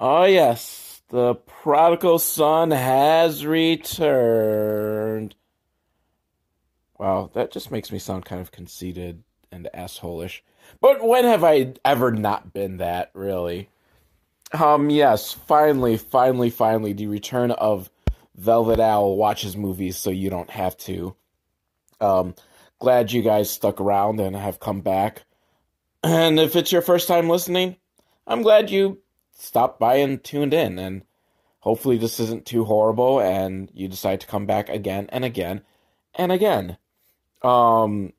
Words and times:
Oh, 0.00 0.24
yes, 0.24 1.02
the 1.08 1.34
prodigal 1.34 2.18
son 2.18 2.72
has 2.72 3.46
returned. 3.46 5.34
Wow, 6.98 7.30
that 7.34 7.52
just 7.52 7.70
makes 7.70 7.92
me 7.92 7.98
sound 7.98 8.24
kind 8.24 8.40
of 8.40 8.52
conceited 8.52 9.22
and 9.52 9.68
assholeish. 9.74 10.40
But 10.80 11.02
when 11.06 11.24
have 11.24 11.44
I 11.44 11.74
ever 11.84 12.10
not 12.10 12.52
been 12.52 12.78
that, 12.78 13.10
really? 13.14 13.68
Um, 14.52 14.90
yes, 14.90 15.32
finally, 15.32 15.96
finally, 15.96 16.50
finally, 16.50 16.92
the 16.92 17.06
return 17.06 17.50
of 17.50 17.90
Velvet 18.36 18.80
Al 18.80 19.16
watches 19.16 19.56
movies 19.56 19.96
so 19.96 20.10
you 20.10 20.30
don't 20.30 20.50
have 20.50 20.76
to. 20.78 21.14
Um, 22.00 22.34
glad 22.78 23.12
you 23.12 23.22
guys 23.22 23.50
stuck 23.50 23.80
around 23.80 24.20
and 24.20 24.34
have 24.36 24.60
come 24.60 24.80
back. 24.80 25.24
And 26.06 26.38
if 26.38 26.54
it's 26.54 26.70
your 26.70 26.82
first 26.82 27.08
time 27.08 27.30
listening, 27.30 27.76
I'm 28.26 28.42
glad 28.42 28.68
you 28.68 28.98
stopped 29.34 29.78
by 29.78 29.96
and 29.96 30.22
tuned 30.22 30.54
in. 30.54 30.78
And 30.78 31.02
hopefully, 31.60 31.98
this 31.98 32.18
isn't 32.20 32.46
too 32.46 32.64
horrible 32.64 33.20
and 33.20 33.70
you 33.74 33.88
decide 33.88 34.20
to 34.22 34.26
come 34.26 34.46
back 34.46 34.68
again 34.68 35.08
and 35.10 35.24
again 35.24 35.62
and 36.14 36.32
again. 36.32 36.78
Um, 37.42 38.12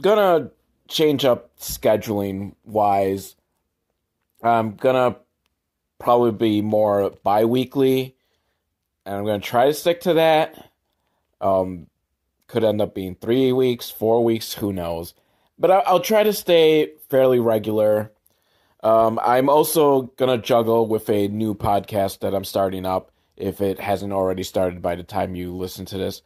gonna 0.00 0.50
change 0.88 1.24
up 1.24 1.56
scheduling 1.58 2.54
wise. 2.64 3.36
I'm 4.42 4.74
gonna 4.74 5.16
probably 5.98 6.32
be 6.32 6.60
more 6.60 7.10
bi 7.22 7.44
weekly, 7.44 8.16
and 9.06 9.16
I'm 9.16 9.24
gonna 9.24 9.40
try 9.40 9.66
to 9.66 9.74
stick 9.74 10.02
to 10.02 10.14
that. 10.14 10.70
Um, 11.40 11.86
could 12.46 12.64
end 12.64 12.80
up 12.80 12.94
being 12.94 13.14
three 13.14 13.52
weeks, 13.52 13.90
four 13.90 14.22
weeks, 14.22 14.54
who 14.54 14.72
knows. 14.72 15.14
But 15.58 15.70
I'll, 15.70 15.82
I'll 15.86 16.00
try 16.00 16.22
to 16.22 16.32
stay 16.32 16.92
fairly 17.08 17.40
regular. 17.40 18.12
Um, 18.82 19.20
I'm 19.22 19.48
also 19.48 20.02
gonna 20.16 20.38
juggle 20.38 20.86
with 20.86 21.08
a 21.08 21.28
new 21.28 21.54
podcast 21.54 22.20
that 22.20 22.34
I'm 22.34 22.44
starting 22.44 22.84
up. 22.84 23.12
If 23.36 23.60
it 23.60 23.80
hasn't 23.80 24.12
already 24.12 24.42
started 24.42 24.82
by 24.82 24.96
the 24.96 25.02
time 25.04 25.34
you 25.34 25.54
listen 25.56 25.84
to 25.86 25.98
this, 25.98 26.22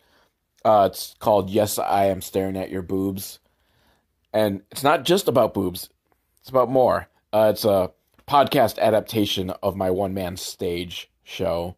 uh, 0.64 0.88
it's 0.90 1.14
called 1.18 1.50
"Yes, 1.50 1.78
I 1.78 2.06
Am 2.06 2.22
Staring 2.22 2.56
at 2.56 2.70
Your 2.70 2.82
Boobs," 2.82 3.38
and 4.32 4.62
it's 4.70 4.82
not 4.82 5.04
just 5.04 5.28
about 5.28 5.54
boobs; 5.54 5.90
it's 6.40 6.48
about 6.48 6.70
more. 6.70 7.08
Uh, 7.32 7.50
it's 7.52 7.64
a 7.64 7.92
podcast 8.26 8.78
adaptation 8.78 9.50
of 9.62 9.76
my 9.76 9.90
one 9.90 10.14
man 10.14 10.36
stage 10.36 11.10
show. 11.22 11.76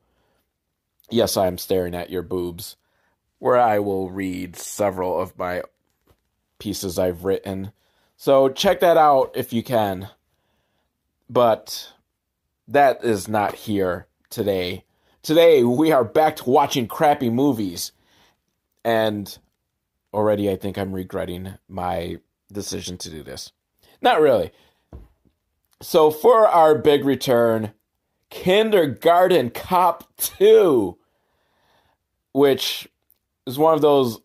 Yes, 1.11 1.37
I 1.37 1.47
am 1.47 1.59
staring 1.59 1.95
at 1.95 2.11
your 2.11 2.23
boobs, 2.23 2.77
where 3.39 3.59
I 3.59 3.79
will 3.81 4.11
read 4.11 4.57
several 4.57 5.21
of 5.21 5.39
my 5.39 5.63
pieces 6.59 6.99
I've 6.99 7.25
written. 7.25 7.73
So 8.17 8.49
check 8.49 8.81
that 8.81 8.97
out 8.97 9.33
if 9.35 9.53
you 9.53 9.63
can. 9.63 10.09
But 11.29 11.93
that 12.67 13.05
is 13.05 13.29
not 13.29 13.55
here 13.55 14.07
today. 14.31 14.85
Today 15.23 15.63
we 15.65 15.93
are 15.93 16.05
back 16.05 16.37
to 16.37 16.51
watching 16.51 16.87
crappy 16.87 17.31
movies. 17.31 17.93
And 18.85 19.37
already 20.15 20.51
I 20.51 20.57
think 20.57 20.79
I'm 20.79 20.93
regretting 20.93 21.55
my 21.69 22.19
decision 22.53 22.97
to 22.99 23.11
do 23.11 23.23
this. 23.23 23.53
Not 24.01 24.21
really. 24.21 24.53
So 25.83 26.11
for 26.11 26.47
our 26.49 26.77
big 26.77 27.05
return, 27.05 27.73
Kindergarten 28.31 29.51
Cop 29.51 30.05
2, 30.17 30.97
which 32.33 32.89
is 33.47 33.59
one 33.59 33.75
of 33.75 33.81
those 33.81 34.21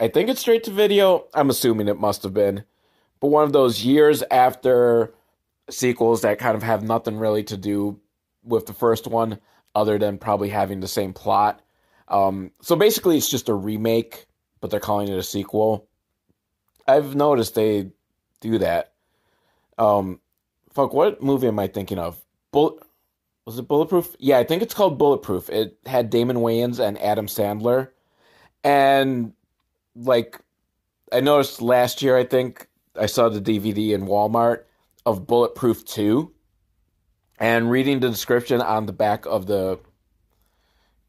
I 0.00 0.08
think 0.08 0.28
it's 0.28 0.40
straight 0.40 0.64
to 0.64 0.72
video. 0.72 1.28
I'm 1.34 1.50
assuming 1.50 1.88
it 1.88 1.98
must 1.98 2.24
have 2.24 2.34
been. 2.34 2.64
But 3.20 3.28
one 3.28 3.44
of 3.44 3.52
those 3.52 3.84
years 3.84 4.24
after 4.30 5.13
sequels 5.70 6.22
that 6.22 6.38
kind 6.38 6.56
of 6.56 6.62
have 6.62 6.82
nothing 6.82 7.16
really 7.16 7.44
to 7.44 7.56
do 7.56 8.00
with 8.42 8.66
the 8.66 8.72
first 8.74 9.06
one, 9.06 9.38
other 9.74 9.98
than 9.98 10.18
probably 10.18 10.48
having 10.50 10.80
the 10.80 10.88
same 10.88 11.12
plot. 11.12 11.60
Um, 12.08 12.52
so 12.60 12.76
basically, 12.76 13.16
it's 13.16 13.30
just 13.30 13.48
a 13.48 13.54
remake, 13.54 14.26
but 14.60 14.70
they're 14.70 14.80
calling 14.80 15.08
it 15.08 15.18
a 15.18 15.22
sequel. 15.22 15.88
I've 16.86 17.14
noticed 17.14 17.54
they 17.54 17.90
do 18.40 18.58
that. 18.58 18.92
Um, 19.78 20.20
fuck, 20.72 20.92
what 20.92 21.22
movie 21.22 21.48
am 21.48 21.58
I 21.58 21.66
thinking 21.66 21.98
of? 21.98 22.22
Bullet. 22.52 22.82
Was 23.46 23.58
it 23.58 23.68
Bulletproof? 23.68 24.16
Yeah, 24.18 24.38
I 24.38 24.44
think 24.44 24.62
it's 24.62 24.74
called 24.74 24.98
Bulletproof. 24.98 25.50
It 25.50 25.78
had 25.84 26.08
Damon 26.08 26.38
Wayans 26.38 26.78
and 26.78 27.00
Adam 27.00 27.26
Sandler. 27.26 27.88
And 28.62 29.34
like 29.94 30.40
I 31.12 31.20
noticed 31.20 31.60
last 31.60 32.00
year, 32.00 32.16
I 32.16 32.24
think 32.24 32.68
I 32.98 33.06
saw 33.06 33.28
the 33.28 33.40
DVD 33.40 33.90
in 33.90 34.06
Walmart 34.06 34.64
of 35.06 35.26
Bulletproof 35.26 35.84
2 35.84 36.32
and 37.38 37.70
reading 37.70 38.00
the 38.00 38.08
description 38.08 38.60
on 38.60 38.86
the 38.86 38.92
back 38.92 39.26
of 39.26 39.46
the 39.46 39.78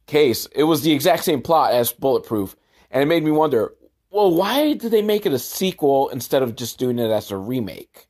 case, 0.08 0.48
it 0.48 0.64
was 0.64 0.82
the 0.82 0.92
exact 0.92 1.24
same 1.24 1.42
plot 1.42 1.74
as 1.74 1.92
Bulletproof. 1.92 2.56
And 2.92 3.02
it 3.02 3.08
made 3.08 3.24
me 3.24 3.32
wonder, 3.32 3.74
well, 4.10 4.34
why 4.34 4.74
did 4.74 4.92
they 4.92 5.02
make 5.02 5.26
it 5.26 5.34
a 5.34 5.40
sequel 5.40 6.10
instead 6.10 6.42
of 6.42 6.56
just 6.56 6.80
doing 6.80 7.00
it 7.00 7.12
as 7.12 7.32
a 7.32 7.38
remake? 7.38 8.08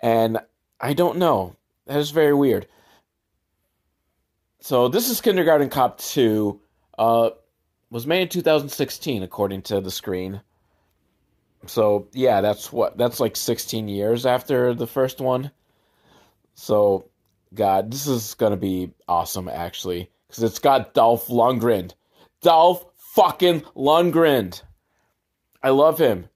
And 0.00 0.38
I 0.80 0.92
don't 0.92 1.18
know. 1.18 1.56
That 1.86 1.98
is 1.98 2.10
very 2.10 2.34
weird. 2.34 2.66
So 4.60 4.88
this 4.88 5.10
is 5.10 5.20
Kindergarten 5.20 5.68
Cop 5.68 5.98
2. 5.98 6.60
Uh, 6.98 7.30
was 7.90 8.06
made 8.06 8.22
in 8.22 8.28
2016, 8.28 9.22
according 9.22 9.62
to 9.62 9.80
the 9.80 9.90
screen. 9.90 10.40
So 11.66 12.08
yeah, 12.12 12.40
that's 12.40 12.72
what 12.72 12.96
that's 12.98 13.20
like 13.20 13.36
16 13.36 13.88
years 13.88 14.26
after 14.26 14.74
the 14.74 14.86
first 14.86 15.20
one. 15.20 15.50
So, 16.54 17.08
God, 17.54 17.90
this 17.90 18.06
is 18.06 18.34
gonna 18.34 18.56
be 18.56 18.90
awesome 19.08 19.48
actually, 19.48 20.10
because 20.26 20.42
it's 20.42 20.58
got 20.58 20.94
Dolph 20.94 21.28
Lundgren. 21.28 21.92
Dolph 22.40 22.84
fucking 22.96 23.60
Lundgren. 23.76 24.60
I 25.62 25.70
love 25.70 25.98
him. 25.98 26.28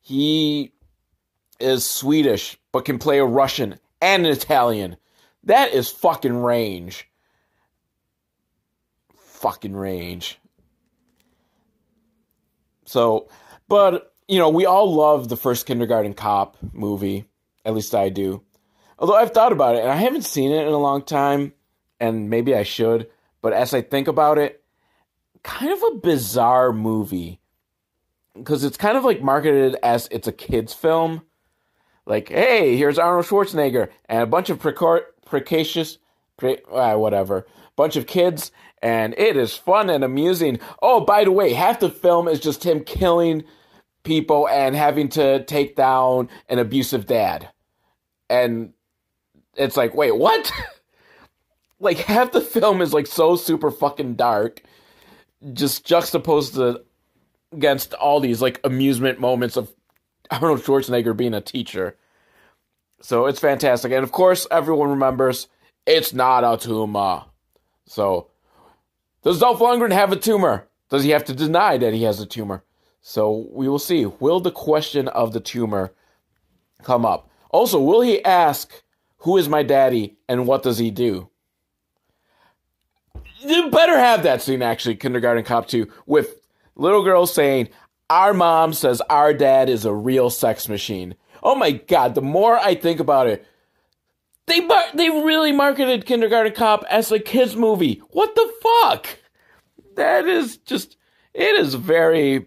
He 0.00 0.72
is 1.58 1.84
Swedish, 1.84 2.58
but 2.72 2.84
can 2.84 2.98
play 2.98 3.18
a 3.18 3.24
Russian 3.24 3.78
and 4.02 4.26
an 4.26 4.32
Italian. 4.32 4.96
That 5.44 5.72
is 5.72 5.88
fucking 5.90 6.36
range. 6.36 7.08
Fucking 9.14 9.74
range. 9.74 10.38
So, 12.84 13.28
but 13.68 14.13
you 14.28 14.38
know, 14.38 14.48
we 14.48 14.66
all 14.66 14.92
love 14.94 15.28
the 15.28 15.36
first 15.36 15.66
Kindergarten 15.66 16.14
Cop 16.14 16.56
movie. 16.72 17.26
At 17.64 17.74
least 17.74 17.94
I 17.94 18.08
do. 18.08 18.42
Although 18.98 19.16
I've 19.16 19.32
thought 19.32 19.52
about 19.52 19.76
it, 19.76 19.82
and 19.82 19.90
I 19.90 19.96
haven't 19.96 20.22
seen 20.22 20.52
it 20.52 20.66
in 20.66 20.72
a 20.72 20.78
long 20.78 21.02
time, 21.02 21.52
and 21.98 22.30
maybe 22.30 22.54
I 22.54 22.62
should. 22.62 23.08
But 23.42 23.52
as 23.52 23.74
I 23.74 23.82
think 23.82 24.08
about 24.08 24.38
it, 24.38 24.62
kind 25.42 25.72
of 25.72 25.82
a 25.82 25.96
bizarre 25.96 26.72
movie 26.72 27.40
because 28.34 28.64
it's 28.64 28.76
kind 28.76 28.96
of 28.96 29.04
like 29.04 29.22
marketed 29.22 29.76
as 29.82 30.08
it's 30.10 30.28
a 30.28 30.32
kids 30.32 30.72
film. 30.72 31.22
Like, 32.06 32.28
hey, 32.28 32.76
here's 32.76 32.98
Arnold 32.98 33.26
Schwarzenegger 33.26 33.90
and 34.06 34.22
a 34.22 34.26
bunch 34.26 34.50
of 34.50 34.60
precor- 34.60 35.04
precocious, 35.24 35.98
pre- 36.36 36.62
uh, 36.70 36.96
whatever, 36.96 37.46
bunch 37.76 37.96
of 37.96 38.06
kids, 38.06 38.50
and 38.82 39.14
it 39.16 39.36
is 39.36 39.56
fun 39.56 39.88
and 39.88 40.04
amusing. 40.04 40.58
Oh, 40.82 41.00
by 41.00 41.24
the 41.24 41.32
way, 41.32 41.54
half 41.54 41.80
the 41.80 41.88
film 41.88 42.28
is 42.28 42.40
just 42.40 42.64
him 42.64 42.84
killing 42.84 43.44
people 44.04 44.48
and 44.48 44.76
having 44.76 45.08
to 45.10 45.44
take 45.44 45.74
down 45.76 46.28
an 46.48 46.58
abusive 46.58 47.06
dad. 47.06 47.48
And 48.30 48.72
it's 49.56 49.76
like, 49.76 49.94
wait, 49.94 50.16
what? 50.16 50.52
like 51.80 51.98
half 51.98 52.32
the 52.32 52.40
film 52.40 52.80
is 52.80 52.94
like 52.94 53.06
so 53.06 53.36
super 53.36 53.70
fucking 53.70 54.14
dark, 54.14 54.62
just 55.52 55.84
juxtaposed 55.84 56.54
to, 56.54 56.82
against 57.52 57.94
all 57.94 58.20
these 58.20 58.40
like 58.40 58.60
amusement 58.64 59.18
moments 59.20 59.56
of 59.56 59.72
Arnold 60.30 60.60
Schwarzenegger 60.60 61.16
being 61.16 61.34
a 61.34 61.40
teacher. 61.40 61.96
So 63.00 63.26
it's 63.26 63.40
fantastic. 63.40 63.92
And 63.92 64.04
of 64.04 64.12
course, 64.12 64.46
everyone 64.50 64.90
remembers 64.90 65.48
it's 65.86 66.14
not 66.14 66.44
a 66.44 66.56
tumor. 66.56 67.24
So 67.86 68.30
does 69.22 69.40
Dolph 69.40 69.58
Lundgren 69.58 69.92
have 69.92 70.12
a 70.12 70.16
tumor? 70.16 70.66
Does 70.90 71.04
he 71.04 71.10
have 71.10 71.24
to 71.24 71.34
deny 71.34 71.76
that 71.78 71.94
he 71.94 72.02
has 72.04 72.20
a 72.20 72.26
tumor? 72.26 72.62
So 73.06 73.46
we 73.52 73.68
will 73.68 73.78
see. 73.78 74.06
Will 74.06 74.40
the 74.40 74.50
question 74.50 75.08
of 75.08 75.34
the 75.34 75.40
tumor 75.40 75.92
come 76.82 77.04
up? 77.04 77.28
Also, 77.50 77.78
will 77.78 78.00
he 78.00 78.24
ask, 78.24 78.82
Who 79.18 79.36
is 79.36 79.46
my 79.46 79.62
daddy 79.62 80.16
and 80.26 80.46
what 80.46 80.62
does 80.62 80.78
he 80.78 80.90
do? 80.90 81.28
You 83.40 83.70
better 83.70 83.98
have 83.98 84.22
that 84.22 84.40
scene, 84.40 84.62
actually, 84.62 84.96
Kindergarten 84.96 85.44
Cop 85.44 85.68
2, 85.68 85.86
with 86.06 86.40
little 86.76 87.04
girls 87.04 87.34
saying, 87.34 87.68
Our 88.08 88.32
mom 88.32 88.72
says 88.72 89.02
our 89.10 89.34
dad 89.34 89.68
is 89.68 89.84
a 89.84 89.92
real 89.92 90.30
sex 90.30 90.66
machine. 90.66 91.14
Oh 91.42 91.54
my 91.54 91.72
god, 91.72 92.14
the 92.14 92.22
more 92.22 92.56
I 92.56 92.74
think 92.74 93.00
about 93.00 93.26
it, 93.26 93.44
they 94.46 94.60
mar- 94.60 94.94
they 94.94 95.10
really 95.10 95.52
marketed 95.52 96.06
Kindergarten 96.06 96.54
Cop 96.54 96.86
as 96.88 97.12
a 97.12 97.18
kids 97.18 97.54
movie. 97.54 98.00
What 98.12 98.34
the 98.34 98.50
fuck? 98.62 99.08
That 99.96 100.26
is 100.26 100.56
just 100.56 100.96
it 101.34 101.58
is 101.58 101.74
very 101.74 102.46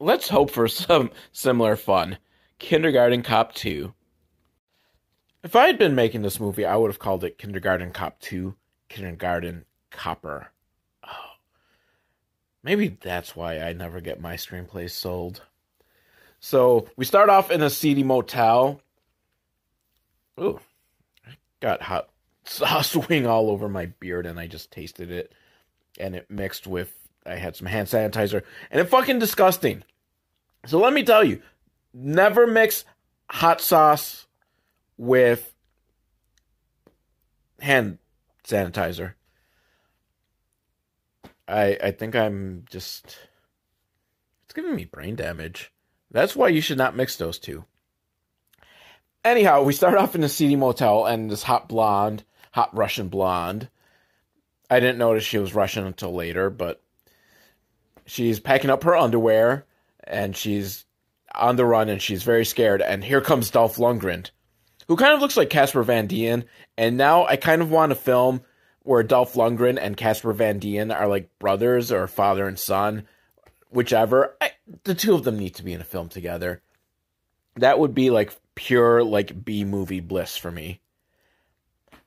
Let's 0.00 0.28
hope 0.28 0.50
for 0.50 0.68
some 0.68 1.10
similar 1.32 1.76
fun. 1.76 2.18
Kindergarten 2.58 3.22
Cop 3.22 3.54
2. 3.54 3.92
If 5.42 5.56
I 5.56 5.66
had 5.66 5.78
been 5.78 5.94
making 5.94 6.22
this 6.22 6.40
movie, 6.40 6.64
I 6.64 6.76
would 6.76 6.90
have 6.90 6.98
called 6.98 7.24
it 7.24 7.38
Kindergarten 7.38 7.92
Cop 7.92 8.20
2, 8.20 8.54
Kindergarten 8.88 9.64
Copper. 9.90 10.48
Oh. 11.04 11.32
Maybe 12.62 12.96
that's 13.00 13.34
why 13.36 13.60
I 13.60 13.72
never 13.72 14.00
get 14.00 14.20
my 14.20 14.34
screenplays 14.34 14.90
sold. 14.90 15.42
So 16.40 16.88
we 16.96 17.04
start 17.04 17.30
off 17.30 17.50
in 17.50 17.62
a 17.62 17.70
seedy 17.70 18.02
motel. 18.02 18.80
Ooh, 20.40 20.60
I 21.26 21.32
got 21.60 21.82
hot 21.82 22.08
sauce 22.44 22.94
wing 22.94 23.26
all 23.26 23.50
over 23.50 23.68
my 23.68 23.86
beard 23.86 24.26
and 24.26 24.38
I 24.38 24.46
just 24.46 24.70
tasted 24.70 25.10
it. 25.10 25.32
And 25.98 26.14
it 26.14 26.30
mixed 26.30 26.66
with, 26.66 26.92
I 27.28 27.36
had 27.36 27.56
some 27.56 27.66
hand 27.66 27.88
sanitizer. 27.88 28.42
And 28.70 28.80
it 28.80 28.88
fucking 28.88 29.18
disgusting. 29.18 29.84
So 30.66 30.78
let 30.78 30.92
me 30.92 31.04
tell 31.04 31.22
you, 31.22 31.42
never 31.92 32.46
mix 32.46 32.84
hot 33.30 33.60
sauce 33.60 34.26
with 34.96 35.54
hand 37.60 37.98
sanitizer. 38.44 39.14
I 41.46 41.78
I 41.82 41.90
think 41.92 42.14
I'm 42.14 42.64
just 42.70 43.16
it's 44.44 44.54
giving 44.54 44.74
me 44.74 44.84
brain 44.84 45.16
damage. 45.16 45.72
That's 46.10 46.34
why 46.34 46.48
you 46.48 46.60
should 46.60 46.78
not 46.78 46.96
mix 46.96 47.16
those 47.16 47.38
two. 47.38 47.64
Anyhow, 49.24 49.62
we 49.62 49.72
start 49.72 49.96
off 49.96 50.14
in 50.14 50.24
a 50.24 50.28
seedy 50.28 50.56
motel 50.56 51.04
and 51.04 51.30
this 51.30 51.42
hot 51.42 51.68
blonde, 51.68 52.24
hot 52.52 52.74
Russian 52.74 53.08
blonde. 53.08 53.68
I 54.70 54.80
didn't 54.80 54.98
notice 54.98 55.24
she 55.24 55.38
was 55.38 55.54
Russian 55.54 55.86
until 55.86 56.14
later, 56.14 56.50
but 56.50 56.82
she's 58.08 58.40
packing 58.40 58.70
up 58.70 58.84
her 58.84 58.96
underwear 58.96 59.66
and 60.02 60.36
she's 60.36 60.84
on 61.34 61.56
the 61.56 61.66
run 61.66 61.88
and 61.88 62.02
she's 62.02 62.22
very 62.22 62.44
scared. 62.44 62.82
And 62.82 63.04
here 63.04 63.20
comes 63.20 63.50
Dolph 63.50 63.76
Lundgren, 63.76 64.30
who 64.88 64.96
kind 64.96 65.14
of 65.14 65.20
looks 65.20 65.36
like 65.36 65.50
Casper 65.50 65.82
Van 65.82 66.06
Dien. 66.06 66.44
And 66.76 66.96
now 66.96 67.26
I 67.26 67.36
kind 67.36 67.62
of 67.62 67.70
want 67.70 67.92
a 67.92 67.96
film 67.96 68.40
where 68.82 69.02
Dolph 69.02 69.34
Lundgren 69.34 69.78
and 69.80 69.96
Casper 69.96 70.32
Van 70.32 70.58
Dien 70.58 70.90
are 70.90 71.06
like 71.06 71.38
brothers 71.38 71.92
or 71.92 72.06
father 72.06 72.48
and 72.48 72.58
son, 72.58 73.06
whichever. 73.70 74.34
I, 74.40 74.52
the 74.84 74.94
two 74.94 75.14
of 75.14 75.24
them 75.24 75.38
need 75.38 75.56
to 75.56 75.64
be 75.64 75.74
in 75.74 75.80
a 75.80 75.84
film 75.84 76.08
together. 76.08 76.62
That 77.56 77.78
would 77.78 77.94
be 77.94 78.10
like 78.10 78.34
pure 78.54 79.04
like 79.04 79.44
B 79.44 79.64
movie 79.64 80.00
bliss 80.00 80.36
for 80.36 80.50
me. 80.50 80.80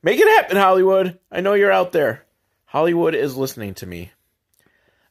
Make 0.01 0.19
it 0.19 0.27
happen, 0.27 0.57
Hollywood. 0.57 1.19
I 1.31 1.42
know 1.42 1.54
you're 1.54 1.71
out 1.71 1.92
there. 1.92 2.25
Hollywood 2.65 3.13
is 3.13 3.38
listening 3.38 3.75
to 3.75 3.86
me. 3.86 4.12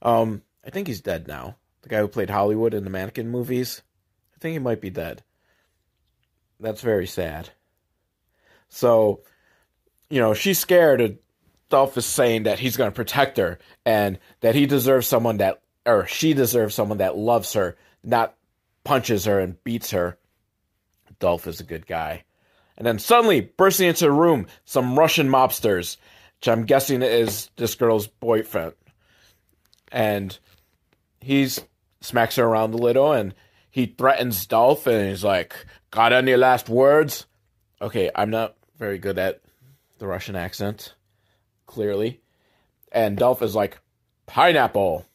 Um, 0.02 0.42
I 0.64 0.70
think 0.70 0.86
he's 0.86 1.00
dead 1.00 1.26
now. 1.26 1.56
The 1.82 1.88
guy 1.88 1.98
who 2.00 2.08
played 2.08 2.30
Hollywood 2.30 2.74
in 2.74 2.84
the 2.84 2.90
Mannequin 2.90 3.30
movies. 3.30 3.82
I 4.34 4.38
think 4.38 4.52
he 4.52 4.58
might 4.58 4.80
be 4.80 4.90
dead. 4.90 5.22
That's 6.58 6.82
very 6.82 7.06
sad. 7.06 7.50
So, 8.68 9.22
you 10.10 10.20
know, 10.20 10.34
she's 10.34 10.58
scared. 10.58 11.00
Of 11.00 11.18
Dolph 11.70 11.96
is 11.96 12.04
saying 12.04 12.42
that 12.42 12.58
he's 12.58 12.76
going 12.76 12.90
to 12.90 12.94
protect 12.94 13.38
her 13.38 13.58
and 13.86 14.18
that 14.40 14.54
he 14.54 14.66
deserves 14.66 15.06
someone 15.06 15.38
that, 15.38 15.62
or 15.86 16.06
she 16.06 16.34
deserves 16.34 16.74
someone 16.74 16.98
that 16.98 17.16
loves 17.16 17.54
her, 17.54 17.76
not 18.04 18.34
punches 18.84 19.24
her 19.24 19.38
and 19.40 19.62
beats 19.64 19.92
her. 19.92 20.18
Dolph 21.18 21.46
is 21.46 21.60
a 21.60 21.64
good 21.64 21.86
guy. 21.86 22.24
And 22.76 22.86
then 22.86 22.98
suddenly, 22.98 23.40
bursting 23.40 23.88
into 23.88 24.06
the 24.06 24.12
room, 24.12 24.46
some 24.64 24.98
Russian 24.98 25.28
mobsters, 25.28 25.96
which 26.38 26.48
I'm 26.48 26.64
guessing 26.64 27.02
is 27.02 27.50
this 27.56 27.74
girl's 27.74 28.06
boyfriend. 28.06 28.72
And 29.92 30.36
he's 31.20 31.60
smacks 32.00 32.36
her 32.36 32.44
around 32.44 32.74
a 32.74 32.78
little 32.78 33.12
and 33.12 33.34
he 33.70 33.86
threatens 33.86 34.46
Dolph 34.46 34.86
and 34.86 35.08
he's 35.08 35.24
like, 35.24 35.54
Got 35.90 36.12
any 36.12 36.36
last 36.36 36.68
words? 36.68 37.26
Okay, 37.80 38.10
I'm 38.14 38.30
not 38.30 38.56
very 38.78 38.98
good 38.98 39.18
at 39.18 39.40
the 39.98 40.06
Russian 40.06 40.36
accent, 40.36 40.94
clearly. 41.66 42.20
And 42.92 43.16
Dolph 43.16 43.42
is 43.42 43.54
like, 43.54 43.78
Pineapple. 44.26 45.06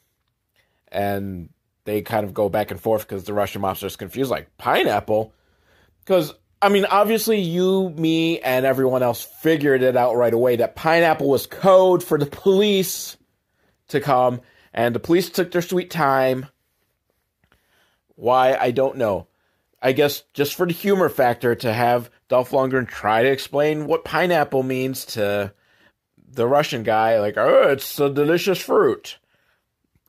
And 0.92 1.50
they 1.86 2.02
kind 2.02 2.25
of 2.25 2.34
go 2.34 2.50
back 2.50 2.72
and 2.72 2.80
forth 2.80 3.02
because 3.02 3.24
the 3.24 3.34
Russian 3.34 3.62
mobster 3.62 3.86
is 3.86 3.96
confused, 3.96 4.31
like, 4.31 4.56
Pineapple? 4.57 5.34
Because, 6.00 6.34
I 6.62 6.69
mean, 6.69 6.86
obviously, 6.86 7.40
you, 7.40 7.90
me, 7.90 8.40
and 8.40 8.66
everyone 8.66 9.04
else 9.04 9.24
figured 9.42 9.81
it 9.81 9.96
out 9.98 10.16
right 10.16 10.34
away 10.34 10.57
that 10.57 10.75
pineapple 10.75 11.30
was 11.30 11.48
code 11.48 12.04
for 12.04 12.18
the 12.18 12.25
police 12.25 13.18
to 13.90 14.00
come, 14.00 14.42
and 14.75 14.94
the 14.94 15.00
police 15.00 15.30
took 15.30 15.51
their 15.51 15.62
sweet 15.62 15.89
time. 15.89 16.48
Why, 18.16 18.56
I 18.56 18.72
don't 18.72 18.98
know. 18.98 19.27
I 19.81 19.94
guess 19.94 20.24
just 20.33 20.54
for 20.54 20.68
the 20.68 20.74
humor 20.74 21.10
factor 21.10 21.56
to 21.56 21.74
have 21.74 22.12
Dolph 22.27 22.51
Lundgren 22.51 22.88
try 22.88 23.24
to 23.24 23.31
explain 23.31 23.88
what 23.88 24.04
pineapple 24.04 24.63
means 24.63 25.06
to 25.06 25.54
the 26.30 26.48
Russian 26.48 26.83
guy, 26.83 27.19
like, 27.19 27.38
oh, 27.38 27.69
it's 27.69 28.00
a 28.00 28.10
delicious 28.10 28.60
fruit, 28.60 29.18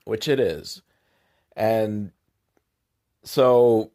which 0.04 0.26
it 0.26 0.40
is. 0.40 0.82
And 1.56 2.10
so 3.22 3.92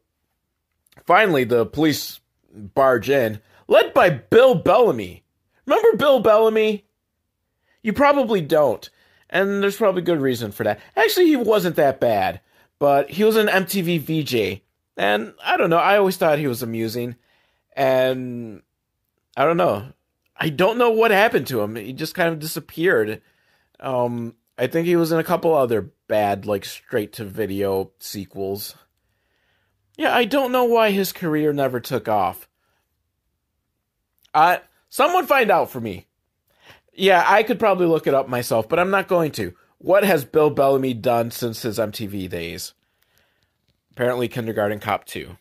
finally, 1.04 1.44
the 1.44 1.66
police 1.66 2.20
barge 2.50 3.10
in, 3.10 3.40
led 3.68 3.92
by 3.92 4.08
Bill 4.08 4.54
Bellamy. 4.54 5.22
Remember 5.66 5.98
Bill 5.98 6.20
Bellamy? 6.20 6.86
You 7.82 7.92
probably 7.92 8.40
don't. 8.40 8.88
And 9.32 9.62
there's 9.62 9.76
probably 9.76 10.02
good 10.02 10.20
reason 10.20 10.52
for 10.52 10.62
that. 10.62 10.78
Actually, 10.94 11.26
he 11.26 11.36
wasn't 11.36 11.76
that 11.76 11.98
bad, 11.98 12.40
but 12.78 13.10
he 13.10 13.24
was 13.24 13.36
an 13.36 13.48
MTV 13.48 13.98
VJ 14.00 14.62
and 14.96 15.34
I 15.42 15.56
don't 15.56 15.70
know, 15.70 15.78
I 15.78 15.96
always 15.96 16.16
thought 16.16 16.38
he 16.38 16.46
was 16.46 16.62
amusing. 16.62 17.16
And 17.74 18.62
I 19.36 19.44
don't 19.44 19.56
know. 19.56 19.92
I 20.36 20.50
don't 20.50 20.78
know 20.78 20.90
what 20.90 21.10
happened 21.10 21.46
to 21.48 21.60
him. 21.60 21.76
He 21.76 21.92
just 21.92 22.14
kind 22.14 22.28
of 22.28 22.38
disappeared. 22.38 23.22
Um 23.80 24.36
I 24.58 24.66
think 24.66 24.86
he 24.86 24.96
was 24.96 25.10
in 25.12 25.18
a 25.18 25.24
couple 25.24 25.54
other 25.54 25.92
bad 26.08 26.46
like 26.46 26.64
straight 26.64 27.14
to 27.14 27.24
video 27.24 27.90
sequels. 27.98 28.74
Yeah, 29.96 30.14
I 30.14 30.24
don't 30.24 30.52
know 30.52 30.64
why 30.64 30.90
his 30.90 31.12
career 31.12 31.52
never 31.52 31.80
took 31.80 32.08
off. 32.08 32.48
Uh 34.34 34.58
someone 34.90 35.26
find 35.26 35.50
out 35.50 35.70
for 35.70 35.80
me. 35.80 36.06
Yeah, 36.92 37.24
I 37.26 37.42
could 37.42 37.58
probably 37.58 37.86
look 37.86 38.06
it 38.06 38.14
up 38.14 38.28
myself, 38.28 38.68
but 38.68 38.78
I'm 38.78 38.90
not 38.90 39.08
going 39.08 39.32
to. 39.32 39.54
What 39.78 40.04
has 40.04 40.24
Bill 40.24 40.50
Bellamy 40.50 40.94
done 40.94 41.30
since 41.30 41.62
his 41.62 41.78
MTV 41.78 42.28
days? 42.28 42.74
Apparently, 43.92 44.28
Kindergarten 44.28 44.78
Cop 44.78 45.04
2. 45.06 45.36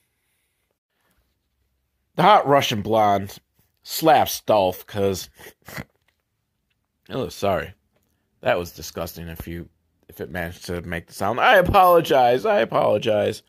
The 2.16 2.24
hot 2.24 2.48
Russian 2.48 2.82
blonde 2.82 3.38
slaps 3.84 4.42
Dolph 4.42 4.86
because. 4.86 5.30
oh, 7.10 7.30
sorry. 7.30 7.74
That 8.42 8.58
was 8.58 8.72
disgusting 8.72 9.28
if 9.28 9.48
you 9.48 9.70
if 10.10 10.20
it 10.20 10.30
managed 10.30 10.66
to 10.66 10.82
make 10.82 11.08
the 11.08 11.14
sound. 11.14 11.40
I 11.40 11.56
apologize. 11.58 12.46
I 12.46 12.60
apologize. 12.60 13.44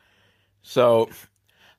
So 0.63 1.09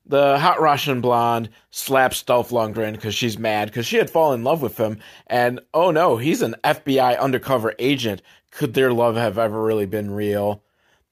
the 0.05 0.37
hot 0.37 0.59
Russian 0.59 1.01
blonde 1.01 1.49
slaps 1.71 2.23
Dolph 2.23 2.49
Lundgren 2.49 2.93
because 2.93 3.15
she's 3.15 3.37
mad 3.37 3.69
because 3.69 3.85
she 3.85 3.97
had 3.97 4.09
fallen 4.09 4.41
in 4.41 4.43
love 4.43 4.61
with 4.61 4.77
him. 4.77 4.99
And 5.27 5.59
oh 5.73 5.91
no, 5.91 6.17
he's 6.17 6.41
an 6.41 6.55
FBI 6.63 7.19
undercover 7.19 7.73
agent. 7.79 8.21
Could 8.51 8.73
their 8.73 8.91
love 8.91 9.15
have 9.15 9.37
ever 9.37 9.61
really 9.61 9.85
been 9.85 10.11
real? 10.11 10.63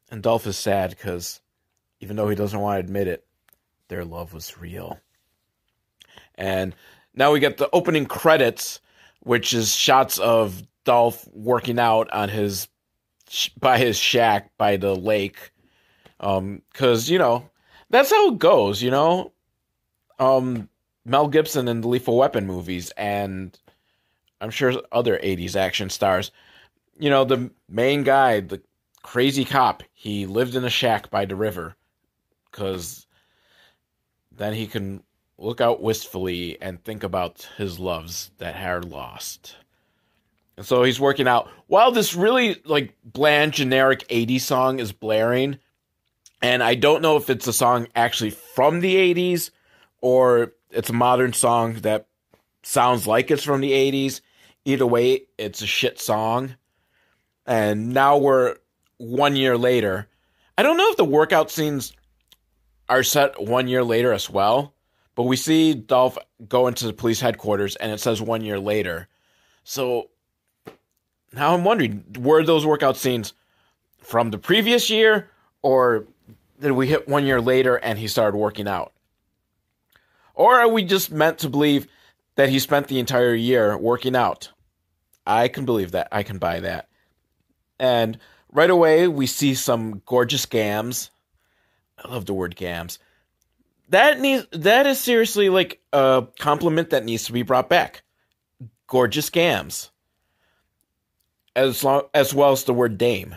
And 0.10 0.22
Dolph 0.22 0.46
is 0.46 0.58
sad 0.58 0.90
because 0.92 1.40
even 2.02 2.18
though 2.18 2.28
he 2.28 2.36
doesn't 2.36 2.60
want 2.60 2.76
to 2.76 2.86
admit 2.86 3.08
it, 3.08 3.26
their 3.88 4.04
love 4.04 4.34
was 4.34 4.60
real. 4.60 5.00
And 6.36 6.76
now 7.16 7.32
we 7.32 7.40
get 7.40 7.58
the 7.58 7.70
opening 7.72 8.06
credits, 8.06 8.82
which 9.22 9.54
is 9.54 9.74
shots 9.74 10.18
of 10.20 10.62
Dolph 10.84 11.28
working 11.32 11.80
out 11.80 12.12
on 12.12 12.28
his 12.28 12.68
by 13.58 13.78
his 13.78 13.98
shack 13.98 14.52
by 14.58 14.76
the 14.76 14.96
lake. 14.96 15.52
Um, 16.20 16.62
cause 16.74 17.10
you 17.10 17.18
know 17.18 17.50
that's 17.92 18.12
how 18.12 18.32
it 18.32 18.40
goes. 18.40 18.82
You 18.82 18.92
know, 18.92 19.34
um, 20.20 20.70
Mel 21.06 21.28
Gibson 21.28 21.68
in 21.68 21.82
the 21.82 21.88
Lethal 21.88 22.18
Weapon 22.18 22.48
movies, 22.48 22.92
and 22.98 23.58
I'm 24.40 24.52
sure 24.52 24.82
other 24.92 25.18
'80s 25.18 25.56
action 25.56 25.90
stars. 25.90 26.32
You 27.00 27.10
know, 27.10 27.26
the 27.26 27.52
main 27.70 28.04
guy, 28.04 28.40
the 28.42 28.62
crazy 29.04 29.46
cop, 29.46 29.84
he 29.94 30.26
lived 30.26 30.56
in 30.56 30.64
a 30.64 30.70
shack 30.70 31.10
by 31.10 31.26
the 31.26 31.36
river 31.36 31.76
because 32.50 33.08
then 34.32 34.54
he 34.54 34.68
can 34.68 35.04
look 35.38 35.60
out 35.60 35.82
wistfully 35.82 36.62
and 36.62 36.84
think 36.84 37.04
about 37.04 37.48
his 37.58 37.80
loves 37.80 38.32
that 38.38 38.56
are 38.56 38.82
lost. 38.82 39.56
And 40.58 40.66
so 40.66 40.84
he's 40.84 41.00
working 41.00 41.28
out 41.28 41.50
while 41.68 41.92
this 41.92 42.14
really 42.14 42.62
like 42.66 42.96
bland 43.04 43.54
generic 43.54 44.08
80s 44.10 44.42
song 44.42 44.80
is 44.80 44.92
blaring. 44.92 45.58
And 46.42 46.64
I 46.64 46.76
don't 46.76 47.02
know 47.02 47.18
if 47.18 47.30
it's 47.30 47.48
a 47.48 47.54
song 47.54 47.88
actually 47.96 48.32
from 48.32 48.80
the 48.80 48.96
80s 48.96 49.52
or 50.02 50.54
it's 50.72 50.90
a 50.90 50.94
modern 50.94 51.34
song 51.34 51.76
that 51.82 52.08
sounds 52.64 53.06
like 53.06 53.30
it's 53.30 53.44
from 53.44 53.62
the 53.62 53.72
80s. 53.72 54.22
Either 54.66 54.86
way, 54.86 55.28
it's 55.38 55.62
a 55.62 55.68
shit 55.68 56.00
song. 56.00 56.56
And 57.46 57.94
now 57.94 58.18
we're 58.18 58.56
one 58.98 59.36
year 59.36 59.58
later. 59.58 60.08
I 60.58 60.64
don't 60.64 60.78
know 60.78 60.90
if 60.90 60.98
the 60.98 61.06
workout 61.06 61.50
scenes 61.52 61.94
are 62.90 63.04
set 63.04 63.42
one 63.42 63.68
year 63.68 63.84
later 63.84 64.12
as 64.14 64.30
well, 64.30 64.74
But 65.16 65.24
we 65.24 65.36
see 65.36 65.74
Dolph 65.74 66.18
go 66.48 66.68
into 66.68 66.86
the 66.86 66.94
police 66.94 67.20
headquarters 67.20 67.76
and 67.76 67.92
it 67.92 68.00
says 68.00 68.22
one 68.22 68.44
year 68.44 68.60
later. 68.60 69.08
So 69.64 70.10
now 71.34 71.54
I'm 71.54 71.64
wondering 71.64 72.04
were 72.20 72.44
those 72.44 72.66
workout 72.66 72.98
scenes 72.98 73.34
from 74.00 74.32
the 74.32 74.38
previous 74.38 74.90
year 74.90 75.30
or 75.62 76.06
did 76.62 76.72
we 76.72 76.88
hit 76.88 77.08
one 77.08 77.26
year 77.26 77.42
later 77.42 77.76
and 77.76 77.98
he 77.98 78.08
started 78.08 78.38
working 78.38 78.68
out? 78.68 78.94
Or 80.34 80.56
are 80.56 80.70
we 80.70 80.84
just 80.84 81.12
meant 81.12 81.40
to 81.40 81.50
believe 81.50 81.88
that 82.36 82.50
he 82.50 82.60
spent 82.60 82.88
the 82.88 83.00
entire 83.00 83.34
year 83.34 83.78
working 83.78 84.16
out? 84.16 84.52
I 85.26 85.48
can 85.48 85.66
believe 85.66 85.92
that. 85.92 86.08
I 86.12 86.24
can 86.24 86.38
buy 86.38 86.62
that. 86.62 86.88
And 87.80 88.18
right 88.52 88.70
away, 88.70 89.08
we 89.08 89.28
see 89.28 89.56
some 89.56 90.02
gorgeous 90.06 90.46
gams. 90.46 91.10
I 91.98 92.10
love 92.10 92.26
the 92.26 92.34
word 92.34 92.56
gams. 92.56 93.00
That 93.90 94.20
needs 94.20 94.48
that 94.52 94.88
is 94.88 95.00
seriously 95.00 95.50
like 95.50 95.82
a 95.92 96.26
compliment 96.40 96.92
that 96.92 97.04
needs 97.04 97.26
to 97.26 97.34
be 97.34 97.44
brought 97.44 97.70
back. 97.70 98.04
Gorgeous 98.88 99.30
gams. 99.30 99.92
As 101.56 101.84
long 101.84 102.04
as 102.14 102.34
well 102.34 102.54
as 102.54 102.64
the 102.64 102.74
word 102.74 102.98
dame. 102.98 103.36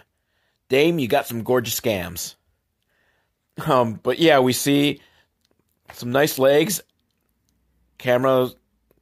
Dame, 0.69 0.99
you 0.99 1.09
got 1.09 1.27
some 1.27 1.43
gorgeous 1.43 1.81
gams. 1.81 2.37
Um, 3.67 4.01
but 4.03 4.19
yeah, 4.19 4.41
we 4.41 4.53
see 4.53 5.01
some 5.93 6.11
nice 6.11 6.39
legs. 6.39 6.81
Camera 7.99 8.51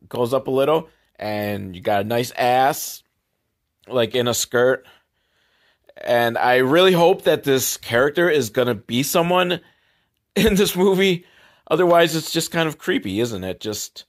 goes 0.09 0.35
up 0.35 0.47
a 0.47 0.51
little, 0.51 0.89
and 1.17 1.75
you 1.75 1.83
got 1.83 2.03
a 2.03 2.05
nice 2.05 2.33
ass, 2.33 3.03
like 3.89 4.15
in 4.15 4.29
a 4.29 4.35
skirt. 4.35 4.87
And 5.97 6.37
I 6.37 6.57
really 6.57 6.93
hope 6.93 7.23
that 7.23 7.45
this 7.45 7.77
character 7.77 8.29
is 8.29 8.51
gonna 8.51 8.75
be 8.75 9.03
someone 9.03 9.61
in 10.37 10.55
this 10.55 10.77
movie. 10.77 11.25
Otherwise, 11.71 12.15
it's 12.15 12.33
just 12.33 12.51
kind 12.51 12.69
of 12.69 12.79
creepy, 12.79 13.21
isn't 13.21 13.45
it? 13.45 13.61
Just 13.61 14.05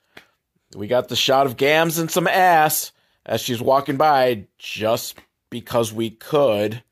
we 0.75 0.87
got 0.87 1.07
the 1.07 1.15
shot 1.15 1.45
of 1.45 1.57
Gams 1.57 1.97
and 1.97 2.09
some 2.09 2.27
ass 2.27 2.91
as 3.25 3.41
she's 3.41 3.61
walking 3.61 3.95
by, 3.95 4.47
just 4.57 5.17
because 5.49 5.93
we 5.93 6.09
could. 6.09 6.83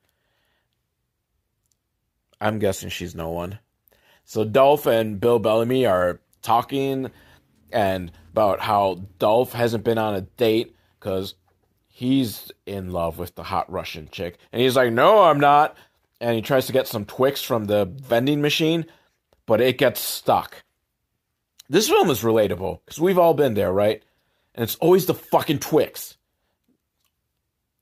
I'm 2.42 2.60
guessing 2.60 2.90
she's 2.90 3.16
no 3.16 3.30
one. 3.30 3.60
So 4.26 4.44
Dolph 4.44 4.88
and 4.88 5.20
Bill 5.20 5.40
Bellamy 5.40 5.86
are 5.86 6.20
talking 6.42 7.12
and 7.72 8.12
about 8.32 8.60
how 8.60 9.06
Dolph 9.20 9.54
hasn't 9.54 9.84
been 9.84 9.98
on 9.98 10.16
a 10.16 10.22
date 10.22 10.76
because 11.00 11.36
he's 11.88 12.52
in 12.66 12.92
love 12.92 13.20
with 13.20 13.36
the 13.36 13.44
hot 13.44 13.72
Russian 13.72 14.10
chick. 14.12 14.38
And 14.52 14.62
he's 14.62 14.76
like, 14.76 14.92
No, 14.92 15.22
I'm 15.22 15.40
not. 15.40 15.78
And 16.20 16.36
he 16.36 16.42
tries 16.42 16.66
to 16.68 16.74
get 16.74 16.88
some 16.88 17.06
Twix 17.06 17.42
from 17.42 17.66
the 17.66 17.86
vending 17.86 18.42
machine, 18.42 18.86
but 19.46 19.62
it 19.62 19.78
gets 19.78 20.00
stuck. 20.00 20.64
This 21.70 21.88
film 21.88 22.10
is 22.10 22.22
relatable 22.22 22.80
because 22.86 23.00
we've 23.00 23.18
all 23.18 23.34
been 23.34 23.54
there, 23.54 23.72
right? 23.72 24.04
And 24.56 24.64
it's 24.64 24.76
always 24.76 25.06
the 25.06 25.14
fucking 25.14 25.60
Twix. 25.60 26.18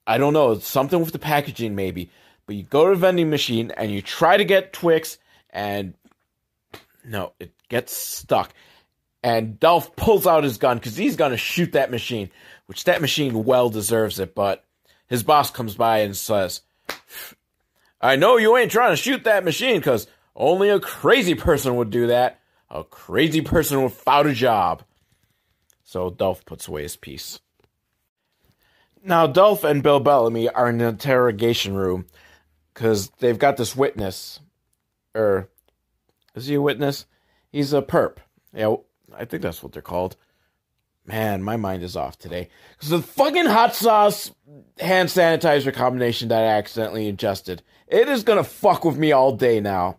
I 0.06 0.18
don't 0.18 0.34
know, 0.34 0.58
something 0.60 1.00
with 1.00 1.12
the 1.12 1.20
packaging 1.20 1.75
maybe. 1.75 2.10
But 2.50 2.56
you 2.56 2.63
go 2.63 2.86
to 2.86 2.94
a 2.94 2.96
vending 2.96 3.29
machine 3.29 3.72
and 3.77 3.91
you 3.91 4.01
try 4.01 4.36
to 4.36 4.44
get 4.44 4.74
Twix, 4.74 5.20
and 5.51 5.94
no, 7.06 7.34
it 7.39 7.51
gets 7.70 7.96
stuck. 7.96 8.56
And 9.22 9.60
Dolph 9.60 9.96
pulls 9.96 10.25
out 10.25 10.44
his 10.44 10.58
gun 10.58 10.77
because 10.77 10.98
he's 10.98 11.15
going 11.15 11.29
to 11.29 11.38
shoot 11.38 11.74
that 11.74 11.91
machine, 11.91 12.32
which 12.65 12.86
that 12.86 13.01
machine 13.01 13.44
well 13.44 13.70
deserves 13.70 14.18
it. 14.18 14.34
But 14.34 14.65
his 15.06 15.22
boss 15.22 15.51
comes 15.51 15.75
by 15.75 16.00
and 16.00 16.18
says, 16.18 16.62
I 18.01 18.15
know 18.15 18.38
you 18.38 18.58
ain't 18.58 18.72
trying 18.72 18.94
to 18.94 18.98
shoot 18.98 19.25
that 19.25 19.46
machine 19.46 19.77
because 19.77 20.08
only 20.36 20.70
a 20.70 20.79
crazy 20.79 21.36
person 21.36 21.75
would 21.75 21.91
do 21.91 22.08
that. 22.08 22.39
A 22.72 22.84
crazy 22.84 23.41
person 23.41 23.84
without 23.84 24.25
a 24.25 24.34
job. 24.34 24.82
So 25.84 26.10
Dolph 26.10 26.44
puts 26.46 26.68
away 26.68 26.82
his 26.82 26.96
piece. 26.96 27.41
Now, 29.03 29.27
Dolph 29.27 29.63
and 29.63 29.84
Bill 29.84 30.00
Bellamy 30.00 30.50
are 30.50 30.68
in 30.68 30.82
an 30.82 30.88
interrogation 30.88 31.75
room 31.75 32.08
because 32.74 33.10
they've 33.20 33.40
got 33.40 33.58
this 33.58 33.76
witness. 33.76 34.40
Or, 35.16 35.50
is 36.36 36.48
he 36.48 36.56
a 36.56 36.62
witness? 36.62 37.06
He's 37.52 37.74
a 37.74 37.82
perp. 37.82 38.18
Yeah, 38.54 38.76
I 39.16 39.26
think 39.26 39.42
that's 39.42 39.64
what 39.64 39.72
they're 39.72 39.82
called. 39.82 40.16
Man, 41.06 41.42
my 41.42 41.58
mind 41.58 41.84
is 41.84 41.96
off 41.96 42.20
today. 42.20 42.50
Because 42.72 42.90
the 42.90 43.02
fucking 43.02 43.48
hot 43.48 43.76
sauce 43.76 44.32
hand 44.80 45.10
sanitizer 45.10 45.74
combination 45.74 46.28
that 46.30 46.44
I 46.44 46.58
accidentally 46.58 47.08
ingested. 47.08 47.64
It 47.88 48.08
is 48.08 48.24
gonna 48.24 48.44
fuck 48.44 48.86
with 48.86 48.98
me 48.98 49.12
all 49.12 49.32
day 49.32 49.60
now. 49.60 49.98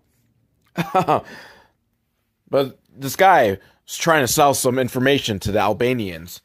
but 0.95 2.79
this 2.97 3.17
guy 3.17 3.59
was 3.85 3.97
trying 3.97 4.25
to 4.25 4.33
sell 4.33 4.55
some 4.55 4.79
information 4.79 5.41
to 5.41 5.53
the 5.53 5.59
Albanians. 5.59 6.43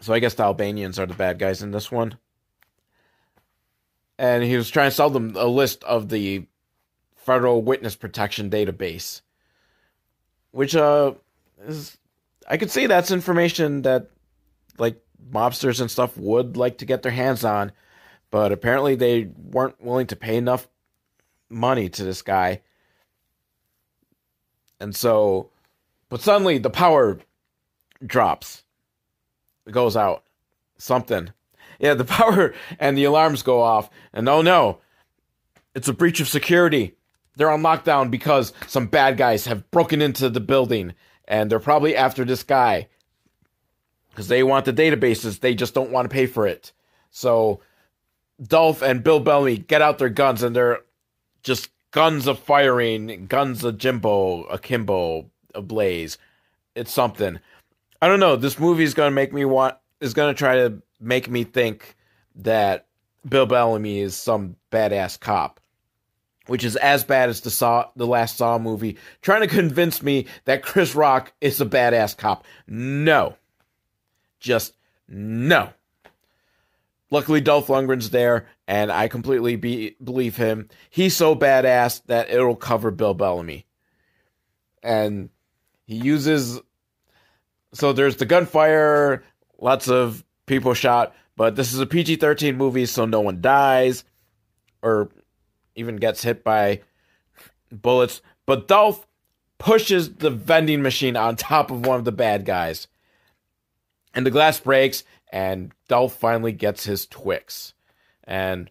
So 0.00 0.14
I 0.14 0.18
guess 0.18 0.34
the 0.34 0.44
Albanians 0.44 0.98
are 0.98 1.06
the 1.06 1.12
bad 1.12 1.38
guys 1.38 1.62
in 1.62 1.72
this 1.72 1.92
one 1.92 2.16
and 4.20 4.44
he 4.44 4.54
was 4.54 4.68
trying 4.68 4.90
to 4.90 4.94
sell 4.94 5.08
them 5.08 5.34
a 5.34 5.46
list 5.46 5.82
of 5.84 6.10
the 6.10 6.46
federal 7.16 7.62
witness 7.62 7.96
protection 7.96 8.50
database, 8.50 9.22
which 10.50 10.76
uh 10.76 11.14
is 11.66 11.96
I 12.46 12.58
could 12.58 12.70
see 12.70 12.86
that's 12.86 13.10
information 13.10 13.82
that 13.82 14.10
like 14.76 15.00
mobsters 15.32 15.80
and 15.80 15.90
stuff 15.90 16.18
would 16.18 16.58
like 16.58 16.78
to 16.78 16.84
get 16.84 17.00
their 17.02 17.12
hands 17.12 17.46
on, 17.46 17.72
but 18.30 18.52
apparently 18.52 18.94
they 18.94 19.30
weren't 19.38 19.82
willing 19.82 20.08
to 20.08 20.16
pay 20.16 20.36
enough 20.36 20.68
money 21.48 21.88
to 21.88 22.04
this 22.04 22.20
guy. 22.20 22.60
And 24.80 24.94
so, 24.94 25.48
but 26.10 26.20
suddenly 26.20 26.58
the 26.58 26.70
power 26.70 27.18
drops. 28.04 28.64
It 29.66 29.72
goes 29.72 29.96
out. 29.96 30.24
Something. 30.76 31.30
Yeah, 31.80 31.94
the 31.94 32.04
power 32.06 32.54
and 32.78 32.96
the 32.96 33.04
alarms 33.04 33.42
go 33.42 33.60
off. 33.60 33.90
And 34.12 34.28
oh 34.28 34.42
no, 34.42 34.78
it's 35.74 35.88
a 35.88 35.92
breach 35.92 36.20
of 36.20 36.28
security. 36.28 36.94
They're 37.36 37.50
on 37.50 37.62
lockdown 37.62 38.10
because 38.10 38.52
some 38.66 38.86
bad 38.86 39.16
guys 39.16 39.46
have 39.46 39.70
broken 39.70 40.02
into 40.02 40.28
the 40.28 40.40
building 40.40 40.94
and 41.26 41.50
they're 41.50 41.58
probably 41.58 41.96
after 41.96 42.24
this 42.24 42.42
guy 42.42 42.88
because 44.10 44.28
they 44.28 44.42
want 44.42 44.66
the 44.66 44.72
databases. 44.72 45.40
They 45.40 45.54
just 45.54 45.74
don't 45.74 45.90
want 45.90 46.08
to 46.08 46.14
pay 46.14 46.26
for 46.26 46.46
it. 46.46 46.72
So 47.10 47.60
Dolph 48.42 48.82
and 48.82 49.02
Bill 49.02 49.20
Bellamy 49.20 49.58
get 49.58 49.82
out 49.82 49.98
their 49.98 50.08
guns 50.08 50.42
and 50.42 50.54
they're 50.54 50.80
just 51.42 51.70
guns 51.92 52.26
of 52.26 52.38
firing, 52.38 53.26
guns 53.26 53.64
of 53.64 53.78
Jimbo, 53.78 54.44
akimbo, 54.44 55.30
ablaze. 55.54 56.18
It's 56.74 56.92
something. 56.92 57.40
I 58.02 58.08
don't 58.08 58.20
know. 58.20 58.36
This 58.36 58.58
movie 58.58 58.84
is 58.84 58.94
gonna 58.94 59.10
make 59.10 59.32
me 59.32 59.44
want. 59.44 59.76
Is 60.00 60.14
gonna 60.14 60.34
try 60.34 60.56
to 60.56 60.82
make 61.00 61.28
me 61.28 61.44
think 61.44 61.96
that 62.36 62.86
Bill 63.28 63.46
Bellamy 63.46 64.00
is 64.00 64.16
some 64.16 64.56
badass 64.70 65.18
cop, 65.18 65.60
which 66.46 66.64
is 66.64 66.76
as 66.76 67.04
bad 67.04 67.28
as 67.28 67.40
the 67.40 67.50
Saw, 67.50 67.86
the 67.96 68.06
last 68.06 68.36
Saw 68.36 68.58
movie, 68.58 68.96
trying 69.22 69.40
to 69.40 69.46
convince 69.46 70.02
me 70.02 70.26
that 70.44 70.62
Chris 70.62 70.94
Rock 70.94 71.32
is 71.40 71.60
a 71.60 71.66
badass 71.66 72.16
cop. 72.16 72.44
No, 72.66 73.36
just 74.38 74.74
no. 75.08 75.70
Luckily, 77.12 77.40
Dolph 77.40 77.66
Lundgren's 77.66 78.10
there, 78.10 78.46
and 78.68 78.92
I 78.92 79.08
completely 79.08 79.56
be, 79.56 79.96
believe 80.02 80.36
him. 80.36 80.68
He's 80.90 81.16
so 81.16 81.34
badass 81.34 82.02
that 82.06 82.30
it'll 82.30 82.54
cover 82.54 82.92
Bill 82.92 83.14
Bellamy, 83.14 83.66
and 84.82 85.28
he 85.86 85.96
uses. 85.96 86.60
So 87.72 87.92
there's 87.92 88.16
the 88.16 88.26
gunfire, 88.26 89.24
lots 89.58 89.88
of 89.88 90.24
people 90.50 90.74
shot. 90.74 91.14
But 91.36 91.56
this 91.56 91.72
is 91.72 91.80
a 91.80 91.86
PG 91.86 92.16
13 92.16 92.56
movie, 92.56 92.84
so 92.84 93.06
no 93.06 93.20
one 93.20 93.40
dies 93.40 94.04
or 94.82 95.08
even 95.74 95.96
gets 95.96 96.22
hit 96.22 96.44
by 96.44 96.80
bullets. 97.72 98.20
But 98.44 98.68
Dolph 98.68 99.06
pushes 99.56 100.16
the 100.16 100.28
vending 100.28 100.82
machine 100.82 101.16
on 101.16 101.36
top 101.36 101.70
of 101.70 101.86
one 101.86 101.98
of 101.98 102.04
the 102.04 102.12
bad 102.12 102.44
guys. 102.44 102.88
And 104.12 104.26
the 104.26 104.30
glass 104.30 104.58
breaks, 104.58 105.04
and 105.32 105.72
Dolph 105.88 106.14
finally 106.14 106.52
gets 106.52 106.84
his 106.84 107.06
Twix. 107.06 107.72
And, 108.24 108.70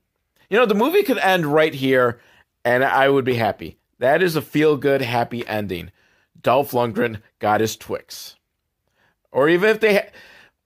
you 0.50 0.58
know, 0.58 0.66
the 0.66 0.76
movie 0.76 1.04
could 1.04 1.18
end 1.18 1.46
right 1.46 1.74
here, 1.74 2.20
and 2.66 2.84
I 2.84 3.08
would 3.08 3.24
be 3.24 3.36
happy. 3.36 3.78
That 4.00 4.22
is 4.22 4.36
a 4.36 4.42
feel 4.42 4.76
good, 4.76 5.02
happy 5.02 5.48
ending. 5.48 5.92
Dolph 6.42 6.72
Lundgren 6.72 7.22
got 7.40 7.62
his 7.62 7.78
Twix. 7.78 8.36
Or 9.32 9.48
even 9.48 9.70
if 9.70 9.80
they. 9.80 9.94
Ha- 9.96 10.10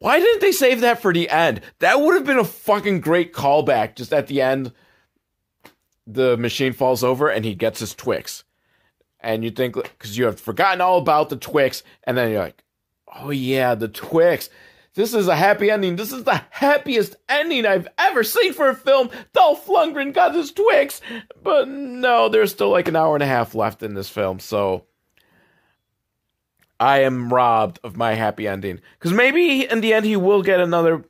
why 0.03 0.19
didn't 0.19 0.41
they 0.41 0.51
save 0.51 0.81
that 0.81 1.01
for 1.01 1.13
the 1.13 1.29
end? 1.29 1.62
That 1.79 2.01
would 2.01 2.15
have 2.15 2.25
been 2.25 2.38
a 2.38 2.43
fucking 2.43 3.00
great 3.00 3.31
callback. 3.31 3.95
Just 3.95 4.12
at 4.12 4.27
the 4.27 4.41
end, 4.41 4.74
the 6.05 6.36
machine 6.36 6.74
falls 6.74 7.05
over 7.05 7.29
and 7.29 7.45
he 7.45 7.55
gets 7.55 7.79
his 7.79 7.95
Twix. 7.95 8.43
And 9.22 9.45
you 9.45 9.50
think, 9.50 9.75
because 9.75 10.17
you 10.17 10.25
have 10.25 10.41
forgotten 10.41 10.81
all 10.81 10.98
about 10.98 11.29
the 11.29 11.38
Twix, 11.38 11.83
and 12.03 12.17
then 12.17 12.31
you're 12.31 12.41
like, 12.41 12.65
oh 13.15 13.29
yeah, 13.29 13.75
the 13.75 13.88
Twix. 13.88 14.50
This 14.93 15.13
is 15.13 15.29
a 15.29 15.38
happy 15.38 15.72
ending. 15.72 15.95
This 15.95 16.12
is 16.12 16.25
the 16.25 16.41
happiest 16.50 17.15
ending 17.29 17.65
I've 17.65 17.88
ever 17.98 18.25
seen 18.25 18.51
for 18.51 18.67
a 18.67 18.75
film. 18.75 19.10
Dolph 19.31 19.67
Lundgren 19.67 20.13
got 20.13 20.36
his 20.36 20.51
Twix. 20.51 21.00
But 21.41 21.69
no, 21.69 22.27
there's 22.27 22.51
still 22.51 22.72
like 22.72 22.89
an 22.89 22.98
hour 22.98 23.15
and 23.15 23.24
a 23.24 23.27
half 23.27 23.55
left 23.55 23.81
in 23.81 23.93
this 23.93 24.10
film. 24.10 24.41
So 24.41 24.83
I 26.84 27.04
am 27.04 27.34
robbed 27.34 27.80
of 27.86 27.96
my 27.96 28.13
happy 28.13 28.46
ending. 28.46 28.82
Because 29.00 29.13
maybe 29.13 29.66
in 29.66 29.80
the 29.80 29.94
end 29.94 30.06
he 30.06 30.18
will 30.18 30.42
get 30.42 30.60
another 30.60 31.06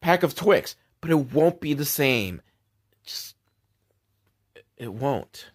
pack 0.00 0.22
of 0.22 0.34
Twix, 0.34 0.74
but 1.02 1.10
it 1.10 1.34
won't 1.34 1.60
be 1.60 1.74
the 1.74 1.84
same. 1.84 2.40
Just 3.04 3.36
it 4.78 4.90
won't. 4.90 5.50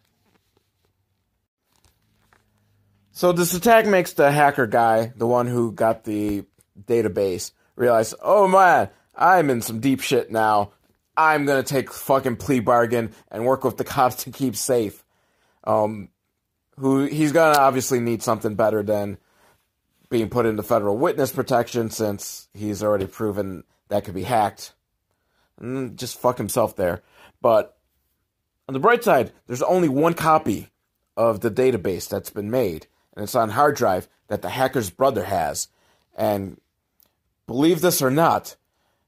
So 3.14 3.32
this 3.32 3.56
attack 3.56 3.88
makes 3.88 4.14
the 4.14 4.32
hacker 4.32 4.68
guy, 4.68 5.12
the 5.16 5.26
one 5.26 5.48
who 5.48 5.72
got 5.72 6.04
the 6.04 6.46
database, 6.80 7.52
realize, 7.76 8.14
oh 8.22 8.48
man, 8.48 8.92
I'm 9.16 9.50
in 9.50 9.64
some 9.64 9.80
deep 9.80 10.02
shit 10.02 10.32
now. 10.32 10.74
I'm 11.18 11.48
gonna 11.48 11.64
take 11.64 11.92
fucking 11.92 12.36
plea 12.36 12.60
bargain 12.60 13.12
and 13.32 13.44
work 13.44 13.64
with 13.64 13.78
the 13.78 13.84
cops 13.96 14.26
to 14.26 14.32
keep 14.32 14.56
safe. 14.56 15.04
Um, 15.64 16.10
who 16.78 17.06
he's 17.06 17.32
gonna 17.32 17.58
obviously 17.58 18.00
need 18.00 18.22
something 18.22 18.54
better 18.54 18.84
than 18.84 19.18
being 20.14 20.30
put 20.30 20.46
into 20.46 20.62
federal 20.62 20.96
witness 20.96 21.32
protection 21.32 21.90
since 21.90 22.48
he's 22.54 22.84
already 22.84 23.08
proven 23.08 23.64
that 23.90 24.06
could 24.06 24.14
be 24.14 24.22
hacked. 24.22 24.74
And 25.60 25.98
just 25.98 26.22
fuck 26.22 26.38
himself 26.38 26.76
there. 26.76 27.02
But 27.42 27.76
on 28.68 28.74
the 28.74 28.80
bright 28.80 29.04
side, 29.04 29.32
there's 29.48 29.64
only 29.64 29.90
one 29.90 30.14
copy 30.14 30.70
of 31.18 31.40
the 31.40 31.50
database 31.50 32.08
that's 32.08 32.30
been 32.30 32.52
made, 32.52 32.86
and 33.16 33.24
it's 33.24 33.34
on 33.34 33.50
hard 33.50 33.76
drive 33.76 34.08
that 34.28 34.44
the 34.44 34.52
hacker's 34.52 34.92
brother 34.92 35.24
has. 35.24 35.68
And 36.16 36.62
believe 37.48 37.82
this 37.82 38.00
or 38.00 38.12
not, 38.12 38.56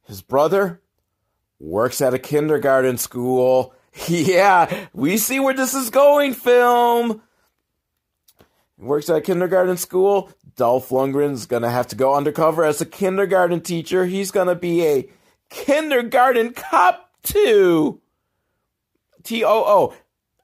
his 0.08 0.24
brother 0.24 0.82
works 1.60 2.02
at 2.02 2.16
a 2.16 2.20
kindergarten 2.20 2.98
school. 2.98 3.76
yeah, 4.08 4.88
we 4.92 5.20
see 5.20 5.40
where 5.40 5.54
this 5.54 5.76
is 5.76 5.92
going, 5.92 6.34
film. 6.34 7.22
Works 8.80 9.08
at 9.12 9.18
a 9.18 9.22
kindergarten 9.22 9.78
school. 9.78 10.32
Dolph 10.56 10.90
Lundgren's 10.90 11.46
gonna 11.46 11.70
have 11.70 11.88
to 11.88 11.96
go 11.96 12.16
undercover 12.16 12.64
as 12.64 12.80
a 12.82 12.86
kindergarten 12.86 13.62
teacher. 13.62 14.06
He's 14.06 14.32
gonna 14.32 14.56
be 14.56 14.86
a 14.86 15.10
kindergarten 15.50 16.54
cop 16.54 17.12
too. 17.24 18.02
T 19.24 19.44
O 19.44 19.50
O. 19.50 19.94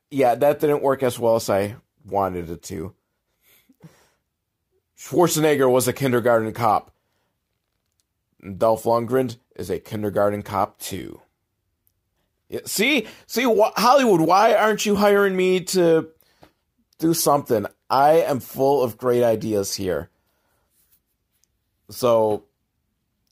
Yeah, 0.10 0.36
that 0.36 0.60
didn't 0.60 0.84
work 0.84 1.04
as 1.04 1.18
well 1.18 1.36
as 1.36 1.50
I 1.50 1.76
wanted 2.06 2.50
it 2.50 2.64
to. 2.64 2.94
Schwarzenegger 4.98 5.72
was 5.72 5.88
a 5.88 5.94
kindergarten 5.94 6.52
cop. 6.54 6.92
Dolph 8.58 8.84
Lundgren 8.84 9.38
is 9.56 9.70
a 9.70 9.80
kindergarten 9.80 10.42
cop 10.44 10.80
too. 10.80 11.22
Yeah, 12.50 12.62
see, 12.66 13.08
see, 13.28 13.44
wh- 13.44 13.72
Hollywood, 13.80 14.22
why 14.22 14.54
aren't 14.54 14.86
you 14.86 14.96
hiring 14.96 15.38
me 15.38 15.62
to 15.62 16.10
do 17.02 17.14
something? 17.14 17.66
I 17.90 18.22
am 18.22 18.40
full 18.40 18.84
of 18.84 18.98
great 18.98 19.24
ideas 19.24 19.76
here. 19.76 20.10
So, 21.90 22.46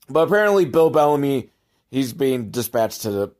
but 0.08 0.28
apparently 0.28 0.66
Bill 0.66 0.90
Bellamy, 0.90 1.50
he's 1.90 2.12
being 2.12 2.50
dispatched 2.50 3.02
to 3.02 3.10
the 3.10 3.32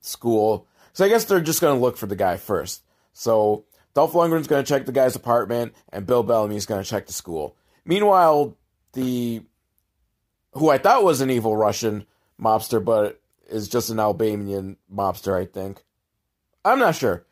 school. 0.00 0.66
So 0.94 1.04
I 1.04 1.08
guess 1.08 1.24
they're 1.24 1.40
just 1.40 1.60
going 1.60 1.76
to 1.76 1.82
look 1.82 1.96
for 1.96 2.06
the 2.06 2.16
guy 2.16 2.36
first. 2.36 2.82
So 3.12 3.64
Dolph 3.94 4.12
Lundgren's 4.12 4.46
going 4.46 4.64
to 4.64 4.68
check 4.68 4.86
the 4.86 4.92
guy's 4.92 5.16
apartment, 5.16 5.74
and 5.90 6.06
Bill 6.06 6.22
Bellamy's 6.22 6.66
going 6.66 6.82
to 6.82 6.88
check 6.88 7.06
the 7.06 7.12
school. 7.12 7.56
Meanwhile, 7.84 8.56
the 8.94 9.42
who 10.52 10.70
I 10.70 10.78
thought 10.78 11.04
was 11.04 11.20
an 11.20 11.30
evil 11.30 11.56
Russian 11.56 12.06
mobster, 12.40 12.82
but 12.82 13.20
is 13.48 13.68
just 13.68 13.90
an 13.90 14.00
Albanian 14.00 14.76
mobster, 14.92 15.38
I 15.38 15.46
think. 15.46 15.82
I'm 16.64 16.78
not 16.78 16.94
sure. 16.94 17.26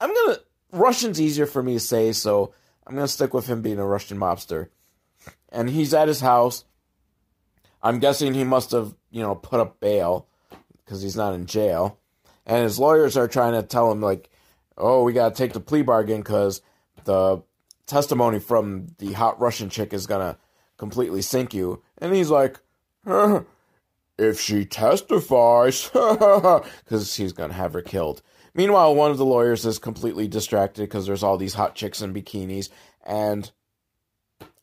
I'm 0.00 0.14
gonna 0.14 0.38
Russian's 0.72 1.20
easier 1.20 1.46
for 1.46 1.62
me 1.62 1.74
to 1.74 1.80
say, 1.80 2.12
so 2.12 2.52
I'm 2.86 2.94
gonna 2.94 3.08
stick 3.08 3.34
with 3.34 3.46
him 3.46 3.62
being 3.62 3.78
a 3.78 3.86
Russian 3.86 4.18
mobster. 4.18 4.68
And 5.48 5.70
he's 5.70 5.94
at 5.94 6.08
his 6.08 6.20
house. 6.20 6.64
I'm 7.82 7.98
guessing 7.98 8.34
he 8.34 8.44
must 8.44 8.72
have, 8.72 8.94
you 9.10 9.22
know, 9.22 9.34
put 9.34 9.60
up 9.60 9.80
bail 9.80 10.26
because 10.84 11.02
he's 11.02 11.16
not 11.16 11.34
in 11.34 11.46
jail. 11.46 11.98
And 12.46 12.64
his 12.64 12.78
lawyers 12.78 13.16
are 13.16 13.28
trying 13.28 13.52
to 13.52 13.62
tell 13.66 13.90
him 13.90 14.00
like, 14.00 14.30
"Oh, 14.76 15.02
we 15.02 15.12
gotta 15.12 15.34
take 15.34 15.52
the 15.52 15.60
plea 15.60 15.82
bargain 15.82 16.20
because 16.20 16.62
the 17.04 17.42
testimony 17.86 18.38
from 18.38 18.88
the 18.98 19.12
hot 19.12 19.40
Russian 19.40 19.70
chick 19.70 19.92
is 19.92 20.06
gonna 20.06 20.38
completely 20.76 21.22
sink 21.22 21.54
you." 21.54 21.82
And 21.98 22.14
he's 22.14 22.30
like, 22.30 22.60
"If 24.18 24.40
she 24.40 24.64
testifies, 24.64 25.88
because 25.92 27.14
he's 27.16 27.32
gonna 27.32 27.54
have 27.54 27.72
her 27.72 27.82
killed." 27.82 28.22
Meanwhile, 28.54 28.94
one 28.94 29.10
of 29.10 29.18
the 29.18 29.24
lawyers 29.24 29.64
is 29.64 29.78
completely 29.78 30.26
distracted 30.26 30.82
because 30.82 31.06
there's 31.06 31.22
all 31.22 31.36
these 31.36 31.54
hot 31.54 31.74
chicks 31.74 32.02
in 32.02 32.12
bikinis, 32.12 32.68
and 33.06 33.50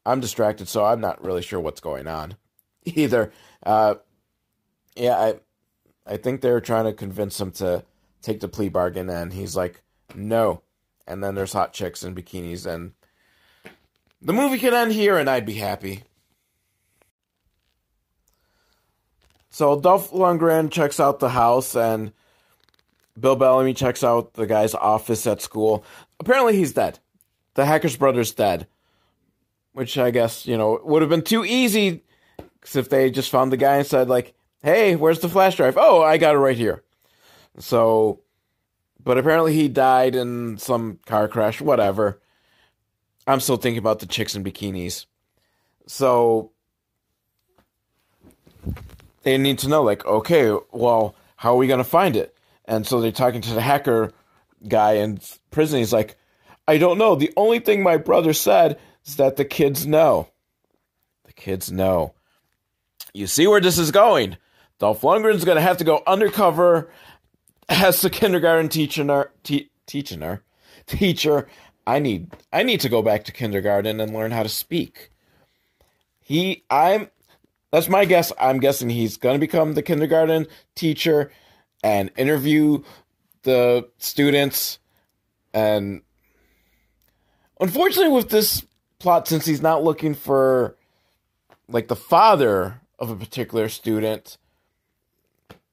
I'm 0.05 0.19
distracted, 0.19 0.67
so 0.67 0.85
I'm 0.85 1.01
not 1.01 1.23
really 1.23 1.41
sure 1.41 1.59
what's 1.59 1.81
going 1.81 2.07
on 2.07 2.35
either. 2.85 3.31
Uh, 3.63 3.95
yeah, 4.95 5.17
I 5.17 5.39
I 6.05 6.17
think 6.17 6.41
they're 6.41 6.61
trying 6.61 6.85
to 6.85 6.93
convince 6.93 7.39
him 7.39 7.51
to 7.51 7.83
take 8.21 8.39
the 8.39 8.47
plea 8.47 8.69
bargain, 8.69 9.09
and 9.09 9.33
he's 9.33 9.55
like, 9.55 9.83
no. 10.15 10.63
And 11.05 11.23
then 11.23 11.35
there's 11.35 11.53
hot 11.53 11.73
chicks 11.73 12.03
in 12.03 12.15
bikinis, 12.15 12.65
and 12.65 12.93
the 14.21 14.33
movie 14.33 14.57
can 14.57 14.73
end 14.73 14.91
here, 14.91 15.17
and 15.17 15.29
I'd 15.29 15.45
be 15.45 15.53
happy. 15.53 16.03
So 19.49 19.79
Dolph 19.79 20.11
Lundgren 20.11 20.71
checks 20.71 20.99
out 20.99 21.19
the 21.19 21.29
house, 21.29 21.75
and 21.75 22.13
Bill 23.19 23.35
Bellamy 23.35 23.73
checks 23.73 24.03
out 24.03 24.33
the 24.33 24.45
guy's 24.45 24.75
office 24.75 25.25
at 25.25 25.41
school. 25.41 25.83
Apparently, 26.19 26.55
he's 26.55 26.73
dead. 26.73 26.99
The 27.55 27.65
hacker's 27.65 27.97
brother's 27.97 28.31
dead. 28.31 28.67
Which 29.73 29.97
I 29.97 30.11
guess, 30.11 30.45
you 30.45 30.57
know, 30.57 30.79
would 30.83 31.01
have 31.01 31.09
been 31.09 31.21
too 31.21 31.45
easy 31.45 32.03
because 32.37 32.75
if 32.75 32.89
they 32.89 33.11
just 33.11 33.29
found 33.29 33.51
the 33.51 33.57
guy 33.57 33.77
and 33.77 33.85
said, 33.85 34.09
like, 34.09 34.33
hey, 34.63 34.95
where's 34.95 35.19
the 35.19 35.29
flash 35.29 35.55
drive? 35.55 35.77
Oh, 35.77 36.01
I 36.01 36.17
got 36.17 36.35
it 36.35 36.39
right 36.39 36.57
here. 36.57 36.83
So, 37.59 38.21
but 39.03 39.17
apparently 39.17 39.53
he 39.53 39.67
died 39.67 40.15
in 40.15 40.57
some 40.57 40.99
car 41.05 41.27
crash, 41.27 41.61
whatever. 41.61 42.19
I'm 43.25 43.39
still 43.39 43.57
thinking 43.57 43.79
about 43.79 43.99
the 43.99 44.05
chicks 44.05 44.35
in 44.35 44.43
bikinis. 44.43 45.05
So, 45.85 46.51
they 49.23 49.37
need 49.37 49.59
to 49.59 49.69
know, 49.69 49.83
like, 49.83 50.05
okay, 50.05 50.55
well, 50.71 51.15
how 51.35 51.53
are 51.53 51.57
we 51.57 51.67
to 51.67 51.83
find 51.83 52.15
it? 52.15 52.36
And 52.67 52.85
so 52.85 52.99
they're 52.99 53.11
talking 53.11 53.41
to 53.41 53.53
the 53.53 53.61
hacker 53.61 54.11
guy 54.67 54.93
in 54.93 55.19
prison. 55.51 55.79
He's 55.79 55.93
like, 55.93 56.17
I 56.67 56.77
don't 56.77 56.97
know. 56.97 57.15
The 57.15 57.31
only 57.37 57.59
thing 57.59 57.81
my 57.81 57.97
brother 57.97 58.33
said 58.33 58.77
is 59.05 59.15
that 59.15 59.37
the 59.37 59.45
kids 59.45 59.87
know. 59.87 60.27
The 61.25 61.33
kids 61.33 61.71
know. 61.71 62.13
You 63.13 63.27
see 63.27 63.47
where 63.47 63.61
this 63.61 63.77
is 63.77 63.91
going. 63.91 64.37
Dolph 64.79 65.01
Lundgren's 65.01 65.45
going 65.45 65.55
to 65.55 65.61
have 65.61 65.77
to 65.77 65.83
go 65.83 66.03
undercover 66.05 66.91
as 67.69 68.01
the 68.01 68.09
kindergarten 68.09 68.69
teacher. 68.69 69.31
Te- 69.43 69.71
teacher. 69.85 70.43
Teacher. 70.85 71.47
I 71.85 71.99
need 71.99 72.31
I 72.51 72.63
need 72.63 72.81
to 72.81 72.89
go 72.89 73.01
back 73.01 73.23
to 73.23 73.31
kindergarten 73.31 74.01
and 74.01 74.13
learn 74.13 74.31
how 74.31 74.43
to 74.43 74.49
speak. 74.49 75.09
He 76.21 76.63
I'm 76.69 77.09
that's 77.71 77.87
my 77.87 78.05
guess. 78.05 78.31
I'm 78.39 78.59
guessing 78.59 78.89
he's 78.89 79.17
going 79.17 79.35
to 79.35 79.39
become 79.39 79.73
the 79.73 79.81
kindergarten 79.81 80.47
teacher 80.75 81.31
and 81.83 82.11
interview 82.17 82.83
the 83.43 83.89
students. 83.97 84.79
And 85.53 86.01
unfortunately 87.59 88.13
with 88.13 88.29
this 88.29 88.65
plot 88.99 89.27
since 89.27 89.45
he's 89.45 89.61
not 89.61 89.83
looking 89.83 90.13
for 90.13 90.75
like 91.69 91.87
the 91.87 91.95
father 91.95 92.81
of 92.99 93.09
a 93.09 93.15
particular 93.15 93.69
student 93.69 94.37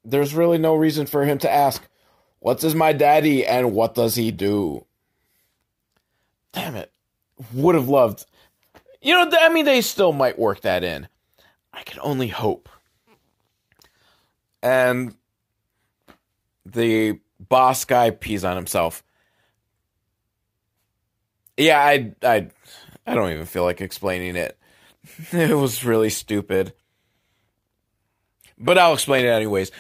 there's 0.05 0.35
really 0.35 0.59
no 0.59 0.75
reason 0.75 1.07
for 1.07 1.25
him 1.25 1.39
to 1.39 1.51
ask 1.51 1.87
what's 2.41 2.63
his 2.63 2.75
my 2.75 2.93
daddy 2.93 3.47
and 3.47 3.73
what 3.73 3.95
does 3.95 4.17
he 4.17 4.31
do? 4.31 4.85
Damn 6.53 6.77
it. 6.77 6.93
Would 7.53 7.75
have 7.75 7.89
loved 7.89 8.27
you 9.01 9.13
know 9.13 9.31
i 9.39 9.49
mean 9.51 9.67
they 9.67 9.83
still 9.83 10.13
might 10.13 10.39
work 10.39 10.63
that 10.63 10.83
in. 10.83 11.09
I 11.73 11.83
can 11.83 12.01
only 12.03 12.29
hope. 12.29 12.69
And 14.63 15.15
the 16.67 17.19
boss 17.41 17.85
guy 17.85 18.11
pees 18.11 18.45
on 18.45 18.57
himself. 18.57 19.03
Yeah, 21.57 21.79
I 21.79 22.13
I 22.23 22.49
I 23.07 23.15
don't 23.15 23.31
even 23.31 23.47
feel 23.47 23.65
like 23.65 23.81
explaining 23.81 24.37
it. 24.37 24.59
It 25.33 25.57
was 25.57 25.85
really 25.85 26.11
stupid. 26.11 26.73
But 28.59 28.79
I'll 28.79 28.95
explain 28.95 29.27
it 29.27 29.31
anyways. 29.31 29.71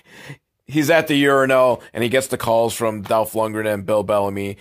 He's 0.66 0.90
at 0.90 1.08
the 1.08 1.16
urinal 1.16 1.82
and 1.92 2.04
he 2.04 2.10
gets 2.10 2.26
the 2.26 2.36
calls 2.36 2.74
from 2.74 3.02
Dolph 3.02 3.32
Lundgren 3.32 3.72
and 3.72 3.86
Bill 3.86 4.02
Bellamy 4.02 4.58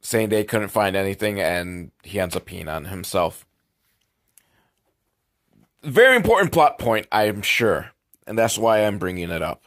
saying 0.00 0.28
they 0.28 0.44
couldn't 0.44 0.68
find 0.68 0.96
anything 0.96 1.40
and 1.40 1.90
he 2.04 2.20
ends 2.20 2.36
up 2.36 2.46
peeing 2.46 2.72
on 2.72 2.86
himself. 2.86 3.44
Very 5.82 6.14
important 6.14 6.52
plot 6.52 6.78
point, 6.78 7.06
I'm 7.10 7.42
sure. 7.42 7.90
And 8.26 8.38
that's 8.38 8.56
why 8.56 8.84
I'm 8.84 8.98
bringing 8.98 9.30
it 9.30 9.42
up. 9.42 9.64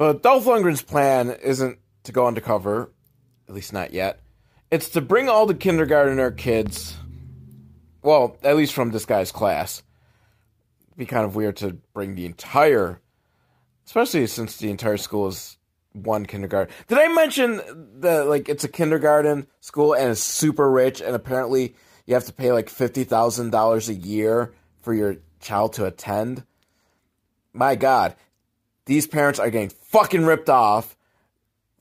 But 0.00 0.22
Dolph 0.22 0.46
Lundgren's 0.46 0.80
plan 0.80 1.28
isn't 1.28 1.78
to 2.04 2.12
go 2.12 2.26
undercover, 2.26 2.90
at 3.46 3.54
least 3.54 3.74
not 3.74 3.92
yet. 3.92 4.18
it's 4.70 4.88
to 4.90 5.02
bring 5.02 5.28
all 5.28 5.44
the 5.44 5.52
kindergartner 5.52 6.30
kids, 6.30 6.96
well, 8.00 8.38
at 8.42 8.56
least 8.56 8.72
from 8.72 8.92
this 8.92 9.04
guy's 9.04 9.30
class. 9.30 9.82
It'd 10.86 10.96
be 10.96 11.04
kind 11.04 11.26
of 11.26 11.36
weird 11.36 11.58
to 11.58 11.76
bring 11.92 12.14
the 12.14 12.24
entire, 12.24 13.02
especially 13.84 14.26
since 14.26 14.56
the 14.56 14.70
entire 14.70 14.96
school 14.96 15.28
is 15.28 15.58
one 15.92 16.24
kindergarten. 16.24 16.74
Did 16.88 16.96
I 16.96 17.08
mention 17.08 17.60
that 18.00 18.26
like 18.26 18.48
it's 18.48 18.64
a 18.64 18.68
kindergarten 18.68 19.48
school 19.60 19.92
and 19.92 20.12
it's 20.12 20.22
super 20.22 20.70
rich 20.70 21.02
and 21.02 21.14
apparently 21.14 21.74
you 22.06 22.14
have 22.14 22.24
to 22.24 22.32
pay 22.32 22.52
like 22.52 22.70
fifty 22.70 23.04
thousand 23.04 23.50
dollars 23.50 23.90
a 23.90 23.94
year 23.94 24.54
for 24.80 24.94
your 24.94 25.16
child 25.40 25.74
to 25.74 25.84
attend? 25.84 26.44
My 27.52 27.74
God, 27.74 28.16
these 28.90 29.06
parents 29.06 29.38
are 29.38 29.50
getting 29.50 29.68
fucking 29.68 30.24
ripped 30.24 30.50
off 30.50 30.96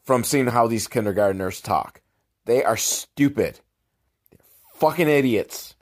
from 0.03 0.23
seeing 0.23 0.45
how 0.45 0.67
these 0.67 0.87
kindergartners 0.87 1.59
talk. 1.59 2.01
They 2.45 2.63
are 2.63 2.77
stupid. 2.77 3.59
They're 4.29 4.39
fucking 4.75 5.09
idiots. 5.09 5.73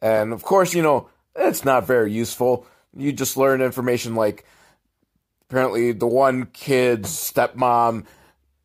And 0.00 0.32
of 0.32 0.42
course, 0.42 0.72
you 0.74 0.80
know, 0.80 1.10
it's 1.36 1.62
not 1.62 1.86
very 1.86 2.10
useful. 2.10 2.66
You 2.96 3.12
just 3.12 3.36
learn 3.36 3.60
information 3.60 4.14
like 4.14 4.46
apparently 5.42 5.92
the 5.92 6.06
one 6.06 6.46
kid's 6.46 7.10
stepmom 7.10 8.06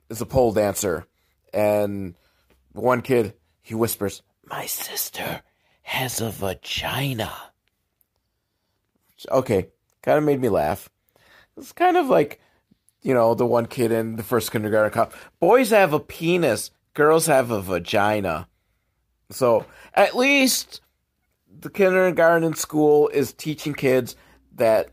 is 0.09 0.21
a 0.21 0.25
pole 0.25 0.53
dancer. 0.53 1.05
And 1.53 2.15
the 2.73 2.79
one 2.79 3.01
kid, 3.01 3.33
he 3.61 3.75
whispers, 3.75 4.21
My 4.45 4.65
sister 4.65 5.41
has 5.81 6.21
a 6.21 6.31
vagina. 6.31 7.33
Okay, 9.29 9.67
kind 10.01 10.17
of 10.17 10.23
made 10.23 10.41
me 10.41 10.49
laugh. 10.49 10.89
It's 11.57 11.71
kind 11.71 11.97
of 11.97 12.07
like 12.07 12.39
you 13.01 13.13
know, 13.13 13.33
the 13.33 13.45
one 13.45 13.65
kid 13.65 13.91
in 13.91 14.15
the 14.15 14.23
first 14.23 14.51
kindergarten 14.51 14.91
cop. 14.91 15.13
Boys 15.39 15.69
have 15.69 15.93
a 15.93 15.99
penis, 15.99 16.71
girls 16.93 17.27
have 17.27 17.51
a 17.51 17.61
vagina. 17.61 18.47
So 19.29 19.65
at 19.93 20.15
least 20.15 20.81
the 21.59 21.69
kindergarten 21.69 22.55
school 22.55 23.09
is 23.09 23.33
teaching 23.33 23.73
kids 23.73 24.15
that 24.55 24.89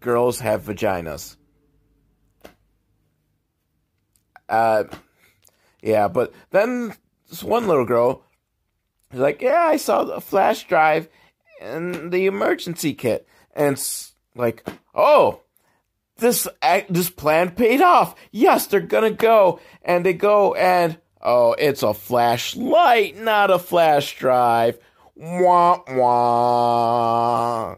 girls 0.00 0.40
have 0.40 0.62
vaginas. 0.62 1.36
Uh, 4.48 4.84
yeah, 5.82 6.08
but 6.08 6.32
then 6.50 6.94
this 7.28 7.42
one 7.42 7.66
little 7.66 7.84
girl 7.84 8.22
is 9.12 9.18
like, 9.18 9.42
"Yeah, 9.42 9.66
I 9.66 9.76
saw 9.76 10.04
the 10.04 10.20
flash 10.20 10.66
drive 10.68 11.08
and 11.60 12.12
the 12.12 12.26
emergency 12.26 12.94
kit," 12.94 13.26
and 13.54 13.72
it's 13.72 14.14
like, 14.36 14.66
"Oh, 14.94 15.40
this 16.18 16.48
this 16.88 17.10
plan 17.10 17.50
paid 17.50 17.80
off. 17.80 18.14
Yes, 18.30 18.66
they're 18.66 18.80
gonna 18.80 19.10
go, 19.10 19.60
and 19.82 20.04
they 20.04 20.12
go, 20.12 20.54
and 20.54 20.98
oh, 21.20 21.52
it's 21.58 21.82
a 21.82 21.94
flashlight, 21.94 23.16
not 23.16 23.50
a 23.50 23.58
flash 23.58 24.16
drive. 24.16 24.78
Wah 25.14 25.80
wah. 25.88 27.76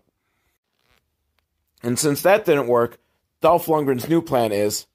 And 1.83 1.99
since 1.99 2.23
that 2.23 2.45
didn't 2.45 2.67
work, 2.67 2.99
Dolph 3.41 3.67
Lundgren's 3.67 4.09
new 4.09 4.21
plan 4.21 4.53
is 4.53 4.87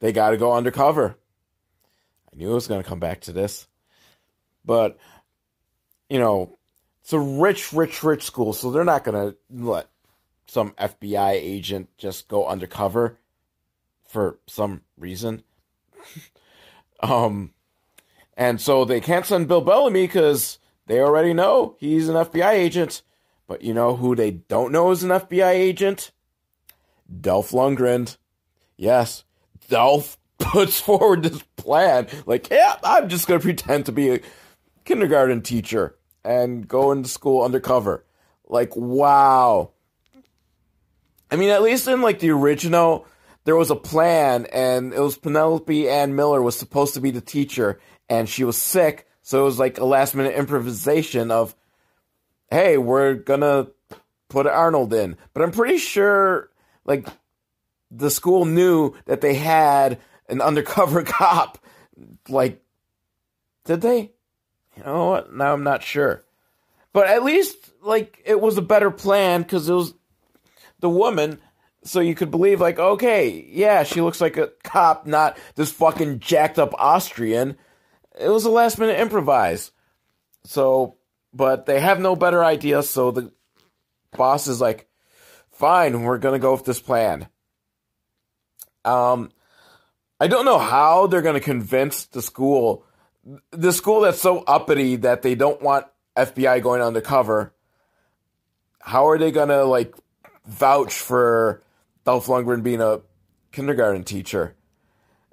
they 0.00 0.12
got 0.12 0.30
to 0.30 0.36
go 0.36 0.52
undercover. 0.52 1.16
I 2.32 2.36
knew 2.36 2.50
it 2.50 2.54
was 2.54 2.68
going 2.68 2.82
to 2.82 2.88
come 2.88 3.00
back 3.00 3.22
to 3.22 3.32
this, 3.32 3.66
but 4.64 4.98
you 6.08 6.18
know, 6.18 6.58
it's 7.00 7.12
a 7.12 7.18
rich, 7.18 7.72
rich, 7.72 8.02
rich 8.02 8.24
school, 8.24 8.52
so 8.52 8.70
they're 8.70 8.84
not 8.84 9.04
going 9.04 9.30
to 9.30 9.36
let 9.50 9.88
some 10.52 10.72
FBI 10.72 11.30
agent 11.32 11.88
just 11.96 12.28
go 12.28 12.46
undercover 12.46 13.16
for 14.06 14.38
some 14.46 14.82
reason. 14.98 15.42
um, 17.00 17.54
and 18.36 18.60
so 18.60 18.84
they 18.84 19.00
can't 19.00 19.24
send 19.24 19.48
Bill 19.48 19.62
Bellamy 19.62 20.02
because 20.06 20.58
they 20.88 21.00
already 21.00 21.32
know 21.32 21.76
he's 21.78 22.06
an 22.10 22.16
FBI 22.16 22.52
agent. 22.52 23.00
But 23.46 23.62
you 23.62 23.72
know 23.72 23.96
who 23.96 24.14
they 24.14 24.30
don't 24.30 24.72
know 24.72 24.90
is 24.90 25.02
an 25.02 25.08
FBI 25.08 25.52
agent? 25.52 26.10
Dolph 27.20 27.52
Lundgren. 27.52 28.18
Yes, 28.76 29.24
Dolph 29.70 30.18
puts 30.38 30.80
forward 30.80 31.22
this 31.22 31.42
plan. 31.56 32.08
Like, 32.26 32.50
yeah, 32.50 32.76
I'm 32.84 33.08
just 33.08 33.26
going 33.26 33.40
to 33.40 33.44
pretend 33.44 33.86
to 33.86 33.92
be 33.92 34.10
a 34.10 34.20
kindergarten 34.84 35.40
teacher 35.40 35.96
and 36.22 36.68
go 36.68 36.92
into 36.92 37.08
school 37.08 37.42
undercover. 37.42 38.04
Like, 38.46 38.76
wow. 38.76 39.70
I 41.32 41.36
mean, 41.36 41.48
at 41.48 41.62
least 41.62 41.88
in 41.88 42.02
like 42.02 42.18
the 42.18 42.28
original, 42.30 43.06
there 43.44 43.56
was 43.56 43.70
a 43.70 43.76
plan, 43.76 44.46
and 44.52 44.92
it 44.92 45.00
was 45.00 45.16
Penelope 45.16 45.88
Ann 45.88 46.14
Miller 46.14 46.42
was 46.42 46.58
supposed 46.58 46.92
to 46.94 47.00
be 47.00 47.10
the 47.10 47.22
teacher, 47.22 47.80
and 48.10 48.28
she 48.28 48.44
was 48.44 48.58
sick, 48.58 49.08
so 49.22 49.40
it 49.40 49.44
was 49.44 49.58
like 49.58 49.78
a 49.78 49.84
last 49.86 50.14
minute 50.14 50.36
improvisation 50.36 51.30
of, 51.30 51.56
hey, 52.50 52.76
we're 52.76 53.14
gonna 53.14 53.68
put 54.28 54.46
Arnold 54.46 54.92
in. 54.92 55.16
But 55.32 55.42
I'm 55.42 55.52
pretty 55.52 55.78
sure, 55.78 56.50
like, 56.84 57.08
the 57.90 58.10
school 58.10 58.44
knew 58.44 58.94
that 59.06 59.22
they 59.22 59.34
had 59.34 60.00
an 60.28 60.42
undercover 60.42 61.02
cop. 61.02 61.58
Like, 62.28 62.62
did 63.64 63.80
they? 63.80 64.12
You 64.76 64.84
know 64.84 65.08
what? 65.08 65.32
Now 65.32 65.54
I'm 65.54 65.64
not 65.64 65.82
sure. 65.82 66.24
But 66.92 67.08
at 67.08 67.24
least, 67.24 67.56
like, 67.80 68.20
it 68.26 68.38
was 68.38 68.58
a 68.58 68.62
better 68.62 68.90
plan 68.90 69.40
because 69.40 69.66
it 69.66 69.72
was 69.74 69.94
the 70.82 70.90
woman 70.90 71.38
so 71.84 72.00
you 72.00 72.14
could 72.14 72.30
believe 72.30 72.60
like 72.60 72.78
okay 72.78 73.46
yeah 73.48 73.82
she 73.84 74.02
looks 74.02 74.20
like 74.20 74.36
a 74.36 74.50
cop 74.62 75.06
not 75.06 75.38
this 75.54 75.72
fucking 75.72 76.18
jacked 76.18 76.58
up 76.58 76.74
austrian. 76.78 77.56
It 78.20 78.28
was 78.28 78.44
a 78.44 78.50
last 78.50 78.78
minute 78.78 79.00
improvise. 79.00 79.70
So 80.44 80.98
but 81.32 81.64
they 81.64 81.80
have 81.80 81.98
no 81.98 82.14
better 82.14 82.44
idea 82.44 82.82
so 82.82 83.10
the 83.10 83.32
boss 84.14 84.46
is 84.48 84.60
like 84.60 84.86
fine 85.50 86.02
we're 86.02 86.18
gonna 86.18 86.38
go 86.38 86.52
with 86.52 86.64
this 86.64 86.80
plan. 86.80 87.28
Um 88.84 89.30
i 90.20 90.26
don't 90.26 90.44
know 90.44 90.58
how 90.58 91.06
they're 91.06 91.22
gonna 91.22 91.40
convince 91.40 92.04
the 92.06 92.22
school 92.22 92.84
the 93.52 93.72
school 93.72 94.00
that's 94.00 94.20
so 94.20 94.40
uppity 94.40 94.96
that 94.96 95.22
they 95.22 95.36
don't 95.36 95.62
want 95.62 95.86
fbi 96.16 96.60
going 96.60 96.82
undercover. 96.82 97.54
How 98.80 99.08
are 99.08 99.18
they 99.18 99.30
gonna 99.30 99.62
like 99.62 99.94
vouch 100.46 100.94
for 100.94 101.62
Dolph 102.04 102.26
Lundgren 102.26 102.62
being 102.62 102.80
a 102.80 103.00
kindergarten 103.52 104.04
teacher. 104.04 104.54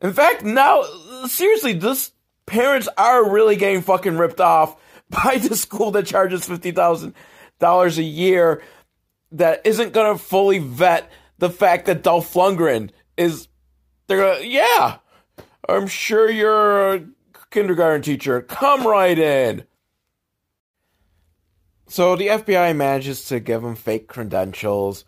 In 0.02 0.14
fact, 0.14 0.44
now 0.44 0.84
seriously, 1.28 1.74
this 1.74 2.12
parents 2.46 2.88
are 2.98 3.30
really 3.30 3.56
getting 3.56 3.82
fucking 3.82 4.18
ripped 4.18 4.42
off 4.42 4.76
by 5.10 5.38
the 5.38 5.56
school 5.56 5.92
that 5.92 6.06
charges 6.06 6.46
fifty 6.46 6.72
thousand 6.72 7.14
dollars 7.60 7.98
a 7.98 8.04
year 8.04 8.62
that 9.32 9.62
isn't 9.66 9.94
gonna 9.94 10.18
fully 10.18 10.60
vet 10.60 11.12
the 11.38 11.50
fact 11.50 11.86
that 11.86 12.04
Dolph 12.04 12.34
Lundgren 12.34 12.92
is. 13.18 13.48
They're 14.08 14.36
gonna, 14.36 14.46
yeah, 14.46 14.98
I'm 15.68 15.88
sure 15.88 16.30
you're 16.30 16.96
a 16.96 17.06
kindergarten 17.52 18.02
teacher. 18.02 18.42
Come 18.42 18.88
right 18.88 19.18
in. 19.18 19.66
So 21.90 22.16
the 22.16 22.28
FBI 22.28 22.76
manages 22.76 23.26
to 23.26 23.40
give 23.40 23.64
him 23.64 23.76
fake 23.76 24.08
credentials 24.08 25.06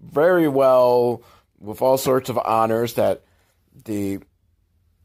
very 0.00 0.48
well 0.48 1.22
with 1.60 1.80
all 1.80 1.96
sorts 1.96 2.28
of 2.28 2.36
honors 2.36 2.94
that 2.94 3.22
the 3.84 4.18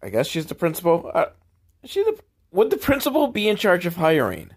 I 0.02 0.10
guess 0.10 0.28
she's 0.28 0.48
the 0.48 0.56
principal. 0.56 1.12
Uh, 1.14 1.26
she 1.86 2.04
the 2.04 2.20
would 2.52 2.72
the 2.72 2.78
principal 2.78 3.28
be 3.28 3.48
in 3.48 3.56
charge 3.56 3.86
of 3.86 3.96
hiring? 3.96 4.50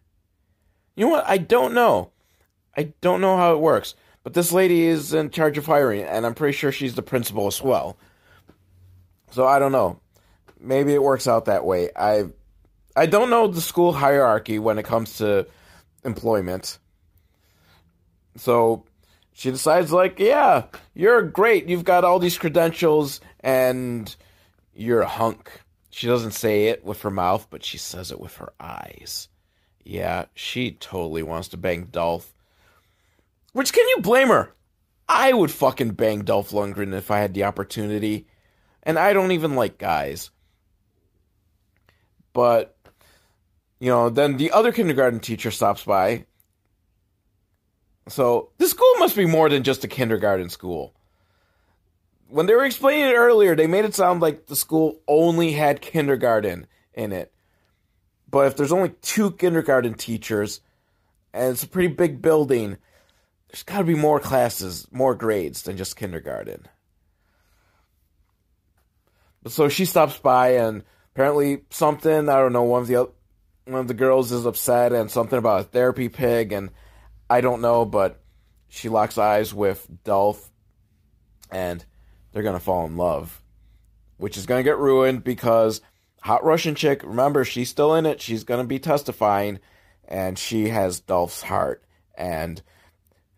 You 0.96 1.04
know 1.04 1.12
what? 1.12 1.28
I 1.28 1.36
don't 1.36 1.74
know. 1.74 2.12
I 2.74 2.94
don't 3.02 3.20
know 3.20 3.36
how 3.36 3.52
it 3.52 3.60
works. 3.60 3.94
But 4.22 4.32
this 4.32 4.52
lady 4.52 4.84
is 4.84 5.12
in 5.12 5.30
charge 5.30 5.58
of 5.58 5.66
hiring, 5.66 6.02
and 6.02 6.24
I'm 6.24 6.34
pretty 6.34 6.56
sure 6.56 6.72
she's 6.72 6.94
the 6.94 7.02
principal 7.02 7.46
as 7.46 7.62
well. 7.62 7.96
So 9.32 9.46
I 9.46 9.58
don't 9.58 9.72
know. 9.72 10.00
Maybe 10.58 10.94
it 10.94 11.02
works 11.02 11.28
out 11.28 11.44
that 11.44 11.66
way. 11.66 11.90
I 11.94 12.24
I 12.96 13.04
don't 13.04 13.28
know 13.28 13.48
the 13.48 13.60
school 13.60 13.92
hierarchy 13.92 14.58
when 14.58 14.78
it 14.78 14.86
comes 14.86 15.18
to 15.18 15.46
employment. 16.06 16.78
So 18.36 18.84
she 19.32 19.50
decides, 19.50 19.92
like, 19.92 20.18
yeah, 20.18 20.64
you're 20.94 21.22
great. 21.22 21.68
You've 21.68 21.84
got 21.84 22.04
all 22.04 22.18
these 22.18 22.38
credentials 22.38 23.20
and 23.40 24.14
you're 24.74 25.02
a 25.02 25.08
hunk. 25.08 25.50
She 25.90 26.06
doesn't 26.06 26.32
say 26.32 26.68
it 26.68 26.84
with 26.84 27.02
her 27.02 27.10
mouth, 27.10 27.48
but 27.50 27.64
she 27.64 27.78
says 27.78 28.10
it 28.10 28.20
with 28.20 28.36
her 28.36 28.52
eyes. 28.60 29.28
Yeah, 29.84 30.26
she 30.34 30.72
totally 30.72 31.22
wants 31.22 31.48
to 31.48 31.56
bang 31.56 31.88
Dolph. 31.90 32.34
Which 33.52 33.72
can 33.72 33.88
you 33.88 33.98
blame 34.02 34.28
her? 34.28 34.54
I 35.08 35.32
would 35.32 35.50
fucking 35.50 35.92
bang 35.92 36.22
Dolph 36.22 36.50
Lundgren 36.50 36.92
if 36.92 37.10
I 37.10 37.20
had 37.20 37.32
the 37.34 37.44
opportunity. 37.44 38.26
And 38.82 38.98
I 38.98 39.12
don't 39.12 39.32
even 39.32 39.54
like 39.54 39.78
guys. 39.78 40.30
But 42.32 42.75
you 43.78 43.90
know, 43.90 44.08
then 44.08 44.36
the 44.36 44.52
other 44.52 44.72
kindergarten 44.72 45.20
teacher 45.20 45.50
stops 45.50 45.84
by. 45.84 46.24
So 48.08 48.50
the 48.58 48.68
school 48.68 48.94
must 48.98 49.16
be 49.16 49.26
more 49.26 49.48
than 49.48 49.62
just 49.62 49.84
a 49.84 49.88
kindergarten 49.88 50.48
school. 50.48 50.94
when 52.28 52.46
they 52.46 52.54
were 52.54 52.64
explaining 52.64 53.08
it 53.08 53.14
earlier, 53.14 53.54
they 53.54 53.66
made 53.66 53.84
it 53.84 53.94
sound 53.94 54.20
like 54.20 54.46
the 54.46 54.56
school 54.56 55.00
only 55.06 55.52
had 55.52 55.80
kindergarten 55.80 56.66
in 56.94 57.12
it. 57.12 57.32
But 58.28 58.48
if 58.48 58.56
there's 58.56 58.72
only 58.72 58.90
two 59.02 59.30
kindergarten 59.32 59.94
teachers, 59.94 60.60
and 61.32 61.52
it's 61.52 61.62
a 61.62 61.68
pretty 61.68 61.94
big 61.94 62.20
building, 62.20 62.78
there's 63.48 63.62
got 63.62 63.78
to 63.78 63.84
be 63.84 63.94
more 63.94 64.18
classes, 64.18 64.88
more 64.90 65.14
grades 65.14 65.62
than 65.62 65.76
just 65.76 65.96
kindergarten. 65.96 66.66
So 69.46 69.68
she 69.68 69.84
stops 69.84 70.18
by, 70.18 70.56
and 70.56 70.82
apparently 71.14 71.62
something 71.70 72.28
I 72.28 72.40
don't 72.40 72.52
know 72.52 72.64
one 72.64 72.82
of 72.82 72.88
the 72.88 73.08
one 73.66 73.80
of 73.80 73.88
the 73.88 73.94
girls 73.94 74.30
is 74.30 74.46
upset, 74.46 74.92
and 74.92 75.10
something 75.10 75.38
about 75.38 75.60
a 75.60 75.64
therapy 75.64 76.08
pig, 76.08 76.52
and 76.52 76.70
I 77.28 77.40
don't 77.40 77.60
know, 77.60 77.84
but 77.84 78.20
she 78.68 78.88
locks 78.88 79.18
eyes 79.18 79.52
with 79.52 79.88
Dolph, 80.04 80.50
and 81.50 81.84
they're 82.32 82.44
gonna 82.44 82.60
fall 82.60 82.86
in 82.86 82.96
love, 82.96 83.42
which 84.18 84.36
is 84.36 84.46
gonna 84.46 84.62
get 84.62 84.78
ruined 84.78 85.24
because 85.24 85.80
hot 86.22 86.44
Russian 86.44 86.76
chick. 86.76 87.02
Remember, 87.02 87.44
she's 87.44 87.68
still 87.68 87.94
in 87.94 88.06
it. 88.06 88.20
She's 88.20 88.44
gonna 88.44 88.64
be 88.64 88.78
testifying, 88.78 89.58
and 90.06 90.38
she 90.38 90.68
has 90.68 91.00
Dolph's 91.00 91.42
heart, 91.42 91.82
and 92.14 92.62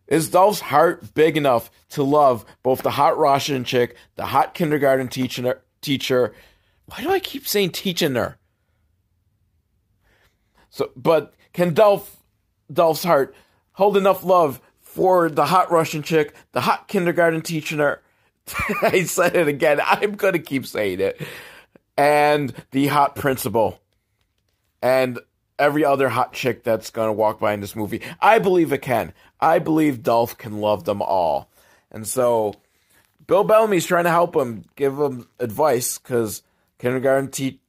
is 0.09 0.29
Dolph's 0.29 0.61
heart 0.61 1.15
big 1.15 1.39
enough 1.39 1.71
to 1.91 2.03
love 2.03 2.45
both 2.63 2.83
the 2.83 2.91
hot 2.91 3.17
Russian 3.17 3.65
chick, 3.65 3.97
the 4.17 4.27
hot 4.27 4.53
kindergarten 4.53 5.09
teacher, 5.09 5.63
teacher? 5.81 6.35
Why 6.87 7.03
do 7.03 7.11
I 7.11 7.19
keep 7.19 7.47
saying 7.47 7.71
teaching 7.71 8.15
her? 8.15 8.39
So, 10.71 10.91
but 10.97 11.35
can 11.53 11.75
Dolph, 11.75 12.17
Dolph's 12.73 13.05
heart 13.05 13.35
hold 13.73 13.97
enough 13.97 14.25
love 14.25 14.61
for 14.81 15.29
the 15.29 15.47
hot 15.47 15.71
Russian 15.71 16.03
chick, 16.03 16.35
the 16.53 16.61
hot 16.61 16.89
kindergarten 16.89 17.43
teacher? 17.43 18.03
I 18.83 19.05
said 19.05 19.37
it 19.37 19.49
again. 19.49 19.81
I'm 19.85 20.13
gonna 20.13 20.39
keep 20.39 20.67
saying 20.67 21.01
it. 21.01 21.21
And 21.97 22.53
the 22.71 22.87
hot 22.87 23.17
principal, 23.17 23.81
and 24.81 25.19
every 25.59 25.85
other 25.85 26.09
hot 26.09 26.33
chick 26.33 26.63
that's 26.63 26.91
gonna 26.91 27.13
walk 27.13 27.41
by 27.41 27.53
in 27.53 27.61
this 27.61 27.75
movie. 27.75 28.03
I 28.21 28.39
believe 28.39 28.73
it 28.73 28.83
can. 28.83 29.13
I 29.41 29.59
believe 29.59 30.03
Dolph 30.03 30.39
can 30.39 30.61
love 30.61 30.85
them 30.85 31.03
all. 31.03 31.51
And 31.91 32.07
so 32.07 32.55
Bill 33.27 33.45
Bellamy's 33.45 33.87
trying 33.87 34.05
to 34.05 34.11
help 34.11 34.35
him, 34.35 34.65
give 34.77 34.99
him 34.99 35.29
advice, 35.39 35.99
because 35.99 36.43
kindergarten 36.79 37.31
te- 37.31 37.61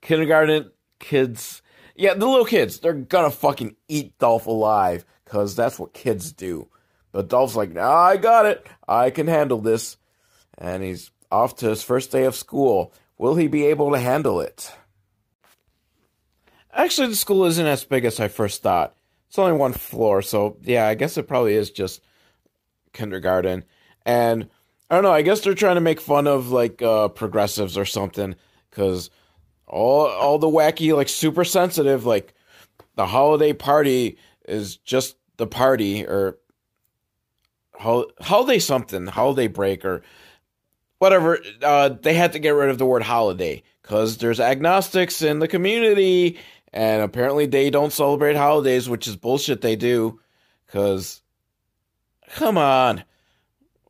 kindergarten 0.00 0.70
kids, 0.98 1.61
yeah, 2.02 2.14
the 2.14 2.26
little 2.26 2.44
kids, 2.44 2.80
they're 2.80 2.94
gonna 2.94 3.30
fucking 3.30 3.76
eat 3.86 4.18
Dolph 4.18 4.46
alive, 4.46 5.04
because 5.24 5.54
that's 5.54 5.78
what 5.78 5.94
kids 5.94 6.32
do. 6.32 6.68
But 7.12 7.28
Dolph's 7.28 7.54
like, 7.54 7.72
nah, 7.72 7.94
I 7.94 8.16
got 8.16 8.44
it. 8.44 8.66
I 8.88 9.10
can 9.10 9.28
handle 9.28 9.60
this. 9.60 9.96
And 10.58 10.82
he's 10.82 11.12
off 11.30 11.56
to 11.56 11.68
his 11.68 11.82
first 11.82 12.10
day 12.10 12.24
of 12.24 12.34
school. 12.34 12.92
Will 13.18 13.36
he 13.36 13.46
be 13.46 13.66
able 13.66 13.92
to 13.92 14.00
handle 14.00 14.40
it? 14.40 14.72
Actually, 16.72 17.08
the 17.08 17.16
school 17.16 17.44
isn't 17.44 17.66
as 17.66 17.84
big 17.84 18.04
as 18.04 18.18
I 18.18 18.26
first 18.26 18.62
thought. 18.62 18.96
It's 19.28 19.38
only 19.38 19.52
one 19.52 19.72
floor, 19.72 20.22
so 20.22 20.56
yeah, 20.62 20.88
I 20.88 20.94
guess 20.94 21.16
it 21.16 21.28
probably 21.28 21.54
is 21.54 21.70
just 21.70 22.02
kindergarten. 22.92 23.64
And 24.04 24.48
I 24.90 24.96
don't 24.96 25.04
know, 25.04 25.12
I 25.12 25.22
guess 25.22 25.40
they're 25.40 25.54
trying 25.54 25.76
to 25.76 25.80
make 25.80 26.00
fun 26.00 26.26
of 26.26 26.50
like 26.50 26.82
uh, 26.82 27.08
progressives 27.08 27.78
or 27.78 27.84
something 27.84 28.34
because 28.70 29.10
all 29.72 30.06
all 30.06 30.38
the 30.38 30.46
wacky 30.46 30.94
like 30.94 31.08
super 31.08 31.44
sensitive 31.44 32.06
like 32.06 32.34
the 32.94 33.06
holiday 33.06 33.52
party 33.52 34.18
is 34.46 34.76
just 34.76 35.16
the 35.38 35.46
party 35.46 36.04
or 36.04 36.38
holiday 37.74 38.58
something 38.58 39.06
holiday 39.06 39.48
break 39.48 39.84
or 39.84 40.02
whatever 40.98 41.38
uh, 41.62 41.88
they 41.88 42.14
had 42.14 42.32
to 42.32 42.38
get 42.38 42.50
rid 42.50 42.70
of 42.70 42.78
the 42.78 42.86
word 42.86 43.02
holiday 43.02 43.60
because 43.82 44.18
there's 44.18 44.38
agnostics 44.38 45.22
in 45.22 45.40
the 45.40 45.48
community 45.48 46.38
and 46.72 47.02
apparently 47.02 47.46
they 47.46 47.70
don't 47.70 47.92
celebrate 47.92 48.36
holidays, 48.36 48.88
which 48.88 49.06
is 49.06 49.16
bullshit 49.16 49.60
they 49.60 49.76
do. 49.76 50.20
Because, 50.66 51.20
come 52.30 52.56
on. 52.56 53.04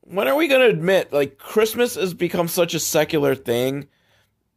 When 0.01 0.27
are 0.27 0.35
we 0.35 0.49
going 0.49 0.63
to 0.63 0.77
admit, 0.77 1.13
like, 1.13 1.39
Christmas 1.39 1.95
has 1.95 2.13
become 2.13 2.49
such 2.49 2.75
a 2.75 2.81
secular 2.81 3.35
thing? 3.35 3.87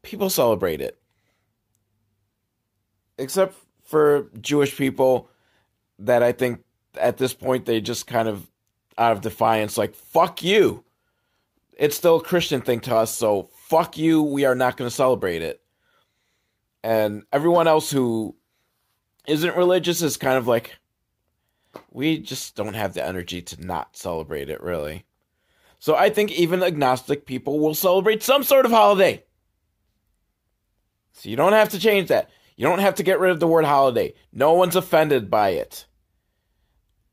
People 0.02 0.30
celebrate 0.30 0.82
it. 0.82 1.00
Except 3.18 3.56
for 3.84 4.30
Jewish 4.42 4.76
people 4.76 5.30
that 6.00 6.24
I 6.24 6.32
think 6.32 6.64
at 7.00 7.18
this 7.18 7.34
point 7.34 7.66
they 7.66 7.82
just 7.82 8.08
kind 8.08 8.28
of, 8.28 8.50
out 8.98 9.12
of 9.12 9.22
defiance, 9.22 9.78
like, 9.78 9.94
fuck 9.94 10.44
you. 10.44 10.84
It's 11.78 11.98
still 11.98 12.18
a 12.18 12.24
Christian 12.24 12.62
thing 12.62 12.80
to 12.82 12.96
us, 12.96 13.14
so 13.14 13.50
fuck 13.68 13.98
you, 13.98 14.24
we 14.24 14.46
are 14.46 14.56
not 14.56 14.78
going 14.78 14.90
to 14.90 14.96
celebrate 14.96 15.42
it. 15.42 15.62
And 16.84 17.24
everyone 17.34 17.68
else 17.68 17.92
who 17.92 18.36
isn't 19.28 19.58
religious 19.58 20.02
is 20.02 20.18
kind 20.18 20.38
of 20.38 20.48
like 20.48 20.78
we 21.92 22.20
just 22.20 22.56
don't 22.56 22.76
have 22.76 22.94
the 22.94 23.06
energy 23.06 23.42
to 23.42 23.66
not 23.66 23.96
celebrate 23.98 24.50
it 24.50 24.62
really. 24.62 25.06
So 25.80 25.96
i 25.96 26.10
think 26.10 26.32
even 26.32 26.64
agnostic 26.64 27.26
people 27.26 27.60
will 27.60 27.76
celebrate 27.76 28.24
some 28.24 28.44
sort 28.44 28.66
of 28.66 28.72
holiday. 28.72 29.24
So 31.14 31.30
you 31.30 31.36
don't 31.36 31.54
have 31.54 31.70
to 31.70 31.80
change 31.80 32.10
that 32.10 32.30
you 32.56 32.66
don't 32.66 32.80
have 32.80 32.96
to 32.96 33.04
get 33.04 33.20
rid 33.20 33.32
of 33.32 33.40
the 33.40 33.48
word 33.48 33.66
holiday 33.66 34.14
no 34.32 34.54
one's 34.54 34.76
offended 34.76 35.30
by 35.30 35.50
it 35.50 35.86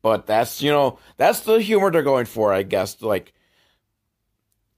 but 0.01 0.25
that's 0.25 0.61
you 0.61 0.71
know 0.71 0.99
that's 1.17 1.41
the 1.41 1.59
humor 1.61 1.91
they're 1.91 2.03
going 2.03 2.25
for 2.25 2.53
i 2.53 2.63
guess 2.63 3.01
like 3.01 3.33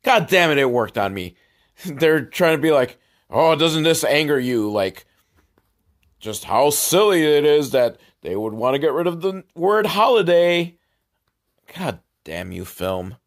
god 0.04 0.28
damn 0.28 0.52
it 0.52 0.58
it 0.58 0.70
worked 0.70 0.98
on 0.98 1.14
me 1.14 1.36
they're 1.86 2.26
trying 2.26 2.56
to 2.56 2.62
be 2.62 2.72
like 2.72 2.98
oh, 3.30 3.56
doesn't 3.56 3.84
this 3.84 4.04
anger 4.04 4.40
you? 4.40 4.72
Like, 4.72 5.06
just 6.20 6.46
how 6.46 6.70
silly 6.70 7.24
it 7.24 7.46
is 7.46 7.72
that 7.72 7.98
they 8.22 8.36
would 8.36 8.54
want 8.54 8.74
to 8.76 8.80
get 8.80 8.94
rid 8.94 9.08
of 9.08 9.22
the 9.22 9.44
word 9.54 9.86
holiday. 9.86 10.78
God 11.78 12.00
damn 12.24 12.52
you, 12.52 12.66
film. 12.66 13.18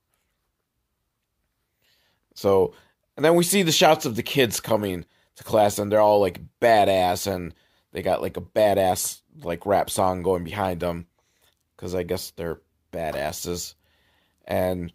So, 2.35 2.75
and 3.17 3.25
then 3.25 3.35
we 3.35 3.45
see 3.45 3.63
the 3.63 3.73
shots 3.73 4.07
of 4.07 4.17
the 4.17 4.23
kids 4.23 4.61
coming 4.61 5.05
to 5.39 5.45
class, 5.45 5.79
and 5.79 5.91
they're 5.91 6.01
all 6.01 6.21
like 6.21 6.41
badass, 6.61 7.27
and 7.27 7.55
they 7.93 8.03
got 8.03 8.23
like 8.23 8.37
a 8.37 8.43
badass 8.43 9.21
like 9.43 9.67
rap 9.67 9.91
song 9.91 10.23
going 10.23 10.45
behind 10.45 10.81
them, 10.81 11.07
because 11.77 11.95
I 11.95 12.03
guess 12.03 12.31
they're 12.33 12.61
badasses. 12.93 13.75
And 14.45 14.93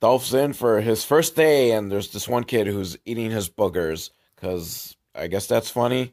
Dolph's 0.00 0.34
in 0.34 0.52
for 0.52 0.80
his 0.80 1.04
first 1.04 1.36
day, 1.36 1.72
and 1.72 1.90
there's 1.90 2.12
this 2.12 2.28
one 2.28 2.44
kid 2.44 2.66
who's 2.66 2.96
eating 3.04 3.30
his 3.30 3.48
boogers, 3.48 4.10
because 4.34 4.96
I 5.14 5.28
guess 5.28 5.46
that's 5.46 5.70
funny. 5.70 6.12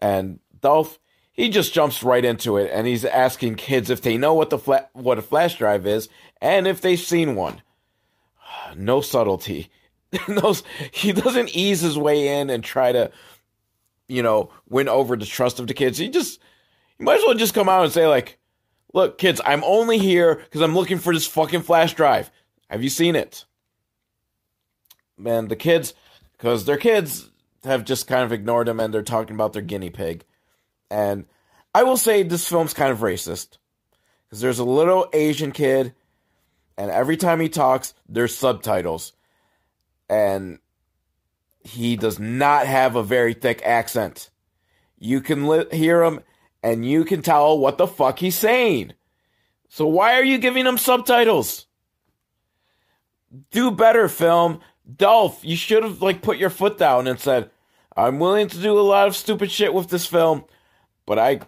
And 0.00 0.40
Dolph, 0.60 0.98
he 1.32 1.48
just 1.48 1.72
jumps 1.72 2.02
right 2.02 2.24
into 2.24 2.56
it, 2.56 2.70
and 2.72 2.86
he's 2.86 3.04
asking 3.04 3.56
kids 3.56 3.90
if 3.90 4.02
they 4.02 4.16
know 4.16 4.34
what 4.34 4.50
the 4.50 4.58
fla- 4.58 4.88
what 4.92 5.18
a 5.18 5.22
flash 5.22 5.58
drive 5.58 5.86
is 5.86 6.08
and 6.40 6.66
if 6.66 6.80
they've 6.80 6.98
seen 7.00 7.34
one. 7.34 7.62
No 8.76 9.00
subtlety. 9.00 9.70
no, 10.28 10.54
he 10.92 11.12
doesn't 11.12 11.54
ease 11.54 11.80
his 11.80 11.98
way 11.98 12.40
in 12.40 12.50
and 12.50 12.62
try 12.62 12.92
to, 12.92 13.10
you 14.08 14.22
know, 14.22 14.50
win 14.68 14.88
over 14.88 15.16
the 15.16 15.26
trust 15.26 15.60
of 15.60 15.66
the 15.66 15.74
kids. 15.74 15.98
He 15.98 16.08
just, 16.08 16.40
he 16.98 17.04
might 17.04 17.18
as 17.18 17.22
well 17.26 17.34
just 17.34 17.54
come 17.54 17.68
out 17.68 17.84
and 17.84 17.92
say 17.92 18.06
like, 18.06 18.38
"Look, 18.92 19.18
kids, 19.18 19.40
I'm 19.44 19.64
only 19.64 19.98
here 19.98 20.36
because 20.36 20.60
I'm 20.60 20.74
looking 20.74 20.98
for 20.98 21.12
this 21.12 21.26
fucking 21.26 21.62
flash 21.62 21.94
drive. 21.94 22.30
Have 22.68 22.82
you 22.82 22.90
seen 22.90 23.16
it?" 23.16 23.44
Man, 25.16 25.48
the 25.48 25.56
kids 25.56 25.94
because 26.32 26.64
their 26.64 26.76
kids 26.76 27.30
have 27.64 27.84
just 27.84 28.06
kind 28.06 28.22
of 28.22 28.32
ignored 28.32 28.68
him 28.68 28.80
and 28.80 28.92
they're 28.92 29.02
talking 29.02 29.34
about 29.34 29.52
their 29.52 29.62
guinea 29.62 29.90
pig. 29.90 30.24
And 30.90 31.24
I 31.74 31.82
will 31.82 31.96
say 31.96 32.22
this 32.22 32.48
film's 32.48 32.74
kind 32.74 32.92
of 32.92 32.98
racist 32.98 33.58
because 34.24 34.40
there's 34.40 34.58
a 34.58 34.64
little 34.64 35.08
Asian 35.12 35.52
kid, 35.52 35.94
and 36.76 36.90
every 36.90 37.16
time 37.16 37.40
he 37.40 37.48
talks, 37.48 37.94
there's 38.08 38.36
subtitles, 38.36 39.12
and 40.08 40.58
he 41.64 41.96
does 41.96 42.18
not 42.18 42.66
have 42.66 42.94
a 42.94 43.02
very 43.02 43.34
thick 43.34 43.62
accent. 43.64 44.30
You 44.98 45.20
can 45.20 45.46
li- 45.46 45.66
hear 45.72 46.02
him, 46.02 46.20
and 46.62 46.86
you 46.86 47.04
can 47.04 47.22
tell 47.22 47.58
what 47.58 47.78
the 47.78 47.86
fuck 47.86 48.18
he's 48.18 48.36
saying. 48.36 48.92
So 49.68 49.86
why 49.86 50.14
are 50.14 50.24
you 50.24 50.38
giving 50.38 50.66
him 50.66 50.78
subtitles? 50.78 51.66
Do 53.50 53.70
better, 53.70 54.08
film. 54.08 54.60
Dolph, 54.96 55.44
you 55.44 55.56
should 55.56 55.82
have 55.82 56.02
like 56.02 56.22
put 56.22 56.38
your 56.38 56.50
foot 56.50 56.78
down 56.78 57.06
and 57.06 57.18
said, 57.18 57.50
"I'm 57.96 58.18
willing 58.18 58.48
to 58.48 58.58
do 58.58 58.78
a 58.78 58.82
lot 58.82 59.08
of 59.08 59.16
stupid 59.16 59.50
shit 59.50 59.74
with 59.74 59.88
this 59.88 60.06
film, 60.06 60.44
but 61.06 61.18
I 61.18 61.40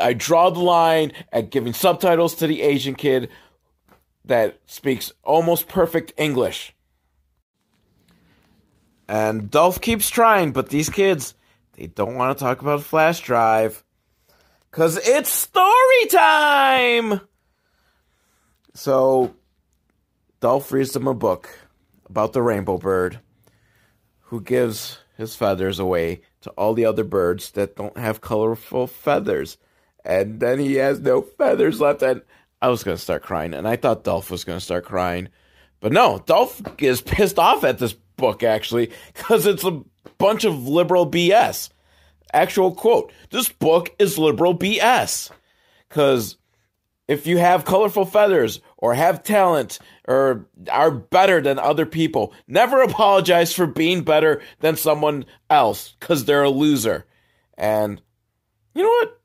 I 0.00 0.12
draw 0.14 0.48
the 0.48 0.60
line 0.60 1.12
at 1.32 1.50
giving 1.50 1.72
subtitles 1.74 2.34
to 2.36 2.46
the 2.46 2.62
Asian 2.62 2.94
kid 2.94 3.28
that 4.24 4.60
speaks 4.66 5.12
almost 5.24 5.68
perfect 5.68 6.12
English." 6.16 6.74
And 9.12 9.50
Dolph 9.50 9.78
keeps 9.82 10.08
trying, 10.08 10.52
but 10.52 10.70
these 10.70 10.88
kids, 10.88 11.34
they 11.74 11.86
don't 11.86 12.14
want 12.14 12.38
to 12.38 12.42
talk 12.42 12.62
about 12.62 12.82
flash 12.82 13.20
drive. 13.20 13.84
Cause 14.70 14.96
it's 14.96 15.30
story 15.30 16.06
time! 16.08 17.20
So 18.72 19.34
Dolph 20.40 20.72
reads 20.72 20.92
them 20.92 21.06
a 21.06 21.12
book 21.12 21.50
about 22.08 22.32
the 22.32 22.40
rainbow 22.40 22.78
bird 22.78 23.20
who 24.20 24.40
gives 24.40 24.96
his 25.18 25.36
feathers 25.36 25.78
away 25.78 26.22
to 26.40 26.50
all 26.52 26.72
the 26.72 26.86
other 26.86 27.04
birds 27.04 27.50
that 27.50 27.76
don't 27.76 27.98
have 27.98 28.22
colorful 28.22 28.86
feathers. 28.86 29.58
And 30.06 30.40
then 30.40 30.58
he 30.58 30.76
has 30.76 31.00
no 31.00 31.20
feathers 31.20 31.82
left. 31.82 32.00
And 32.00 32.22
I 32.62 32.68
was 32.68 32.82
going 32.82 32.96
to 32.96 33.02
start 33.02 33.22
crying. 33.22 33.52
And 33.52 33.68
I 33.68 33.76
thought 33.76 34.04
Dolph 34.04 34.30
was 34.30 34.44
going 34.44 34.58
to 34.58 34.64
start 34.64 34.86
crying. 34.86 35.28
But 35.80 35.92
no, 35.92 36.22
Dolph 36.24 36.62
is 36.78 37.02
pissed 37.02 37.38
off 37.38 37.62
at 37.62 37.78
this 37.78 37.94
book, 38.16 38.42
actually, 38.42 38.92
because 39.12 39.46
it's 39.46 39.64
a 39.64 39.82
bunch 40.18 40.44
of 40.44 40.68
liberal 40.68 41.10
BS. 41.10 41.70
Actual 42.32 42.74
quote 42.74 43.12
This 43.30 43.48
book 43.48 43.94
is 43.98 44.18
liberal 44.18 44.56
BS. 44.56 45.30
Because 45.88 46.36
if 47.08 47.26
you 47.26 47.36
have 47.36 47.64
colorful 47.64 48.06
feathers 48.06 48.60
or 48.78 48.94
have 48.94 49.22
talent 49.22 49.78
or 50.08 50.46
are 50.70 50.90
better 50.90 51.40
than 51.42 51.58
other 51.58 51.84
people, 51.84 52.32
never 52.46 52.80
apologize 52.82 53.52
for 53.52 53.66
being 53.66 54.02
better 54.02 54.40
than 54.60 54.76
someone 54.76 55.26
else 55.50 55.94
because 56.00 56.24
they're 56.24 56.42
a 56.42 56.50
loser. 56.50 57.04
And 57.58 58.00
you 58.74 58.82
know 58.82 58.88
what? 58.88 59.20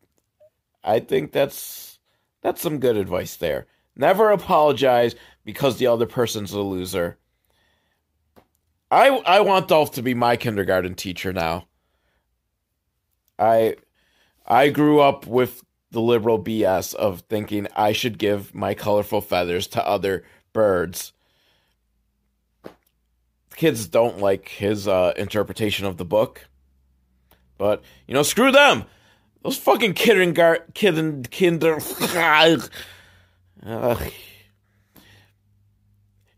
I 0.83 0.99
think 0.99 1.31
that's 1.31 1.99
that's 2.41 2.61
some 2.61 2.79
good 2.79 2.97
advice 2.97 3.37
there. 3.37 3.67
Never 3.95 4.31
apologize 4.31 5.15
because 5.43 5.77
the 5.77 5.87
other 5.87 6.05
person's 6.05 6.53
a 6.53 6.59
loser. 6.59 7.17
I 8.89 9.09
I 9.09 9.41
want 9.41 9.67
Dolph 9.67 9.91
to 9.93 10.01
be 10.01 10.13
my 10.13 10.37
kindergarten 10.37 10.95
teacher 10.95 11.33
now. 11.33 11.67
I 13.37 13.75
I 14.45 14.69
grew 14.69 14.99
up 14.99 15.27
with 15.27 15.63
the 15.91 16.01
liberal 16.01 16.41
BS 16.41 16.93
of 16.95 17.21
thinking 17.21 17.67
I 17.75 17.91
should 17.91 18.17
give 18.17 18.53
my 18.53 18.73
colorful 18.73 19.21
feathers 19.21 19.67
to 19.67 19.87
other 19.87 20.23
birds. 20.53 21.13
Kids 23.55 23.87
don't 23.87 24.19
like 24.19 24.49
his 24.49 24.87
uh, 24.87 25.13
interpretation 25.17 25.85
of 25.85 25.97
the 25.97 26.05
book. 26.05 26.47
But, 27.57 27.83
you 28.07 28.13
know, 28.13 28.21
screw 28.21 28.51
them! 28.51 28.85
Those 29.41 29.57
fucking 29.57 29.93
kindergarten, 29.93 30.71
kinder, 31.23 31.79
kinder, 31.89 32.59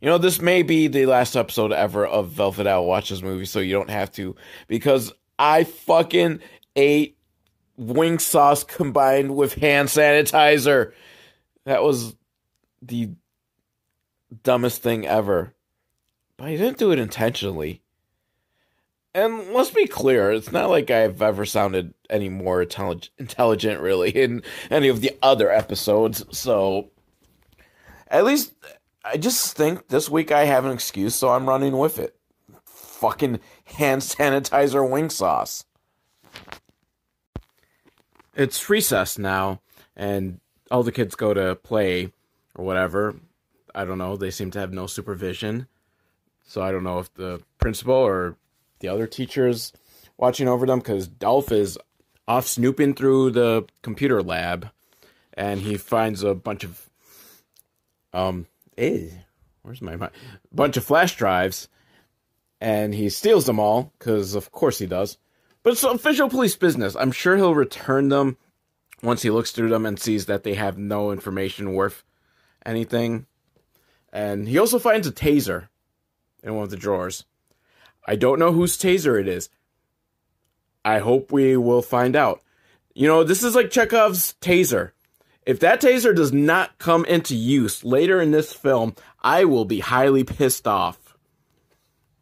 You 0.02 0.08
know, 0.08 0.18
this 0.18 0.42
may 0.42 0.64
be 0.64 0.88
the 0.88 1.06
last 1.06 1.36
episode 1.36 1.74
ever 1.74 2.08
of 2.08 2.30
Velvet 2.30 2.68
Al 2.68 2.86
Watches 2.86 3.22
movie, 3.22 3.46
so 3.46 3.60
you 3.60 3.74
don't 3.74 3.90
have 3.90 4.12
to, 4.14 4.36
because 4.68 5.12
I 5.38 5.66
fucking 5.66 6.40
ate 6.76 7.18
wing 7.76 8.20
sauce 8.20 8.64
combined 8.64 9.36
with 9.36 9.56
hand 9.56 9.90
sanitizer. 9.90 10.94
That 11.66 11.84
was 11.84 12.16
the 12.82 13.10
dumbest 14.44 14.82
thing 14.82 15.06
ever. 15.06 15.54
But 16.38 16.48
I 16.48 16.56
didn't 16.56 16.78
do 16.78 16.92
it 16.92 17.00
intentionally. 17.00 17.82
And 19.14 19.54
let's 19.54 19.72
be 19.72 19.88
clear, 19.88 20.32
it's 20.32 20.52
not 20.52 20.70
like 20.70 20.92
I've 20.92 21.22
ever 21.22 21.46
sounded 21.46 21.94
any 22.10 22.30
more 22.30 22.62
intelligent, 22.62 23.82
really, 23.82 24.12
in 24.12 24.44
any 24.70 24.88
of 24.88 25.02
the 25.02 25.12
other 25.22 25.52
episodes. 25.52 26.24
So, 26.32 26.92
at 28.08 28.24
least 28.24 28.54
I 29.04 29.18
just 29.18 29.56
think 29.56 29.88
this 29.88 30.10
week 30.10 30.32
I 30.32 30.46
have 30.46 30.66
an 30.66 30.72
excuse, 30.72 31.16
so 31.16 31.30
I'm 31.30 31.48
running 31.48 31.78
with 31.78 32.00
it. 32.00 32.16
Fucking 32.66 33.40
hand 33.66 34.02
sanitizer 34.02 34.88
wing 34.88 35.10
sauce 35.10 35.66
it's 38.40 38.70
recess 38.70 39.18
now, 39.18 39.60
and 39.98 40.40
all 40.72 40.82
the 40.82 40.94
kids 40.94 41.16
go 41.16 41.34
to 41.34 41.56
play 41.56 42.14
or 42.56 42.64
whatever. 42.64 43.16
I 43.76 43.84
don't 43.84 43.98
know. 43.98 44.16
They 44.16 44.32
seem 44.32 44.50
to 44.52 44.60
have 44.60 44.72
no 44.72 44.88
supervision. 44.88 45.68
So 46.44 46.62
I 46.62 46.72
don't 46.72 46.86
know 46.86 47.00
if 47.00 47.14
the 47.14 47.42
principal 47.58 47.94
or 47.94 48.38
the 48.80 48.88
other 48.88 49.08
teachers 49.08 49.74
watching 50.18 50.48
over 50.48 50.66
them 50.66 50.80
because 50.80 51.08
Dolph 51.08 51.52
is 51.52 51.78
off 52.28 52.48
snooping 52.48 52.94
through 52.94 53.32
the 53.32 53.66
computer 53.82 54.24
lab 54.24 54.70
and 55.34 55.62
he 55.62 55.76
finds 55.76 56.24
a 56.24 56.34
bunch 56.34 56.64
of 56.64 56.90
um 58.14 58.48
eh, 58.80 59.10
where's 59.62 59.82
my 59.82 59.96
mind? 59.96 60.12
bunch 60.52 60.78
of 60.78 60.84
flash 60.84 61.16
drives 61.16 61.68
and 62.62 62.94
he 62.94 63.10
steals 63.10 63.46
them 63.46 63.60
all 63.60 63.94
because 63.98 64.36
of 64.36 64.52
course 64.52 64.80
he 64.80 64.86
does 64.86 65.18
but 65.64 65.74
it's 65.74 65.84
official 65.84 66.30
police 66.30 66.56
business. 66.56 66.96
I'm 66.96 67.12
sure 67.12 67.36
he'll 67.36 67.56
return 67.56 68.10
them 68.10 68.38
once 69.04 69.22
he 69.22 69.30
looks 69.30 69.52
through 69.52 69.70
them 69.70 69.86
and 69.86 70.00
sees 70.00 70.26
that 70.28 70.44
they 70.44 70.54
have 70.54 70.78
no 70.78 71.12
information 71.12 71.74
worth 71.74 72.04
anything. 72.66 73.26
And 74.12 74.48
he 74.48 74.58
also 74.58 74.80
finds 74.80 75.08
a 75.08 75.12
taser 75.12 75.68
in 76.44 76.56
one 76.56 76.64
of 76.64 76.70
the 76.70 76.78
drawers. 76.78 77.26
I 78.08 78.16
don't 78.16 78.40
know 78.40 78.52
whose 78.52 78.78
taser 78.78 79.20
it 79.20 79.28
is. 79.28 79.50
I 80.84 81.00
hope 81.00 81.32
we 81.32 81.58
will 81.58 81.82
find 81.82 82.16
out. 82.16 82.42
You 82.96 83.08
know, 83.08 83.24
this 83.24 83.44
is 83.44 83.56
like 83.56 83.70
Chekhov's 83.70 84.36
taser. 84.42 84.92
If 85.50 85.60
that 85.62 85.82
taser 85.82 86.16
does 86.16 86.32
not 86.32 86.78
come 86.78 87.06
into 87.06 87.36
use 87.36 87.84
later 87.84 88.22
in 88.22 88.30
this 88.30 88.54
film, 88.54 88.94
I 89.24 89.46
will 89.46 89.66
be 89.66 89.80
highly 89.80 90.24
pissed 90.24 90.68
off. 90.68 91.18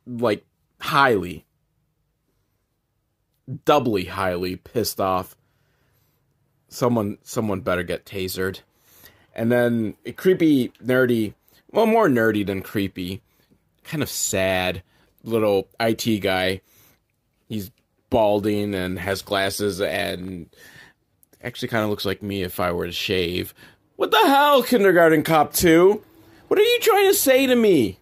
Like, 0.06 0.46
highly 0.80 1.46
doubly 3.66 4.06
highly 4.06 4.56
pissed 4.56 5.02
off. 5.02 5.36
Someone 6.70 7.18
someone 7.22 7.60
better 7.60 7.84
get 7.84 8.06
tasered. 8.06 8.62
And 9.36 9.52
then 9.52 9.96
a 10.06 10.14
creepy, 10.14 10.70
nerdy, 10.82 11.34
well 11.70 11.86
more 11.86 12.08
nerdy 12.08 12.46
than 12.46 12.62
creepy, 12.62 13.22
kind 13.84 14.02
of 14.02 14.10
sad 14.10 14.84
little 15.26 15.68
IT 15.82 16.22
guy. 16.22 16.62
He's 17.50 17.72
balding 18.10 18.74
and 18.74 18.98
has 18.98 19.22
glasses 19.22 19.82
and 19.82 20.48
actually 21.48 21.70
kind 21.70 21.84
of 21.84 21.90
looks 21.90 22.06
like 22.06 22.22
me 22.22 22.44
if 22.44 22.60
I 22.60 22.72
were 22.74 22.86
to 22.86 22.92
shave. 22.92 23.54
What 23.96 24.12
the 24.12 24.20
hell, 24.20 24.62
Kindergarten 24.62 25.24
Cop 25.24 25.54
2? 25.54 26.04
What 26.50 26.60
are 26.60 26.64
you 26.64 26.80
trying 26.82 27.08
to 27.08 27.14
say 27.14 27.48
to 27.48 27.56
me? 27.56 28.00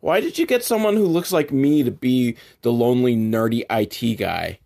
Why 0.00 0.20
did 0.20 0.38
you 0.38 0.46
get 0.46 0.64
someone 0.64 0.94
who 0.94 1.06
looks 1.06 1.32
like 1.32 1.50
me 1.50 1.82
to 1.82 1.90
be 1.90 2.36
the 2.62 2.72
lonely, 2.72 3.16
nerdy 3.16 3.64
IT 3.68 4.16
guy? 4.18 4.60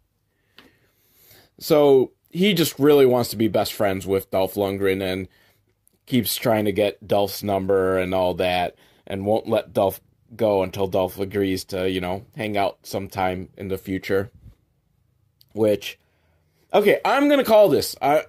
So 1.59 2.13
he 2.31 2.53
just 2.53 2.79
really 2.79 3.07
wants 3.07 3.31
to 3.31 3.37
be 3.37 3.49
best 3.49 3.73
friends 3.73 4.07
with 4.07 4.31
Dolph 4.31 4.55
Lundgren 4.55 5.03
and 5.03 5.27
keeps 6.05 6.37
trying 6.37 6.67
to 6.67 6.73
get 6.73 7.07
Dolph's 7.09 7.43
number 7.43 7.99
and 7.99 8.15
all 8.15 8.35
that 8.35 8.77
and 9.07 9.25
won't 9.25 9.49
let 9.49 9.73
Dolph 9.73 10.01
go 10.37 10.63
until 10.63 10.87
Dolph 10.87 11.19
agrees 11.19 11.65
to, 11.65 11.91
you 11.91 12.03
know, 12.03 12.27
hang 12.37 12.59
out 12.59 12.79
sometime 12.83 13.49
in 13.57 13.69
the 13.69 13.79
future. 13.79 14.31
Which, 15.55 15.99
okay, 16.73 17.01
I'm 17.05 17.29
to 17.39 17.45
call 17.45 17.69
this. 17.69 17.97
I, 18.01 18.25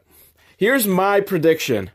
here's 0.58 0.88
my 0.88 1.21
prediction 1.21 1.91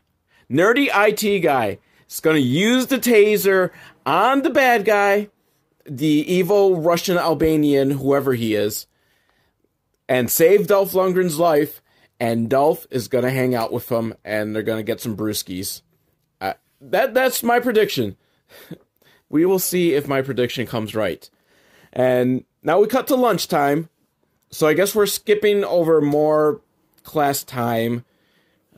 Nerdy 0.49 0.89
IT 0.93 1.41
guy 1.41 1.79
is 2.07 2.19
to 2.35 2.41
use 2.41 2.87
the 2.87 2.97
taser 2.97 3.71
on 4.05 4.41
the 4.41 4.49
bad 4.49 4.85
guy, 4.85 5.29
the 5.85 6.07
evil 6.07 6.81
Russian 6.81 7.17
Albanian, 7.17 7.91
whoever 7.91 8.33
he 8.33 8.55
is, 8.55 8.87
and 10.07 10.29
save 10.29 10.67
Dolph 10.67 10.93
Lundgren's 10.93 11.39
life. 11.39 11.81
And 12.21 12.49
Dolph 12.49 12.85
is 12.91 13.07
gonna 13.07 13.29
hang 13.29 13.55
out 13.55 13.71
with 13.71 13.89
him, 13.89 14.13
and 14.25 14.53
they're 14.53 14.61
gonna 14.61 14.83
get 14.83 14.99
some 14.99 15.15
brewskis. 15.15 15.83
That 16.81 17.13
that's 17.13 17.43
my 17.43 17.59
prediction. 17.59 18.15
we 19.29 19.45
will 19.45 19.59
see 19.59 19.93
if 19.93 20.07
my 20.07 20.21
prediction 20.21 20.65
comes 20.65 20.95
right. 20.95 21.29
And 21.91 22.45
now 22.63 22.79
we 22.79 22.87
cut 22.87 23.07
to 23.07 23.15
lunchtime, 23.15 23.89
so 24.51 24.67
I 24.67 24.73
guess 24.73 24.95
we're 24.95 25.05
skipping 25.05 25.63
over 25.63 26.01
more 26.01 26.61
class 27.03 27.43
time 27.43 28.05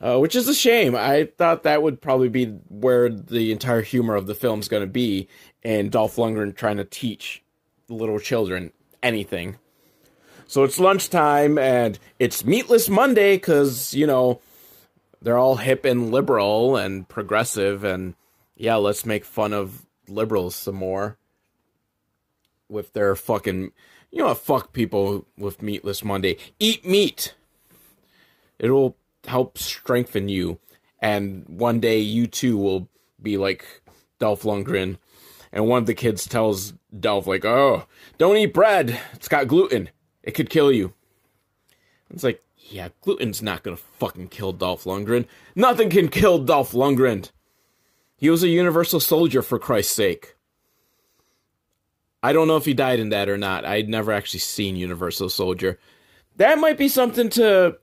uh, 0.02 0.18
which 0.18 0.34
is 0.34 0.48
a 0.48 0.54
shame. 0.54 0.96
I 0.96 1.28
thought 1.38 1.62
that 1.62 1.82
would 1.82 2.00
probably 2.00 2.28
be 2.28 2.46
where 2.68 3.08
the 3.08 3.52
entire 3.52 3.82
humor 3.82 4.16
of 4.16 4.26
the 4.26 4.34
film 4.34 4.58
is 4.58 4.68
going 4.68 4.82
to 4.82 4.88
be, 4.88 5.28
and 5.62 5.92
Dolph 5.92 6.16
Lundgren 6.16 6.56
trying 6.56 6.78
to 6.78 6.84
teach 6.84 7.42
little 7.88 8.18
children 8.18 8.72
anything. 9.02 9.58
So 10.48 10.64
it's 10.64 10.80
lunchtime, 10.80 11.56
and 11.56 11.98
it's 12.18 12.44
Meatless 12.44 12.88
Monday 12.88 13.36
because 13.36 13.94
you 13.94 14.06
know 14.06 14.40
they're 15.22 15.38
all 15.38 15.56
hip 15.56 15.84
and 15.84 16.10
liberal 16.10 16.76
and 16.76 17.08
progressive, 17.08 17.84
and 17.84 18.16
yeah, 18.56 18.74
let's 18.74 19.06
make 19.06 19.24
fun 19.24 19.52
of 19.52 19.86
liberals 20.08 20.56
some 20.56 20.74
more 20.74 21.16
with 22.68 22.92
their 22.92 23.14
fucking, 23.14 23.70
you 24.12 24.18
know, 24.18 24.26
what? 24.26 24.38
fuck 24.38 24.72
people 24.72 25.26
with 25.36 25.62
Meatless 25.62 26.04
Monday. 26.04 26.36
Eat 26.60 26.86
meat. 26.86 27.34
It'll 28.58 28.96
help 29.26 29.58
strengthen 29.58 30.28
you. 30.28 30.58
And 31.00 31.44
one 31.48 31.80
day 31.80 31.98
you 31.98 32.26
too 32.26 32.56
will 32.56 32.88
be 33.20 33.36
like 33.38 33.64
Dolph 34.18 34.42
Lundgren. 34.42 34.98
And 35.50 35.66
one 35.66 35.78
of 35.78 35.86
the 35.86 35.94
kids 35.94 36.26
tells 36.26 36.74
Dolph, 36.98 37.26
like, 37.26 37.44
oh, 37.44 37.86
don't 38.18 38.36
eat 38.36 38.54
bread. 38.54 39.00
It's 39.14 39.28
got 39.28 39.48
gluten. 39.48 39.90
It 40.22 40.32
could 40.32 40.50
kill 40.50 40.70
you. 40.70 40.92
It's 42.10 42.22
like, 42.22 42.42
yeah, 42.56 42.88
gluten's 43.00 43.42
not 43.42 43.62
gonna 43.62 43.76
fucking 43.76 44.28
kill 44.28 44.52
Dolph 44.52 44.84
Lundgren. 44.84 45.26
Nothing 45.54 45.90
can 45.90 46.08
kill 46.08 46.38
Dolph 46.38 46.72
Lundgren. 46.72 47.30
He 48.16 48.30
was 48.30 48.42
a 48.42 48.48
universal 48.48 49.00
soldier 49.00 49.42
for 49.42 49.58
Christ's 49.58 49.94
sake. 49.94 50.36
I 52.22 52.32
don't 52.32 52.46
know 52.46 52.56
if 52.56 52.64
he 52.64 52.74
died 52.74 53.00
in 53.00 53.08
that 53.08 53.28
or 53.28 53.36
not. 53.36 53.64
I'd 53.64 53.88
never 53.88 54.12
actually 54.12 54.40
seen 54.40 54.76
Universal 54.76 55.30
Soldier. 55.30 55.78
That 56.36 56.58
might 56.58 56.78
be 56.78 56.88
something 56.88 57.28
to 57.30 57.78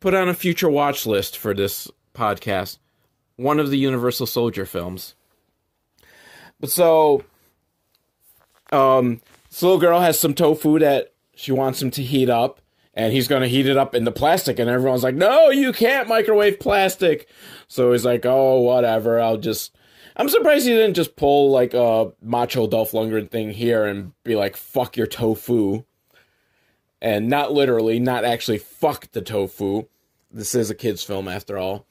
put 0.00 0.14
on 0.14 0.28
a 0.28 0.34
future 0.34 0.70
watch 0.70 1.06
list 1.06 1.36
for 1.36 1.54
this 1.54 1.90
podcast. 2.14 2.78
One 3.36 3.60
of 3.60 3.70
the 3.70 3.78
Universal 3.78 4.26
Soldier 4.26 4.66
films. 4.66 5.14
But 6.58 6.70
so, 6.70 7.24
um, 8.72 9.20
this 9.48 9.62
little 9.62 9.78
girl 9.78 10.00
has 10.00 10.18
some 10.18 10.34
tofu 10.34 10.78
that 10.80 11.12
she 11.34 11.52
wants 11.52 11.80
him 11.80 11.90
to 11.92 12.02
heat 12.02 12.28
up, 12.28 12.60
and 12.94 13.12
he's 13.12 13.28
going 13.28 13.42
to 13.42 13.48
heat 13.48 13.66
it 13.66 13.76
up 13.76 13.94
in 13.94 14.04
the 14.04 14.10
plastic, 14.10 14.58
and 14.58 14.68
everyone's 14.68 15.04
like, 15.04 15.14
"No, 15.14 15.50
you 15.50 15.72
can't 15.72 16.08
microwave 16.08 16.58
plastic." 16.58 17.28
So 17.68 17.92
he's 17.92 18.04
like, 18.04 18.26
"Oh, 18.26 18.60
whatever. 18.60 19.20
I'll 19.20 19.36
just." 19.36 19.74
I'm 20.18 20.28
surprised 20.28 20.66
he 20.66 20.72
didn't 20.72 20.94
just 20.94 21.14
pull 21.14 21.50
like 21.50 21.74
a 21.74 22.12
macho 22.20 22.66
Dolph 22.66 22.90
Lundgren 22.90 23.30
thing 23.30 23.52
here 23.52 23.84
and 23.84 24.12
be 24.24 24.34
like, 24.34 24.56
"Fuck 24.56 24.96
your 24.96 25.06
tofu," 25.06 25.84
and 27.00 27.28
not 27.28 27.52
literally, 27.52 28.00
not 28.00 28.24
actually 28.24 28.58
fuck 28.58 29.12
the 29.12 29.22
tofu. 29.22 29.84
This 30.30 30.56
is 30.56 30.70
a 30.70 30.74
kids' 30.74 31.04
film 31.04 31.28
after 31.28 31.56
all. 31.56 31.86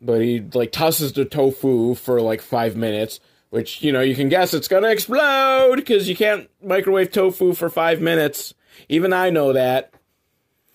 But 0.00 0.20
he 0.22 0.40
like 0.54 0.70
tosses 0.70 1.12
the 1.12 1.24
tofu 1.24 1.96
for 1.96 2.20
like 2.20 2.40
five 2.40 2.76
minutes, 2.76 3.18
which 3.50 3.82
you 3.82 3.90
know 3.90 4.00
you 4.00 4.14
can 4.14 4.28
guess 4.28 4.54
it's 4.54 4.68
gonna 4.68 4.90
explode 4.90 5.74
because 5.74 6.08
you 6.08 6.14
can't 6.14 6.48
microwave 6.62 7.10
tofu 7.10 7.52
for 7.52 7.68
five 7.68 8.00
minutes. 8.00 8.54
Even 8.88 9.12
I 9.12 9.30
know 9.30 9.52
that. 9.52 9.92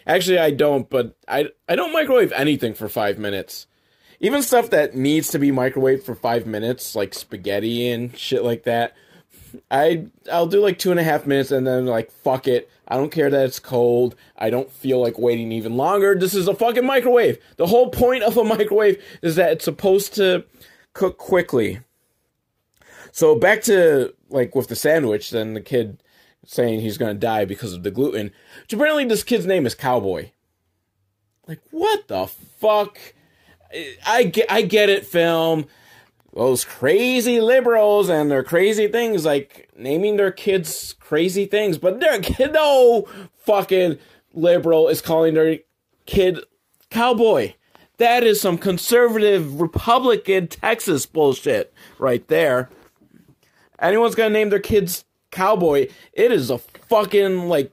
Actually, 0.06 0.40
I 0.40 0.52
don't, 0.52 0.90
but 0.90 1.16
I 1.26 1.48
I 1.70 1.78
don't 1.78 1.94
microwave 1.94 2.34
anything 2.34 2.74
for 2.74 2.90
five 2.90 3.18
minutes 3.18 3.66
even 4.20 4.42
stuff 4.42 4.70
that 4.70 4.96
needs 4.96 5.30
to 5.30 5.40
be 5.40 5.52
microwaved 5.52 6.04
for 6.04 6.16
five 6.16 6.46
minutes, 6.46 6.96
like 6.96 7.14
spaghetti 7.14 7.90
and 7.90 8.18
shit 8.18 8.44
like 8.44 8.64
that. 8.64 8.96
I 9.72 10.08
I'll 10.32 10.48
do 10.48 10.60
like 10.62 10.80
two 10.80 10.92
and 10.92 11.00
a 11.00 11.04
half 11.04 11.26
minutes 11.26 11.52
and 11.52 11.66
then 11.66 11.86
like 11.86 12.12
fuck 12.12 12.48
it. 12.48 12.70
I 12.88 12.98
don't 12.98 13.12
care 13.12 13.30
that 13.30 13.46
it's 13.46 13.60
cold. 13.60 14.16
I 14.38 14.50
don't 14.50 14.72
feel 14.72 15.02
like 15.02 15.18
waiting 15.18 15.52
even 15.52 15.76
longer. 15.76 16.16
This 16.16 16.36
is 16.36 16.48
a 16.48 16.54
fucking 16.54 16.86
microwave. 16.86 17.40
The 17.58 17.68
whole 17.68 17.90
point 17.90 18.24
of 18.24 18.38
a 18.38 18.44
microwave 18.44 19.02
is 19.22 19.36
that 19.38 19.54
it's 19.54 19.66
supposed 19.66 20.14
to 20.16 20.46
cook 20.94 21.18
quickly. 21.18 21.80
So 23.12 23.36
back 23.36 23.62
to 23.64 24.14
like 24.30 24.56
with 24.56 24.68
the 24.68 24.76
sandwich, 24.76 25.32
then 25.32 25.54
the 25.54 25.62
kid 25.62 26.02
saying 26.46 26.82
he's 26.82 26.98
gonna 26.98 27.14
die 27.14 27.46
because 27.46 27.74
of 27.74 27.84
the 27.84 27.92
gluten. 27.92 28.32
Which 28.62 28.74
apparently 28.74 29.06
this 29.06 29.24
kid's 29.24 29.46
name 29.46 29.66
is 29.66 29.76
Cowboy. 29.76 30.32
Like 31.48 31.62
what 31.72 32.08
the 32.08 32.28
fuck? 32.28 32.98
I 34.06 34.24
get, 34.24 34.52
I 34.52 34.62
get 34.62 34.90
it, 34.90 35.06
film. 35.06 35.66
Those 36.34 36.66
crazy 36.66 37.40
liberals 37.40 38.10
and 38.10 38.30
their 38.30 38.44
crazy 38.44 38.88
things, 38.88 39.26
like 39.26 39.70
naming 39.78 40.18
their 40.18 40.32
kids 40.32 40.94
crazy 41.00 41.46
things, 41.46 41.78
but 41.78 42.00
their 42.00 42.20
kid, 42.20 42.54
no 42.54 43.08
fucking 43.46 43.98
liberal 44.34 44.90
is 44.90 45.02
calling 45.02 45.34
their 45.34 45.60
kid 46.06 46.40
cowboy. 46.90 47.54
That 47.98 48.24
is 48.24 48.42
some 48.42 48.58
conservative 48.58 49.62
Republican 49.62 50.48
Texas 50.48 51.06
bullshit 51.06 51.74
right 51.98 52.28
there. 52.28 52.70
Anyone's 53.80 54.16
gonna 54.16 54.32
name 54.32 54.50
their 54.50 54.60
kids 54.60 55.06
cowboy, 55.32 55.88
it 56.14 56.32
is 56.32 56.50
a 56.50 56.58
fucking 56.58 57.48
like 57.48 57.72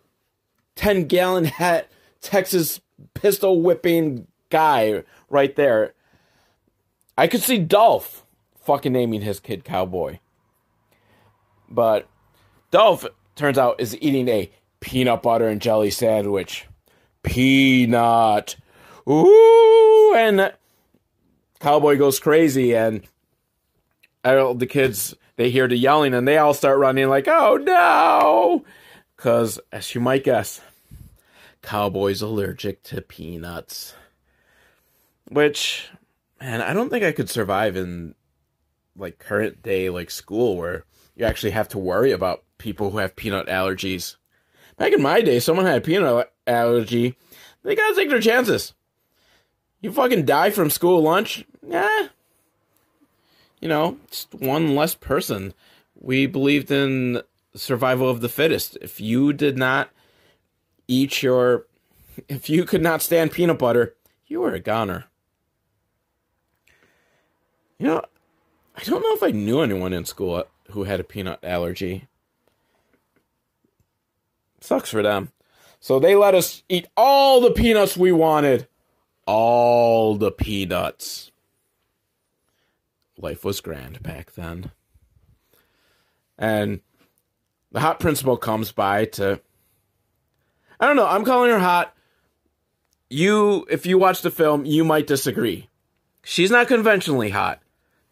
10 0.77 1.07
gallon 1.07 1.45
hat 1.45 1.89
Texas 2.21 2.81
pistol 3.15 3.63
whipping 3.63 4.27
guy 4.51 5.03
right 5.33 5.55
there. 5.57 5.95
I 7.19 7.27
could 7.27 7.43
see 7.43 7.59
Dolph 7.59 8.25
fucking 8.61 8.93
naming 8.93 9.23
his 9.23 9.41
kid 9.41 9.65
Cowboy. 9.65 10.19
But 11.69 12.09
Dolph, 12.71 13.07
turns 13.35 13.59
out, 13.59 13.81
is 13.81 13.97
eating 14.01 14.29
a 14.29 14.51
peanut 14.81 15.23
butter 15.23 15.49
and 15.49 15.61
jelly 15.61 15.91
sandwich. 15.91 16.67
Peanut. 17.23 18.57
Ooh! 19.09 20.15
And 20.17 20.53
Cowboy 21.61 21.97
goes 21.99 22.21
crazy, 22.21 22.75
and 22.75 23.03
the 24.23 24.69
kids, 24.69 25.15
they 25.37 25.51
hear 25.51 25.67
the 25.67 25.77
yelling, 25.77 26.15
and 26.15 26.27
they 26.27 26.39
all 26.39 26.55
start 26.55 26.79
running 26.79 27.09
like, 27.09 27.27
oh 27.29 27.57
no! 27.57 28.65
Because, 29.17 29.61
as 29.71 29.95
you 29.95 30.01
might 30.01 30.25
guess, 30.25 30.61
Cowboy's 31.63 32.23
allergic 32.23 32.83
to 32.85 33.01
peanuts. 33.01 33.95
Which, 35.33 35.89
man, 36.41 36.61
I 36.61 36.75
don't 36.75 36.91
think 36.91 37.05
I 37.05 37.13
could 37.13 37.31
survive 37.31 37.77
in 37.77 38.15
like 38.97 39.19
current 39.19 39.63
day 39.63 39.89
like 39.89 40.11
school 40.11 40.57
where 40.57 40.85
you 41.17 41.25
actually 41.25 41.53
have 41.53 41.69
to 41.69 41.79
worry 41.79 42.13
about 42.13 42.45
people 42.59 42.91
who 42.91 42.99
have 42.99 43.17
peanut 43.17 43.47
allergies. 43.47 44.17
Back 44.77 44.93
in 44.93 45.03
my 45.03 45.21
day, 45.21 45.41
someone 45.41 45.67
had 45.67 45.79
a 45.79 45.81
peanut 45.81 46.33
allergy. 46.47 47.17
They 47.63 47.75
gotta 47.75 47.95
take 47.95 48.09
their 48.09 48.21
chances. 48.21 48.75
You 49.81 49.93
fucking 49.93 50.25
die 50.25 50.51
from 50.51 50.71
school 50.71 51.03
lunch? 51.03 51.45
Yeah. 51.67 52.09
You 53.61 53.69
know, 53.69 53.99
just 54.11 54.35
one 54.35 54.75
less 54.75 54.95
person. 54.95 55.55
We 55.95 56.27
believed 56.27 56.71
in 56.71 57.23
survival 57.55 58.09
of 58.09 58.21
the 58.21 58.29
fittest. 58.29 58.77
If 58.81 59.01
you 59.01 59.33
did 59.33 59.57
not 59.57 59.91
eat 60.89 61.23
your 61.23 61.67
if 62.29 62.51
you 62.51 62.65
could 62.65 62.83
not 62.83 63.01
stand 63.03 63.33
peanut 63.33 63.59
butter, 63.59 63.95
you 64.27 64.41
were 64.41 64.53
a 64.53 64.61
goner. 64.61 65.07
You 67.83 67.89
know, 67.89 68.05
I 68.77 68.85
don't 68.85 69.03
know 69.03 69.13
if 69.13 69.25
I 69.25 69.33
knew 69.33 69.59
anyone 69.59 69.93
in 69.93 70.05
school 70.05 70.45
who 70.71 70.85
had 70.85 71.01
a 71.01 71.05
peanut 71.05 71.41
allergy. 71.43 72.07
Sucks 74.61 74.89
for 74.89 75.03
them. 75.03 75.33
So 75.81 75.99
they 75.99 76.15
let 76.15 76.37
us 76.37 76.63
eat 76.69 76.87
all 76.97 77.41
the 77.41 77.51
peanuts 77.51 77.97
we 77.97 78.13
wanted. 78.13 78.69
All 79.27 80.15
the 80.15 80.31
peanuts. 80.31 81.33
Life 83.19 83.45
was 83.45 83.61
grand 83.61 84.01
back 84.01 84.35
then. 84.35 84.71
And 86.39 86.83
the 87.73 87.81
hot 87.81 87.99
principal 87.99 88.37
comes 88.37 88.71
by 88.71 89.07
to. 89.07 89.41
I 90.79 90.87
don't 90.87 90.95
know, 90.95 91.09
I'm 91.09 91.25
calling 91.25 91.51
her 91.51 91.59
hot. 91.59 91.97
You, 93.11 93.67
if 93.69 93.87
you 93.87 93.99
watch 93.99 94.23
the 94.23 94.31
film, 94.31 94.67
you 94.67 94.85
might 94.85 95.09
disagree. 95.09 95.69
She's 96.23 96.53
not 96.53 96.69
conventionally 96.69 97.31
hot. 97.31 97.59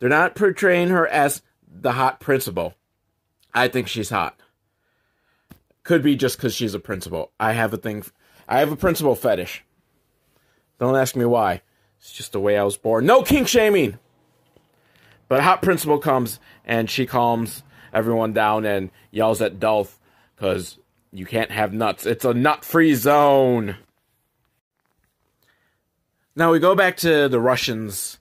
They're 0.00 0.08
not 0.08 0.34
portraying 0.34 0.88
her 0.88 1.06
as 1.06 1.42
the 1.70 1.92
hot 1.92 2.18
principal. 2.20 2.74
I 3.54 3.68
think 3.68 3.86
she's 3.86 4.10
hot. 4.10 4.38
Could 5.84 6.02
be 6.02 6.16
just 6.16 6.36
because 6.36 6.54
she's 6.54 6.74
a 6.74 6.80
principal. 6.80 7.30
I 7.38 7.52
have 7.52 7.72
a 7.72 7.76
thing. 7.76 8.04
I 8.48 8.58
have 8.58 8.72
a 8.72 8.76
principal 8.76 9.14
fetish. 9.14 9.62
Don't 10.78 10.96
ask 10.96 11.14
me 11.14 11.26
why. 11.26 11.62
It's 11.98 12.12
just 12.12 12.32
the 12.32 12.40
way 12.40 12.56
I 12.56 12.64
was 12.64 12.78
born. 12.78 13.04
No 13.04 13.22
kink 13.22 13.46
shaming. 13.46 13.98
But 15.28 15.42
hot 15.42 15.62
principal 15.62 15.98
comes 15.98 16.40
and 16.64 16.90
she 16.90 17.06
calms 17.06 17.62
everyone 17.92 18.32
down 18.32 18.64
and 18.64 18.90
yells 19.10 19.42
at 19.42 19.60
Dolph 19.60 19.98
because 20.34 20.78
you 21.12 21.26
can't 21.26 21.50
have 21.50 21.74
nuts. 21.74 22.06
It's 22.06 22.24
a 22.24 22.32
nut 22.32 22.64
free 22.64 22.94
zone. 22.94 23.76
Now 26.34 26.52
we 26.52 26.58
go 26.58 26.74
back 26.74 26.96
to 26.98 27.28
the 27.28 27.40
Russians' 27.40 28.18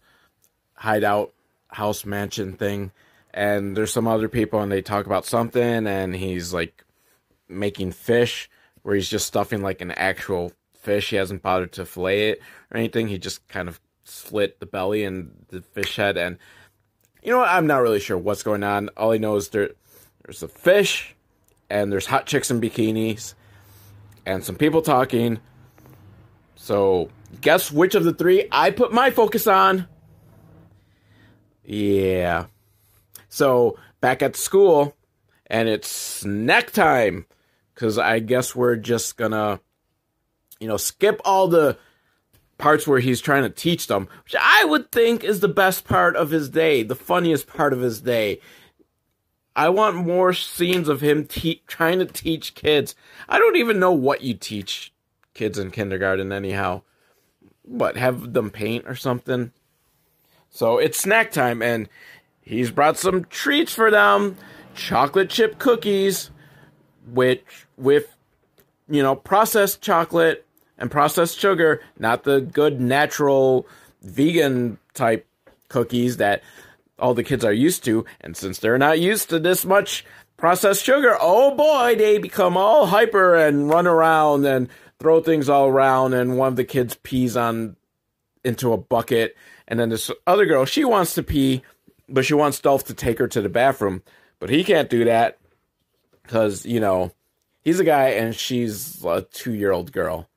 hideout 0.74 1.34
house 1.70 2.06
mansion 2.06 2.54
thing 2.54 2.92
and 3.34 3.78
there's 3.78 3.94
some 3.94 4.08
other 4.08 4.28
people 4.28 4.60
and 4.62 4.72
they 4.72 4.82
talk 4.82 5.06
about 5.06 5.26
something 5.26 5.88
and 5.88 6.16
he's 6.16 6.54
like 6.54 6.84
making 7.48 7.92
fish 7.92 8.50
where 8.82 8.96
he's 8.96 9.10
just 9.10 9.28
stuffing 9.28 9.62
like 9.62 9.82
an 9.82 9.92
actual 9.92 10.52
fish. 10.74 11.10
He 11.10 11.16
hasn't 11.16 11.42
bothered 11.42 11.74
to 11.74 11.86
fillet 11.86 12.30
it 12.30 12.42
or 12.72 12.78
anything. 12.78 13.08
He 13.08 13.18
just 13.18 13.48
kind 13.48 13.68
of 13.68 13.80
slit 14.04 14.60
the 14.60 14.66
belly 14.66 15.04
and 15.04 15.46
the 15.50 15.62
fish 15.62 15.96
head 15.96 16.18
and 16.18 16.38
you 17.22 17.32
know 17.32 17.40
what? 17.40 17.50
I'm 17.50 17.68
not 17.68 17.82
really 17.82 18.00
sure 18.00 18.18
what's 18.18 18.44
going 18.44 18.64
on. 18.64 18.90
All 18.96 19.12
i 19.12 19.18
know 19.18 19.36
is 19.36 19.50
there 19.50 19.72
there's 20.24 20.42
a 20.42 20.48
fish 20.48 21.16
and 21.70 21.92
there's 21.92 22.06
hot 22.06 22.26
chicks 22.26 22.50
in 22.50 22.62
bikinis 22.62 23.34
and 24.26 24.44
some 24.44 24.56
people 24.56 24.82
talking. 24.82 25.40
So 26.56 27.10
guess 27.42 27.72
which 27.72 27.94
of 27.94 28.04
the 28.04 28.14
three 28.14 28.48
i 28.52 28.72
put 28.72 28.92
my 28.92 29.12
focus 29.12 29.46
on 29.46 29.88
yeah. 31.70 32.48
So 33.30 33.78
back 34.02 34.22
at 34.24 34.36
school, 34.36 34.96
and 35.46 35.70
it's 35.70 35.88
snack 35.88 36.72
time 36.72 37.26
because 37.74 37.98
I 37.98 38.20
guess 38.20 38.56
we're 38.56 38.76
just 38.76 39.18
gonna, 39.18 39.60
you 40.60 40.68
know, 40.68 40.78
skip 40.78 41.22
all 41.24 41.48
the 41.48 41.78
parts 42.58 42.88
where 42.88 43.00
he's 43.00 43.22
trying 43.22 43.44
to 43.44 43.50
teach 43.50 43.88
them, 43.88 44.08
which 44.24 44.36
I 44.40 44.66
would 44.66 44.92
think 44.92 45.24
is 45.24 45.40
the 45.40 45.48
best 45.48 45.86
part 45.86 46.16
of 46.16 46.32
his 46.32 46.50
day, 46.50 46.84
the 46.84 46.96
funniest 46.96 47.48
part 47.48 47.72
of 47.72 47.82
his 47.82 48.02
day. 48.02 48.42
I 49.56 49.70
want 49.70 49.96
more 49.96 50.34
scenes 50.34 50.90
of 50.90 51.02
him 51.02 51.26
te- 51.26 51.64
trying 51.68 52.00
to 52.00 52.06
teach 52.06 52.56
kids. 52.56 52.96
I 53.28 53.38
don't 53.38 53.58
even 53.58 53.80
know 53.80 53.92
what 53.92 54.22
you 54.22 54.34
teach 54.34 54.94
kids 55.34 55.60
in 55.60 55.72
kindergarten, 55.72 56.32
anyhow. 56.32 56.82
What, 57.62 57.96
have 57.98 58.34
them 58.34 58.50
paint 58.50 58.86
or 58.88 58.96
something? 58.96 59.52
So 60.50 60.78
it's 60.78 61.00
snack 61.00 61.32
time, 61.32 61.62
and 61.62 61.88
he's 62.42 62.72
brought 62.72 62.98
some 62.98 63.26
treats 63.26 63.74
for 63.74 63.92
them 63.92 64.38
chocolate 64.76 65.30
chip 65.30 65.60
cookies, 65.60 66.32
which 67.12 67.68
with, 67.78 68.16
you 68.88 69.04
know, 69.04 69.16
processed 69.16 69.82
chocolate 69.82 70.46
and 70.78 70.90
processed 70.90 71.38
sugar, 71.38 71.82
not 71.98 72.24
the 72.24 72.42
good 72.42 72.80
natural 72.80 73.68
vegan 74.02 74.78
type 74.94 75.28
cookies 75.68 76.18
that 76.18 76.42
all 76.98 77.14
the 77.14 77.24
kids 77.24 77.46
are 77.46 77.54
used 77.54 77.84
to. 77.86 78.06
And 78.22 78.36
since 78.36 78.60
they're 78.60 78.78
not 78.78 79.00
used 79.00 79.30
to 79.30 79.40
this 79.40 79.66
much 79.66 80.06
processed 80.38 80.84
sugar, 80.84 81.18
oh 81.20 81.56
boy, 81.56 81.96
they 81.96 82.18
become 82.18 82.58
all 82.58 82.88
hyper 82.88 83.36
and 83.36 83.70
run 83.70 83.88
around 83.88 84.46
and 84.46 84.70
throw 85.00 85.22
things 85.22 85.50
all 85.50 85.68
around. 85.68 86.14
And 86.14 86.38
one 86.38 86.50
of 86.50 86.56
the 86.56 86.64
kids 86.64 86.98
pees 87.04 87.36
on 87.38 87.76
into 88.44 88.74
a 88.74 88.78
bucket. 88.78 89.36
And 89.70 89.80
then 89.80 89.90
this 89.90 90.12
other 90.28 90.46
girl, 90.46 90.66
she 90.66 90.84
wants 90.84 91.14
to 91.14 91.24
pee, 91.24 91.62
but 92.10 92.26
she 92.26 92.34
wants 92.34 92.60
Dolph 92.60 92.84
to 92.86 92.94
take 92.94 93.20
her 93.20 93.28
to 93.30 93.42
the 93.42 93.50
bathroom. 93.50 94.04
But 94.40 94.50
he 94.50 94.64
can't 94.64 94.90
do 94.90 95.06
that 95.06 95.38
because, 96.24 96.66
you 96.66 96.80
know, 96.80 97.12
he's 97.62 97.80
a 97.80 97.84
guy 97.86 98.10
and 98.10 98.36
she's 98.36 99.04
a 99.06 99.22
two 99.22 99.54
year 99.54 99.72
old 99.72 99.92
girl 99.92 100.28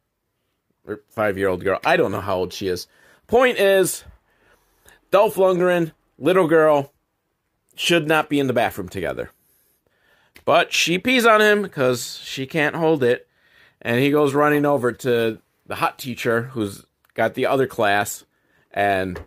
or 0.86 1.00
five 1.08 1.38
year 1.38 1.48
old 1.48 1.64
girl. 1.64 1.80
I 1.84 1.96
don't 1.96 2.12
know 2.12 2.20
how 2.20 2.36
old 2.36 2.52
she 2.52 2.68
is. 2.68 2.86
Point 3.26 3.58
is, 3.58 4.04
Dolph 5.10 5.36
Lundgren, 5.36 5.92
little 6.18 6.46
girl, 6.46 6.92
should 7.74 8.06
not 8.06 8.28
be 8.28 8.38
in 8.38 8.46
the 8.46 8.52
bathroom 8.52 8.88
together. 8.88 9.30
But 10.44 10.72
she 10.72 10.98
pees 10.98 11.24
on 11.24 11.40
him 11.40 11.62
because 11.62 12.18
she 12.18 12.46
can't 12.46 12.76
hold 12.76 13.02
it. 13.02 13.28
And 13.80 14.00
he 14.00 14.10
goes 14.10 14.34
running 14.34 14.66
over 14.66 14.92
to 14.92 15.38
the 15.66 15.74
hot 15.74 15.98
teacher 15.98 16.42
who's 16.42 16.84
got 17.14 17.34
the 17.34 17.46
other 17.46 17.66
class. 17.66 18.24
And 18.72 19.20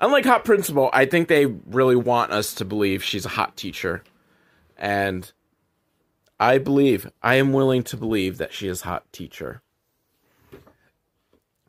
unlike 0.00 0.24
Hot 0.24 0.44
Principal, 0.44 0.90
I 0.92 1.06
think 1.06 1.28
they 1.28 1.46
really 1.46 1.96
want 1.96 2.32
us 2.32 2.54
to 2.54 2.64
believe 2.64 3.04
she's 3.04 3.24
a 3.24 3.30
hot 3.30 3.56
teacher. 3.56 4.02
And 4.76 5.30
I 6.40 6.58
believe, 6.58 7.10
I 7.22 7.36
am 7.36 7.52
willing 7.52 7.84
to 7.84 7.96
believe 7.96 8.38
that 8.38 8.52
she 8.52 8.68
is 8.68 8.82
hot 8.82 9.04
teacher. 9.12 9.62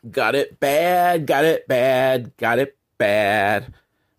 Got 0.10 0.36
it 0.36 0.60
bad, 0.60 1.26
got 1.26 1.46
it 1.46 1.68
bad, 1.68 2.36
got 2.38 2.60
it 2.60 2.78
bad. 2.98 3.74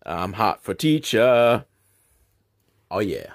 I'm 0.05 0.33
hot 0.33 0.63
for 0.63 0.73
teacher. 0.73 1.65
Oh, 2.89 2.99
yeah. 2.99 3.31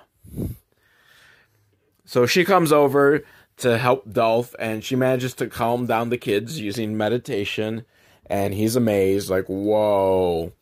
So 2.05 2.27
she 2.27 2.45
comes 2.45 2.73
over 2.73 3.25
to 3.59 3.79
help 3.79 4.11
Dolph, 4.11 4.55
and 4.59 4.83
she 4.83 4.97
manages 4.97 5.35
to 5.35 5.47
calm 5.47 5.87
down 5.87 6.09
the 6.09 6.19
kids 6.19 6.59
using 6.59 6.97
meditation. 6.97 7.85
And 8.27 8.55
he's 8.55 8.77
amazed, 8.77 9.29
like, 9.29 9.47
whoa. 9.47 10.53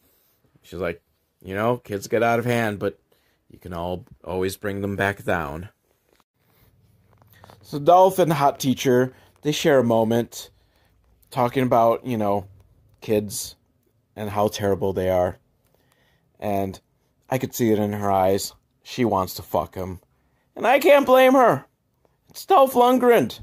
She's 0.62 0.80
like, 0.80 1.02
you 1.42 1.54
know, 1.54 1.76
kids 1.78 2.08
get 2.08 2.22
out 2.22 2.38
of 2.38 2.44
hand, 2.44 2.78
but 2.78 2.98
you 3.50 3.58
can 3.58 3.72
all 3.72 4.04
always 4.24 4.56
bring 4.56 4.80
them 4.80 4.96
back 4.96 5.24
down. 5.24 5.68
So 7.62 7.78
Dolph 7.78 8.18
and 8.18 8.30
the 8.30 8.36
hot 8.36 8.58
teacher, 8.58 9.12
they 9.42 9.52
share 9.52 9.78
a 9.78 9.84
moment 9.84 10.50
talking 11.30 11.62
about, 11.62 12.04
you 12.04 12.16
know, 12.16 12.46
kids 13.00 13.56
and 14.16 14.30
how 14.30 14.48
terrible 14.48 14.92
they 14.92 15.08
are. 15.08 15.38
And 16.38 16.80
I 17.28 17.38
could 17.38 17.54
see 17.54 17.70
it 17.70 17.78
in 17.78 17.92
her 17.92 18.10
eyes. 18.10 18.54
She 18.82 19.04
wants 19.04 19.34
to 19.34 19.42
fuck 19.42 19.74
him. 19.74 20.00
And 20.56 20.66
I 20.66 20.78
can't 20.78 21.06
blame 21.06 21.34
her. 21.34 21.64
It's 22.28 22.44
Dolph 22.44 22.74
Lundgren. 22.74 23.40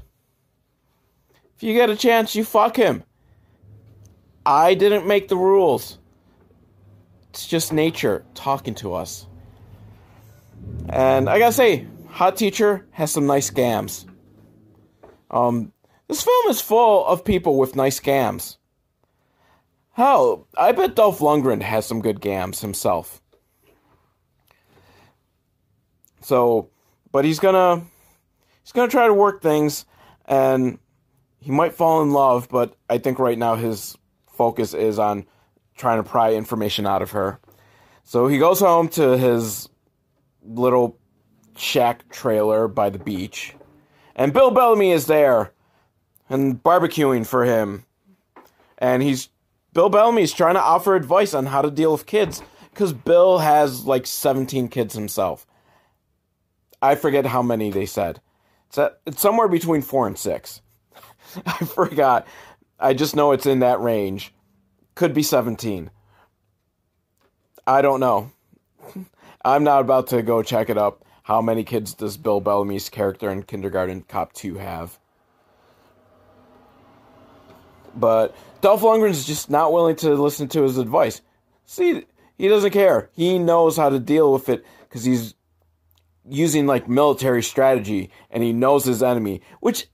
If 1.56 1.62
you 1.62 1.74
get 1.74 1.90
a 1.90 1.96
chance, 1.96 2.34
you 2.34 2.44
fuck 2.44 2.76
him. 2.76 3.04
I 4.48 4.72
didn't 4.72 5.06
make 5.06 5.28
the 5.28 5.36
rules. 5.36 5.98
It's 7.28 7.46
just 7.46 7.70
nature 7.70 8.24
talking 8.32 8.74
to 8.76 8.94
us. 8.94 9.26
And 10.88 11.28
I 11.28 11.38
gotta 11.38 11.52
say, 11.52 11.86
Hot 12.08 12.34
Teacher 12.34 12.86
has 12.92 13.12
some 13.12 13.26
nice 13.26 13.50
scams. 13.50 14.06
Um, 15.30 15.74
this 16.06 16.22
film 16.22 16.48
is 16.48 16.62
full 16.62 17.04
of 17.04 17.26
people 17.26 17.58
with 17.58 17.76
nice 17.76 18.00
scams. 18.00 18.56
Hell, 19.92 20.48
I 20.56 20.72
bet 20.72 20.94
Dolph 20.94 21.18
Lundgren 21.18 21.60
has 21.60 21.84
some 21.84 22.00
good 22.00 22.22
gams 22.22 22.62
himself. 22.62 23.20
So, 26.22 26.70
but 27.12 27.26
he's 27.26 27.38
gonna 27.38 27.82
he's 28.62 28.72
gonna 28.72 28.90
try 28.90 29.08
to 29.08 29.14
work 29.14 29.42
things, 29.42 29.84
and 30.24 30.78
he 31.38 31.50
might 31.50 31.74
fall 31.74 32.00
in 32.00 32.12
love. 32.12 32.48
But 32.48 32.76
I 32.88 32.96
think 32.96 33.18
right 33.18 33.36
now 33.36 33.54
his 33.54 33.97
focus 34.38 34.72
is 34.72 34.98
on 34.98 35.26
trying 35.76 36.02
to 36.02 36.08
pry 36.08 36.32
information 36.32 36.86
out 36.86 37.02
of 37.02 37.10
her. 37.10 37.38
So 38.04 38.26
he 38.26 38.38
goes 38.38 38.60
home 38.60 38.88
to 38.90 39.18
his 39.18 39.68
little 40.42 40.96
shack 41.56 42.08
trailer 42.08 42.68
by 42.68 42.88
the 42.88 42.98
beach, 42.98 43.54
and 44.16 44.32
Bill 44.32 44.50
Bellamy 44.50 44.92
is 44.92 45.06
there 45.06 45.52
and 46.30 46.62
barbecuing 46.62 47.26
for 47.26 47.44
him, 47.44 47.84
and 48.78 49.02
he's 49.02 49.28
Bill 49.74 49.90
Bellamy's 49.90 50.32
trying 50.32 50.54
to 50.54 50.60
offer 50.60 50.96
advice 50.96 51.34
on 51.34 51.46
how 51.46 51.62
to 51.62 51.70
deal 51.70 51.92
with 51.92 52.06
kids 52.06 52.42
because 52.70 52.92
Bill 52.92 53.38
has 53.38 53.84
like 53.84 54.06
17 54.06 54.68
kids 54.68 54.94
himself. 54.94 55.46
I 56.80 56.94
forget 56.94 57.26
how 57.26 57.42
many 57.42 57.70
they 57.70 57.86
said. 57.86 58.20
It's, 58.68 58.78
a, 58.78 58.92
it's 59.06 59.20
somewhere 59.20 59.48
between 59.48 59.82
four 59.82 60.06
and 60.06 60.18
six. 60.18 60.62
I 61.46 61.64
forgot. 61.64 62.26
I 62.78 62.94
just 62.94 63.16
know 63.16 63.32
it's 63.32 63.46
in 63.46 63.60
that 63.60 63.80
range. 63.80 64.32
Could 64.94 65.14
be 65.14 65.22
17. 65.22 65.90
I 67.66 67.82
don't 67.82 68.00
know. 68.00 68.32
I'm 69.44 69.64
not 69.64 69.80
about 69.80 70.08
to 70.08 70.22
go 70.22 70.42
check 70.42 70.70
it 70.70 70.78
up. 70.78 71.04
How 71.22 71.42
many 71.42 71.64
kids 71.64 71.92
does 71.92 72.16
Bill 72.16 72.40
Bellamy's 72.40 72.88
character 72.88 73.30
in 73.30 73.42
Kindergarten 73.42 74.02
Cop 74.02 74.32
2 74.32 74.56
have? 74.56 74.98
But 77.94 78.34
Dolph 78.60 78.82
Lundgren's 78.82 79.26
just 79.26 79.50
not 79.50 79.72
willing 79.72 79.96
to 79.96 80.14
listen 80.14 80.48
to 80.48 80.62
his 80.62 80.78
advice. 80.78 81.20
See, 81.66 82.04
he 82.38 82.48
doesn't 82.48 82.70
care. 82.70 83.10
He 83.12 83.38
knows 83.38 83.76
how 83.76 83.88
to 83.88 83.98
deal 83.98 84.32
with 84.32 84.48
it 84.48 84.64
because 84.88 85.04
he's 85.04 85.34
using 86.24 86.66
like 86.66 86.88
military 86.88 87.42
strategy 87.42 88.10
and 88.30 88.42
he 88.42 88.52
knows 88.52 88.84
his 88.84 89.02
enemy. 89.02 89.42
Which, 89.60 89.88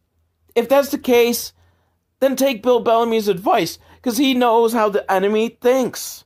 if 0.55 0.69
that's 0.69 0.91
the 0.91 0.99
case, 0.99 1.54
then 2.25 2.37
take 2.37 2.63
Bill 2.63 2.81
Bellamy's 2.81 3.29
advice 3.29 3.79
because 3.97 4.17
he 4.17 4.33
knows 4.33 4.73
how 4.73 4.89
the 4.89 5.11
enemy 5.13 5.51
thinks. 5.51 6.25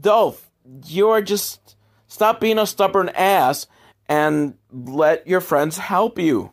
Dolph, 0.00 0.48
you're 0.86 1.20
just 1.20 1.74
stop 2.06 2.40
being 2.40 2.58
a 2.58 2.66
stubborn 2.66 3.08
ass 3.10 3.66
and 4.08 4.54
let 4.72 5.26
your 5.26 5.40
friends 5.40 5.78
help 5.78 6.18
you. 6.20 6.52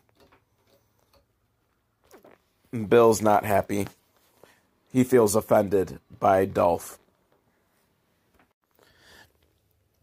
Bill's 2.88 3.22
not 3.22 3.44
happy. 3.44 3.86
He 4.92 5.04
feels 5.04 5.36
offended 5.36 6.00
by 6.18 6.44
Dolph. 6.44 6.98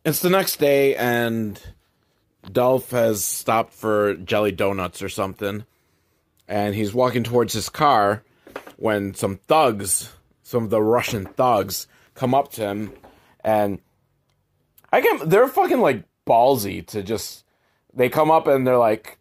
It's 0.05 0.21
the 0.21 0.29
next 0.29 0.57
day, 0.57 0.95
and 0.95 1.59
Dolph 2.49 2.91
has 2.91 3.25
stopped 3.25 3.73
for 3.73 4.13
jelly 4.15 4.51
donuts 4.51 5.01
or 5.01 5.09
something, 5.09 5.65
and 6.47 6.75
he's 6.75 6.93
walking 6.93 7.23
towards 7.23 7.53
his 7.53 7.69
car 7.69 8.23
when 8.77 9.13
some 9.13 9.37
thugs, 9.47 10.11
some 10.43 10.63
of 10.63 10.69
the 10.69 10.81
Russian 10.81 11.25
thugs, 11.25 11.87
come 12.13 12.33
up 12.33 12.51
to 12.53 12.61
him, 12.61 12.93
and 13.43 13.79
I 14.91 15.01
can 15.01 15.27
they're 15.29 15.47
fucking 15.47 15.81
like 15.81 16.03
ballsy 16.25 16.85
to 16.87 17.03
just 17.03 17.43
they 17.93 18.09
come 18.09 18.31
up 18.31 18.47
and 18.47 18.65
they're 18.65 18.77
like, 18.77 19.17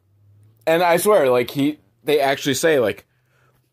and 0.66 0.82
I 0.82 0.96
swear, 0.96 1.30
like 1.30 1.50
he 1.50 1.78
they 2.04 2.20
actually 2.20 2.54
say 2.54 2.78
like, 2.78 3.06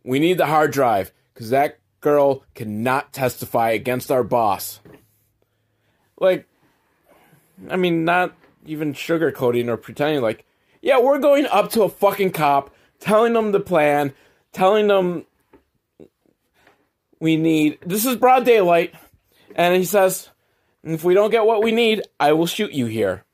we 0.03 0.19
need 0.19 0.37
the 0.37 0.45
hard 0.45 0.71
drive 0.71 1.11
because 1.33 1.49
that 1.49 1.79
girl 2.01 2.43
cannot 2.55 3.13
testify 3.13 3.71
against 3.71 4.11
our 4.11 4.23
boss. 4.23 4.79
Like, 6.19 6.47
I 7.69 7.77
mean, 7.77 8.05
not 8.05 8.33
even 8.65 8.93
sugarcoating 8.93 9.67
or 9.67 9.77
pretending 9.77 10.21
like, 10.21 10.45
yeah, 10.81 10.99
we're 10.99 11.19
going 11.19 11.45
up 11.45 11.71
to 11.71 11.83
a 11.83 11.89
fucking 11.89 12.31
cop, 12.31 12.73
telling 13.01 13.33
them 13.33 13.51
the 13.51 13.59
plan, 13.59 14.13
telling 14.53 14.87
them 14.87 15.25
we 17.19 17.35
need 17.35 17.79
this 17.85 18.05
is 18.05 18.15
broad 18.15 18.45
daylight, 18.45 18.95
and 19.55 19.75
he 19.75 19.83
says, 19.83 20.29
if 20.83 21.03
we 21.03 21.13
don't 21.13 21.31
get 21.31 21.45
what 21.45 21.61
we 21.61 21.71
need, 21.71 22.03
I 22.19 22.31
will 22.31 22.47
shoot 22.47 22.71
you 22.71 22.85
here. 22.85 23.25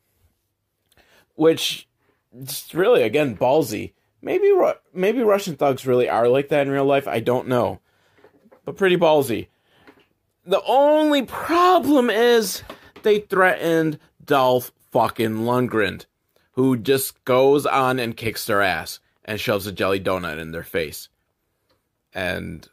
Which, 1.35 1.87
it's 2.35 2.73
really 2.73 3.03
again 3.03 3.37
ballsy. 3.37 3.93
Maybe 4.21 4.51
maybe 4.93 5.21
Russian 5.21 5.55
thugs 5.55 5.85
really 5.85 6.09
are 6.09 6.27
like 6.27 6.49
that 6.49 6.65
in 6.65 6.73
real 6.73 6.85
life. 6.85 7.07
I 7.07 7.19
don't 7.19 7.47
know, 7.47 7.79
but 8.65 8.77
pretty 8.77 8.97
ballsy. 8.97 9.47
The 10.45 10.63
only 10.63 11.23
problem 11.23 12.09
is 12.09 12.63
they 13.03 13.19
threatened 13.19 13.99
Dolph 14.23 14.71
fucking 14.91 15.39
Lundgren, 15.39 16.05
who 16.53 16.77
just 16.77 17.23
goes 17.25 17.65
on 17.65 17.99
and 17.99 18.17
kicks 18.17 18.45
their 18.45 18.61
ass 18.61 18.99
and 19.27 19.39
shoves 19.39 19.67
a 19.67 19.71
jelly 19.71 19.99
donut 19.99 20.39
in 20.39 20.51
their 20.51 20.63
face. 20.63 21.09
And 22.13 22.67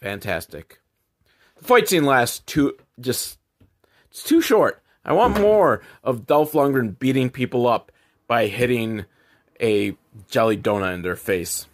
fantastic. 0.00 0.80
The 1.58 1.64
fight 1.64 1.88
scene 1.88 2.04
lasts 2.04 2.40
too 2.40 2.76
just 2.98 3.38
it's 4.10 4.22
too 4.22 4.40
short. 4.40 4.82
I 5.04 5.12
want 5.12 5.38
more 5.40 5.82
of 6.02 6.26
Dolph 6.26 6.52
Lundgren 6.52 6.98
beating 6.98 7.28
people 7.28 7.66
up 7.66 7.92
by 8.26 8.46
hitting 8.46 9.04
a 9.60 9.96
jelly 10.28 10.56
donut 10.56 10.94
in 10.94 11.02
their 11.02 11.16
face. 11.16 11.66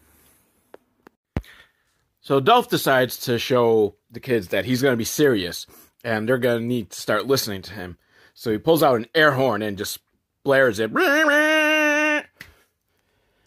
So 2.20 2.40
Dolph 2.40 2.68
decides 2.68 3.16
to 3.18 3.38
show 3.38 3.94
the 4.10 4.20
kids 4.20 4.48
that 4.48 4.64
he's 4.64 4.82
going 4.82 4.92
to 4.92 4.96
be 4.98 5.04
serious 5.04 5.66
and 6.02 6.28
they're 6.28 6.38
going 6.38 6.60
to 6.60 6.66
need 6.66 6.90
to 6.90 7.00
start 7.00 7.26
listening 7.26 7.62
to 7.62 7.72
him. 7.72 7.98
So 8.34 8.50
he 8.50 8.58
pulls 8.58 8.82
out 8.82 8.96
an 8.96 9.06
air 9.14 9.32
horn 9.32 9.62
and 9.62 9.78
just 9.78 9.98
blares 10.44 10.80
it. 10.80 10.90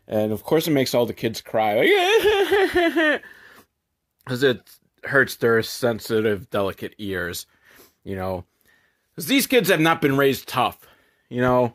And 0.07 0.31
of 0.31 0.43
course, 0.43 0.67
it 0.67 0.71
makes 0.71 0.93
all 0.93 1.05
the 1.05 1.13
kids 1.13 1.41
cry. 1.41 3.19
Because 4.25 4.43
it 4.43 4.69
hurts 5.03 5.35
their 5.37 5.61
sensitive, 5.63 6.49
delicate 6.49 6.93
ears. 6.97 7.45
You 8.03 8.15
know, 8.15 8.45
because 9.11 9.27
these 9.27 9.47
kids 9.47 9.69
have 9.69 9.79
not 9.79 10.01
been 10.01 10.17
raised 10.17 10.47
tough. 10.47 10.79
You 11.29 11.41
know, 11.41 11.73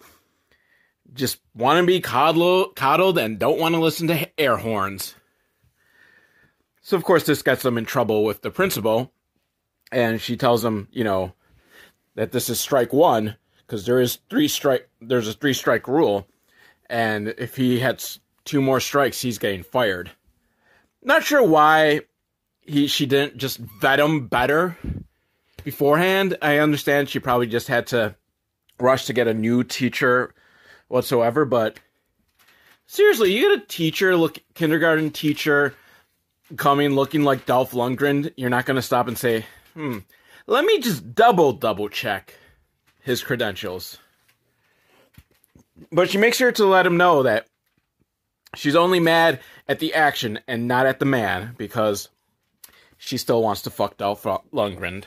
just 1.15 1.41
want 1.55 1.81
to 1.81 1.87
be 1.87 2.01
coddled, 2.01 3.19
and 3.19 3.39
don't 3.39 3.59
want 3.59 3.75
to 3.75 3.81
listen 3.81 4.09
to 4.09 4.41
air 4.41 4.57
horns. 4.57 5.15
So, 6.83 6.97
of 6.97 7.05
course, 7.05 7.25
this 7.25 7.43
gets 7.43 7.63
them 7.63 7.77
in 7.77 7.85
trouble 7.85 8.25
with 8.25 8.43
the 8.43 8.51
principal. 8.51 9.13
And 9.91 10.21
she 10.21 10.37
tells 10.37 10.63
them, 10.63 10.89
you 10.91 11.05
know, 11.05 11.33
that 12.15 12.33
this 12.33 12.49
is 12.49 12.61
strike 12.61 12.93
one 12.93 13.37
because 13.59 13.87
there 13.87 14.01
is 14.01 14.19
three 14.29 14.49
strike. 14.49 14.89
There's 15.01 15.29
a 15.29 15.33
three 15.33 15.53
strike 15.53 15.87
rule, 15.87 16.27
and 16.89 17.29
if 17.39 17.57
he 17.57 17.81
has 17.81 18.21
two 18.45 18.63
more 18.63 18.81
strikes, 18.81 19.21
he's 19.21 19.39
getting 19.39 19.63
fired. 19.63 20.11
Not 21.03 21.25
sure 21.25 21.43
why 21.43 22.03
he 22.63 22.87
she 22.87 23.07
didn't 23.07 23.37
just 23.37 23.59
vet 23.59 24.01
him 24.01 24.29
better 24.29 24.77
beforehand. 25.65 26.37
I 26.43 26.59
understand 26.59 27.09
she 27.09 27.19
probably 27.19 27.47
just 27.47 27.69
had 27.69 27.87
to 27.89 28.15
rush 28.81 29.07
to 29.07 29.13
get 29.13 29.29
a 29.29 29.35
new 29.35 29.65
teacher 29.65 30.35
whatsoever, 30.89 31.45
but 31.45 31.79
seriously, 32.87 33.33
you 33.33 33.49
get 33.49 33.63
a 33.63 33.67
teacher, 33.67 34.17
look 34.17 34.39
kindergarten 34.55 35.11
teacher 35.11 35.75
coming 36.57 36.91
looking 36.95 37.23
like 37.23 37.47
Dolph 37.47 37.73
Lundgren, 37.73 38.33
you're 38.37 38.51
not 38.51 38.67
going 38.67 38.77
to 38.77 38.83
stop 38.83 39.09
and 39.09 39.19
say, 39.19 39.45
"Hmm, 39.75 39.99
let 40.47 40.65
me 40.65 40.81
just 40.81 41.15
double 41.15 41.53
double 41.53 41.89
check 41.89 42.35
his 43.01 43.23
credentials." 43.23 43.99
But 45.91 46.11
she 46.11 46.19
makes 46.19 46.37
sure 46.37 46.53
to 46.53 46.67
let 46.67 46.87
him 46.87 46.97
know 46.97 47.23
that 47.23 47.47
she's 48.55 48.77
only 48.77 49.01
mad 49.01 49.41
at 49.67 49.79
the 49.79 49.95
action 49.95 50.41
and 50.47 50.69
not 50.69 50.87
at 50.87 50.99
the 50.99 51.05
man 51.05 51.55
because 51.57 52.09
she 52.97 53.17
still 53.17 53.43
wants 53.43 53.63
to 53.63 53.71
fuck 53.71 53.97
Dolph 53.97 54.25
Lundgren. 54.25 55.05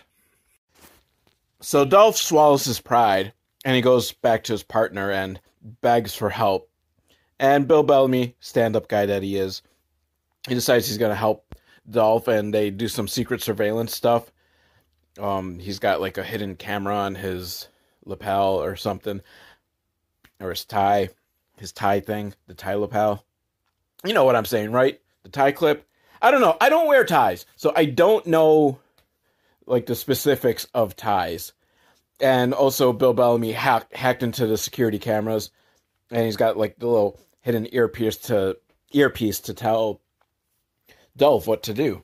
So 1.60 1.86
Dolph 1.86 2.18
swallows 2.18 2.66
his 2.66 2.82
pride 2.82 3.34
and 3.64 3.76
he 3.76 3.82
goes 3.82 4.12
back 4.12 4.44
to 4.46 4.54
his 4.54 4.64
partner 4.64 5.12
and 5.12 5.40
begs 5.82 6.16
for 6.16 6.30
help. 6.30 6.70
And 7.40 7.68
Bill 7.68 7.84
Bellamy, 7.84 8.36
stand 8.40 8.76
up 8.76 8.88
guy 8.88 9.08
that 9.08 9.24
he 9.24 9.36
is, 9.36 9.62
he 10.48 10.56
decides 10.56 10.88
he's 10.88 10.98
going 10.98 11.12
to 11.12 11.16
help 11.16 11.56
Dolph 11.90 12.28
and 12.28 12.54
they 12.54 12.70
do 12.70 12.88
some 12.88 13.08
secret 13.08 13.42
surveillance 13.42 13.96
stuff. 13.96 14.32
Um, 15.20 15.60
he's 15.60 15.80
got 15.80 16.02
like 16.02 16.18
a 16.18 16.24
hidden 16.24 16.56
camera 16.56 16.96
on 16.96 17.16
his 17.16 17.68
lapel 18.06 18.62
or 18.62 18.76
something, 18.76 19.22
or 20.42 20.50
his 20.50 20.66
tie, 20.66 21.10
his 21.58 21.72
tie 21.72 22.00
thing, 22.00 22.34
the 22.48 22.54
tie 22.54 22.76
lapel. 22.76 23.26
You 24.04 24.14
know 24.14 24.24
what 24.24 24.36
I'm 24.36 24.46
saying, 24.46 24.72
right? 24.72 25.00
The 25.24 25.30
tie 25.30 25.52
clip. 25.52 25.88
I 26.22 26.32
don't 26.32 26.42
know. 26.42 26.58
I 26.60 26.70
don't 26.70 26.88
wear 26.88 27.06
ties, 27.06 27.46
so 27.56 27.72
I 27.76 27.86
don't 27.86 28.26
know 28.28 28.80
like 29.66 29.86
the 29.86 29.96
specifics 29.96 30.68
of 30.74 30.96
ties. 30.96 31.54
And 32.20 32.54
also, 32.54 32.94
Bill 32.94 33.14
Bellamy 33.14 33.52
hack, 33.52 33.94
hacked 33.94 34.22
into 34.22 34.46
the 34.46 34.58
security 34.58 35.00
cameras, 35.00 35.50
and 36.12 36.26
he's 36.26 36.38
got 36.38 36.58
like 36.58 36.78
the 36.78 36.88
little 36.88 37.20
hidden 37.42 37.68
earpiece 37.74 38.18
to 38.18 38.58
earpiece 38.92 39.40
to 39.42 39.54
tell 39.54 40.02
Dolph 41.18 41.48
what 41.48 41.64
to 41.64 41.74
do, 41.74 42.04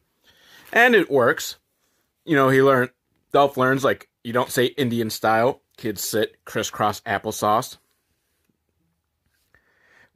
and 0.73 0.95
it 0.95 1.11
works. 1.11 1.57
You 2.25 2.35
know, 2.35 2.49
he 2.49 2.61
learned 2.61 2.89
Dolph 3.31 3.57
learns 3.57 3.83
like 3.83 4.09
you 4.23 4.33
don't 4.33 4.51
say 4.51 4.65
Indian 4.65 5.09
style. 5.09 5.61
Kids 5.77 6.01
sit 6.01 6.43
crisscross 6.43 7.01
applesauce, 7.01 7.77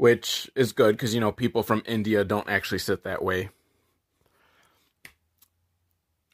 which 0.02 0.50
is 0.56 0.74
good 0.74 0.98
because 0.98 1.14
you 1.14 1.22
know 1.22 1.32
people 1.32 1.62
from 1.62 1.84
India 1.86 2.24
don't 2.24 2.50
actually 2.50 2.80
sit 2.80 3.04
that 3.04 3.24
way. 3.24 3.50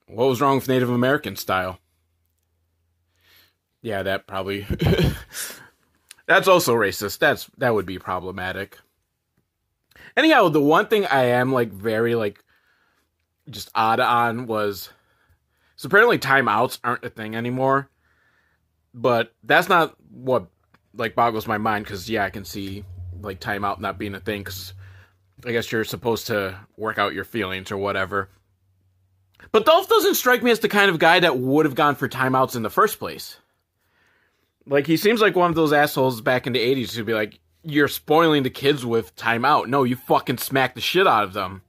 What 0.07 0.29
was 0.29 0.39
wrong 0.39 0.55
with 0.55 0.69
Native 0.69 0.89
American 0.89 1.35
style? 1.35 1.77
Yeah, 3.81 4.03
that 4.03 4.25
probably 4.25 4.65
That's 6.27 6.47
also 6.47 6.75
racist. 6.75 7.19
That's 7.19 7.49
that 7.57 7.73
would 7.73 7.85
be 7.85 7.99
problematic. 7.99 8.79
Anyhow, 10.15 10.47
the 10.47 10.61
one 10.61 10.87
thing 10.87 11.05
I 11.05 11.23
am 11.25 11.51
like 11.51 11.73
very 11.73 12.15
like 12.15 12.41
just 13.49 13.69
odd 13.75 13.99
on 13.99 14.47
was 14.47 14.91
so 15.75 15.87
apparently 15.87 16.19
timeouts 16.19 16.79
aren't 16.85 17.03
a 17.03 17.09
thing 17.09 17.35
anymore. 17.35 17.89
But 18.93 19.33
that's 19.43 19.67
not 19.67 19.93
what 20.09 20.47
like 20.93 21.15
boggles 21.15 21.47
my 21.47 21.57
mind 21.57 21.85
cuz 21.85 22.09
yeah, 22.09 22.23
I 22.23 22.29
can 22.29 22.45
see 22.45 22.85
like 23.21 23.39
timeout 23.39 23.79
not 23.79 23.97
being 23.97 24.15
a 24.15 24.19
thing 24.19 24.43
cuz 24.43 24.73
I 25.45 25.51
guess 25.51 25.71
you're 25.71 25.83
supposed 25.83 26.27
to 26.27 26.59
work 26.77 26.97
out 26.97 27.13
your 27.13 27.23
feelings 27.23 27.71
or 27.71 27.77
whatever. 27.77 28.29
But 29.51 29.65
Dolph 29.65 29.87
doesn't 29.87 30.15
strike 30.15 30.41
me 30.41 30.51
as 30.51 30.59
the 30.59 30.69
kind 30.69 30.89
of 30.89 30.99
guy 30.99 31.19
that 31.19 31.37
would 31.37 31.65
have 31.65 31.75
gone 31.75 31.95
for 31.95 32.09
timeouts 32.09 32.55
in 32.55 32.63
the 32.63 32.69
first 32.69 32.99
place. 32.99 33.37
Like 34.65 34.87
he 34.87 34.97
seems 34.97 35.21
like 35.21 35.35
one 35.35 35.49
of 35.49 35.55
those 35.55 35.73
assholes 35.73 36.21
back 36.21 36.47
in 36.47 36.53
the 36.53 36.59
'80s 36.59 36.93
who'd 36.93 37.05
be 37.05 37.13
like, 37.13 37.39
"You're 37.63 37.87
spoiling 37.87 38.43
the 38.43 38.49
kids 38.49 38.85
with 38.85 39.15
timeout." 39.15 39.67
No, 39.67 39.83
you 39.83 39.95
fucking 39.95 40.39
smack 40.39 40.75
the 40.75 40.81
shit 40.81 41.07
out 41.07 41.23
of 41.23 41.33
them. 41.33 41.61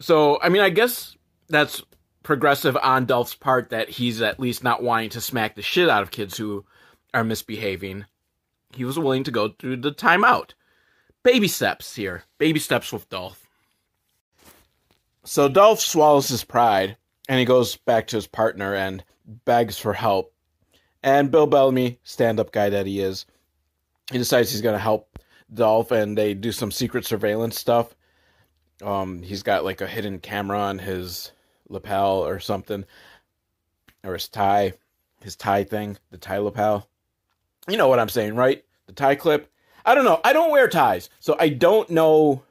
So, 0.00 0.40
I 0.42 0.48
mean, 0.48 0.60
I 0.60 0.70
guess 0.70 1.16
that's 1.48 1.82
progressive 2.22 2.76
on 2.76 3.06
Dolph's 3.06 3.34
part 3.34 3.70
that 3.70 3.88
he's 3.88 4.20
at 4.20 4.40
least 4.40 4.64
not 4.64 4.82
wanting 4.82 5.10
to 5.10 5.20
smack 5.20 5.54
the 5.54 5.62
shit 5.62 5.88
out 5.88 6.02
of 6.02 6.10
kids 6.10 6.36
who 6.36 6.64
are 7.12 7.24
misbehaving. 7.24 8.06
He 8.74 8.84
was 8.84 8.98
willing 8.98 9.24
to 9.24 9.30
go 9.30 9.48
through 9.48 9.78
the 9.78 9.92
timeout. 9.92 10.50
Baby 11.22 11.48
steps 11.48 11.96
here. 11.96 12.24
Baby 12.38 12.60
steps 12.60 12.92
with 12.92 13.08
Dolph. 13.08 13.46
So 15.24 15.48
Dolph 15.48 15.80
swallows 15.80 16.28
his 16.28 16.44
pride 16.44 16.96
and 17.28 17.38
he 17.38 17.46
goes 17.46 17.76
back 17.76 18.06
to 18.08 18.16
his 18.16 18.26
partner 18.26 18.74
and 18.74 19.02
begs 19.44 19.78
for 19.78 19.94
help. 19.94 20.32
And 21.02 21.30
Bill 21.30 21.46
Bellamy, 21.46 21.98
stand 22.02 22.40
up 22.40 22.52
guy 22.52 22.70
that 22.70 22.86
he 22.86 23.00
is, 23.00 23.26
he 24.10 24.18
decides 24.18 24.50
he's 24.50 24.60
going 24.60 24.74
to 24.74 24.78
help 24.78 25.18
Dolph 25.52 25.90
and 25.90 26.16
they 26.16 26.34
do 26.34 26.52
some 26.52 26.70
secret 26.70 27.04
surveillance 27.04 27.58
stuff. 27.58 27.94
Um, 28.82 29.22
he's 29.22 29.42
got 29.42 29.64
like 29.64 29.80
a 29.80 29.86
hidden 29.86 30.18
camera 30.18 30.58
on 30.58 30.78
his 30.78 31.32
lapel 31.68 32.26
or 32.26 32.40
something, 32.40 32.84
or 34.02 34.14
his 34.14 34.28
tie, 34.28 34.74
his 35.22 35.36
tie 35.36 35.64
thing, 35.64 35.96
the 36.10 36.18
tie 36.18 36.38
lapel. 36.38 36.88
You 37.68 37.76
know 37.76 37.88
what 37.88 37.98
I'm 37.98 38.08
saying, 38.08 38.34
right? 38.34 38.63
The 38.86 38.92
tie 38.92 39.14
clip. 39.14 39.50
I 39.84 39.94
don't 39.94 40.04
know. 40.04 40.20
I 40.24 40.32
don't 40.32 40.50
wear 40.50 40.68
ties, 40.68 41.10
so 41.20 41.36
I 41.38 41.50
don't 41.50 41.90
know 41.90 42.42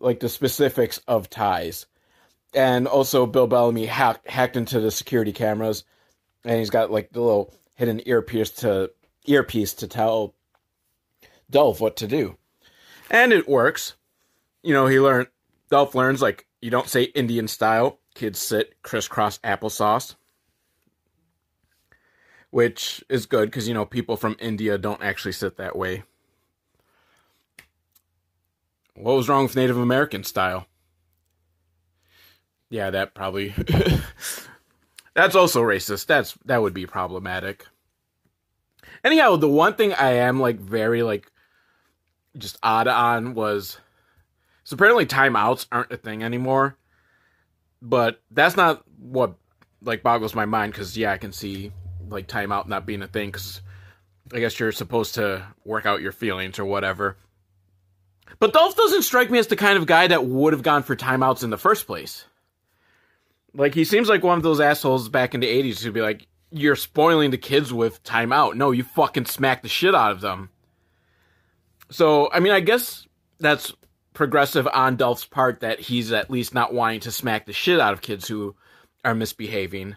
like 0.00 0.20
the 0.20 0.28
specifics 0.28 1.00
of 1.08 1.30
ties. 1.30 1.86
And 2.54 2.86
also, 2.86 3.26
Bill 3.26 3.48
Bellamy 3.48 3.86
hack, 3.86 4.26
hacked 4.28 4.56
into 4.56 4.78
the 4.78 4.90
security 4.90 5.32
cameras, 5.32 5.82
and 6.44 6.58
he's 6.58 6.70
got 6.70 6.92
like 6.92 7.10
the 7.10 7.20
little 7.20 7.52
hidden 7.74 8.00
earpiece 8.06 8.50
to 8.50 8.92
earpiece 9.26 9.74
to 9.74 9.88
tell 9.88 10.34
Dolph 11.50 11.80
what 11.80 11.96
to 11.96 12.06
do, 12.06 12.36
and 13.10 13.32
it 13.32 13.48
works. 13.48 13.94
You 14.62 14.72
know, 14.72 14.86
he 14.86 15.00
learned 15.00 15.28
Dolph 15.70 15.94
learns 15.94 16.22
like 16.22 16.46
you 16.60 16.70
don't 16.70 16.88
say 16.88 17.02
Indian 17.02 17.48
style. 17.48 17.98
Kids 18.14 18.38
sit 18.38 18.80
crisscross 18.82 19.38
applesauce, 19.38 20.14
which 22.54 23.02
is 23.08 23.26
good 23.26 23.50
because 23.50 23.66
you 23.66 23.74
know 23.74 23.84
people 23.84 24.16
from 24.16 24.36
India 24.38 24.78
don't 24.78 25.02
actually 25.02 25.32
sit 25.32 25.56
that 25.56 25.74
way. 25.74 26.04
What 28.94 29.16
was 29.16 29.28
wrong 29.28 29.42
with 29.42 29.56
Native 29.56 29.76
American 29.76 30.22
style? 30.22 30.68
Yeah, 32.70 32.90
that 32.90 33.12
probably 33.12 33.52
That's 35.14 35.34
also 35.34 35.62
racist. 35.62 36.06
That's 36.06 36.38
that 36.44 36.62
would 36.62 36.74
be 36.74 36.86
problematic. 36.86 37.66
Anyhow, 39.02 39.34
the 39.34 39.48
one 39.48 39.74
thing 39.74 39.92
I 39.92 40.10
am 40.12 40.38
like 40.38 40.60
very 40.60 41.02
like 41.02 41.32
just 42.38 42.56
odd 42.62 42.86
on 42.86 43.34
was 43.34 43.78
so 44.62 44.74
apparently 44.74 45.06
timeouts 45.06 45.66
aren't 45.72 45.90
a 45.90 45.96
thing 45.96 46.22
anymore. 46.22 46.76
But 47.82 48.22
that's 48.30 48.56
not 48.56 48.84
what 48.96 49.34
like 49.82 50.04
boggles 50.04 50.36
my 50.36 50.44
mind 50.44 50.72
cuz 50.74 50.96
yeah, 50.96 51.10
I 51.10 51.18
can 51.18 51.32
see 51.32 51.72
like 52.14 52.28
timeout 52.28 52.66
not 52.68 52.86
being 52.86 53.02
a 53.02 53.08
thing 53.08 53.32
cuz 53.32 53.60
I 54.32 54.40
guess 54.40 54.58
you're 54.58 54.72
supposed 54.72 55.16
to 55.16 55.46
work 55.64 55.84
out 55.84 56.00
your 56.00 56.12
feelings 56.12 56.58
or 56.58 56.64
whatever. 56.64 57.16
But 58.38 58.52
Dolph 58.52 58.76
doesn't 58.76 59.02
strike 59.02 59.30
me 59.30 59.38
as 59.38 59.48
the 59.48 59.56
kind 59.56 59.76
of 59.76 59.86
guy 59.86 60.06
that 60.06 60.24
would 60.24 60.52
have 60.52 60.62
gone 60.62 60.82
for 60.82 60.96
timeouts 60.96 61.44
in 61.44 61.50
the 61.50 61.58
first 61.58 61.86
place. 61.86 62.24
Like 63.54 63.74
he 63.74 63.84
seems 63.84 64.08
like 64.08 64.22
one 64.22 64.38
of 64.38 64.42
those 64.42 64.60
assholes 64.60 65.08
back 65.08 65.34
in 65.34 65.40
the 65.40 65.46
'80s 65.46 65.82
who'd 65.82 65.94
be 65.94 66.00
like, 66.00 66.26
"You're 66.50 66.76
spoiling 66.76 67.30
the 67.30 67.38
kids 67.38 67.72
with 67.72 68.02
timeout." 68.02 68.54
No, 68.54 68.70
you 68.70 68.82
fucking 68.82 69.26
smack 69.26 69.62
the 69.62 69.68
shit 69.68 69.94
out 69.94 70.10
of 70.10 70.20
them. 70.20 70.50
So, 71.90 72.30
I 72.32 72.40
mean, 72.40 72.52
I 72.52 72.60
guess 72.60 73.06
that's 73.38 73.72
progressive 74.14 74.66
on 74.66 74.96
Dolph's 74.96 75.26
part 75.26 75.60
that 75.60 75.80
he's 75.80 76.12
at 76.12 76.30
least 76.30 76.54
not 76.54 76.72
wanting 76.72 77.00
to 77.00 77.12
smack 77.12 77.46
the 77.46 77.52
shit 77.52 77.78
out 77.78 77.92
of 77.92 78.00
kids 78.00 78.26
who 78.26 78.56
are 79.04 79.14
misbehaving. 79.14 79.96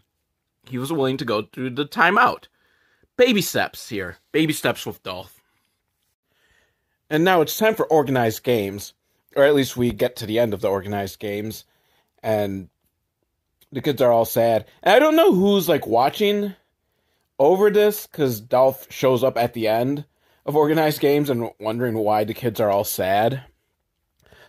He 0.69 0.77
was 0.77 0.91
willing 0.91 1.17
to 1.17 1.25
go 1.25 1.43
through 1.43 1.71
the 1.71 1.85
timeout. 1.85 2.45
Baby 3.17 3.41
steps 3.41 3.89
here. 3.89 4.17
Baby 4.31 4.53
steps 4.53 4.85
with 4.85 5.01
Dolph. 5.03 5.41
And 7.09 7.23
now 7.23 7.41
it's 7.41 7.57
time 7.57 7.75
for 7.75 7.85
organized 7.87 8.43
games. 8.43 8.93
Or 9.35 9.43
at 9.43 9.55
least 9.55 9.77
we 9.77 9.91
get 9.91 10.15
to 10.17 10.25
the 10.25 10.39
end 10.39 10.53
of 10.53 10.61
the 10.61 10.69
organized 10.69 11.19
games. 11.19 11.65
And 12.21 12.69
the 13.71 13.81
kids 13.81 14.01
are 14.01 14.11
all 14.11 14.25
sad. 14.25 14.65
And 14.83 14.95
I 14.95 14.99
don't 14.99 15.15
know 15.15 15.33
who's 15.33 15.69
like 15.69 15.87
watching 15.87 16.53
over 17.39 17.69
this 17.69 18.07
because 18.07 18.41
Dolph 18.41 18.91
shows 18.91 19.23
up 19.23 19.37
at 19.37 19.53
the 19.53 19.67
end 19.67 20.05
of 20.45 20.55
organized 20.55 20.99
games 20.99 21.29
and 21.29 21.49
wondering 21.59 21.95
why 21.95 22.23
the 22.23 22.33
kids 22.33 22.59
are 22.59 22.69
all 22.69 22.83
sad. 22.83 23.43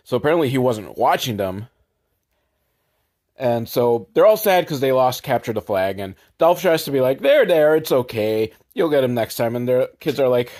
So 0.03 0.17
apparently 0.17 0.49
he 0.49 0.57
wasn't 0.57 0.97
watching 0.97 1.37
them. 1.37 1.67
And 3.39 3.69
so 3.69 4.09
they're 4.13 4.25
all 4.25 4.35
sad 4.35 4.65
because 4.65 4.81
they 4.81 4.91
lost 4.91 5.23
capture 5.23 5.53
the 5.53 5.61
flag. 5.61 5.97
And 5.97 6.15
Dolph 6.37 6.61
tries 6.61 6.83
to 6.83 6.91
be 6.91 6.99
like, 6.99 7.21
"There, 7.21 7.45
there, 7.45 7.73
it's 7.77 7.91
okay. 7.91 8.51
You'll 8.73 8.89
get 8.89 9.03
him 9.05 9.13
next 9.13 9.37
time." 9.37 9.55
And 9.55 9.65
their 9.65 9.87
kids 10.01 10.19
are 10.19 10.27
like, 10.27 10.51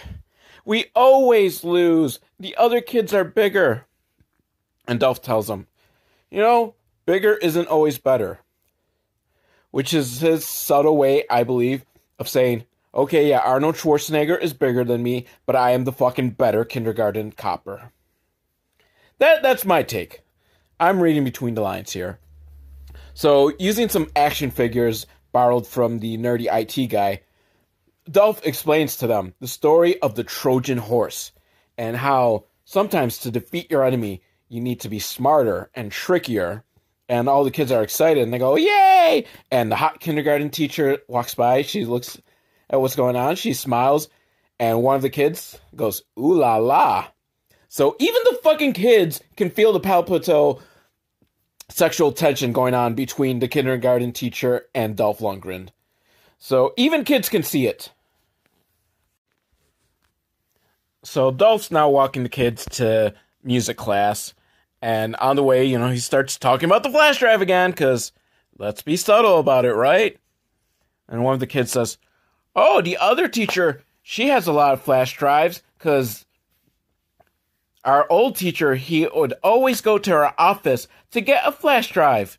"We 0.64 0.86
always 0.96 1.66
lose. 1.66 2.22
The 2.40 2.56
other 2.56 2.80
kids 2.80 3.14
are 3.14 3.26
bigger." 3.26 3.86
And 4.88 4.98
Dolph 4.98 5.22
tells 5.22 5.48
them, 5.48 5.68
"You 6.32 6.40
know, 6.40 6.76
bigger 7.06 7.34
isn't 7.34 7.68
always 7.68 7.98
better." 7.98 8.40
Which 9.72 9.94
is 9.94 10.22
his 10.22 10.48
subtle 10.48 10.96
way, 10.96 11.26
I 11.30 11.44
believe, 11.44 11.84
of 12.18 12.30
saying, 12.30 12.64
"Okay, 12.96 13.28
yeah, 13.28 13.40
Arnold 13.40 13.76
Schwarzenegger 13.76 14.40
is 14.40 14.54
bigger 14.54 14.86
than 14.86 15.04
me, 15.04 15.26
but 15.46 15.56
I 15.56 15.72
am 15.72 15.84
the 15.84 15.92
fucking 15.92 16.32
better 16.32 16.64
kindergarten 16.64 17.34
copper." 17.34 17.92
That 19.18 19.44
that's 19.44 19.66
my 19.66 19.84
take. 19.84 20.22
I'm 20.80 21.02
reading 21.02 21.26
between 21.26 21.56
the 21.56 21.62
lines 21.62 21.92
here. 21.92 22.20
So, 23.20 23.52
using 23.60 23.90
some 23.90 24.10
action 24.16 24.50
figures 24.50 25.06
borrowed 25.34 25.68
from 25.68 26.00
the 26.00 26.18
nerdy 26.18 26.48
IT 26.50 26.88
guy, 26.88 27.20
Dolph 28.10 28.48
explains 28.48 28.96
to 28.96 29.08
them 29.08 29.34
the 29.42 29.48
story 29.50 30.02
of 30.02 30.16
the 30.16 30.24
Trojan 30.24 30.78
horse 30.78 31.34
and 31.78 31.98
how 31.98 32.46
sometimes 32.64 33.18
to 33.18 33.30
defeat 33.30 33.70
your 33.70 33.84
enemy, 33.84 34.22
you 34.48 34.62
need 34.62 34.80
to 34.80 34.88
be 34.88 35.00
smarter 35.00 35.70
and 35.76 35.92
trickier. 35.92 36.64
And 37.10 37.28
all 37.28 37.44
the 37.44 37.52
kids 37.52 37.74
are 37.74 37.84
excited 37.84 38.24
and 38.24 38.34
they 38.34 38.38
go, 38.38 38.56
Yay! 38.56 39.26
And 39.52 39.70
the 39.70 39.76
hot 39.76 40.00
kindergarten 40.00 40.50
teacher 40.50 41.00
walks 41.10 41.36
by. 41.36 41.64
She 41.64 41.84
looks 41.84 42.22
at 42.70 42.80
what's 42.80 42.96
going 42.96 43.18
on. 43.18 43.36
She 43.36 43.52
smiles. 43.52 44.08
And 44.62 44.82
one 44.82 44.96
of 44.96 45.02
the 45.02 45.10
kids 45.10 45.60
goes, 45.76 46.04
Ooh 46.18 46.36
la 46.36 46.56
la. 46.56 47.08
So 47.68 47.98
even 48.00 48.22
the 48.24 48.40
fucking 48.44 48.72
kids 48.72 49.20
can 49.36 49.50
feel 49.50 49.74
the 49.74 49.82
palpito 49.82 50.62
sexual 51.70 52.12
tension 52.12 52.52
going 52.52 52.74
on 52.74 52.96
between 52.96 53.40
the 53.40 53.48
kindergarten 53.48 54.12
teacher 54.12 54.66
and 54.76 54.96
Dolph 54.96 55.20
Lundgren. 55.20 55.70
So 56.38 56.74
even 56.78 57.04
kids 57.04 57.30
can 57.30 57.44
see 57.44 57.68
it. 57.68 57.92
So 61.04 61.32
Dolph's 61.32 61.72
now 61.72 61.90
walking 61.90 62.24
the 62.24 62.30
kids 62.30 62.66
to 62.72 63.14
music 63.44 63.78
class, 63.78 64.34
and 64.82 65.16
on 65.18 65.36
the 65.36 65.44
way, 65.44 65.66
you 65.66 65.80
know, 65.80 65.90
he 65.90 65.98
starts 65.98 66.38
talking 66.38 66.68
about 66.68 66.84
the 66.84 66.90
flash 66.90 67.20
drive 67.20 67.42
again, 67.42 67.72
because 67.72 68.12
let's 68.58 68.82
be 68.82 68.98
subtle 68.98 69.40
about 69.40 69.66
it, 69.66 69.74
right? 69.74 70.18
And 71.08 71.24
one 71.24 71.34
of 71.34 71.40
the 71.40 71.48
kids 71.48 71.72
says, 71.72 71.98
Oh, 72.56 72.82
the 72.82 72.98
other 72.98 73.28
teacher, 73.28 73.84
she 74.02 74.28
has 74.28 74.48
a 74.48 74.52
lot 74.52 74.74
of 74.74 74.82
flash 74.82 75.16
drives, 75.18 75.64
because 75.78 76.26
our 77.84 78.06
old 78.10 78.36
teacher, 78.36 78.76
he 78.76 79.08
would 79.08 79.34
always 79.44 79.82
go 79.82 79.98
to 79.98 80.14
our 80.14 80.34
office 80.38 80.88
to 81.12 81.22
get 81.22 81.48
a 81.48 81.52
flash 81.52 81.92
drive. 81.92 82.38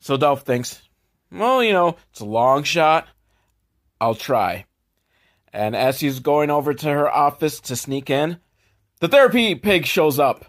So 0.00 0.16
Dolph 0.16 0.42
thinks, 0.42 0.82
well, 1.30 1.62
you 1.62 1.72
know, 1.72 1.96
it's 2.10 2.20
a 2.20 2.24
long 2.24 2.62
shot. 2.62 3.06
I'll 4.00 4.14
try. 4.14 4.64
And 5.52 5.76
as 5.76 6.00
he's 6.00 6.20
going 6.20 6.50
over 6.50 6.74
to 6.74 6.88
her 6.88 7.10
office 7.10 7.60
to 7.60 7.76
sneak 7.76 8.10
in, 8.10 8.38
the 9.00 9.08
therapy 9.08 9.54
pig 9.54 9.86
shows 9.86 10.18
up. 10.18 10.44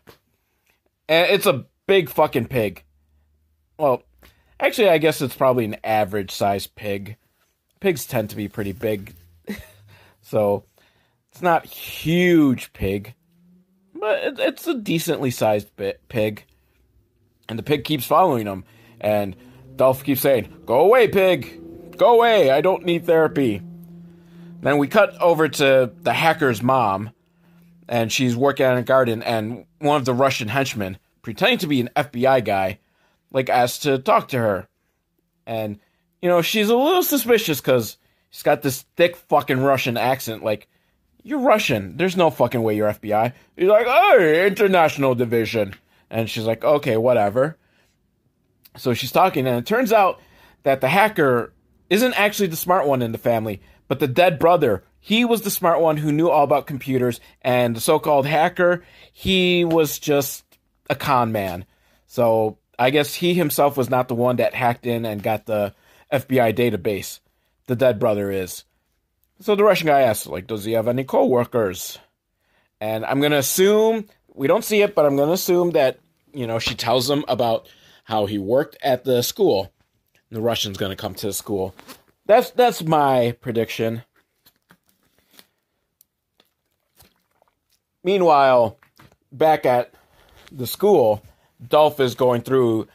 It's 1.08 1.45
a 1.45 1.66
big 1.88 2.10
fucking 2.10 2.47
pig. 2.47 2.84
Well, 3.78 4.04
actually, 4.60 4.89
I 4.89 4.97
guess 4.97 5.22
it's 5.22 5.36
probably 5.36 5.66
an 5.66 5.78
average 5.84 6.32
sized 6.32 6.76
pig. 6.76 7.18
Pigs 7.80 8.06
tend 8.06 8.30
to 8.30 8.36
be 8.36 8.47
pretty 8.47 8.72
big. 8.72 9.16
so, 10.22 10.64
it's 11.32 11.41
not 11.41 11.66
huge 11.66 12.72
pig 12.74 13.16
but 14.02 14.39
it's 14.39 14.68
a 14.68 14.74
decently 14.74 15.30
sized 15.30 15.70
pig. 16.10 16.43
And 17.47 17.58
the 17.58 17.64
pig 17.64 17.86
keeps 17.86 18.06
following 18.06 18.47
him. 18.47 18.66
And 18.99 19.36
Dolph 19.76 20.04
keeps 20.04 20.22
saying, 20.22 20.52
Go 20.66 20.82
away, 20.82 21.08
pig! 21.08 21.97
Go 21.97 22.16
away! 22.16 22.49
I 22.49 22.62
don't 22.62 22.84
need 22.84 23.06
therapy. 23.06 23.62
Then 24.62 24.80
we 24.80 24.88
cut 24.88 25.20
over 25.22 25.47
to 25.47 25.91
the 26.02 26.14
hacker's 26.14 26.62
mom, 26.62 27.12
and 27.88 28.12
she's 28.12 28.36
working 28.36 28.66
in 28.66 28.78
a 28.78 28.84
garden, 28.84 29.24
and 29.24 29.66
one 29.80 29.97
of 29.97 30.06
the 30.06 30.14
Russian 30.14 30.47
henchmen, 30.47 30.97
pretending 31.22 31.60
to 31.60 31.68
be 31.68 31.82
an 31.82 31.89
FBI 31.95 32.43
guy, 32.43 32.80
like 33.32 33.49
asked 33.49 33.84
to 33.84 33.97
talk 33.99 34.30
to 34.30 34.38
her. 34.38 34.68
And, 35.45 35.80
you 36.22 36.30
know, 36.30 36.41
she's 36.41 36.70
a 36.70 36.76
little 36.76 37.04
suspicious 37.04 37.60
because 37.60 37.97
she's 38.30 38.43
got 38.43 38.62
this 38.62 38.84
thick 38.95 39.16
fucking 39.16 39.60
Russian 39.60 39.97
accent, 39.97 40.43
like, 40.43 40.68
you're 41.24 41.39
Russian. 41.39 41.97
There's 41.97 42.17
no 42.17 42.30
fucking 42.30 42.61
way 42.61 42.76
you're 42.76 42.91
FBI. 42.91 43.34
He's 43.55 43.67
like, 43.67 43.86
oh, 43.88 44.19
international 44.19 45.15
division. 45.15 45.76
And 46.09 46.30
she's 46.30 46.45
like, 46.45 46.63
okay, 46.63 46.97
whatever. 46.97 47.57
So 48.78 48.93
she's 48.93 49.11
talking, 49.11 49.47
and 49.47 49.57
it 49.57 49.65
turns 49.65 49.91
out 49.91 50.19
that 50.63 50.82
the 50.82 50.88
hacker 50.88 51.53
isn't 51.89 52.13
actually 52.13 52.47
the 52.47 52.55
smart 52.55 52.88
one 52.88 53.01
in 53.01 53.11
the 53.11 53.17
family, 53.17 53.61
but 53.88 53.99
the 53.99 54.07
dead 54.07 54.39
brother. 54.39 54.84
He 54.99 55.26
was 55.26 55.41
the 55.41 55.49
smart 55.49 55.82
one 55.82 55.97
who 55.97 56.11
knew 56.11 56.30
all 56.30 56.43
about 56.43 56.67
computers, 56.67 57.19
and 57.41 57.76
the 57.76 57.82
so 57.82 57.99
called 57.99 58.26
hacker, 58.26 58.84
he 59.11 59.65
was 59.65 59.99
just 59.99 60.45
a 60.89 60.95
con 60.95 61.32
man. 61.32 61.65
So 62.05 62.59
I 62.78 62.91
guess 62.91 63.15
he 63.15 63.34
himself 63.34 63.78
was 63.78 63.89
not 63.89 64.07
the 64.07 64.15
one 64.15 64.38
that 64.38 64.53
hacked 64.53 64.86
in 64.86 65.05
and 65.05 65.24
got 65.24 65.45
the 65.45 65.74
FBI 66.11 66.55
database. 66.55 67.19
The 67.67 67.76
dead 67.76 67.99
brother 67.99 68.32
is. 68.32 68.63
So 69.41 69.55
the 69.55 69.63
Russian 69.63 69.87
guy 69.87 70.01
asks, 70.01 70.27
like, 70.27 70.45
does 70.45 70.65
he 70.65 70.73
have 70.73 70.87
any 70.87 71.03
coworkers? 71.03 71.97
And 72.79 73.03
I'm 73.03 73.19
gonna 73.21 73.37
assume 73.37 74.05
we 74.33 74.47
don't 74.47 74.63
see 74.63 74.81
it, 74.83 74.93
but 74.93 75.05
I'm 75.05 75.17
gonna 75.17 75.31
assume 75.31 75.71
that 75.71 75.99
you 76.31 76.45
know 76.45 76.59
she 76.59 76.75
tells 76.75 77.09
him 77.09 77.25
about 77.27 77.67
how 78.03 78.27
he 78.27 78.37
worked 78.37 78.77
at 78.83 79.03
the 79.03 79.23
school. 79.23 79.71
The 80.29 80.41
Russian's 80.41 80.77
gonna 80.77 80.95
come 80.95 81.15
to 81.15 81.27
the 81.27 81.33
school. 81.33 81.73
That's 82.27 82.51
that's 82.51 82.83
my 82.83 83.35
prediction. 83.41 84.03
Meanwhile, 88.03 88.77
back 89.31 89.65
at 89.65 89.93
the 90.51 90.67
school, 90.67 91.23
Dolph 91.67 91.99
is 91.99 92.13
going 92.15 92.41
through 92.41 92.87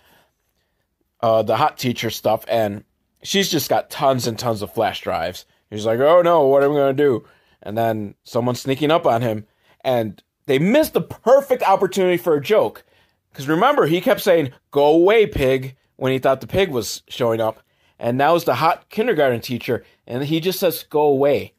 uh, 1.20 1.42
the 1.42 1.57
hot 1.57 1.76
teacher 1.78 2.11
stuff, 2.11 2.44
and 2.49 2.84
she's 3.22 3.51
just 3.51 3.68
got 3.68 3.90
tons 3.90 4.28
and 4.28 4.38
tons 4.38 4.62
of 4.62 4.72
flash 4.72 5.01
drives 5.01 5.44
He's 5.71 5.87
like, 5.87 6.01
oh 6.01 6.23
no, 6.23 6.47
what 6.47 6.62
am 6.62 6.73
I 6.73 6.75
going 6.75 6.97
to 6.97 7.03
do? 7.03 7.29
And 7.62 7.77
then 7.77 8.14
someone's 8.25 8.61
sneaking 8.61 8.91
up 8.91 9.07
on 9.07 9.23
him, 9.23 9.47
and 9.83 10.23
they 10.47 10.59
missed 10.59 10.95
the 10.95 11.01
perfect 11.01 11.62
opportunity 11.62 12.17
for 12.17 12.35
a 12.35 12.41
joke. 12.41 12.85
Because 13.31 13.49
remember, 13.49 13.87
he 13.87 14.01
kept 14.01 14.21
saying, 14.21 14.53
go 14.71 14.87
away, 14.87 15.27
pig, 15.27 15.77
when 15.97 16.12
he 16.12 16.19
thought 16.19 16.41
the 16.41 16.47
pig 16.47 16.71
was 16.71 17.03
showing 17.09 17.41
up. 17.41 17.61
And 17.99 18.17
now 18.19 18.35
it's 18.37 18.45
the 18.45 18.57
hot 18.57 18.89
kindergarten 18.89 19.41
teacher, 19.41 19.85
and 20.07 20.25
he 20.25 20.39
just 20.41 20.61
says, 20.61 20.85
go 20.85 21.03
away. 21.03 21.55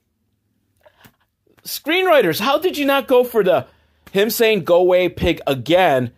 Screenwriters, 1.64 2.40
how 2.40 2.58
did 2.58 2.78
you 2.78 2.86
not 2.86 3.08
go 3.08 3.24
for 3.24 3.44
the 3.44 3.68
him 4.12 4.30
saying 4.30 4.64
go 4.64 4.78
away 4.78 5.10
pig 5.10 5.42
again? 5.46 6.14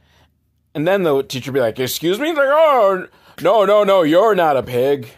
And 0.75 0.87
then 0.87 1.03
the 1.03 1.23
teacher 1.23 1.51
be 1.51 1.59
like, 1.59 1.79
excuse 1.79 2.19
me? 2.19 2.27
He's 2.27 2.37
like, 2.37 2.49
oh, 2.49 3.07
no, 3.41 3.65
no, 3.65 3.83
no, 3.83 4.03
you're 4.03 4.35
not 4.35 4.57
a 4.57 4.63
pig. 4.63 5.09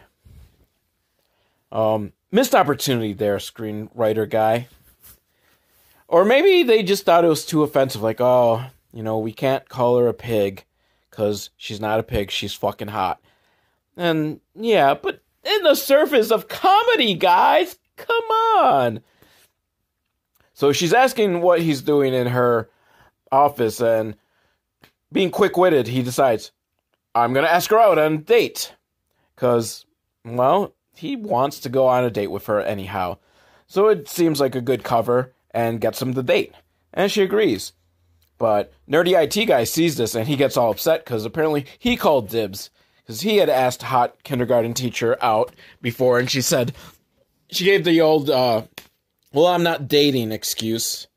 Um, 1.72 2.14
missed 2.32 2.56
opportunity 2.56 3.14
there, 3.14 3.38
screenwriter 3.38 4.30
guy. 4.30 4.68
Or 6.08 6.26
maybe 6.26 6.64
they 6.64 6.84
just 6.84 7.06
thought 7.06 7.26
it 7.26 7.30
was 7.30 7.46
too 7.46 7.64
offensive. 7.64 8.02
Like, 8.02 8.20
oh, 8.20 8.66
you 8.94 9.04
know, 9.04 9.20
we 9.20 9.32
can't 9.32 9.68
call 9.70 9.98
her 9.98 10.08
a 10.08 10.14
pig 10.14 10.66
because 11.10 11.50
she's 11.58 11.80
not 11.80 12.00
a 12.00 12.04
pig. 12.04 12.32
She's 12.32 12.54
fucking 12.54 12.90
hot. 12.90 13.22
And 13.96 14.42
yeah, 14.56 14.94
but 14.94 15.22
in 15.44 15.64
the 15.64 15.76
surface 15.76 16.32
of 16.32 16.48
comedy, 16.48 17.14
guys, 17.14 17.78
come 17.98 18.26
on. 18.26 19.02
So 20.54 20.72
she's 20.72 20.94
asking 20.94 21.42
what 21.42 21.62
he's 21.62 21.82
doing 21.82 22.14
in 22.14 22.28
her 22.28 22.70
office, 23.32 23.82
and 23.82 24.16
being 25.12 25.32
quick 25.32 25.58
witted, 25.58 25.88
he 25.88 26.04
decides, 26.04 26.52
I'm 27.16 27.34
gonna 27.34 27.48
ask 27.48 27.70
her 27.72 27.80
out 27.80 27.98
on 27.98 28.14
a 28.14 28.18
date. 28.18 28.76
Cause, 29.36 29.86
well, 30.24 30.74
he 31.02 31.16
wants 31.16 31.60
to 31.60 31.70
go 31.70 31.88
on 31.88 32.04
a 32.04 32.12
date 32.12 32.28
with 32.28 32.46
her 32.46 32.62
anyhow. 32.62 33.18
So 33.66 33.88
it 33.88 34.08
seems 34.08 34.40
like 34.40 34.54
a 34.54 34.62
good 34.62 34.84
cover 34.84 35.34
and 35.50 35.82
gets 35.82 36.00
him 36.00 36.12
the 36.12 36.22
date. 36.22 36.54
And 36.94 37.12
she 37.12 37.24
agrees. 37.24 37.74
But 38.38 38.72
Nerdy 38.88 39.20
IT 39.20 39.48
guy 39.48 39.64
sees 39.64 39.98
this 39.98 40.14
and 40.14 40.28
he 40.28 40.36
gets 40.36 40.58
all 40.58 40.70
upset 40.70 41.04
because 41.04 41.26
apparently 41.26 41.66
he 41.80 41.98
called 41.98 42.30
dibs. 42.30 42.70
Because 43.02 43.22
he 43.22 43.38
had 43.38 43.50
asked 43.50 43.82
hot 43.82 44.22
kindergarten 44.24 44.76
teacher 44.76 45.18
out 45.22 45.56
before 45.82 46.20
and 46.20 46.30
she 46.30 46.42
said, 46.42 46.74
she 47.50 47.66
gave 47.66 47.84
the 47.84 48.00
old, 48.00 48.30
uh, 48.30 48.62
well, 49.34 49.48
I'm 49.48 49.64
not 49.64 49.88
dating 49.88 50.32
excuse. 50.32 51.08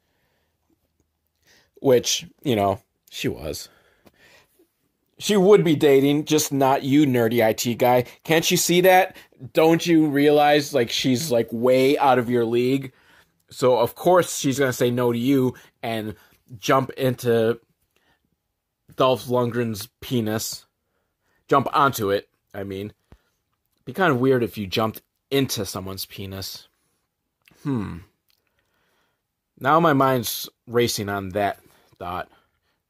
Which, 1.82 2.26
you 2.43 2.57
know, 2.57 2.80
she 3.11 3.28
was. 3.28 3.68
She 5.19 5.37
would 5.37 5.62
be 5.62 5.77
dating, 5.77 6.25
just 6.25 6.53
not 6.53 6.83
you, 6.83 7.07
nerdy 7.07 7.41
IT 7.49 7.79
guy. 7.79 8.05
Can't 8.25 8.51
you 8.51 8.57
see 8.57 8.81
that? 8.83 9.17
Don't 9.53 9.87
you 9.87 10.07
realize, 10.07 10.75
like, 10.75 10.91
she's, 10.91 11.31
like, 11.31 11.49
way 11.53 11.97
out 11.99 12.19
of 12.19 12.29
your 12.29 12.45
league? 12.45 12.93
So, 13.51 13.79
of 13.79 13.95
course, 13.95 14.39
she's 14.39 14.59
to 14.59 14.73
say 14.73 14.91
no 14.91 15.12
to 15.12 15.19
you 15.19 15.55
and 15.83 16.17
jump 16.59 16.91
into 16.91 17.61
Dolph 18.97 19.27
Lundgren's 19.27 19.89
penis. 20.01 20.67
Jump 21.47 21.69
onto 21.73 22.11
it, 22.11 22.29
I 22.53 22.65
mean. 22.65 22.93
Be 23.85 23.93
kind 23.93 24.12
of 24.12 24.21
weird 24.21 24.43
if 24.43 24.59
you 24.59 24.67
jumped 24.67 25.03
into 25.31 25.65
someone's 25.65 26.07
penis. 26.07 26.69
Hmm. 27.62 27.99
Now 29.61 29.79
my 29.79 29.93
mind's 29.93 30.49
racing 30.67 31.09
on 31.09 31.31
that 31.31 31.61
thought. 31.99 32.29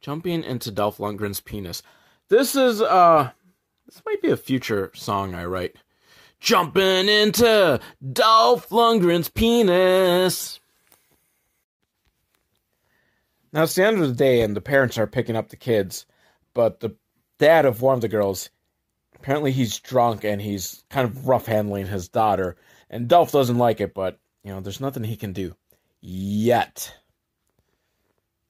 Jumping 0.01 0.45
into 0.45 0.71
Dolph 0.71 0.99
Lundgren's 0.99 1.41
penis. 1.41 1.83
This 2.29 2.57
is 2.57 2.81
uh 2.81 3.31
this 3.87 4.03
might 4.07 4.23
be 4.23 4.31
a 4.31 4.37
future 4.37 4.91
song 4.95 5.35
I 5.35 5.45
write. 5.45 5.77
Jumping 6.41 7.09
into 7.09 7.81
Dolph 8.13 8.69
Lundgren's 8.71 9.29
penis. 9.29 10.61
Now 13.53 13.63
it's 13.63 13.75
the 13.75 13.85
end 13.85 14.01
of 14.01 14.09
the 14.09 14.15
day 14.15 14.41
and 14.41 14.57
the 14.57 14.61
parents 14.61 14.99
are 14.99 15.07
picking 15.07 15.37
up 15.37 15.49
the 15.49 15.57
kids, 15.57 16.07
but 16.55 16.81
the 16.81 16.97
dad 17.39 17.67
of 17.67 17.83
one 17.83 17.95
of 17.95 18.01
the 18.01 18.09
girls 18.09 18.51
apparently 19.25 19.53
he's 19.53 19.79
drunk 19.79 20.25
and 20.25 20.43
he's 20.43 20.85
kind 20.91 21.09
of 21.09 21.27
rough 21.27 21.47
handling 21.47 21.87
his 21.87 22.09
daughter. 22.09 22.57
And 22.91 23.09
Dolph 23.09 23.33
doesn't 23.33 23.57
like 23.57 23.81
it, 23.81 23.95
but 23.95 24.19
you 24.43 24.53
know, 24.53 24.61
there's 24.61 24.81
nothing 24.81 25.05
he 25.05 25.17
can 25.17 25.33
do. 25.33 25.55
Yet. 26.01 26.95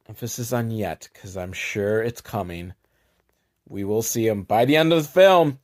Emphasis 0.09 0.53
on 0.53 0.71
yet, 0.71 1.09
because 1.13 1.37
I'm 1.37 1.53
sure 1.53 2.03
it's 2.03 2.21
coming. 2.21 2.75
We 3.69 3.85
will 3.85 4.03
see 4.03 4.27
him 4.27 4.43
by 4.43 4.65
the 4.65 4.77
end 4.77 4.93
of 4.93 5.03
the 5.03 5.09
film. 5.09 5.59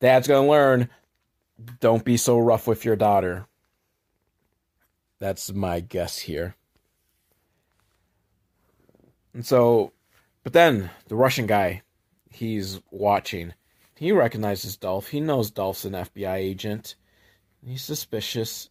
Dad's 0.00 0.28
gonna 0.28 0.48
learn. 0.48 0.88
Don't 1.80 2.04
be 2.04 2.16
so 2.16 2.38
rough 2.38 2.66
with 2.66 2.84
your 2.84 2.96
daughter. 2.96 3.46
That's 5.18 5.52
my 5.52 5.80
guess 5.80 6.18
here. 6.18 6.54
And 9.34 9.44
so, 9.44 9.92
but 10.42 10.52
then 10.52 10.90
the 11.08 11.16
Russian 11.16 11.46
guy, 11.46 11.82
he's 12.30 12.80
watching. 12.90 13.54
He 13.96 14.12
recognizes 14.12 14.76
Dolph. 14.76 15.08
He 15.08 15.20
knows 15.20 15.50
Dolph's 15.50 15.84
an 15.84 15.92
FBI 15.92 16.36
agent. 16.36 16.94
He's 17.64 17.82
suspicious. 17.82 18.70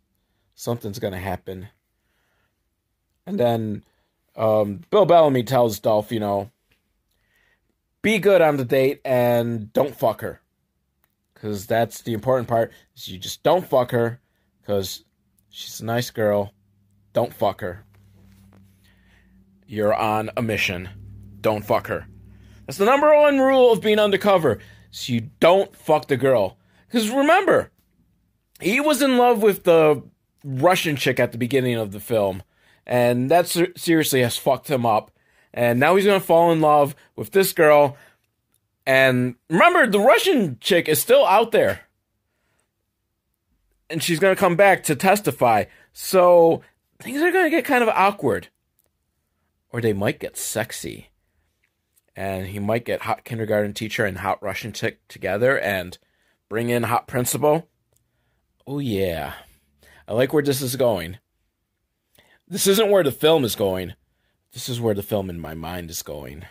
Something's 0.55 0.99
gonna 0.99 1.19
happen. 1.19 1.67
And 3.25 3.37
then 3.37 3.83
um, 4.37 4.81
Bill 4.89 5.05
Bellamy 5.05 5.43
tells 5.43 5.79
Dolph, 5.79 6.11
you 6.11 6.19
know, 6.21 6.51
be 8.01 8.19
good 8.19 8.41
on 8.41 8.57
the 8.57 8.65
date 8.65 9.01
and 9.03 9.71
don't 9.73 9.95
fuck 9.95 10.21
her. 10.21 10.41
Because 11.33 11.67
that's 11.67 12.01
the 12.01 12.13
important 12.13 12.47
part. 12.47 12.71
Is 12.95 13.07
you 13.07 13.19
just 13.19 13.43
don't 13.43 13.67
fuck 13.67 13.91
her. 13.91 14.21
Because 14.61 15.03
she's 15.49 15.81
a 15.81 15.85
nice 15.85 16.09
girl. 16.09 16.53
Don't 17.13 17.33
fuck 17.33 17.61
her. 17.61 17.85
You're 19.65 19.93
on 19.93 20.29
a 20.37 20.41
mission. 20.41 20.89
Don't 21.41 21.65
fuck 21.65 21.87
her. 21.87 22.07
That's 22.65 22.77
the 22.77 22.85
number 22.85 23.15
one 23.15 23.39
rule 23.39 23.71
of 23.71 23.81
being 23.81 23.99
undercover. 23.99 24.59
So 24.91 25.13
you 25.13 25.29
don't 25.39 25.75
fuck 25.75 26.07
the 26.07 26.17
girl. 26.17 26.57
Because 26.87 27.09
remember, 27.09 27.71
he 28.59 28.79
was 28.79 29.01
in 29.01 29.17
love 29.17 29.41
with 29.41 29.63
the 29.63 30.03
Russian 30.43 30.95
chick 30.95 31.19
at 31.19 31.31
the 31.31 31.37
beginning 31.37 31.75
of 31.75 31.91
the 31.91 31.99
film. 31.99 32.43
And 32.85 33.29
that 33.29 33.47
seriously 33.75 34.21
has 34.21 34.37
fucked 34.37 34.69
him 34.69 34.85
up. 34.85 35.11
And 35.57 35.79
now 35.79 35.95
he's 35.95 36.05
to 36.19 36.23
fall 36.23 36.51
in 36.51 36.61
love 36.61 36.95
with 37.15 37.31
this 37.31 37.51
girl. 37.51 37.97
And 38.85 39.33
remember, 39.49 39.87
the 39.87 39.99
Russian 39.99 40.59
chick 40.61 40.87
is 40.87 41.01
still 41.01 41.25
out 41.25 41.51
there. 41.51 41.79
And 43.89 44.03
she's 44.03 44.19
to 44.35 44.39
come 44.39 44.55
back 44.55 44.83
to 44.83 44.95
testify. 44.95 45.63
So 45.93 46.61
things 46.99 47.23
are 47.23 47.31
to 47.45 47.49
get 47.49 47.65
kind 47.65 47.81
of 47.81 47.89
awkward. 47.89 48.49
Or 49.71 49.81
they 49.81 49.93
might 49.93 50.19
get 50.19 50.37
sexy. 50.37 51.09
And 52.15 52.45
he 52.45 52.59
might 52.59 52.85
get 52.85 53.01
hot 53.01 53.23
kindergarten 53.23 53.73
teacher 53.73 54.05
and 54.05 54.19
hot 54.19 54.43
Russian 54.43 54.73
chick 54.73 55.07
together 55.07 55.59
and 55.59 55.97
bring 56.49 56.69
in 56.69 56.83
hot 56.83 57.07
principal. 57.07 57.67
Oh, 58.67 58.77
yeah. 58.77 59.33
I 60.07 60.13
like 60.13 60.33
where 60.33 60.43
this 60.43 60.61
is 60.61 60.75
going. 60.75 61.17
This 62.47 62.67
isn't 62.67 62.91
where 62.91 63.03
the 63.03 63.11
film 63.11 63.43
is 63.43 63.55
going. 63.55 63.95
This 64.57 64.69
is 64.69 64.81
where 64.81 64.95
the 64.95 65.03
film 65.03 65.29
in 65.29 65.39
my 65.39 65.53
mind 65.53 65.91
is 65.91 66.01
going. 66.01 66.43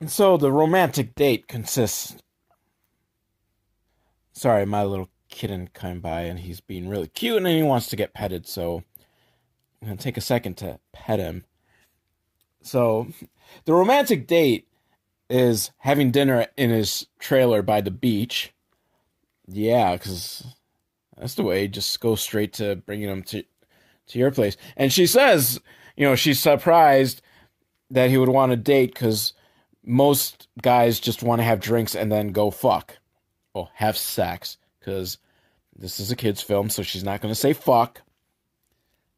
And 0.00 0.10
so 0.10 0.38
the 0.38 0.50
romantic 0.50 1.14
date 1.14 1.48
consists. 1.48 2.16
Sorry, 4.32 4.64
my 4.64 4.84
little 4.84 5.10
kitten 5.28 5.68
came 5.74 6.00
by 6.00 6.22
and 6.22 6.38
he's 6.38 6.62
being 6.62 6.88
really 6.88 7.08
cute 7.08 7.36
and 7.36 7.46
he 7.46 7.62
wants 7.62 7.88
to 7.88 7.96
get 7.96 8.14
petted, 8.14 8.48
so 8.48 8.84
I'm 9.82 9.88
going 9.88 9.98
to 9.98 10.02
take 10.02 10.16
a 10.16 10.22
second 10.22 10.56
to 10.56 10.80
pet 10.94 11.18
him. 11.18 11.44
So, 12.62 13.08
the 13.66 13.74
romantic 13.74 14.26
date 14.26 14.66
is 15.28 15.72
having 15.76 16.10
dinner 16.10 16.46
in 16.56 16.70
his 16.70 17.06
trailer 17.18 17.60
by 17.60 17.82
the 17.82 17.90
beach. 17.90 18.54
Yeah, 19.46 19.92
because 19.92 20.46
that's 21.18 21.34
the 21.34 21.42
way. 21.42 21.68
Just 21.68 22.00
go 22.00 22.14
straight 22.14 22.54
to 22.54 22.76
bringing 22.76 23.10
him 23.10 23.22
to 23.24 23.44
to 24.08 24.18
your 24.18 24.30
place. 24.30 24.56
And 24.76 24.92
she 24.92 25.06
says, 25.06 25.60
you 25.96 26.04
know, 26.04 26.16
she's 26.16 26.40
surprised 26.40 27.22
that 27.90 28.10
he 28.10 28.18
would 28.18 28.28
want 28.28 28.50
to 28.50 28.56
date 28.56 28.94
because 28.94 29.32
most 29.84 30.48
guys 30.60 31.00
just 31.00 31.22
want 31.22 31.40
to 31.40 31.44
have 31.44 31.60
drinks 31.60 31.94
and 31.94 32.10
then 32.10 32.32
go 32.32 32.50
fuck. 32.50 32.98
or 33.54 33.68
have 33.74 33.96
sex 33.96 34.56
because 34.78 35.18
this 35.76 36.00
is 36.00 36.10
a 36.10 36.16
kids' 36.16 36.42
film, 36.42 36.68
so 36.68 36.82
she's 36.82 37.04
not 37.04 37.20
going 37.20 37.32
to 37.32 37.40
say 37.40 37.52
fuck. 37.52 38.02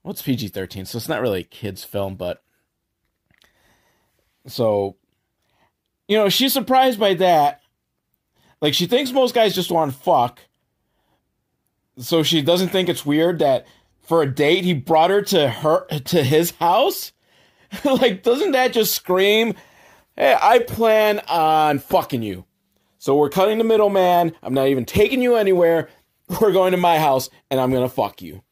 Well, 0.02 0.12
it's 0.12 0.22
PG 0.22 0.48
13, 0.48 0.84
so 0.84 0.98
it's 0.98 1.08
not 1.08 1.20
really 1.20 1.40
a 1.40 1.44
kids' 1.44 1.84
film, 1.84 2.14
but. 2.14 2.42
So, 4.46 4.96
you 6.06 6.16
know, 6.16 6.28
she's 6.28 6.52
surprised 6.52 7.00
by 7.00 7.14
that. 7.14 7.62
Like, 8.60 8.74
she 8.74 8.86
thinks 8.86 9.10
most 9.10 9.34
guys 9.34 9.54
just 9.54 9.70
want 9.70 9.94
fuck 9.94 10.40
so 11.98 12.22
she 12.22 12.42
doesn't 12.42 12.68
think 12.68 12.88
it's 12.88 13.06
weird 13.06 13.38
that 13.38 13.66
for 14.06 14.22
a 14.22 14.32
date 14.32 14.64
he 14.64 14.72
brought 14.72 15.10
her 15.10 15.22
to 15.22 15.48
her 15.48 15.86
to 15.86 16.22
his 16.22 16.52
house. 16.52 17.12
like, 17.84 18.22
doesn't 18.22 18.52
that 18.52 18.72
just 18.72 18.94
scream? 18.94 19.54
Hey, 20.16 20.36
I 20.40 20.60
plan 20.60 21.20
on 21.28 21.78
fucking 21.78 22.22
you. 22.22 22.44
So 22.98 23.16
we're 23.16 23.30
cutting 23.30 23.58
the 23.58 23.64
middleman. 23.64 24.32
I'm 24.42 24.54
not 24.54 24.68
even 24.68 24.84
taking 24.84 25.20
you 25.20 25.36
anywhere. 25.36 25.88
We're 26.40 26.50
going 26.50 26.72
to 26.72 26.76
my 26.76 26.98
house 26.98 27.30
and 27.50 27.60
I'm 27.60 27.72
gonna 27.72 27.88
fuck 27.88 28.20
you. 28.20 28.42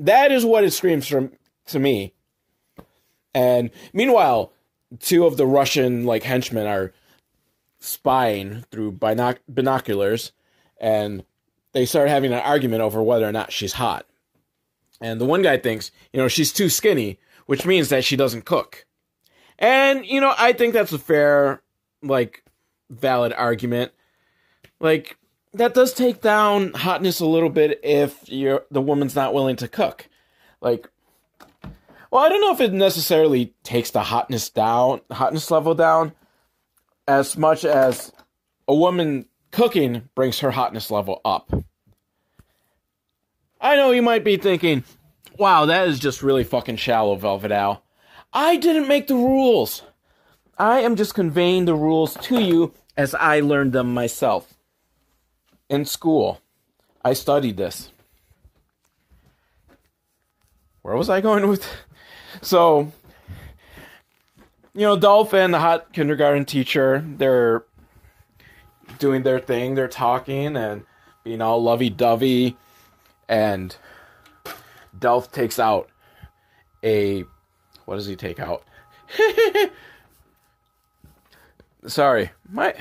That 0.00 0.32
is 0.32 0.44
what 0.44 0.64
it 0.64 0.72
screams 0.72 1.06
from 1.06 1.32
to 1.66 1.78
me. 1.78 2.14
And 3.32 3.70
meanwhile, 3.92 4.52
two 4.98 5.24
of 5.24 5.36
the 5.36 5.46
Russian 5.46 6.04
like 6.04 6.24
henchmen 6.24 6.66
are 6.66 6.92
spying 7.78 8.64
through 8.70 8.92
binoc- 8.92 9.38
binoculars 9.48 10.32
and 10.80 11.24
they 11.72 11.86
start 11.86 12.08
having 12.08 12.32
an 12.32 12.40
argument 12.40 12.82
over 12.82 13.02
whether 13.02 13.28
or 13.28 13.32
not 13.32 13.52
she's 13.52 13.74
hot. 13.74 14.06
And 15.00 15.20
the 15.20 15.26
one 15.26 15.42
guy 15.42 15.58
thinks, 15.58 15.90
you 16.12 16.20
know, 16.20 16.28
she's 16.28 16.52
too 16.52 16.68
skinny, 16.68 17.18
which 17.46 17.66
means 17.66 17.88
that 17.88 18.04
she 18.04 18.16
doesn't 18.16 18.44
cook. 18.44 18.86
And, 19.58 20.04
you 20.06 20.20
know, 20.20 20.34
I 20.36 20.52
think 20.52 20.74
that's 20.74 20.92
a 20.92 20.98
fair, 20.98 21.62
like, 22.02 22.42
valid 22.90 23.32
argument. 23.32 23.92
Like, 24.80 25.18
that 25.52 25.74
does 25.74 25.92
take 25.92 26.20
down 26.20 26.72
hotness 26.72 27.20
a 27.20 27.26
little 27.26 27.50
bit 27.50 27.80
if 27.82 28.28
you're 28.28 28.64
the 28.70 28.80
woman's 28.80 29.14
not 29.14 29.34
willing 29.34 29.56
to 29.56 29.68
cook. 29.68 30.08
Like, 30.60 30.88
well, 32.10 32.24
I 32.24 32.28
don't 32.28 32.40
know 32.40 32.52
if 32.52 32.60
it 32.60 32.72
necessarily 32.72 33.54
takes 33.62 33.90
the 33.90 34.02
hotness 34.02 34.50
down, 34.50 35.00
hotness 35.10 35.50
level 35.50 35.74
down, 35.74 36.12
as 37.06 37.36
much 37.36 37.64
as 37.64 38.12
a 38.66 38.74
woman 38.74 39.26
Cooking 39.54 40.08
brings 40.16 40.40
her 40.40 40.50
hotness 40.50 40.90
level 40.90 41.20
up. 41.24 41.48
I 43.64 43.76
know 43.76 43.92
you 43.92 44.02
might 44.02 44.24
be 44.24 44.36
thinking, 44.36 44.84
wow, 45.38 45.64
that 45.64 45.88
is 45.88 45.98
just 45.98 46.22
really 46.22 46.44
fucking 46.44 46.76
shallow, 46.76 47.16
Velvet. 47.16 47.80
I 48.30 48.56
didn't 48.56 48.88
make 48.88 49.06
the 49.06 49.14
rules. 49.14 49.82
I 50.58 50.80
am 50.80 50.96
just 50.96 51.14
conveying 51.14 51.64
the 51.64 51.74
rules 51.74 52.14
to 52.14 52.40
you 52.40 52.74
as 52.94 53.14
I 53.14 53.40
learned 53.40 53.72
them 53.72 53.94
myself. 53.94 54.52
In 55.70 55.86
school, 55.86 56.42
I 57.02 57.14
studied 57.14 57.56
this. 57.56 57.90
Where 60.82 60.94
was 60.96 61.08
I 61.08 61.20
going 61.22 61.48
with? 61.48 61.66
So, 62.42 62.90
you 64.74 64.80
know, 64.80 64.96
Dolphin, 64.96 65.52
the 65.52 65.60
hot 65.60 65.92
kindergarten 65.92 66.44
teacher, 66.44 67.02
they're 67.16 67.64
doing 68.98 69.22
their 69.22 69.38
thing. 69.38 69.76
They're 69.76 69.86
talking 69.86 70.56
and 70.56 70.84
being 71.22 71.40
all 71.40 71.62
lovey 71.62 71.90
dovey. 71.90 72.56
And 73.28 73.76
Dolph 74.98 75.32
takes 75.32 75.58
out 75.58 75.88
a. 76.82 77.24
What 77.84 77.96
does 77.96 78.06
he 78.06 78.16
take 78.16 78.40
out? 78.40 78.64
Sorry. 81.86 82.30
My. 82.50 82.74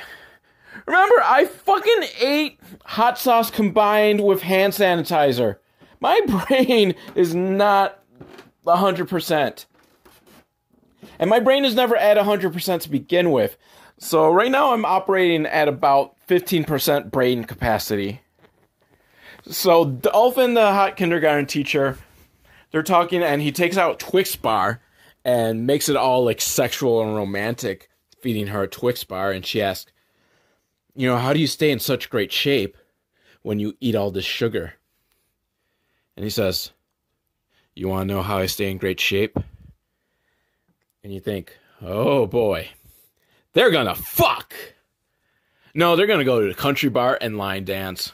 Remember, 0.86 1.16
I 1.24 1.46
fucking 1.46 2.04
ate 2.20 2.60
hot 2.86 3.18
sauce 3.18 3.50
combined 3.50 4.24
with 4.24 4.42
hand 4.42 4.74
sanitizer. 4.74 5.58
My 6.00 6.20
brain 6.48 6.96
is 7.16 7.34
not 7.34 8.04
100%. 8.66 9.66
And 11.20 11.30
my 11.30 11.40
brain 11.40 11.64
is 11.64 11.76
never 11.76 11.96
at 11.96 12.18
100% 12.18 12.82
to 12.82 12.90
begin 12.90 13.32
with. 13.32 13.58
So 14.00 14.30
right 14.30 14.52
now 14.52 14.74
I'm 14.74 14.84
operating 14.84 15.46
at 15.46 15.68
about 15.68 16.16
15% 16.28 17.12
brain 17.12 17.44
capacity. 17.46 18.22
So 19.48 19.86
Dolph 19.86 20.38
and, 20.38 20.56
the 20.56 20.72
hot 20.72 20.96
kindergarten 20.96 21.46
teacher, 21.46 21.98
they're 22.72 22.84
talking 22.84 23.22
and 23.22 23.42
he 23.42 23.52
takes 23.52 23.78
out 23.78 24.00
Twix 24.00 24.36
bar 24.36 24.82
and 25.26 25.68
makes 25.68 25.90
it 25.90 25.96
all 25.96 26.24
like 26.24 26.42
sexual 26.42 27.04
and 27.04 27.16
romantic, 27.16 27.90
feeding 28.22 28.48
her 28.48 28.64
a 28.64 28.68
Twix 28.68 29.04
bar. 29.04 29.32
And 29.32 29.46
she 29.46 29.62
asks, 29.62 29.92
You 30.96 31.08
know, 31.08 31.18
how 31.18 31.34
do 31.34 31.40
you 31.40 31.48
stay 31.48 31.72
in 31.72 31.80
such 31.80 32.10
great 32.10 32.32
shape 32.32 32.78
when 33.42 33.60
you 33.60 33.76
eat 33.82 33.96
all 33.96 34.12
this 34.12 34.26
sugar? 34.26 34.74
And 36.16 36.24
he 36.24 36.30
says, 36.30 36.72
You 37.76 37.90
want 37.90 38.08
to 38.08 38.14
know 38.14 38.22
how 38.22 38.38
I 38.38 38.46
stay 38.46 38.72
in 38.72 38.78
great 38.78 39.00
shape? 39.00 39.38
And 41.04 41.14
you 41.14 41.20
think, 41.20 41.58
Oh 41.82 42.28
boy, 42.28 42.70
they're 43.52 43.72
gonna 43.72 43.96
fuck. 43.96 44.54
No, 45.76 45.96
they're 45.96 46.08
gonna 46.08 46.24
go 46.24 46.40
to 46.40 46.48
the 46.48 46.54
country 46.54 46.90
bar 46.90 47.18
and 47.20 47.38
line 47.38 47.66
dance. 47.66 48.14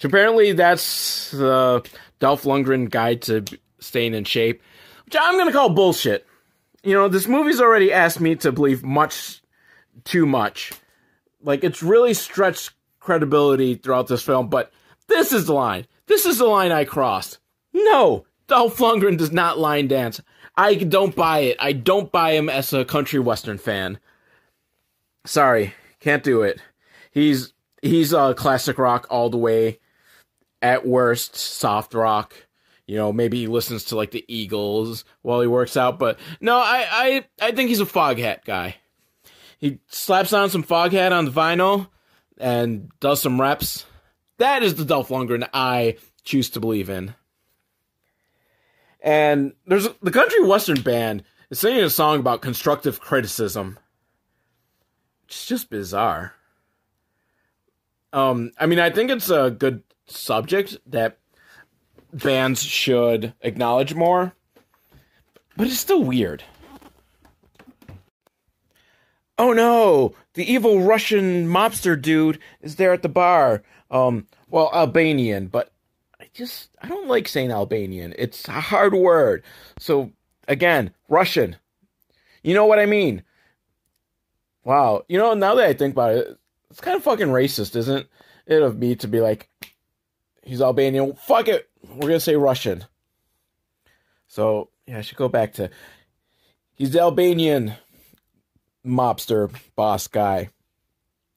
So 0.00 0.06
apparently, 0.08 0.52
that's 0.52 1.30
the 1.30 1.86
Dolph 2.20 2.44
Lundgren 2.44 2.88
guide 2.88 3.20
to 3.22 3.44
staying 3.80 4.14
in 4.14 4.24
shape, 4.24 4.62
which 5.04 5.14
I'm 5.20 5.36
gonna 5.36 5.52
call 5.52 5.68
bullshit. 5.68 6.26
You 6.82 6.94
know, 6.94 7.08
this 7.08 7.28
movie's 7.28 7.60
already 7.60 7.92
asked 7.92 8.18
me 8.18 8.34
to 8.36 8.50
believe 8.50 8.82
much 8.82 9.42
too 10.04 10.24
much. 10.24 10.72
Like, 11.42 11.64
it's 11.64 11.82
really 11.82 12.14
stretched 12.14 12.70
credibility 12.98 13.74
throughout 13.74 14.06
this 14.06 14.22
film, 14.22 14.48
but 14.48 14.72
this 15.06 15.34
is 15.34 15.44
the 15.44 15.52
line. 15.52 15.86
This 16.06 16.24
is 16.24 16.38
the 16.38 16.46
line 16.46 16.72
I 16.72 16.86
crossed. 16.86 17.38
No, 17.74 18.24
Dolph 18.46 18.78
Lundgren 18.78 19.18
does 19.18 19.32
not 19.32 19.58
line 19.58 19.86
dance. 19.86 20.18
I 20.56 20.76
don't 20.76 21.14
buy 21.14 21.40
it. 21.40 21.58
I 21.60 21.72
don't 21.72 22.10
buy 22.10 22.32
him 22.32 22.48
as 22.48 22.72
a 22.72 22.86
country 22.86 23.20
western 23.20 23.58
fan. 23.58 23.98
Sorry, 25.26 25.74
can't 26.00 26.24
do 26.24 26.40
it. 26.40 26.58
He's 27.10 27.52
he's 27.82 28.14
a 28.14 28.32
classic 28.32 28.78
rock 28.78 29.06
all 29.10 29.28
the 29.28 29.36
way 29.36 29.78
at 30.62 30.86
worst 30.86 31.36
soft 31.36 31.94
rock. 31.94 32.34
You 32.86 32.96
know, 32.96 33.12
maybe 33.12 33.38
he 33.38 33.46
listens 33.46 33.84
to 33.84 33.96
like 33.96 34.10
the 34.10 34.24
Eagles 34.26 35.04
while 35.22 35.40
he 35.40 35.46
works 35.46 35.76
out, 35.76 35.98
but 35.98 36.18
no, 36.40 36.56
I 36.56 36.86
I, 36.90 37.24
I 37.40 37.52
think 37.52 37.68
he's 37.68 37.80
a 37.80 37.86
Foghat 37.86 38.44
guy. 38.44 38.76
He 39.58 39.78
slaps 39.88 40.32
on 40.32 40.50
some 40.50 40.64
Foghat 40.64 41.12
on 41.12 41.26
the 41.26 41.30
vinyl 41.30 41.88
and 42.38 42.90
does 42.98 43.20
some 43.20 43.40
reps. 43.40 43.84
That 44.38 44.62
is 44.62 44.74
the 44.74 44.84
Dolph 44.84 45.10
Lundgren 45.10 45.48
I 45.52 45.98
choose 46.24 46.50
to 46.50 46.60
believe 46.60 46.88
in. 46.88 47.14
And 49.02 49.52
there's 49.66 49.88
the 50.02 50.10
country 50.10 50.42
western 50.42 50.80
band 50.82 51.24
is 51.50 51.58
singing 51.58 51.84
a 51.84 51.90
song 51.90 52.20
about 52.20 52.42
constructive 52.42 53.00
criticism. 53.00 53.78
It's 55.26 55.46
just 55.46 55.70
bizarre. 55.70 56.34
Um, 58.12 58.52
I 58.58 58.66
mean, 58.66 58.80
I 58.80 58.90
think 58.90 59.10
it's 59.10 59.30
a 59.30 59.50
good 59.50 59.82
subject 60.10 60.76
that 60.86 61.18
bands 62.12 62.62
should 62.62 63.34
acknowledge 63.40 63.94
more, 63.94 64.32
but 65.56 65.66
it's 65.66 65.78
still 65.78 66.02
weird. 66.02 66.42
Oh 69.38 69.52
no, 69.52 70.14
the 70.34 70.50
evil 70.50 70.82
Russian 70.82 71.46
mobster 71.48 72.00
dude 72.00 72.38
is 72.60 72.76
there 72.76 72.92
at 72.92 73.02
the 73.02 73.08
bar. 73.08 73.62
Um, 73.90 74.26
well, 74.50 74.70
Albanian, 74.74 75.46
but 75.46 75.72
I 76.20 76.26
just 76.34 76.68
I 76.82 76.88
don't 76.88 77.08
like 77.08 77.26
saying 77.26 77.50
Albanian. 77.50 78.14
It's 78.18 78.46
a 78.48 78.60
hard 78.60 78.92
word. 78.92 79.42
So 79.78 80.12
again, 80.46 80.92
Russian. 81.08 81.56
You 82.42 82.54
know 82.54 82.66
what 82.66 82.78
I 82.78 82.86
mean? 82.86 83.22
Wow. 84.64 85.04
You 85.08 85.18
know, 85.18 85.34
now 85.34 85.54
that 85.54 85.66
I 85.66 85.72
think 85.72 85.94
about 85.94 86.14
it, 86.16 86.38
it's 86.70 86.80
kind 86.80 86.96
of 86.96 87.02
fucking 87.02 87.28
racist, 87.28 87.76
isn't 87.76 88.06
it, 88.46 88.62
of 88.62 88.78
me 88.78 88.94
to 88.96 89.08
be 89.08 89.20
like, 89.20 89.48
he's 90.42 90.60
Albanian. 90.60 91.14
Fuck 91.14 91.48
it. 91.48 91.68
We're 91.82 92.00
going 92.00 92.12
to 92.14 92.20
say 92.20 92.36
Russian. 92.36 92.84
So, 94.28 94.70
yeah, 94.86 94.98
I 94.98 95.00
should 95.00 95.16
go 95.16 95.28
back 95.28 95.54
to. 95.54 95.70
He's 96.74 96.92
the 96.92 97.00
Albanian 97.00 97.74
mobster 98.84 99.54
boss 99.76 100.06
guy. 100.06 100.50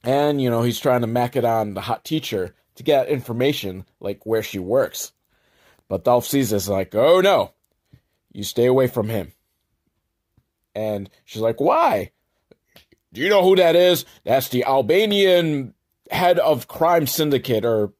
And, 0.03 0.41
you 0.41 0.49
know, 0.49 0.63
he's 0.63 0.79
trying 0.79 1.01
to 1.01 1.07
mac 1.07 1.35
it 1.35 1.45
on 1.45 1.73
the 1.73 1.81
hot 1.81 2.03
teacher 2.03 2.55
to 2.75 2.83
get 2.83 3.07
information, 3.07 3.85
like 3.99 4.25
where 4.25 4.43
she 4.43 4.59
works. 4.59 5.11
But 5.87 6.03
Dolph 6.03 6.25
sees 6.25 6.49
this 6.49 6.67
like, 6.67 6.95
oh 6.95 7.21
no, 7.21 7.51
you 8.31 8.43
stay 8.43 8.65
away 8.65 8.87
from 8.87 9.09
him. 9.09 9.31
And 10.75 11.09
she's 11.23 11.41
like, 11.41 11.61
why? 11.61 12.11
Do 13.13 13.21
you 13.21 13.29
know 13.29 13.43
who 13.43 13.55
that 13.57 13.75
is? 13.75 14.05
That's 14.23 14.49
the 14.49 14.65
Albanian 14.65 15.73
head 16.09 16.39
of 16.39 16.67
crime 16.67 17.05
syndicate 17.05 17.63
or 17.63 17.93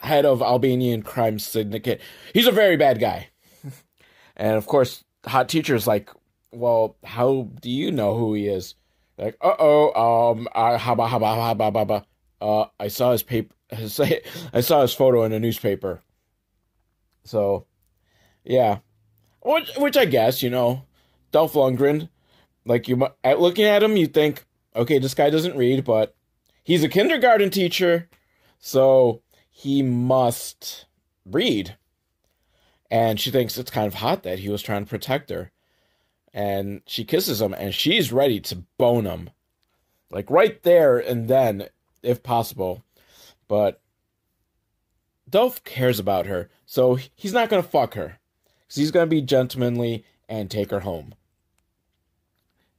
head 0.00 0.24
of 0.24 0.42
Albanian 0.42 1.02
crime 1.02 1.38
syndicate. 1.38 2.00
He's 2.32 2.46
a 2.46 2.52
very 2.52 2.76
bad 2.76 3.00
guy. 3.00 3.28
and 4.36 4.56
of 4.56 4.66
course, 4.66 5.04
hot 5.26 5.48
teacher's 5.48 5.86
like, 5.86 6.10
well, 6.52 6.96
how 7.04 7.48
do 7.60 7.70
you 7.70 7.90
know 7.90 8.16
who 8.16 8.34
he 8.34 8.48
is? 8.48 8.74
Like, 9.16 9.36
uh 9.40 9.54
oh, 9.58 10.30
um, 10.32 10.48
uh, 10.54 10.78
haba, 10.78 11.08
haba, 11.08 11.56
haba, 11.56 11.72
haba. 11.72 12.04
Uh, 12.40 12.68
I 12.78 12.88
saw 12.88 13.12
his 13.12 13.22
paper. 13.22 13.54
I 13.72 14.60
saw 14.60 14.82
his 14.82 14.94
photo 14.94 15.24
in 15.24 15.32
a 15.32 15.40
newspaper. 15.40 16.02
So, 17.24 17.66
yeah, 18.44 18.78
which, 19.42 19.76
which 19.76 19.96
I 19.96 20.06
guess 20.06 20.42
you 20.42 20.48
know, 20.48 20.84
Dolph 21.32 21.52
Lundgren 21.52 22.08
like 22.68 22.86
you, 22.86 23.08
at 23.24 23.40
looking 23.40 23.64
at 23.64 23.82
him, 23.82 23.96
you 23.96 24.06
think, 24.06 24.44
okay, 24.76 24.98
this 24.98 25.14
guy 25.14 25.30
doesn't 25.30 25.56
read, 25.56 25.84
but 25.84 26.14
he's 26.62 26.84
a 26.84 26.88
kindergarten 26.88 27.50
teacher, 27.50 28.08
so 28.58 29.22
he 29.58 29.82
must 29.82 30.86
read. 31.26 31.76
And 32.92 33.18
she 33.18 33.32
thinks 33.32 33.58
it's 33.58 33.72
kind 33.72 33.88
of 33.88 33.94
hot 33.94 34.22
that 34.22 34.38
he 34.38 34.48
was 34.48 34.62
trying 34.62 34.84
to 34.84 34.88
protect 34.88 35.30
her. 35.30 35.50
And 36.32 36.82
she 36.86 37.04
kisses 37.04 37.40
him, 37.40 37.52
and 37.54 37.74
she's 37.74 38.12
ready 38.12 38.38
to 38.38 38.62
bone 38.78 39.04
him. 39.04 39.30
Like 40.12 40.30
right 40.30 40.62
there 40.62 40.96
and 40.96 41.26
then, 41.26 41.68
if 42.04 42.22
possible. 42.22 42.84
But 43.48 43.80
Dolph 45.28 45.64
cares 45.64 45.98
about 45.98 46.26
her, 46.26 46.48
so 46.64 46.94
he's 47.16 47.32
not 47.32 47.48
going 47.48 47.60
to 47.60 47.68
fuck 47.68 47.94
her. 47.94 48.20
Because 48.60 48.76
he's 48.76 48.92
going 48.92 49.06
to 49.06 49.10
be 49.10 49.22
gentlemanly 49.22 50.04
and 50.28 50.48
take 50.48 50.70
her 50.70 50.80
home. 50.80 51.14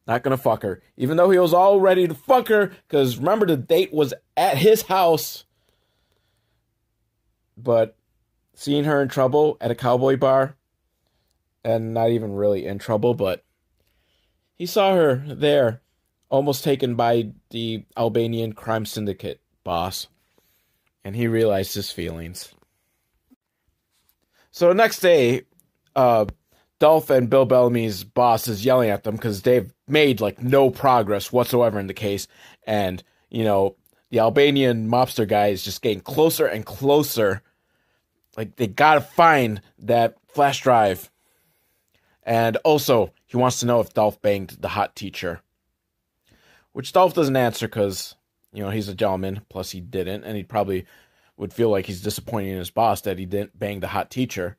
Not 0.07 0.23
gonna 0.23 0.37
fuck 0.37 0.63
her. 0.63 0.81
Even 0.97 1.17
though 1.17 1.29
he 1.29 1.37
was 1.37 1.53
all 1.53 1.79
ready 1.79 2.07
to 2.07 2.15
fuck 2.15 2.47
her, 2.47 2.71
because 2.87 3.17
remember 3.17 3.45
the 3.45 3.55
date 3.55 3.93
was 3.93 4.11
at 4.35 4.57
his 4.57 4.81
house. 4.81 5.45
But 7.61 7.95
seeing 8.53 8.85
her 8.85 9.01
in 9.01 9.09
trouble 9.09 9.57
at 9.61 9.71
a 9.71 9.75
cowboy 9.75 10.17
bar, 10.17 10.55
and 11.63 11.93
not 11.93 12.09
even 12.09 12.33
really 12.33 12.65
in 12.65 12.79
trouble, 12.79 13.13
but 13.13 13.43
he 14.55 14.65
saw 14.65 14.95
her 14.95 15.15
there, 15.27 15.81
almost 16.29 16.63
taken 16.63 16.95
by 16.95 17.31
the 17.49 17.85
Albanian 17.97 18.53
crime 18.53 18.85
syndicate 18.85 19.41
boss, 19.63 20.07
and 21.03 21.15
he 21.15 21.27
realized 21.27 21.73
his 21.73 21.91
feelings. 21.91 22.53
So 24.51 24.67
the 24.67 24.73
next 24.73 24.99
day, 24.99 25.43
uh, 25.95 26.25
Dolph 26.79 27.09
and 27.09 27.29
Bill 27.29 27.45
Bellamy's 27.45 28.03
boss 28.03 28.47
is 28.47 28.65
yelling 28.65 28.89
at 28.89 29.03
them 29.03 29.15
because 29.15 29.41
they've 29.41 29.71
made 29.87 30.21
like 30.21 30.41
no 30.41 30.69
progress 30.69 31.31
whatsoever 31.31 31.79
in 31.79 31.87
the 31.87 31.93
case, 31.93 32.27
and 32.65 33.03
you 33.29 33.43
know 33.43 33.75
the 34.09 34.19
Albanian 34.19 34.89
mobster 34.89 35.27
guy 35.27 35.47
is 35.47 35.63
just 35.63 35.81
getting 35.81 36.01
closer 36.01 36.45
and 36.45 36.65
closer. 36.65 37.41
Like 38.39 38.55
they 38.55 38.67
gotta 38.67 39.01
find 39.01 39.61
that 39.79 40.15
flash 40.29 40.61
drive, 40.61 41.11
and 42.23 42.55
also 42.63 43.11
he 43.25 43.35
wants 43.35 43.59
to 43.59 43.65
know 43.65 43.81
if 43.81 43.93
Dolph 43.93 44.21
banged 44.21 44.51
the 44.61 44.69
hot 44.69 44.95
teacher. 44.95 45.41
Which 46.71 46.93
Dolph 46.93 47.13
doesn't 47.13 47.35
answer 47.35 47.67
because, 47.67 48.15
you 48.53 48.63
know, 48.63 48.69
he's 48.69 48.87
a 48.87 48.95
gentleman, 48.95 49.41
plus 49.49 49.71
he 49.71 49.81
didn't, 49.81 50.23
and 50.23 50.37
he 50.37 50.43
probably 50.43 50.85
would 51.35 51.51
feel 51.51 51.69
like 51.69 51.85
he's 51.85 52.01
disappointing 52.01 52.55
his 52.55 52.69
boss 52.69 53.01
that 53.01 53.19
he 53.19 53.25
didn't 53.25 53.59
bang 53.59 53.81
the 53.81 53.87
hot 53.87 54.09
teacher. 54.09 54.55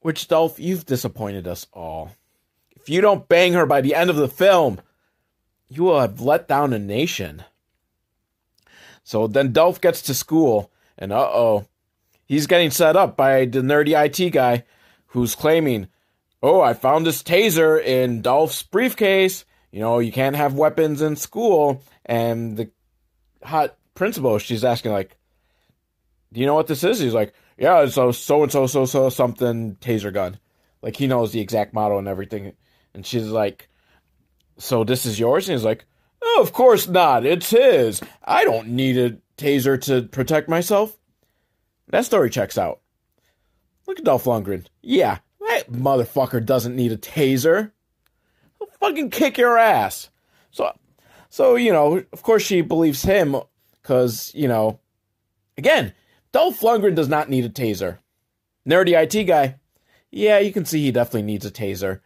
Which, 0.00 0.28
Dolph, 0.28 0.60
you've 0.60 0.84
disappointed 0.84 1.48
us 1.48 1.66
all. 1.72 2.10
If 2.76 2.90
you 2.90 3.00
don't 3.00 3.30
bang 3.30 3.54
her 3.54 3.64
by 3.64 3.80
the 3.80 3.94
end 3.94 4.10
of 4.10 4.16
the 4.16 4.28
film, 4.28 4.78
you 5.70 5.84
will 5.84 6.00
have 6.00 6.20
let 6.20 6.48
down 6.48 6.74
a 6.74 6.78
nation. 6.78 7.44
So 9.04 9.26
then 9.26 9.52
Dolph 9.52 9.80
gets 9.80 10.02
to 10.02 10.12
school, 10.12 10.70
and 10.98 11.14
uh 11.14 11.30
oh, 11.32 11.66
he's 12.28 12.46
getting 12.46 12.70
set 12.70 12.94
up 12.94 13.16
by 13.16 13.46
the 13.46 13.60
nerdy 13.60 13.96
IT 13.96 14.30
guy 14.30 14.64
who's 15.06 15.34
claiming, 15.34 15.88
Oh, 16.40 16.60
I 16.60 16.74
found 16.74 17.04
this 17.04 17.22
taser 17.24 17.82
in 17.82 18.22
Dolph's 18.22 18.62
briefcase. 18.62 19.44
You 19.72 19.80
know, 19.80 19.98
you 19.98 20.12
can't 20.12 20.36
have 20.36 20.54
weapons 20.54 21.02
in 21.02 21.16
school. 21.16 21.82
And 22.06 22.56
the 22.56 22.70
hot 23.42 23.76
principal, 23.94 24.38
she's 24.38 24.64
asking, 24.64 24.92
like, 24.92 25.16
Do 26.32 26.40
you 26.40 26.46
know 26.46 26.54
what 26.54 26.68
this 26.68 26.84
is? 26.84 27.00
He's 27.00 27.14
like, 27.14 27.34
Yeah, 27.56 27.82
it's 27.82 27.96
a 27.96 28.12
so 28.12 28.44
and 28.44 28.52
so, 28.52 28.68
so, 28.68 28.84
so 28.84 29.08
something 29.08 29.76
taser 29.76 30.12
gun. 30.12 30.38
Like, 30.80 30.94
he 30.94 31.08
knows 31.08 31.32
the 31.32 31.40
exact 31.40 31.74
model 31.74 31.98
and 31.98 32.06
everything. 32.06 32.52
And 32.94 33.04
she's 33.04 33.26
like, 33.26 33.68
So 34.58 34.84
this 34.84 35.06
is 35.06 35.18
yours? 35.18 35.48
And 35.48 35.58
he's 35.58 35.64
like, 35.64 35.86
Oh, 36.22 36.38
of 36.40 36.52
course 36.52 36.86
not. 36.86 37.26
It's 37.26 37.50
his. 37.50 38.00
I 38.24 38.44
don't 38.44 38.68
need 38.68 38.96
a 38.96 39.18
taser 39.36 39.80
to 39.82 40.02
protect 40.02 40.48
myself. 40.48 40.96
That 41.90 42.04
story 42.04 42.30
checks 42.30 42.58
out. 42.58 42.80
Look 43.86 43.98
at 43.98 44.04
Dolph 44.04 44.24
Lundgren. 44.24 44.66
Yeah, 44.82 45.18
that 45.40 45.72
motherfucker 45.72 46.44
doesn't 46.44 46.76
need 46.76 46.92
a 46.92 46.98
taser. 46.98 47.72
He'll 48.58 48.68
fucking 48.80 49.10
kick 49.10 49.38
your 49.38 49.56
ass. 49.56 50.10
So, 50.50 50.70
so 51.30 51.56
you 51.56 51.72
know, 51.72 52.04
of 52.12 52.22
course 52.22 52.42
she 52.42 52.60
believes 52.60 53.02
him 53.02 53.36
because 53.80 54.30
you 54.34 54.48
know, 54.48 54.80
again, 55.56 55.94
Dolph 56.32 56.60
Lundgren 56.60 56.94
does 56.94 57.08
not 57.08 57.30
need 57.30 57.44
a 57.44 57.48
taser. 57.48 57.98
Nerdy 58.68 59.00
IT 59.00 59.24
guy, 59.24 59.56
yeah, 60.10 60.38
you 60.38 60.52
can 60.52 60.66
see 60.66 60.82
he 60.82 60.92
definitely 60.92 61.22
needs 61.22 61.46
a 61.46 61.50
taser. 61.50 62.00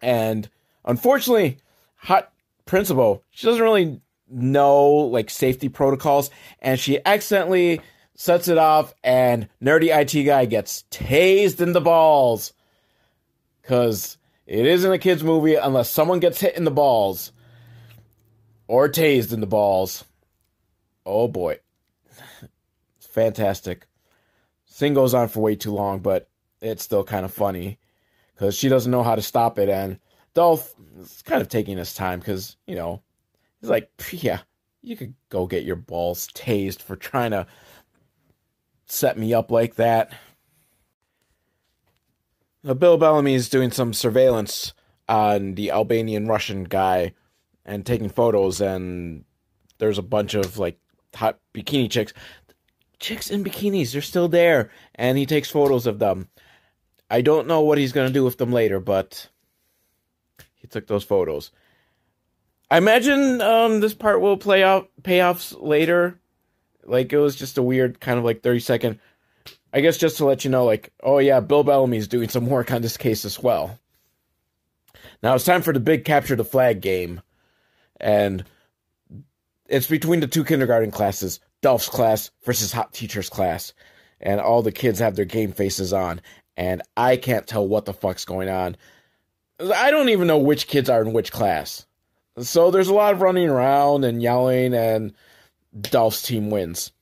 And 0.00 0.48
unfortunately, 0.84 1.58
hot 1.96 2.32
principal, 2.64 3.24
she 3.30 3.46
doesn't 3.46 3.62
really 3.62 4.00
know 4.30 4.86
like 4.86 5.28
safety 5.28 5.68
protocols, 5.68 6.30
and 6.60 6.80
she 6.80 7.04
accidentally 7.04 7.80
sets 8.18 8.48
it 8.48 8.58
off, 8.58 8.92
and 9.04 9.48
nerdy 9.62 9.96
IT 9.96 10.24
guy 10.24 10.44
gets 10.44 10.84
tased 10.90 11.60
in 11.60 11.72
the 11.72 11.80
balls. 11.80 12.52
Cause 13.62 14.18
it 14.44 14.66
isn't 14.66 14.92
a 14.92 14.98
kids 14.98 15.22
movie 15.22 15.54
unless 15.54 15.88
someone 15.88 16.18
gets 16.18 16.40
hit 16.40 16.56
in 16.56 16.64
the 16.64 16.70
balls 16.70 17.32
or 18.66 18.88
tased 18.88 19.32
in 19.32 19.40
the 19.40 19.46
balls. 19.46 20.04
Oh 21.06 21.28
boy, 21.28 21.60
it's 22.96 23.06
fantastic. 23.06 23.86
Thing 24.68 24.94
goes 24.94 25.14
on 25.14 25.28
for 25.28 25.40
way 25.40 25.54
too 25.54 25.72
long, 25.72 26.00
but 26.00 26.28
it's 26.60 26.82
still 26.82 27.04
kind 27.04 27.24
of 27.24 27.32
funny 27.32 27.78
because 28.34 28.56
she 28.56 28.68
doesn't 28.68 28.90
know 28.90 29.02
how 29.02 29.14
to 29.14 29.22
stop 29.22 29.58
it, 29.58 29.68
and 29.68 29.98
Dolph 30.34 30.74
is 30.98 31.22
kind 31.22 31.40
of 31.40 31.48
taking 31.48 31.78
his 31.78 31.94
time 31.94 32.18
because 32.18 32.56
you 32.66 32.74
know 32.74 33.00
he's 33.60 33.70
like, 33.70 33.90
yeah, 34.10 34.40
you 34.82 34.96
could 34.96 35.14
go 35.28 35.46
get 35.46 35.64
your 35.64 35.76
balls 35.76 36.26
tased 36.28 36.82
for 36.82 36.96
trying 36.96 37.30
to 37.30 37.46
set 38.88 39.18
me 39.18 39.34
up 39.34 39.50
like 39.50 39.76
that. 39.76 40.12
Now, 42.64 42.74
Bill 42.74 42.98
Bellamy 42.98 43.34
is 43.34 43.48
doing 43.48 43.70
some 43.70 43.92
surveillance 43.92 44.72
on 45.08 45.54
the 45.54 45.70
Albanian 45.70 46.26
Russian 46.26 46.64
guy 46.64 47.14
and 47.64 47.86
taking 47.86 48.08
photos, 48.08 48.60
and 48.60 49.24
there's 49.78 49.98
a 49.98 50.02
bunch 50.02 50.34
of 50.34 50.58
like 50.58 50.78
hot 51.14 51.38
bikini 51.54 51.90
chicks. 51.90 52.12
Chicks 52.98 53.30
in 53.30 53.44
bikinis, 53.44 53.92
they're 53.92 54.02
still 54.02 54.28
there, 54.28 54.70
and 54.96 55.16
he 55.16 55.24
takes 55.24 55.50
photos 55.50 55.86
of 55.86 56.00
them. 56.00 56.28
I 57.08 57.20
don't 57.20 57.46
know 57.46 57.60
what 57.60 57.78
he's 57.78 57.92
gonna 57.92 58.10
do 58.10 58.24
with 58.24 58.38
them 58.38 58.52
later, 58.52 58.80
but 58.80 59.28
he 60.54 60.66
took 60.66 60.88
those 60.88 61.04
photos. 61.04 61.52
I 62.70 62.76
imagine 62.76 63.40
um, 63.40 63.80
this 63.80 63.94
part 63.94 64.20
will 64.20 64.36
play 64.36 64.62
out 64.62 64.90
payoffs 65.02 65.56
later 65.58 66.17
like 66.88 67.12
it 67.12 67.18
was 67.18 67.36
just 67.36 67.58
a 67.58 67.62
weird 67.62 68.00
kind 68.00 68.18
of 68.18 68.24
like 68.24 68.42
30 68.42 68.60
second 68.60 69.00
I 69.72 69.80
guess 69.80 69.98
just 69.98 70.16
to 70.18 70.24
let 70.24 70.44
you 70.44 70.50
know, 70.50 70.64
like, 70.64 70.92
oh 71.02 71.18
yeah, 71.18 71.40
Bill 71.40 71.62
Bellamy's 71.62 72.08
doing 72.08 72.28
some 72.28 72.46
work 72.46 72.72
on 72.72 72.82
this 72.82 72.96
case 72.96 73.24
as 73.24 73.38
well. 73.38 73.78
Now 75.22 75.34
it's 75.34 75.44
time 75.44 75.62
for 75.62 75.72
the 75.72 75.80
big 75.80 76.04
capture 76.04 76.36
the 76.36 76.44
flag 76.44 76.80
game. 76.80 77.20
And 78.00 78.44
it's 79.66 79.86
between 79.86 80.20
the 80.20 80.26
two 80.26 80.44
kindergarten 80.44 80.90
classes, 80.90 81.40
Dolph's 81.60 81.88
class 81.88 82.30
versus 82.44 82.72
Hot 82.72 82.92
Teacher's 82.92 83.28
class. 83.28 83.74
And 84.20 84.40
all 84.40 84.62
the 84.62 84.72
kids 84.72 84.98
have 85.00 85.16
their 85.16 85.24
game 85.24 85.52
faces 85.52 85.92
on. 85.92 86.20
And 86.56 86.82
I 86.96 87.16
can't 87.16 87.46
tell 87.46 87.66
what 87.66 87.84
the 87.84 87.92
fuck's 87.92 88.24
going 88.24 88.48
on. 88.48 88.76
I 89.60 89.90
don't 89.90 90.08
even 90.08 90.26
know 90.26 90.38
which 90.38 90.66
kids 90.66 90.88
are 90.88 91.02
in 91.02 91.12
which 91.12 91.30
class. 91.30 91.86
So 92.40 92.70
there's 92.70 92.88
a 92.88 92.94
lot 92.94 93.12
of 93.12 93.20
running 93.20 93.48
around 93.48 94.04
and 94.04 94.22
yelling 94.22 94.72
and 94.72 95.12
Dolph's 95.80 96.22
team 96.22 96.50
wins. 96.50 96.92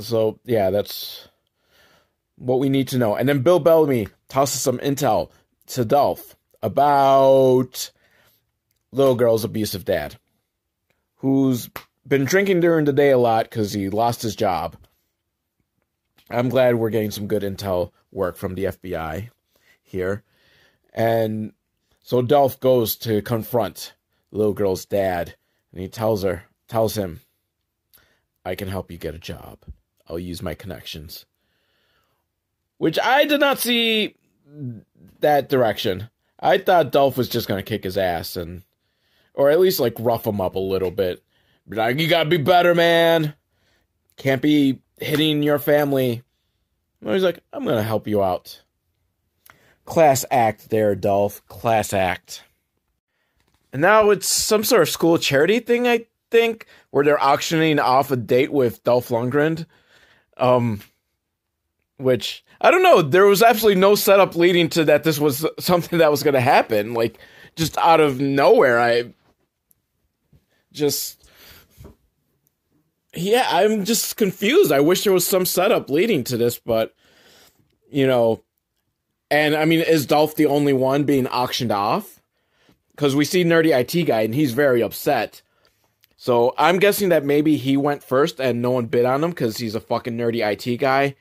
So 0.00 0.38
yeah, 0.44 0.70
that's 0.70 1.28
what 2.36 2.58
we 2.58 2.68
need 2.68 2.88
to 2.88 2.98
know. 2.98 3.14
And 3.16 3.28
then 3.28 3.42
Bill 3.42 3.58
Bellamy 3.58 4.08
tosses 4.28 4.60
some 4.60 4.78
intel 4.78 5.30
to 5.68 5.84
Dolph 5.84 6.36
about 6.62 7.90
little 8.92 9.14
girl's 9.14 9.44
abusive 9.44 9.84
dad, 9.84 10.16
who's 11.16 11.70
been 12.06 12.24
drinking 12.24 12.60
during 12.60 12.84
the 12.84 12.92
day 12.92 13.10
a 13.10 13.18
lot 13.18 13.44
because 13.44 13.72
he 13.72 13.88
lost 13.88 14.22
his 14.22 14.34
job. 14.34 14.76
I'm 16.28 16.48
glad 16.48 16.76
we're 16.76 16.90
getting 16.90 17.10
some 17.10 17.26
good 17.26 17.42
intel 17.42 17.92
work 18.12 18.36
from 18.36 18.54
the 18.54 18.64
FBI 18.64 19.30
here. 19.82 20.22
And 20.92 21.52
so 22.02 22.22
Dolph 22.22 22.58
goes 22.60 22.96
to 22.98 23.22
confront 23.22 23.94
little 24.32 24.52
girl's 24.52 24.84
dad, 24.84 25.34
and 25.72 25.80
he 25.80 25.88
tells 25.88 26.22
her, 26.22 26.44
tells 26.68 26.96
him, 26.96 27.20
I 28.44 28.54
can 28.54 28.68
help 28.68 28.90
you 28.90 28.98
get 28.98 29.14
a 29.14 29.18
job. 29.18 29.58
I'll 30.08 30.18
use 30.18 30.42
my 30.42 30.54
connections. 30.54 31.26
Which 32.78 32.98
I 32.98 33.24
did 33.26 33.40
not 33.40 33.58
see 33.58 34.16
that 35.20 35.48
direction. 35.48 36.08
I 36.38 36.58
thought 36.58 36.92
Dolph 36.92 37.16
was 37.16 37.28
just 37.28 37.46
gonna 37.46 37.62
kick 37.62 37.84
his 37.84 37.98
ass 37.98 38.36
and 38.36 38.62
or 39.34 39.50
at 39.50 39.60
least 39.60 39.80
like 39.80 39.94
rough 39.98 40.26
him 40.26 40.40
up 40.40 40.54
a 40.54 40.60
little 40.60 40.90
bit. 40.90 41.22
Be 41.68 41.76
like, 41.76 41.98
you 41.98 42.08
gotta 42.08 42.28
be 42.28 42.38
better, 42.38 42.74
man. 42.74 43.34
Can't 44.16 44.42
be 44.42 44.80
hitting 44.98 45.42
your 45.42 45.58
family. 45.58 46.22
And 47.00 47.10
he's 47.10 47.22
like, 47.22 47.40
I'm 47.52 47.64
gonna 47.64 47.82
help 47.82 48.06
you 48.06 48.22
out. 48.22 48.62
Class 49.84 50.24
act 50.30 50.70
there, 50.70 50.94
Dolph. 50.94 51.46
Class 51.48 51.92
act. 51.92 52.44
And 53.72 53.82
now 53.82 54.10
it's 54.10 54.26
some 54.26 54.64
sort 54.64 54.82
of 54.82 54.88
school 54.88 55.18
charity 55.18 55.60
thing, 55.60 55.86
I 55.86 56.06
think, 56.30 56.66
where 56.90 57.04
they're 57.04 57.22
auctioning 57.22 57.78
off 57.78 58.10
a 58.10 58.16
date 58.16 58.52
with 58.52 58.82
Dolph 58.84 59.08
Lundgren. 59.08 59.66
Um, 60.36 60.80
which 62.00 62.44
I 62.60 62.70
don't 62.70 62.82
know. 62.82 63.02
There 63.02 63.26
was 63.26 63.42
absolutely 63.42 63.80
no 63.80 63.94
setup 63.94 64.34
leading 64.34 64.68
to 64.70 64.84
that. 64.84 65.04
This 65.04 65.18
was 65.18 65.46
something 65.58 65.98
that 65.98 66.10
was 66.10 66.22
going 66.22 66.34
to 66.34 66.40
happen. 66.40 66.94
Like 66.94 67.18
just 67.56 67.76
out 67.78 68.00
of 68.00 68.20
nowhere, 68.20 68.80
I 68.80 69.12
just 70.72 71.20
yeah, 73.14 73.46
I'm 73.50 73.84
just 73.84 74.16
confused. 74.16 74.72
I 74.72 74.80
wish 74.80 75.04
there 75.04 75.12
was 75.12 75.26
some 75.26 75.44
setup 75.44 75.90
leading 75.90 76.24
to 76.24 76.36
this, 76.36 76.58
but 76.58 76.94
you 77.90 78.06
know, 78.06 78.42
and 79.30 79.54
I 79.54 79.64
mean, 79.64 79.80
is 79.80 80.06
Dolph 80.06 80.36
the 80.36 80.46
only 80.46 80.72
one 80.72 81.04
being 81.04 81.26
auctioned 81.26 81.72
off? 81.72 82.20
Because 82.92 83.16
we 83.16 83.24
see 83.24 83.44
Nerdy 83.44 83.76
IT 83.76 84.04
guy, 84.04 84.22
and 84.22 84.34
he's 84.34 84.52
very 84.52 84.82
upset 84.82 85.42
so 86.22 86.52
I'm 86.58 86.78
guessing 86.78 87.08
that 87.08 87.24
maybe 87.24 87.56
he 87.56 87.78
went 87.78 88.02
first 88.02 88.40
and 88.40 88.60
no 88.60 88.72
one 88.72 88.84
bid 88.84 89.06
on 89.06 89.24
him 89.24 89.30
because 89.30 89.56
he's 89.56 89.74
a 89.74 89.80
fucking 89.80 90.18
nerdy 90.18 90.46
IT 90.46 90.76
guy. 90.76 91.16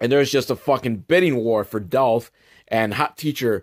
And 0.00 0.10
there's 0.10 0.32
just 0.32 0.50
a 0.50 0.56
fucking 0.56 1.04
bidding 1.06 1.36
war 1.36 1.62
for 1.62 1.78
Dolph, 1.78 2.32
and 2.66 2.92
Hot 2.94 3.16
Teacher 3.16 3.62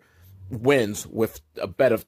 wins 0.49 1.05
with 1.05 1.41
a 1.57 1.67
bet 1.67 1.91
of 1.91 2.05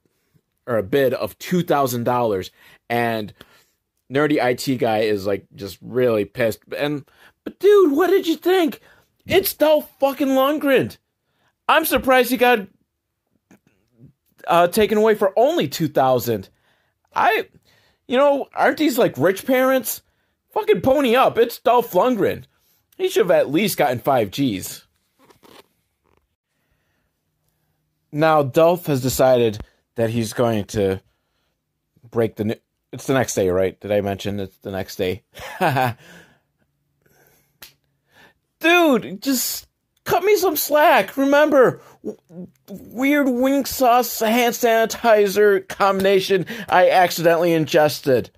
or 0.65 0.77
a 0.77 0.83
bid 0.83 1.13
of 1.13 1.37
two 1.37 1.63
thousand 1.63 2.05
dollars, 2.05 2.49
and 2.89 3.33
nerdy 4.09 4.37
IT 4.41 4.77
guy 4.77 4.99
is 4.99 5.27
like 5.27 5.45
just 5.53 5.77
really 5.81 6.23
pissed. 6.23 6.59
And 6.77 7.03
but 7.43 7.59
dude, 7.59 7.91
what 7.91 8.07
did 8.07 8.25
you 8.25 8.37
think? 8.37 8.79
It's 9.25 9.53
Dolph 9.53 9.91
fucking 9.99 10.29
Lundgren. 10.29 10.95
I'm 11.67 11.83
surprised 11.83 12.31
he 12.31 12.37
got 12.37 12.67
uh, 14.47 14.69
taken 14.69 14.97
away 14.97 15.15
for 15.15 15.33
only 15.35 15.67
two 15.67 15.89
thousand. 15.89 16.47
I 17.13 17.47
you 18.10 18.18
know, 18.18 18.48
aren't 18.56 18.77
these 18.80 18.98
like 18.98 19.14
rich 19.18 19.45
parents? 19.45 20.02
Fucking 20.53 20.81
pony 20.81 21.15
up. 21.15 21.38
It's 21.38 21.60
Dolph 21.60 21.91
Lundgren. 21.94 22.45
He 22.98 23.07
should 23.07 23.22
have 23.27 23.31
at 23.31 23.52
least 23.52 23.77
gotten 23.77 23.99
five 23.99 24.31
G's. 24.31 24.86
now 28.11 28.41
Dolph 28.44 28.88
has 28.88 29.02
decided 29.02 29.60
that 29.95 30.10
he's 30.10 30.34
going 30.34 30.65
to 30.65 30.99
break 32.10 32.36
the. 32.36 32.45
New- 32.45 32.56
It's 32.91 33.06
the 33.06 33.14
next 33.14 33.36
day, 33.36 33.49
right? 33.49 33.80
Did 33.80 33.91
I 33.91 34.02
mention 34.02 34.40
it's 34.40 34.57
the 34.57 34.72
next 34.72 34.95
day? 34.95 35.23
Dude, 38.60 39.22
just 39.22 39.68
cut 40.03 40.23
me 40.23 40.36
some 40.36 40.56
slack. 40.56 41.15
Remember, 41.15 41.81
weird 42.67 43.27
wing 43.27 43.65
sauce 43.65 44.19
hand 44.19 44.53
sanitizer 44.55 45.67
combination 45.67 46.45
I 46.67 46.89
accidentally 46.89 47.53
ingested. 47.53 48.31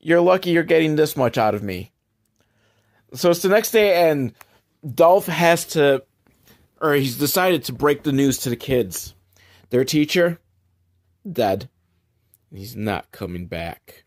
You're 0.00 0.20
lucky 0.20 0.50
you're 0.50 0.62
getting 0.62 0.96
this 0.96 1.16
much 1.16 1.36
out 1.36 1.54
of 1.54 1.62
me. 1.62 1.92
So 3.14 3.30
it's 3.30 3.42
the 3.42 3.48
next 3.48 3.70
day, 3.70 4.10
and 4.10 4.32
Dolph 4.94 5.26
has 5.26 5.64
to, 5.68 6.04
or 6.80 6.94
he's 6.94 7.18
decided 7.18 7.64
to 7.64 7.72
break 7.72 8.02
the 8.02 8.12
news 8.12 8.38
to 8.38 8.50
the 8.50 8.56
kids. 8.56 9.14
Their 9.70 9.84
teacher, 9.84 10.38
dead. 11.30 11.68
He's 12.52 12.76
not 12.76 13.10
coming 13.10 13.46
back. 13.46 14.04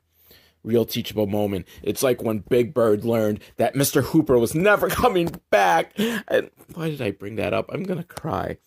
Real 0.64 0.86
teachable 0.86 1.28
moment. 1.28 1.68
It's 1.82 2.04
like 2.04 2.22
when 2.22 2.40
Big 2.40 2.74
Bird 2.74 3.06
learned 3.06 3.40
that 3.58 3.76
Mr. 3.76 4.04
Hooper 4.04 4.38
was 4.38 4.54
never 4.54 4.90
coming 4.90 5.30
back. 5.50 5.94
And 5.98 6.50
why 6.74 6.90
did 6.90 7.02
I 7.02 7.12
bring 7.12 7.36
that 7.36 7.54
up? 7.54 7.70
I'm 7.72 7.84
gonna 7.84 8.04
cry. 8.04 8.58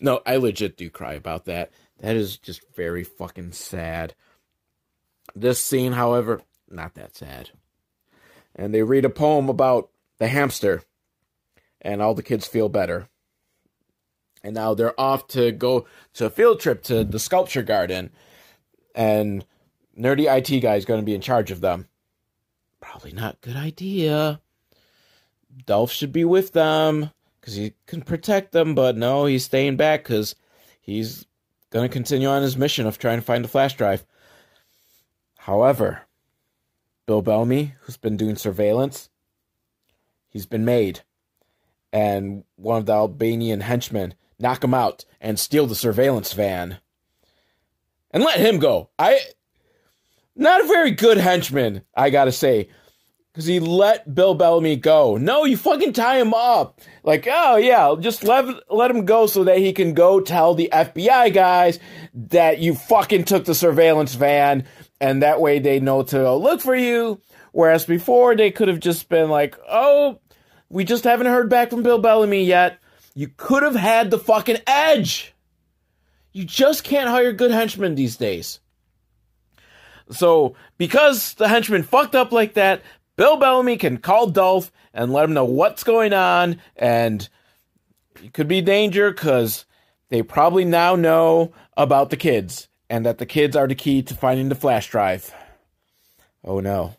No, 0.00 0.20
I 0.26 0.36
legit 0.36 0.76
do 0.76 0.90
cry 0.90 1.14
about 1.14 1.46
that. 1.46 1.70
That 2.00 2.16
is 2.16 2.36
just 2.36 2.62
very 2.74 3.04
fucking 3.04 3.52
sad. 3.52 4.14
This 5.34 5.60
scene, 5.60 5.92
however, 5.92 6.42
not 6.68 6.94
that 6.94 7.16
sad. 7.16 7.50
And 8.54 8.74
they 8.74 8.82
read 8.82 9.04
a 9.04 9.10
poem 9.10 9.48
about 9.48 9.90
the 10.18 10.28
hamster, 10.28 10.82
and 11.80 12.02
all 12.02 12.14
the 12.14 12.22
kids 12.22 12.46
feel 12.46 12.68
better. 12.68 13.08
And 14.42 14.54
now 14.54 14.74
they're 14.74 14.98
off 15.00 15.28
to 15.28 15.52
go 15.52 15.86
to 16.14 16.26
a 16.26 16.30
field 16.30 16.60
trip 16.60 16.82
to 16.84 17.04
the 17.04 17.18
sculpture 17.18 17.62
garden, 17.62 18.10
and 18.94 19.44
nerdy 19.98 20.26
IT 20.26 20.60
guy 20.60 20.76
is 20.76 20.84
going 20.84 21.00
to 21.00 21.06
be 21.06 21.14
in 21.14 21.20
charge 21.20 21.50
of 21.50 21.60
them. 21.60 21.88
Probably 22.80 23.12
not 23.12 23.40
good 23.40 23.56
idea. 23.56 24.40
Dolph 25.66 25.92
should 25.92 26.12
be 26.12 26.24
with 26.24 26.52
them 26.52 27.10
because 27.40 27.54
he 27.54 27.74
can 27.86 28.02
protect 28.02 28.52
them, 28.52 28.74
but 28.74 28.96
no, 28.96 29.26
he's 29.26 29.44
staying 29.44 29.76
back 29.76 30.04
because 30.04 30.34
he's 30.80 31.26
going 31.70 31.88
to 31.88 31.92
continue 31.92 32.28
on 32.28 32.42
his 32.42 32.56
mission 32.56 32.86
of 32.86 32.98
trying 32.98 33.18
to 33.18 33.24
find 33.24 33.44
the 33.44 33.48
flash 33.48 33.76
drive. 33.76 34.04
However, 35.38 36.02
Bill 37.06 37.22
Bellamy, 37.22 37.74
who's 37.80 37.96
been 37.96 38.16
doing 38.16 38.36
surveillance, 38.36 39.10
he's 40.28 40.46
been 40.46 40.64
made. 40.64 41.00
And 41.92 42.44
one 42.56 42.78
of 42.78 42.86
the 42.86 42.92
Albanian 42.92 43.60
henchmen 43.60 44.14
knock 44.38 44.64
him 44.64 44.74
out 44.74 45.04
and 45.20 45.38
steal 45.38 45.66
the 45.66 45.74
surveillance 45.74 46.32
van. 46.32 46.78
And 48.10 48.22
let 48.22 48.40
him 48.40 48.58
go. 48.58 48.90
I 48.98 49.20
not 50.34 50.64
a 50.64 50.66
very 50.66 50.90
good 50.92 51.18
henchman, 51.18 51.82
I 51.94 52.10
gotta 52.10 52.32
say. 52.32 52.68
Because 53.32 53.46
he 53.46 53.60
let 53.60 54.14
Bill 54.14 54.34
Bellamy 54.34 54.76
go. 54.76 55.16
No, 55.16 55.44
you 55.44 55.56
fucking 55.56 55.94
tie 55.94 56.20
him 56.20 56.34
up. 56.34 56.82
Like, 57.02 57.26
oh 57.30 57.56
yeah, 57.56 57.94
just 57.98 58.24
let, 58.24 58.44
let 58.70 58.90
him 58.90 59.06
go 59.06 59.26
so 59.26 59.44
that 59.44 59.56
he 59.56 59.72
can 59.72 59.94
go 59.94 60.20
tell 60.20 60.54
the 60.54 60.68
FBI 60.70 61.32
guys 61.32 61.78
that 62.12 62.58
you 62.58 62.74
fucking 62.74 63.24
took 63.24 63.46
the 63.46 63.54
surveillance 63.54 64.14
van 64.14 64.66
and 65.00 65.22
that 65.22 65.40
way 65.40 65.58
they 65.58 65.80
know 65.80 66.02
to 66.02 66.34
look 66.34 66.60
for 66.60 66.76
you. 66.76 67.22
Whereas 67.52 67.86
before 67.86 68.36
they 68.36 68.50
could 68.50 68.68
have 68.68 68.80
just 68.80 69.08
been 69.08 69.30
like, 69.30 69.56
oh, 69.68 70.20
we 70.68 70.84
just 70.84 71.04
haven't 71.04 71.26
heard 71.26 71.48
back 71.50 71.70
from 71.70 71.82
Bill 71.82 71.98
Bellamy 71.98 72.44
yet. 72.44 72.78
You 73.14 73.28
could 73.36 73.62
have 73.62 73.74
had 73.74 74.10
the 74.10 74.18
fucking 74.18 74.58
edge. 74.66 75.34
You 76.32 76.44
just 76.44 76.84
can't 76.84 77.10
hire 77.10 77.32
good 77.32 77.50
henchmen 77.50 77.94
these 77.94 78.16
days. 78.16 78.60
So, 80.12 80.54
because 80.78 81.34
the 81.34 81.48
henchman 81.48 81.82
fucked 81.82 82.14
up 82.14 82.32
like 82.32 82.54
that, 82.54 82.82
Bill 83.16 83.36
Bellamy 83.36 83.76
can 83.76 83.98
call 83.98 84.28
Dolph 84.28 84.72
and 84.94 85.12
let 85.12 85.24
him 85.24 85.34
know 85.34 85.44
what's 85.44 85.84
going 85.84 86.12
on, 86.12 86.60
and 86.76 87.28
it 88.22 88.32
could 88.32 88.48
be 88.48 88.60
danger 88.60 89.10
because 89.10 89.64
they 90.08 90.22
probably 90.22 90.64
now 90.64 90.94
know 90.94 91.52
about 91.76 92.10
the 92.10 92.16
kids 92.16 92.68
and 92.90 93.06
that 93.06 93.18
the 93.18 93.26
kids 93.26 93.56
are 93.56 93.66
the 93.66 93.74
key 93.74 94.02
to 94.02 94.14
finding 94.14 94.48
the 94.48 94.54
flash 94.54 94.90
drive. 94.90 95.34
Oh 96.44 96.60
no. 96.60 96.94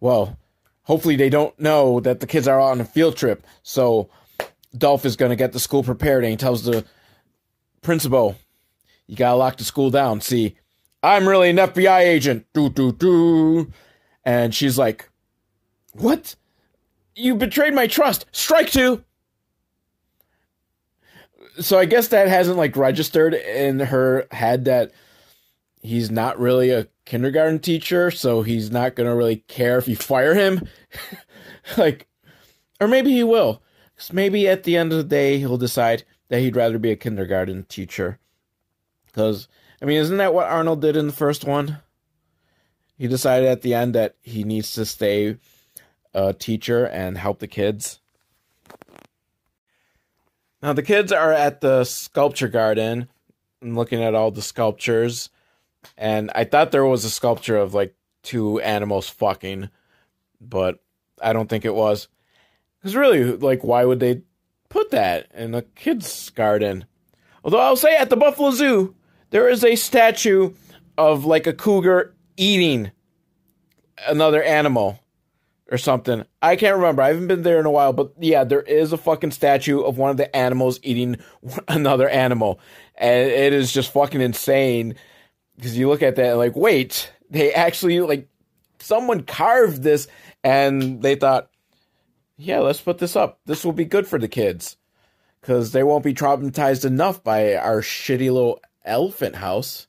Well, 0.00 0.38
hopefully 0.82 1.16
they 1.16 1.28
don't 1.28 1.58
know 1.58 1.98
that 2.00 2.20
the 2.20 2.26
kids 2.26 2.46
are 2.46 2.60
on 2.60 2.80
a 2.80 2.84
field 2.84 3.16
trip, 3.16 3.44
so 3.62 4.08
Dolph 4.76 5.04
is 5.04 5.16
going 5.16 5.30
to 5.30 5.36
get 5.36 5.52
the 5.52 5.60
school 5.60 5.82
prepared 5.82 6.24
and 6.24 6.30
he 6.30 6.36
tells 6.36 6.62
the 6.62 6.84
principal, 7.82 8.36
You 9.06 9.16
got 9.16 9.32
to 9.32 9.36
lock 9.36 9.56
the 9.56 9.64
school 9.64 9.90
down. 9.90 10.20
See, 10.20 10.56
I'm 11.02 11.28
really 11.28 11.50
an 11.50 11.56
FBI 11.56 12.00
agent. 12.00 12.46
Do, 12.52 12.68
do, 12.68 12.92
do. 12.92 13.72
And 14.24 14.54
she's 14.54 14.78
like, 14.78 15.10
What? 15.92 16.34
You 17.14 17.34
betrayed 17.34 17.74
my 17.74 17.86
trust. 17.86 18.26
Strike 18.32 18.70
two. 18.70 19.04
So 21.60 21.78
I 21.78 21.84
guess 21.84 22.08
that 22.08 22.28
hasn't 22.28 22.56
like 22.56 22.76
registered 22.76 23.34
in 23.34 23.80
her 23.80 24.26
head 24.30 24.64
that 24.66 24.92
he's 25.82 26.10
not 26.10 26.38
really 26.38 26.70
a 26.70 26.86
kindergarten 27.04 27.58
teacher, 27.58 28.10
so 28.10 28.42
he's 28.42 28.70
not 28.70 28.94
gonna 28.94 29.16
really 29.16 29.36
care 29.48 29.78
if 29.78 29.88
you 29.88 29.96
fire 29.96 30.34
him. 30.34 30.68
like, 31.76 32.06
or 32.80 32.86
maybe 32.86 33.10
he 33.10 33.24
will. 33.24 33.62
Because 33.94 34.12
maybe 34.12 34.46
at 34.48 34.62
the 34.62 34.76
end 34.76 34.92
of 34.92 34.98
the 34.98 35.04
day, 35.04 35.38
he'll 35.38 35.56
decide 35.56 36.04
that 36.28 36.40
he'd 36.40 36.54
rather 36.54 36.78
be 36.78 36.92
a 36.92 36.96
kindergarten 36.96 37.64
teacher. 37.64 38.20
Because 39.06 39.48
I 39.80 39.84
mean, 39.84 39.98
isn't 39.98 40.16
that 40.16 40.34
what 40.34 40.48
Arnold 40.48 40.80
did 40.80 40.96
in 40.96 41.06
the 41.06 41.12
first 41.12 41.44
one? 41.44 41.78
He 42.96 43.06
decided 43.06 43.48
at 43.48 43.62
the 43.62 43.74
end 43.74 43.94
that 43.94 44.16
he 44.22 44.42
needs 44.42 44.72
to 44.72 44.84
stay 44.84 45.36
a 46.12 46.32
teacher 46.32 46.84
and 46.84 47.16
help 47.16 47.38
the 47.38 47.46
kids. 47.46 48.00
Now, 50.60 50.72
the 50.72 50.82
kids 50.82 51.12
are 51.12 51.32
at 51.32 51.60
the 51.60 51.84
sculpture 51.84 52.48
garden 52.48 53.08
and 53.60 53.76
looking 53.76 54.02
at 54.02 54.14
all 54.14 54.32
the 54.32 54.42
sculptures. 54.42 55.30
And 55.96 56.32
I 56.34 56.42
thought 56.42 56.72
there 56.72 56.84
was 56.84 57.04
a 57.04 57.10
sculpture 57.10 57.56
of 57.56 57.74
like 57.74 57.94
two 58.24 58.60
animals 58.60 59.08
fucking, 59.08 59.68
but 60.40 60.80
I 61.22 61.32
don't 61.32 61.48
think 61.48 61.64
it 61.64 61.74
was. 61.74 62.08
Because 62.80 62.96
really, 62.96 63.36
like, 63.36 63.62
why 63.62 63.84
would 63.84 64.00
they 64.00 64.22
put 64.68 64.90
that 64.90 65.28
in 65.34 65.54
a 65.54 65.62
kid's 65.62 66.30
garden? 66.30 66.84
Although 67.44 67.60
I'll 67.60 67.76
say 67.76 67.96
at 67.96 68.10
the 68.10 68.16
Buffalo 68.16 68.50
Zoo, 68.50 68.96
there 69.30 69.48
is 69.48 69.64
a 69.64 69.76
statue 69.76 70.52
of 70.96 71.24
like 71.24 71.46
a 71.46 71.52
cougar 71.52 72.14
eating 72.36 72.90
another 74.06 74.42
animal 74.42 75.00
or 75.70 75.78
something. 75.78 76.24
I 76.40 76.56
can't 76.56 76.76
remember. 76.76 77.02
I 77.02 77.08
haven't 77.08 77.28
been 77.28 77.42
there 77.42 77.60
in 77.60 77.66
a 77.66 77.70
while, 77.70 77.92
but 77.92 78.12
yeah, 78.18 78.44
there 78.44 78.62
is 78.62 78.92
a 78.92 78.98
fucking 78.98 79.32
statue 79.32 79.80
of 79.80 79.98
one 79.98 80.10
of 80.10 80.16
the 80.16 80.34
animals 80.34 80.80
eating 80.82 81.16
another 81.68 82.08
animal. 82.08 82.60
And 82.96 83.30
it 83.30 83.52
is 83.52 83.72
just 83.72 83.92
fucking 83.92 84.20
insane 84.20 84.94
because 85.56 85.76
you 85.76 85.88
look 85.88 86.02
at 86.02 86.16
that 86.16 86.30
and 86.30 86.38
like, 86.38 86.56
wait, 86.56 87.12
they 87.30 87.52
actually 87.52 88.00
like 88.00 88.28
someone 88.78 89.22
carved 89.22 89.82
this 89.82 90.08
and 90.42 91.02
they 91.02 91.16
thought, 91.16 91.50
yeah, 92.36 92.60
let's 92.60 92.80
put 92.80 92.98
this 92.98 93.16
up. 93.16 93.40
This 93.46 93.64
will 93.64 93.72
be 93.72 93.84
good 93.84 94.06
for 94.06 94.18
the 94.18 94.28
kids 94.28 94.76
because 95.40 95.72
they 95.72 95.82
won't 95.82 96.04
be 96.04 96.14
traumatized 96.14 96.84
enough 96.84 97.22
by 97.22 97.56
our 97.56 97.82
shitty 97.82 98.32
little 98.32 98.60
elephant 98.88 99.36
house 99.36 99.86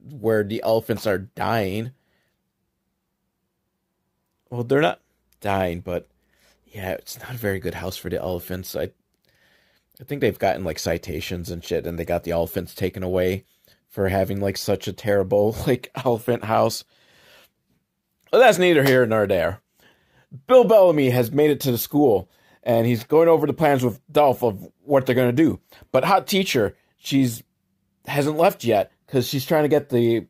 where 0.00 0.44
the 0.44 0.62
elephants 0.62 1.06
are 1.06 1.18
dying. 1.18 1.92
Well, 4.50 4.64
they're 4.64 4.80
not 4.80 5.00
dying, 5.40 5.80
but 5.80 6.08
yeah, 6.66 6.92
it's 6.92 7.18
not 7.18 7.34
a 7.34 7.38
very 7.38 7.58
good 7.58 7.74
house 7.74 7.96
for 7.96 8.10
the 8.10 8.20
elephants. 8.20 8.76
I 8.76 8.90
I 10.00 10.04
think 10.04 10.20
they've 10.20 10.38
gotten 10.38 10.64
like 10.64 10.78
citations 10.78 11.50
and 11.50 11.64
shit 11.64 11.86
and 11.86 11.98
they 11.98 12.04
got 12.04 12.24
the 12.24 12.32
elephants 12.32 12.74
taken 12.74 13.02
away 13.02 13.44
for 13.88 14.08
having 14.08 14.40
like 14.40 14.56
such 14.56 14.88
a 14.88 14.92
terrible 14.92 15.56
like 15.66 15.90
elephant 16.04 16.44
house. 16.44 16.84
Well, 18.32 18.42
that's 18.42 18.58
neither 18.58 18.82
here 18.82 19.06
nor 19.06 19.26
there. 19.26 19.60
Bill 20.48 20.64
Bellamy 20.64 21.10
has 21.10 21.30
made 21.30 21.50
it 21.50 21.60
to 21.60 21.70
the 21.70 21.78
school 21.78 22.28
and 22.64 22.86
he's 22.86 23.04
going 23.04 23.28
over 23.28 23.46
the 23.46 23.52
plans 23.52 23.84
with 23.84 24.00
Dolph 24.10 24.42
of 24.42 24.68
what 24.82 25.06
they're 25.06 25.14
going 25.14 25.34
to 25.34 25.42
do. 25.42 25.60
But 25.92 26.04
Hot 26.04 26.26
Teacher, 26.26 26.74
she's 26.96 27.42
hasn't 28.06 28.36
left 28.36 28.64
yet 28.64 28.92
because 29.06 29.26
she's 29.26 29.46
trying 29.46 29.64
to 29.64 29.68
get 29.68 29.88
the 29.88 30.26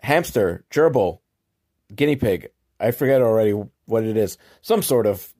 hamster, 0.00 0.64
gerbil, 0.70 1.20
guinea 1.94 2.16
pig. 2.16 2.50
I 2.78 2.90
forget 2.90 3.22
already 3.22 3.52
what 3.86 4.04
it 4.04 4.16
is. 4.16 4.38
Some 4.60 4.82
sort 4.82 5.06
of 5.06 5.32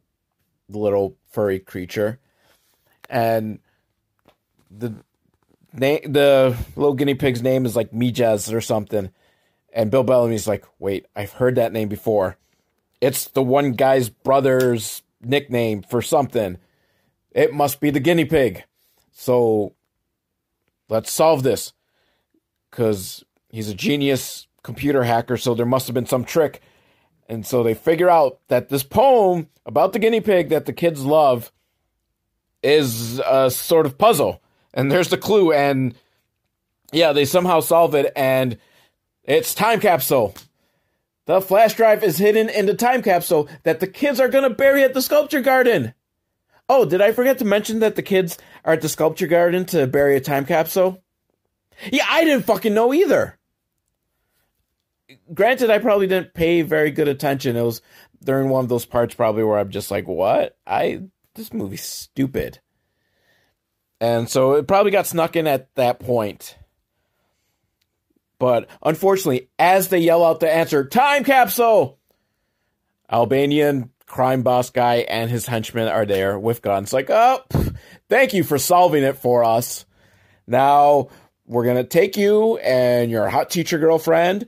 little 0.68 1.16
furry 1.30 1.58
creature. 1.58 2.18
And 3.08 3.60
the 4.70 4.94
name, 5.72 6.00
the 6.12 6.56
little 6.74 6.94
guinea 6.94 7.14
pig's 7.14 7.42
name 7.42 7.66
is 7.66 7.76
like 7.76 7.92
Mijaz 7.92 8.52
or 8.52 8.60
something. 8.60 9.10
And 9.72 9.90
Bill 9.90 10.04
Bellamy's 10.04 10.48
like, 10.48 10.64
wait, 10.78 11.06
I've 11.14 11.32
heard 11.32 11.56
that 11.56 11.72
name 11.72 11.88
before. 11.88 12.38
It's 13.00 13.28
the 13.28 13.42
one 13.42 13.72
guy's 13.72 14.08
brother's 14.08 15.02
nickname 15.20 15.82
for 15.82 16.00
something. 16.00 16.56
It 17.30 17.52
must 17.52 17.80
be 17.80 17.90
the 17.90 18.00
guinea 18.00 18.24
pig. 18.24 18.64
So 19.12 19.75
let's 20.88 21.10
solve 21.10 21.42
this. 21.42 21.72
Because 22.70 23.24
he's 23.48 23.68
a 23.68 23.74
genius 23.74 24.46
computer 24.62 25.04
hacker, 25.04 25.36
so 25.36 25.54
there 25.54 25.66
must 25.66 25.86
have 25.86 25.94
been 25.94 26.06
some 26.06 26.24
trick. 26.24 26.60
And 27.28 27.46
so 27.46 27.62
they 27.62 27.74
figure 27.74 28.10
out 28.10 28.40
that 28.48 28.68
this 28.68 28.82
poem 28.82 29.48
about 29.64 29.92
the 29.92 29.98
guinea 29.98 30.20
pig 30.20 30.50
that 30.50 30.66
the 30.66 30.72
kids 30.72 31.04
love 31.04 31.50
is 32.62 33.20
a 33.20 33.50
sort 33.50 33.86
of 33.86 33.98
puzzle. 33.98 34.42
And 34.74 34.92
there's 34.92 35.08
the 35.08 35.18
clue. 35.18 35.52
And 35.52 35.94
yeah, 36.92 37.12
they 37.12 37.24
somehow 37.24 37.60
solve 37.60 37.94
it. 37.94 38.12
And 38.14 38.58
it's 39.24 39.54
time 39.54 39.80
capsule. 39.80 40.34
The 41.26 41.40
flash 41.40 41.74
drive 41.74 42.04
is 42.04 42.18
hidden 42.18 42.48
in 42.48 42.66
the 42.66 42.74
time 42.74 43.02
capsule 43.02 43.48
that 43.64 43.80
the 43.80 43.88
kids 43.88 44.20
are 44.20 44.28
going 44.28 44.44
to 44.44 44.54
bury 44.54 44.84
at 44.84 44.94
the 44.94 45.02
sculpture 45.02 45.40
garden. 45.40 45.92
Oh, 46.68 46.84
did 46.84 47.00
I 47.00 47.12
forget 47.12 47.38
to 47.38 47.44
mention 47.44 47.80
that 47.80 47.94
the 47.94 48.02
kids 48.02 48.38
are 48.64 48.72
at 48.72 48.80
the 48.80 48.88
sculpture 48.88 49.26
garden 49.26 49.64
to 49.66 49.86
bury 49.86 50.16
a 50.16 50.20
time 50.20 50.44
capsule? 50.44 51.02
Yeah, 51.92 52.06
I 52.08 52.24
didn't 52.24 52.46
fucking 52.46 52.74
know 52.74 52.92
either. 52.92 53.38
Granted, 55.32 55.70
I 55.70 55.78
probably 55.78 56.06
didn't 56.08 56.34
pay 56.34 56.62
very 56.62 56.90
good 56.90 57.08
attention. 57.08 57.56
It 57.56 57.62
was 57.62 57.82
during 58.24 58.48
one 58.48 58.64
of 58.64 58.68
those 58.68 58.84
parts 58.84 59.14
probably 59.14 59.44
where 59.44 59.58
I'm 59.58 59.70
just 59.70 59.90
like, 59.90 60.08
what? 60.08 60.56
I 60.66 61.02
this 61.34 61.52
movie's 61.52 61.84
stupid. 61.84 62.60
And 64.00 64.28
so 64.28 64.54
it 64.54 64.66
probably 64.66 64.90
got 64.90 65.06
snuck 65.06 65.36
in 65.36 65.46
at 65.46 65.74
that 65.76 66.00
point. 66.00 66.56
But 68.38 68.68
unfortunately, 68.82 69.48
as 69.58 69.88
they 69.88 69.98
yell 69.98 70.24
out 70.24 70.40
the 70.40 70.52
answer, 70.52 70.84
time 70.84 71.24
capsule, 71.24 71.98
Albanian 73.10 73.90
crime 74.06 74.42
boss 74.42 74.70
guy 74.70 74.96
and 74.96 75.30
his 75.30 75.46
henchmen 75.46 75.88
are 75.88 76.06
there 76.06 76.38
with 76.38 76.62
guns. 76.62 76.92
Like, 76.92 77.10
oh, 77.10 77.40
thank 78.08 78.34
you 78.34 78.44
for 78.44 78.58
solving 78.58 79.02
it 79.02 79.18
for 79.18 79.44
us. 79.44 79.84
Now 80.46 81.08
we're 81.46 81.64
going 81.64 81.76
to 81.76 81.84
take 81.84 82.16
you 82.16 82.56
and 82.58 83.10
your 83.10 83.28
hot 83.28 83.50
teacher 83.50 83.78
girlfriend 83.78 84.46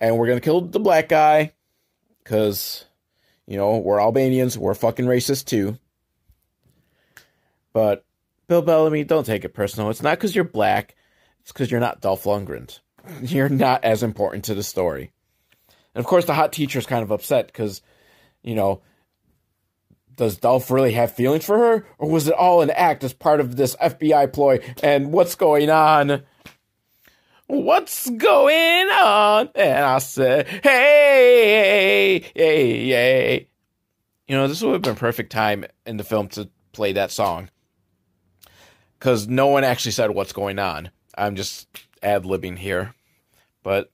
and 0.00 0.16
we're 0.16 0.26
going 0.26 0.38
to 0.38 0.44
kill 0.44 0.62
the 0.62 0.80
black 0.80 1.08
guy 1.08 1.52
because, 2.22 2.84
you 3.46 3.56
know, 3.56 3.78
we're 3.78 4.00
Albanians. 4.00 4.56
We're 4.56 4.74
fucking 4.74 5.06
racist 5.06 5.46
too. 5.46 5.78
But 7.72 8.04
Bill 8.48 8.62
Bellamy, 8.62 9.04
don't 9.04 9.26
take 9.26 9.44
it 9.44 9.54
personal. 9.54 9.90
It's 9.90 10.02
not 10.02 10.18
because 10.18 10.34
you're 10.34 10.44
black, 10.44 10.96
it's 11.40 11.52
because 11.52 11.70
you're 11.70 11.80
not 11.80 12.00
Dolph 12.00 12.24
Lundgren. 12.24 12.78
You're 13.22 13.48
not 13.48 13.84
as 13.84 14.02
important 14.02 14.44
to 14.44 14.54
the 14.54 14.62
story. 14.62 15.10
And 15.94 16.04
of 16.04 16.06
course, 16.06 16.26
the 16.26 16.34
hot 16.34 16.52
teacher 16.52 16.78
is 16.78 16.84
kind 16.84 17.02
of 17.02 17.10
upset 17.10 17.46
because, 17.46 17.80
you 18.42 18.54
know, 18.54 18.82
does 20.20 20.36
Dolph 20.36 20.70
really 20.70 20.92
have 20.92 21.14
feelings 21.14 21.46
for 21.46 21.56
her? 21.56 21.86
Or 21.96 22.10
was 22.10 22.28
it 22.28 22.34
all 22.34 22.60
an 22.60 22.68
act 22.68 23.02
as 23.04 23.14
part 23.14 23.40
of 23.40 23.56
this 23.56 23.74
FBI 23.76 24.30
ploy? 24.30 24.60
And 24.82 25.12
what's 25.12 25.34
going 25.34 25.70
on? 25.70 26.24
What's 27.46 28.10
going 28.10 28.90
on? 28.90 29.48
And 29.54 29.82
I 29.82 29.96
said, 29.96 30.46
hey, 30.46 32.22
hey, 32.34 32.88
hey. 32.90 33.48
You 34.28 34.36
know, 34.36 34.46
this 34.46 34.60
would 34.60 34.74
have 34.74 34.82
been 34.82 34.94
perfect 34.94 35.32
time 35.32 35.64
in 35.86 35.96
the 35.96 36.04
film 36.04 36.28
to 36.28 36.50
play 36.72 36.92
that 36.92 37.10
song. 37.10 37.48
Because 38.98 39.26
no 39.26 39.46
one 39.46 39.64
actually 39.64 39.92
said 39.92 40.10
what's 40.10 40.34
going 40.34 40.58
on. 40.58 40.90
I'm 41.16 41.34
just 41.34 41.66
ad 42.02 42.24
libbing 42.24 42.58
here. 42.58 42.94
But 43.62 43.90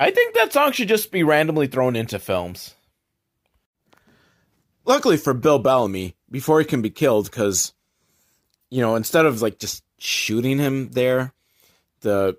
I 0.00 0.10
think 0.10 0.34
that 0.34 0.52
song 0.52 0.72
should 0.72 0.88
just 0.88 1.12
be 1.12 1.22
randomly 1.22 1.68
thrown 1.68 1.94
into 1.94 2.18
films. 2.18 2.73
Luckily 4.84 5.16
for 5.16 5.32
Bill 5.34 5.58
Bellamy, 5.58 6.14
before 6.30 6.58
he 6.58 6.64
can 6.64 6.82
be 6.82 6.90
killed, 6.90 7.30
because, 7.30 7.72
you 8.70 8.80
know, 8.80 8.96
instead 8.96 9.24
of 9.26 9.40
like 9.40 9.58
just 9.58 9.82
shooting 9.98 10.58
him 10.58 10.90
there, 10.90 11.32
the 12.00 12.36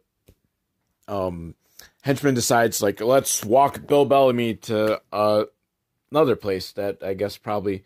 um, 1.08 1.56
henchman 2.02 2.36
decides, 2.36 2.82
like, 2.82 3.02
let's 3.02 3.44
walk 3.44 3.88
Bill 3.88 4.06
Bellamy 4.06 4.56
to 4.56 5.02
uh, 5.12 5.46
another 6.12 6.36
place 6.36 6.72
that 6.74 7.04
I 7.04 7.16
guess 7.16 7.38
probably 7.38 7.84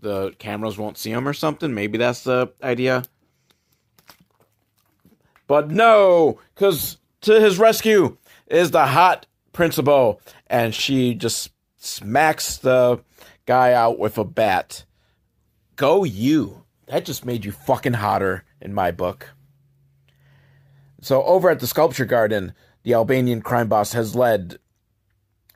the 0.00 0.32
cameras 0.38 0.76
won't 0.76 0.98
see 0.98 1.10
him 1.10 1.28
or 1.28 1.32
something. 1.32 1.72
Maybe 1.72 1.96
that's 1.96 2.24
the 2.24 2.52
idea. 2.62 3.04
But 5.46 5.70
no, 5.70 6.40
because 6.54 6.98
to 7.22 7.40
his 7.40 7.58
rescue 7.58 8.16
is 8.48 8.72
the 8.72 8.86
hot 8.86 9.26
principal, 9.52 10.20
and 10.48 10.74
she 10.74 11.14
just 11.14 11.50
smacks 11.76 12.56
the 12.56 13.00
guy 13.46 13.72
out 13.72 13.98
with 13.98 14.18
a 14.18 14.24
bat. 14.24 14.84
Go 15.76 16.04
you. 16.04 16.64
That 16.86 17.04
just 17.04 17.24
made 17.24 17.44
you 17.44 17.52
fucking 17.52 17.94
hotter 17.94 18.44
in 18.60 18.74
my 18.74 18.90
book. 18.90 19.30
So 21.00 21.22
over 21.24 21.50
at 21.50 21.60
the 21.60 21.66
sculpture 21.66 22.04
garden, 22.04 22.54
the 22.82 22.94
Albanian 22.94 23.42
crime 23.42 23.68
boss 23.68 23.92
has 23.92 24.14
led 24.14 24.58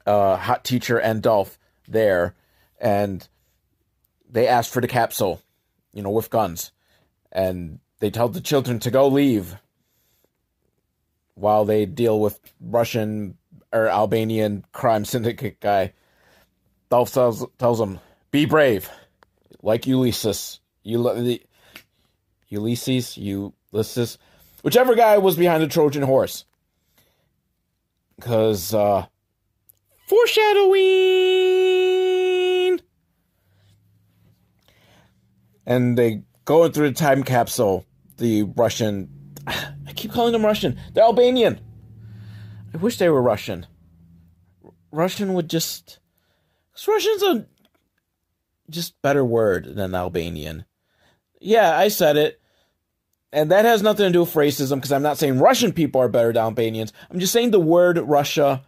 uh, 0.07 0.37
Hot 0.37 0.65
Teacher 0.65 0.99
and 0.99 1.23
Dolph 1.23 1.59
there, 1.89 2.35
and 2.81 3.27
they 4.29 4.49
ask 4.49 4.73
for 4.73 4.81
the 4.81 4.89
capsule, 4.89 5.43
you 5.93 6.03
know, 6.03 6.11
with 6.11 6.31
guns, 6.31 6.73
and 7.31 7.81
they 8.01 8.11
tell 8.11 8.29
the 8.29 8.41
children 8.41 8.79
to 8.81 8.91
go 8.91 9.09
leave 9.09 9.57
while 11.35 11.65
they 11.65 11.87
deal 11.87 12.19
with 12.19 12.41
Russian 12.61 13.37
or 13.73 13.89
Albanian 13.89 14.65
crime 14.73 15.05
syndicate 15.05 15.61
guy. 15.61 15.93
Dolph 16.89 17.13
tells, 17.13 17.45
tells 17.59 17.79
them, 17.79 18.01
"Be 18.31 18.47
brave, 18.47 18.89
like 19.63 19.87
Ulysses. 19.87 20.61
You, 20.83 21.41
Ulysses, 22.49 23.19
Ulysses, 23.19 24.19
whichever 24.63 24.95
guy 24.95 25.19
was 25.19 25.37
behind 25.37 25.63
the 25.63 25.69
Trojan 25.69 26.03
horse." 26.03 26.45
Because 28.17 28.73
uh, 28.73 29.07
foreshadowing, 30.07 30.81
and 35.67 35.99
they 35.99 36.23
go 36.45 36.69
through 36.69 36.91
the 36.91 36.95
time 36.95 37.23
capsule. 37.23 37.85
The 38.17 38.45
Russian, 38.45 39.11
I 39.47 39.93
keep 39.95 40.13
calling 40.13 40.33
them 40.33 40.45
Russian. 40.47 40.81
They're 40.95 41.05
Albanian. 41.05 41.61
I 42.73 42.79
wish 42.79 42.97
they 42.97 43.11
were 43.11 43.21
Russian. 43.21 43.67
Russian 44.91 45.35
would 45.35 45.51
just 45.51 45.99
Russian's 46.87 47.23
a 47.23 47.47
just 48.71 49.01
better 49.03 49.25
word 49.25 49.75
than 49.75 49.95
Albanian. 49.95 50.65
Yeah, 51.41 51.77
I 51.77 51.89
said 51.89 52.17
it. 52.17 52.41
And 53.33 53.51
that 53.51 53.65
has 53.65 53.83
nothing 53.83 54.07
to 54.07 54.13
do 54.13 54.21
with 54.21 54.35
racism 54.35 54.77
because 54.77 54.93
I'm 54.93 55.03
not 55.03 55.19
saying 55.19 55.39
Russian 55.39 55.73
people 55.73 56.01
are 56.01 56.09
better 56.09 56.33
than 56.33 56.43
Albanians. 56.43 56.93
I'm 57.11 57.19
just 57.19 57.33
saying 57.33 57.51
the 57.51 57.61
word 57.61 57.99
Russia 57.99 58.63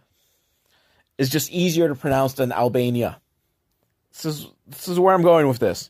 is 1.17 1.29
just 1.29 1.51
easier 1.51 1.87
to 1.87 1.95
pronounce 1.95 2.33
than 2.33 2.51
Albania. 2.51 3.19
This 4.11 4.25
is 4.25 4.47
this 4.67 4.87
is 4.87 4.99
where 4.99 5.13
I'm 5.13 5.21
going 5.21 5.47
with 5.47 5.59
this. 5.59 5.89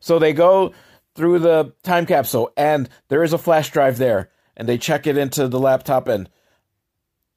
So 0.00 0.18
they 0.18 0.32
go 0.32 0.72
through 1.14 1.38
the 1.38 1.72
time 1.82 2.06
capsule 2.06 2.50
and 2.56 2.88
there 3.08 3.24
is 3.24 3.32
a 3.32 3.38
flash 3.38 3.70
drive 3.70 3.98
there 3.98 4.30
and 4.56 4.68
they 4.68 4.78
check 4.78 5.06
it 5.06 5.16
into 5.16 5.48
the 5.48 5.58
laptop 5.58 6.08
and 6.08 6.28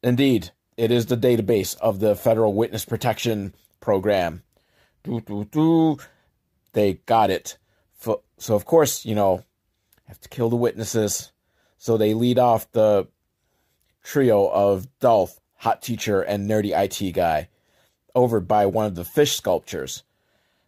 indeed 0.04 0.52
it 0.78 0.92
is 0.92 1.06
the 1.06 1.18
database 1.18 1.78
of 1.80 2.00
the 2.00 2.16
Federal 2.16 2.54
Witness 2.54 2.86
Protection 2.86 3.54
program. 3.80 4.44
Doo, 5.04 5.22
doo, 5.22 5.46
doo. 5.46 5.98
They 6.74 6.94
got 7.06 7.30
it. 7.30 7.58
So, 8.40 8.56
of 8.56 8.66
course, 8.66 9.06
you 9.06 9.16
know, 9.16 9.44
have 10.08 10.20
to 10.22 10.30
kill 10.30 10.50
the 10.50 10.56
witnesses. 10.56 11.32
So 11.78 11.98
they 11.98 12.14
lead 12.14 12.40
off 12.40 12.72
the 12.72 13.08
trio 14.04 14.48
of 14.48 14.88
Dolph, 15.00 15.40
Hot 15.56 15.82
Teacher, 15.82 16.22
and 16.22 16.50
Nerdy 16.50 16.72
IT 16.74 17.12
Guy 17.14 17.50
over 18.16 18.40
by 18.40 18.66
one 18.66 18.86
of 18.86 18.96
the 18.96 19.04
fish 19.06 19.36
sculptures. 19.36 20.04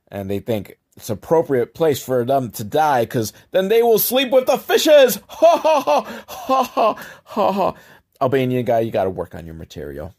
And 0.10 0.30
they 0.30 0.40
think 0.40 0.78
it's 0.96 1.10
appropriate 1.10 1.74
place 1.74 2.04
for 2.04 2.26
them 2.26 2.52
to 2.52 2.64
die 2.64 3.06
because 3.06 3.34
then 3.52 3.70
they 3.70 3.82
will 3.82 4.00
sleep 4.00 4.32
with 4.32 4.46
the 4.46 4.58
fishes. 4.58 5.20
Ha 5.30 5.58
ha 5.58 5.82
ha 5.82 6.26
ha 6.28 6.64
ha 6.64 6.94
ha 7.24 7.52
ha. 7.52 7.74
Albanian 8.22 8.66
guy, 8.66 8.82
you 8.82 8.92
got 8.92 9.06
to 9.06 9.10
work 9.10 9.34
on 9.34 9.46
your 9.46 9.56
material. 9.56 10.14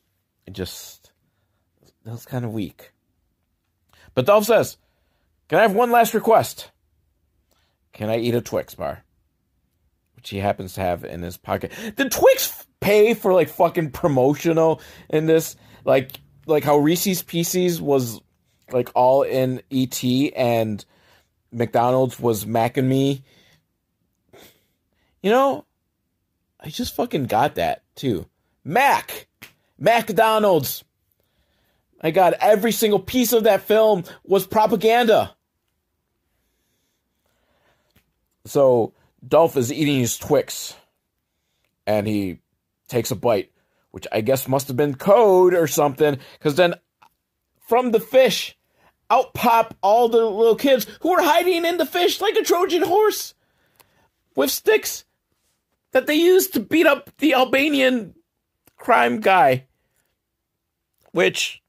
It 0.46 0.54
just 0.54 1.01
that 2.04 2.10
was 2.10 2.26
kind 2.26 2.44
of 2.44 2.52
weak. 2.52 2.92
But 4.14 4.26
Dolph 4.26 4.44
says, 4.44 4.76
Can 5.48 5.58
I 5.58 5.62
have 5.62 5.74
one 5.74 5.90
last 5.90 6.14
request? 6.14 6.70
Can 7.92 8.08
I 8.08 8.18
eat 8.18 8.34
a 8.34 8.40
Twix 8.40 8.74
bar? 8.74 9.04
Which 10.16 10.30
he 10.30 10.38
happens 10.38 10.74
to 10.74 10.80
have 10.80 11.04
in 11.04 11.22
his 11.22 11.36
pocket. 11.36 11.72
Did 11.96 12.10
Twix 12.10 12.66
pay 12.80 13.14
for 13.14 13.32
like 13.32 13.48
fucking 13.48 13.90
promotional 13.90 14.80
in 15.08 15.26
this? 15.26 15.56
Like 15.84 16.12
like 16.46 16.64
how 16.64 16.78
Reese's 16.78 17.22
Pieces 17.22 17.80
was 17.80 18.20
like 18.72 18.90
all 18.94 19.22
in 19.22 19.62
ET 19.70 20.02
and 20.34 20.84
McDonald's 21.52 22.18
was 22.18 22.46
Mac 22.46 22.76
and 22.76 22.88
me. 22.88 23.22
You 25.22 25.30
know, 25.30 25.64
I 26.58 26.68
just 26.68 26.96
fucking 26.96 27.26
got 27.26 27.56
that 27.56 27.82
too. 27.94 28.26
Mac! 28.64 29.28
McDonald's! 29.78 30.84
My 32.02 32.10
God, 32.10 32.34
every 32.40 32.72
single 32.72 32.98
piece 32.98 33.32
of 33.32 33.44
that 33.44 33.62
film 33.62 34.04
was 34.24 34.46
propaganda. 34.46 35.36
So 38.44 38.92
Dolph 39.26 39.56
is 39.56 39.72
eating 39.72 40.00
his 40.00 40.18
Twix, 40.18 40.74
and 41.86 42.06
he 42.08 42.40
takes 42.88 43.12
a 43.12 43.16
bite, 43.16 43.52
which 43.92 44.06
I 44.10 44.20
guess 44.20 44.48
must 44.48 44.68
have 44.68 44.76
been 44.76 44.94
code 44.94 45.54
or 45.54 45.68
something, 45.68 46.18
because 46.38 46.56
then 46.56 46.74
from 47.68 47.92
the 47.92 48.00
fish, 48.00 48.58
out 49.08 49.32
pop 49.34 49.76
all 49.80 50.08
the 50.08 50.24
little 50.24 50.56
kids 50.56 50.86
who 51.00 51.10
were 51.10 51.22
hiding 51.22 51.64
in 51.64 51.76
the 51.76 51.86
fish 51.86 52.20
like 52.20 52.34
a 52.34 52.42
Trojan 52.42 52.82
horse 52.82 53.34
with 54.34 54.50
sticks 54.50 55.04
that 55.92 56.06
they 56.06 56.14
used 56.14 56.54
to 56.54 56.60
beat 56.60 56.86
up 56.86 57.10
the 57.18 57.34
Albanian 57.34 58.14
crime 58.76 59.20
guy. 59.20 59.66
Which, 61.12 61.61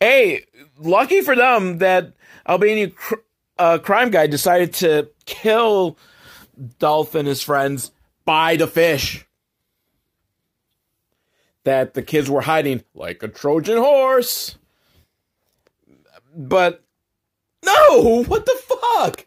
hey, 0.00 0.44
lucky 0.78 1.20
for 1.20 1.36
them 1.36 1.78
that 1.78 2.12
Albanian 2.46 2.90
cr- 2.90 3.14
uh, 3.58 3.78
crime 3.78 4.10
guy 4.10 4.26
decided 4.26 4.72
to 4.74 5.10
kill 5.24 5.96
Dolph 6.78 7.14
and 7.14 7.28
his 7.28 7.42
friends 7.42 7.92
by 8.24 8.56
the 8.56 8.66
fish 8.66 9.26
that 11.64 11.94
the 11.94 12.02
kids 12.02 12.28
were 12.28 12.40
hiding 12.40 12.82
like 12.94 13.22
a 13.22 13.28
Trojan 13.28 13.78
horse. 13.78 14.58
But 16.34 16.82
no, 17.64 18.24
what 18.24 18.46
the 18.46 18.58
fuck? 18.66 19.26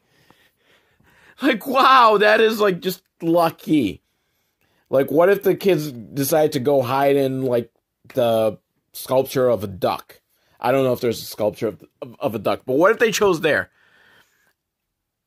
Like, 1.41 1.67
wow, 1.67 2.17
that 2.19 2.41
is 2.41 2.59
like 2.59 2.79
just 2.79 3.03
lucky. 3.21 4.01
Like, 4.89 5.11
what 5.11 5.29
if 5.29 5.43
the 5.43 5.55
kids 5.55 5.91
decide 5.91 6.51
to 6.53 6.59
go 6.59 6.81
hide 6.81 7.15
in 7.15 7.43
like 7.43 7.71
the 8.13 8.57
sculpture 8.93 9.49
of 9.49 9.63
a 9.63 9.67
duck? 9.67 10.21
I 10.65 10.71
don't 10.71 10.83
know 10.83 10.93
if 10.93 10.99
there's 10.99 11.21
a 11.21 11.25
sculpture 11.25 11.67
of, 11.67 11.85
of, 12.01 12.15
of 12.19 12.33
a 12.33 12.39
duck, 12.39 12.61
but 12.65 12.73
what 12.73 12.91
if 12.91 12.97
they 12.97 13.11
chose 13.11 13.41
there? 13.41 13.69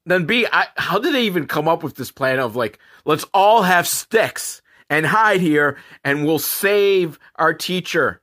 Then 0.05 0.27
B, 0.27 0.48
I, 0.52 0.66
how 0.77 0.98
did 0.98 1.15
they 1.15 1.27
even 1.27 1.47
come 1.47 1.69
up 1.69 1.85
with 1.85 1.94
this 1.94 2.10
plan 2.10 2.40
of 2.40 2.56
like, 2.56 2.81
let's 3.05 3.24
all 3.32 3.62
have 3.62 3.86
sticks 3.86 4.62
and 4.90 5.06
hide 5.06 5.40
here 5.40 5.77
and 6.02 6.27
we'll 6.27 6.40
save 6.40 7.20
our 7.36 7.55
teacher? 7.55 8.20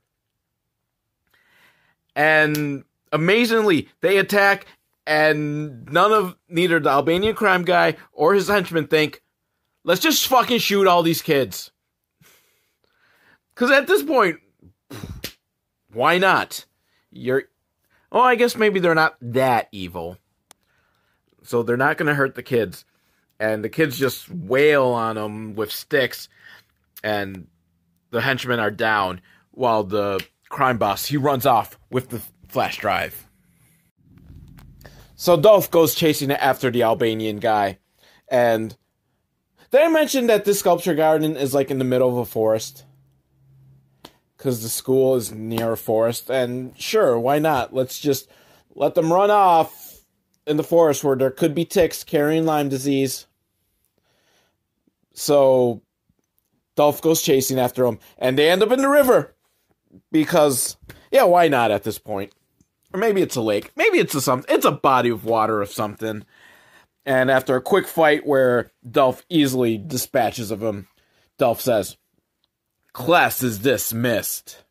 And 2.14 2.84
amazingly, 3.10 3.88
they 4.02 4.18
attack 4.18 4.66
and 5.06 5.90
none 5.90 6.12
of 6.12 6.36
neither 6.50 6.78
the 6.80 6.90
Albanian 6.90 7.34
crime 7.34 7.64
guy 7.64 7.96
or 8.12 8.34
his 8.34 8.48
henchmen 8.48 8.88
think, 8.88 9.22
let's 9.84 10.02
just 10.02 10.26
fucking 10.26 10.58
shoot 10.58 10.86
all 10.86 11.02
these 11.02 11.22
kids. 11.22 11.70
Because 13.54 13.70
at 13.70 13.86
this 13.86 14.02
point, 14.02 14.38
why 15.90 16.18
not? 16.18 16.66
You're. 17.10 17.44
Oh, 18.12 18.20
I 18.20 18.36
guess 18.36 18.56
maybe 18.56 18.80
they're 18.80 18.94
not 18.94 19.16
that 19.20 19.68
evil. 19.72 20.18
So 21.42 21.62
they're 21.62 21.76
not 21.76 21.96
going 21.96 22.08
to 22.08 22.14
hurt 22.14 22.34
the 22.34 22.42
kids. 22.42 22.84
And 23.38 23.62
the 23.62 23.68
kids 23.68 23.98
just 23.98 24.30
wail 24.30 24.86
on 24.86 25.16
them 25.16 25.54
with 25.54 25.70
sticks. 25.70 26.28
And 27.04 27.48
the 28.10 28.20
henchmen 28.20 28.60
are 28.60 28.70
down 28.70 29.20
while 29.50 29.84
the 29.84 30.24
crime 30.48 30.78
boss, 30.78 31.06
he 31.06 31.16
runs 31.16 31.44
off 31.44 31.78
with 31.90 32.08
the 32.08 32.22
flash 32.48 32.78
drive. 32.78 33.26
So 35.14 35.36
Dolph 35.36 35.70
goes 35.70 35.94
chasing 35.94 36.30
after 36.30 36.70
the 36.70 36.82
Albanian 36.82 37.38
guy. 37.38 37.78
And 38.28 38.76
did 39.70 39.82
I 39.82 39.88
mention 39.88 40.28
that 40.28 40.44
this 40.44 40.60
sculpture 40.60 40.94
garden 40.94 41.36
is 41.36 41.52
like 41.52 41.70
in 41.70 41.78
the 41.78 41.84
middle 41.84 42.08
of 42.08 42.16
a 42.16 42.24
forest? 42.24 42.85
Because 44.36 44.62
the 44.62 44.68
school 44.68 45.16
is 45.16 45.32
near 45.32 45.72
a 45.72 45.76
forest. 45.76 46.30
And 46.30 46.78
sure, 46.78 47.18
why 47.18 47.38
not? 47.38 47.74
Let's 47.74 47.98
just 47.98 48.28
let 48.74 48.94
them 48.94 49.12
run 49.12 49.30
off 49.30 50.00
in 50.46 50.56
the 50.56 50.62
forest 50.62 51.02
where 51.02 51.16
there 51.16 51.30
could 51.30 51.54
be 51.54 51.64
ticks 51.64 52.04
carrying 52.04 52.44
Lyme 52.44 52.68
disease. 52.68 53.26
So 55.14 55.82
Dolph 56.76 57.00
goes 57.00 57.22
chasing 57.22 57.58
after 57.58 57.84
them, 57.84 57.98
and 58.18 58.38
they 58.38 58.50
end 58.50 58.62
up 58.62 58.70
in 58.70 58.82
the 58.82 58.88
river. 58.88 59.34
Because, 60.12 60.76
yeah, 61.10 61.24
why 61.24 61.48
not 61.48 61.70
at 61.70 61.84
this 61.84 61.98
point? 61.98 62.34
Or 62.92 63.00
maybe 63.00 63.22
it's 63.22 63.36
a 63.36 63.40
lake. 63.40 63.72
Maybe 63.76 63.98
it's 63.98 64.14
a 64.14 64.20
something. 64.20 64.54
It's 64.54 64.66
a 64.66 64.72
body 64.72 65.08
of 65.08 65.24
water 65.24 65.62
of 65.62 65.70
something. 65.70 66.24
And 67.06 67.30
after 67.30 67.56
a 67.56 67.62
quick 67.62 67.86
fight 67.86 68.26
where 68.26 68.70
Dolph 68.88 69.24
easily 69.28 69.78
dispatches 69.78 70.50
of 70.50 70.62
him, 70.62 70.88
Dolph 71.38 71.60
says, 71.60 71.96
Class 72.96 73.42
is 73.42 73.58
dismissed. 73.58 74.64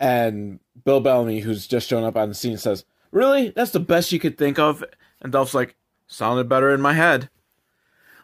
And 0.00 0.58
Bill 0.84 0.98
Bellamy, 0.98 1.38
who's 1.38 1.68
just 1.68 1.88
shown 1.88 2.02
up 2.02 2.16
on 2.16 2.28
the 2.28 2.34
scene, 2.34 2.58
says, 2.58 2.84
Really? 3.12 3.50
That's 3.50 3.70
the 3.70 3.78
best 3.78 4.10
you 4.10 4.18
could 4.18 4.36
think 4.36 4.58
of? 4.58 4.82
And 5.20 5.30
Dolph's 5.30 5.54
like, 5.54 5.76
Sounded 6.08 6.48
better 6.48 6.74
in 6.74 6.80
my 6.80 6.94
head. 6.94 7.30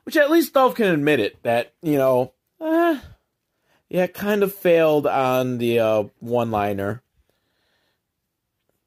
Which 0.02 0.16
at 0.16 0.28
least 0.28 0.55
Dolph 0.55 0.74
can 0.74 0.86
admit 0.86 1.20
it, 1.20 1.40
that, 1.44 1.72
you 1.82 1.98
know, 1.98 2.32
eh, 2.60 2.98
yeah, 3.90 4.09
kind 4.09 4.43
of 4.43 4.52
failed 4.52 5.06
on 5.06 5.59
the 5.59 5.78
uh, 5.78 6.05
one 6.18 6.51
liner. 6.51 7.01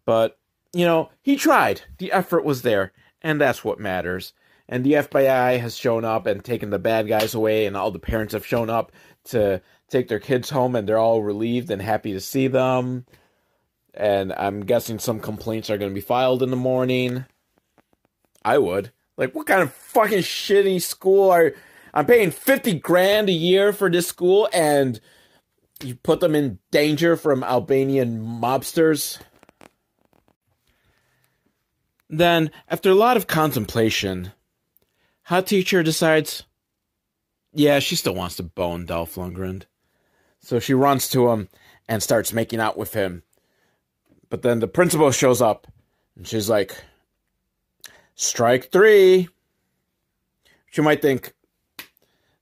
But, 0.04 0.38
you 0.74 0.84
know, 0.84 1.12
he 1.22 1.38
tried. 1.38 1.84
The 1.98 2.12
effort 2.12 2.44
was 2.44 2.64
there, 2.64 2.92
and 3.22 3.40
that's 3.40 3.64
what 3.64 3.80
matters. 3.80 4.34
And 4.68 4.84
the 4.86 4.94
FBI 4.94 5.60
has 5.60 5.76
shown 5.78 6.04
up 6.04 6.26
and 6.26 6.44
taken 6.44 6.72
the 6.72 6.80
bad 6.80 7.08
guys 7.08 7.34
away, 7.34 7.66
and 7.66 7.78
all 7.78 7.92
the 7.92 8.00
parents 8.00 8.34
have 8.34 8.46
shown 8.46 8.70
up 8.70 8.92
to 9.26 9.62
take 9.90 10.08
their 10.08 10.20
kids 10.20 10.50
home, 10.50 10.76
and 10.76 10.88
they're 10.88 10.98
all 10.98 11.22
relieved 11.22 11.70
and 11.70 11.82
happy 11.82 12.14
to 12.14 12.20
see 12.20 12.48
them. 12.48 13.06
And 13.94 14.32
I'm 14.34 14.62
guessing 14.62 15.00
some 15.00 15.20
complaints 15.20 15.70
are 15.70 15.78
going 15.78 15.92
to 15.92 15.96
be 15.96 16.02
filed 16.02 16.42
in 16.42 16.50
the 16.50 16.56
morning. 16.56 17.26
I 18.44 18.58
would. 18.58 18.92
Like, 19.18 19.36
what 19.36 19.48
kind 19.48 19.62
of 19.62 19.74
fucking 19.74 20.20
shitty 20.20 20.82
school 20.82 21.30
are. 21.30 21.54
I'm 21.94 22.06
paying 22.06 22.32
50 22.32 22.80
grand 22.80 23.28
a 23.28 23.34
year 23.34 23.74
for 23.74 23.90
this 23.90 24.08
school, 24.08 24.48
and 24.54 25.00
you 25.84 25.96
put 25.96 26.22
them 26.22 26.36
in 26.36 26.60
danger 26.72 27.16
from 27.18 27.44
Albanian 27.44 28.22
mobsters? 28.22 29.20
Then, 32.10 32.52
after 32.70 32.90
a 32.90 32.96
lot 32.96 33.18
of 33.18 33.28
contemplation, 33.28 34.32
Hot 35.24 35.48
Teacher 35.48 35.84
decides, 35.84 36.44
yeah, 37.54 37.80
she 37.80 37.96
still 37.96 38.16
wants 38.16 38.36
to 38.38 38.44
bone 38.44 38.86
Dolph 38.86 39.16
Lundgren. 39.16 39.64
So 40.40 40.60
she 40.60 40.74
runs 40.74 41.08
to 41.10 41.30
him 41.30 41.50
and 41.88 42.02
starts 42.02 42.34
making 42.34 42.60
out 42.60 42.78
with 42.78 42.94
him. 42.94 43.24
But 44.30 44.42
then 44.42 44.60
the 44.60 44.68
principal 44.68 45.12
shows 45.12 45.42
up 45.42 45.68
and 46.16 46.28
she's 46.28 46.50
like, 46.50 46.76
strike 48.16 48.72
three. 48.72 49.28
You 50.74 50.84
might 50.84 51.02
think 51.02 51.34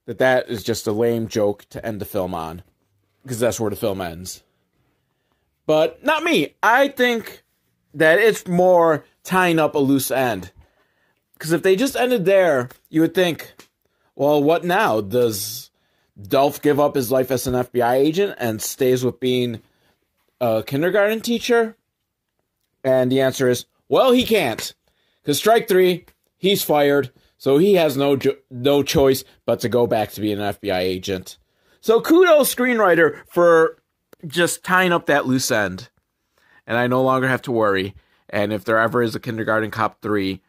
that 0.06 0.18
that 0.18 0.48
is 0.48 0.62
just 0.62 0.86
a 0.86 0.92
lame 0.92 1.26
joke 1.26 1.64
to 1.70 1.84
end 1.84 2.00
the 2.00 2.04
film 2.04 2.34
on 2.34 2.62
because 3.22 3.40
that's 3.40 3.58
where 3.58 3.70
the 3.70 3.76
film 3.76 4.00
ends. 4.00 4.42
But 5.66 6.04
not 6.04 6.22
me. 6.22 6.54
I 6.62 6.88
think 6.88 7.42
that 7.94 8.18
it's 8.18 8.46
more 8.46 9.04
tying 9.24 9.58
up 9.58 9.74
a 9.74 9.78
loose 9.78 10.10
end. 10.10 10.52
Because 11.34 11.52
if 11.52 11.62
they 11.62 11.74
just 11.74 11.96
ended 11.96 12.24
there, 12.24 12.68
you 12.88 13.00
would 13.00 13.14
think, 13.14 13.52
well, 14.20 14.42
what 14.42 14.64
now? 14.64 15.00
Does 15.00 15.70
Dolph 16.20 16.60
give 16.60 16.78
up 16.78 16.94
his 16.94 17.10
life 17.10 17.30
as 17.30 17.46
an 17.46 17.54
FBI 17.54 17.94
agent 17.94 18.34
and 18.36 18.60
stays 18.60 19.02
with 19.02 19.18
being 19.18 19.62
a 20.42 20.62
kindergarten 20.62 21.22
teacher? 21.22 21.74
And 22.84 23.10
the 23.10 23.22
answer 23.22 23.48
is, 23.48 23.64
well, 23.88 24.12
he 24.12 24.26
can't. 24.26 24.74
Because 25.22 25.38
strike 25.38 25.68
three, 25.68 26.04
he's 26.36 26.62
fired, 26.62 27.10
so 27.38 27.56
he 27.56 27.72
has 27.76 27.96
no 27.96 28.14
jo- 28.14 28.36
no 28.50 28.82
choice 28.82 29.24
but 29.46 29.60
to 29.60 29.70
go 29.70 29.86
back 29.86 30.10
to 30.10 30.20
being 30.20 30.38
an 30.38 30.52
FBI 30.52 30.80
agent. 30.80 31.38
So 31.80 32.02
kudos, 32.02 32.54
screenwriter, 32.54 33.20
for 33.26 33.78
just 34.26 34.62
tying 34.62 34.92
up 34.92 35.06
that 35.06 35.26
loose 35.26 35.50
end. 35.50 35.88
And 36.66 36.76
I 36.76 36.88
no 36.88 37.02
longer 37.02 37.26
have 37.26 37.42
to 37.42 37.52
worry. 37.52 37.94
And 38.28 38.52
if 38.52 38.66
there 38.66 38.78
ever 38.78 39.02
is 39.02 39.14
a 39.14 39.20
Kindergarten 39.20 39.70
Cop 39.70 40.02
3, 40.02 40.42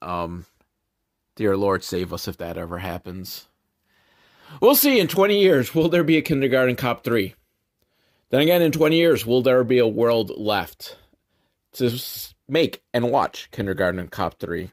um, 0.00 0.46
dear 1.42 1.56
Lord, 1.56 1.82
save 1.82 2.12
us 2.12 2.28
if 2.28 2.36
that 2.36 2.56
ever 2.56 2.78
happens. 2.78 3.48
We'll 4.60 4.76
see 4.76 5.00
in 5.00 5.08
20 5.08 5.40
years, 5.40 5.74
will 5.74 5.88
there 5.88 6.04
be 6.04 6.16
a 6.16 6.22
Kindergarten 6.22 6.76
Cop 6.76 7.02
3? 7.02 7.34
Then 8.30 8.42
again, 8.42 8.62
in 8.62 8.70
20 8.70 8.96
years, 8.96 9.26
will 9.26 9.42
there 9.42 9.64
be 9.64 9.78
a 9.78 9.88
world 9.88 10.30
left 10.38 10.96
to 11.72 11.98
make 12.48 12.84
and 12.94 13.10
watch 13.10 13.50
Kindergarten 13.50 14.06
Cop 14.06 14.38
3? 14.38 14.70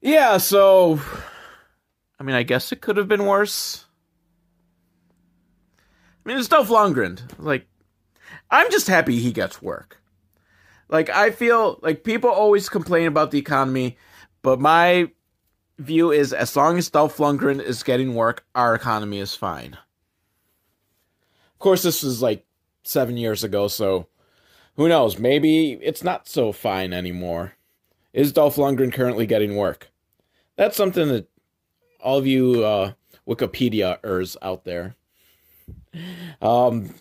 Yeah, 0.00 0.38
so. 0.38 1.00
I 2.18 2.24
mean, 2.24 2.34
I 2.34 2.42
guess 2.42 2.72
it 2.72 2.80
could 2.80 2.96
have 2.96 3.06
been 3.06 3.26
worse. 3.26 3.84
I 6.24 6.28
mean, 6.28 6.36
it's 6.38 6.48
Dolph 6.48 6.68
Lundgren. 6.68 7.20
Like, 7.38 7.68
I'm 8.50 8.72
just 8.72 8.88
happy 8.88 9.20
he 9.20 9.30
gets 9.30 9.62
work. 9.62 10.02
Like 10.88 11.10
I 11.10 11.30
feel 11.30 11.78
like 11.82 12.04
people 12.04 12.30
always 12.30 12.68
complain 12.68 13.06
about 13.06 13.30
the 13.30 13.38
economy, 13.38 13.96
but 14.46 14.60
my 14.60 15.10
view 15.76 16.12
is 16.12 16.32
as 16.32 16.54
long 16.54 16.78
as 16.78 16.88
Dolph 16.88 17.16
Lundgren 17.16 17.60
is 17.60 17.82
getting 17.82 18.14
work, 18.14 18.46
our 18.54 18.76
economy 18.76 19.18
is 19.18 19.34
fine. 19.34 19.72
Of 19.72 21.58
course, 21.58 21.82
this 21.82 22.04
was 22.04 22.22
like 22.22 22.46
seven 22.84 23.16
years 23.16 23.42
ago, 23.42 23.66
so 23.66 24.06
who 24.76 24.88
knows? 24.88 25.18
Maybe 25.18 25.72
it's 25.82 26.04
not 26.04 26.28
so 26.28 26.52
fine 26.52 26.92
anymore. 26.92 27.54
Is 28.12 28.32
Dolph 28.32 28.54
Lundgren 28.54 28.92
currently 28.92 29.26
getting 29.26 29.56
work? 29.56 29.90
That's 30.54 30.76
something 30.76 31.08
that 31.08 31.28
all 32.00 32.18
of 32.18 32.26
you 32.28 32.64
uh, 32.64 32.92
Wikipedia-ers 33.26 34.36
out 34.42 34.62
there. 34.62 34.94
Um, 36.40 36.94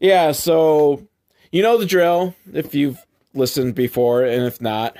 yeah, 0.00 0.32
so 0.32 1.06
you 1.52 1.62
know 1.62 1.78
the 1.78 1.86
drill 1.86 2.34
if 2.52 2.74
you've 2.74 3.06
listened 3.32 3.76
before, 3.76 4.24
and 4.24 4.42
if 4.42 4.60
not, 4.60 4.96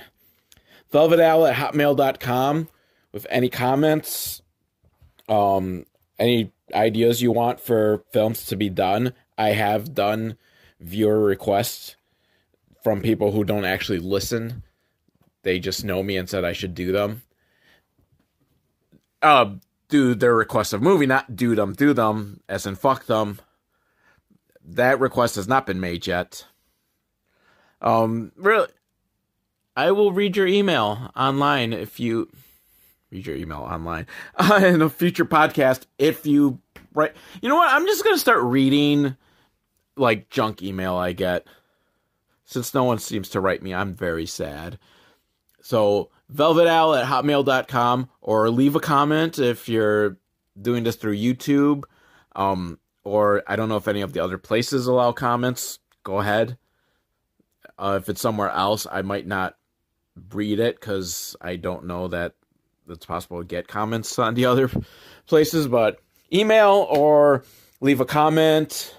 velvetowl 0.92 1.50
at 1.50 1.56
hotmail.com 1.56 2.68
with 3.12 3.26
any 3.30 3.48
comments, 3.48 4.42
um, 5.28 5.86
any 6.18 6.52
ideas 6.74 7.22
you 7.22 7.32
want 7.32 7.60
for 7.60 8.04
films 8.12 8.46
to 8.46 8.56
be 8.56 8.68
done. 8.68 9.12
I 9.36 9.50
have 9.50 9.94
done 9.94 10.36
viewer 10.80 11.20
requests 11.20 11.96
from 12.82 13.00
people 13.00 13.32
who 13.32 13.44
don't 13.44 13.64
actually 13.64 13.98
listen. 13.98 14.62
They 15.42 15.58
just 15.58 15.84
know 15.84 16.02
me 16.02 16.16
and 16.16 16.28
said 16.28 16.44
I 16.44 16.52
should 16.52 16.74
do 16.74 16.92
them. 16.92 17.22
Uh, 19.22 19.54
do 19.88 20.14
their 20.14 20.34
request 20.34 20.72
of 20.72 20.80
movie, 20.82 21.06
not 21.06 21.36
do 21.36 21.54
them, 21.54 21.74
do 21.74 21.92
them, 21.92 22.40
as 22.48 22.64
in 22.66 22.76
fuck 22.76 23.06
them. 23.06 23.40
That 24.64 25.00
request 25.00 25.34
has 25.34 25.48
not 25.48 25.66
been 25.66 25.80
made 25.80 26.06
yet. 26.06 26.46
Um, 27.82 28.32
really, 28.36 28.68
I 29.76 29.92
will 29.92 30.12
read 30.12 30.36
your 30.36 30.46
email 30.46 31.10
online 31.16 31.72
if 31.72 32.00
you 32.00 32.28
read 33.10 33.26
your 33.26 33.36
email 33.36 33.60
online 33.60 34.06
in 34.62 34.82
a 34.82 34.88
future 34.88 35.24
podcast 35.24 35.86
if 35.98 36.26
you 36.26 36.60
write. 36.94 37.14
You 37.40 37.48
know 37.48 37.56
what? 37.56 37.72
I'm 37.72 37.86
just 37.86 38.04
gonna 38.04 38.18
start 38.18 38.42
reading 38.42 39.16
like 39.96 40.30
junk 40.30 40.62
email 40.62 40.96
I 40.96 41.12
get. 41.12 41.46
Since 42.44 42.74
no 42.74 42.84
one 42.84 42.98
seems 42.98 43.28
to 43.30 43.40
write 43.40 43.62
me, 43.62 43.72
I'm 43.72 43.94
very 43.94 44.26
sad. 44.26 44.78
So 45.62 46.10
velvetowl 46.32 47.00
at 47.00 47.06
hotmail.com 47.06 48.08
or 48.20 48.50
leave 48.50 48.74
a 48.74 48.80
comment 48.80 49.38
if 49.38 49.68
you're 49.68 50.18
doing 50.60 50.82
this 50.82 50.96
through 50.96 51.16
YouTube. 51.16 51.84
Um, 52.34 52.78
or 53.04 53.42
I 53.46 53.56
don't 53.56 53.68
know 53.68 53.76
if 53.76 53.88
any 53.88 54.00
of 54.00 54.12
the 54.12 54.20
other 54.20 54.38
places 54.38 54.86
allow 54.86 55.12
comments. 55.12 55.78
Go 56.02 56.18
ahead. 56.18 56.58
Uh, 57.78 57.98
if 58.00 58.08
it's 58.08 58.20
somewhere 58.20 58.50
else, 58.50 58.86
I 58.90 59.02
might 59.02 59.26
not 59.26 59.56
read 60.32 60.60
it 60.60 60.78
because 60.80 61.36
I 61.40 61.56
don't 61.56 61.86
know 61.86 62.08
that 62.08 62.34
it's 62.88 63.06
possible 63.06 63.38
to 63.38 63.44
get 63.44 63.68
comments 63.68 64.18
on 64.18 64.34
the 64.34 64.46
other 64.46 64.70
places. 65.26 65.68
But 65.68 66.00
email 66.32 66.86
or 66.90 67.44
leave 67.80 68.00
a 68.00 68.04
comment. 68.04 68.94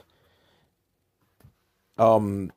Um, 1.98 2.52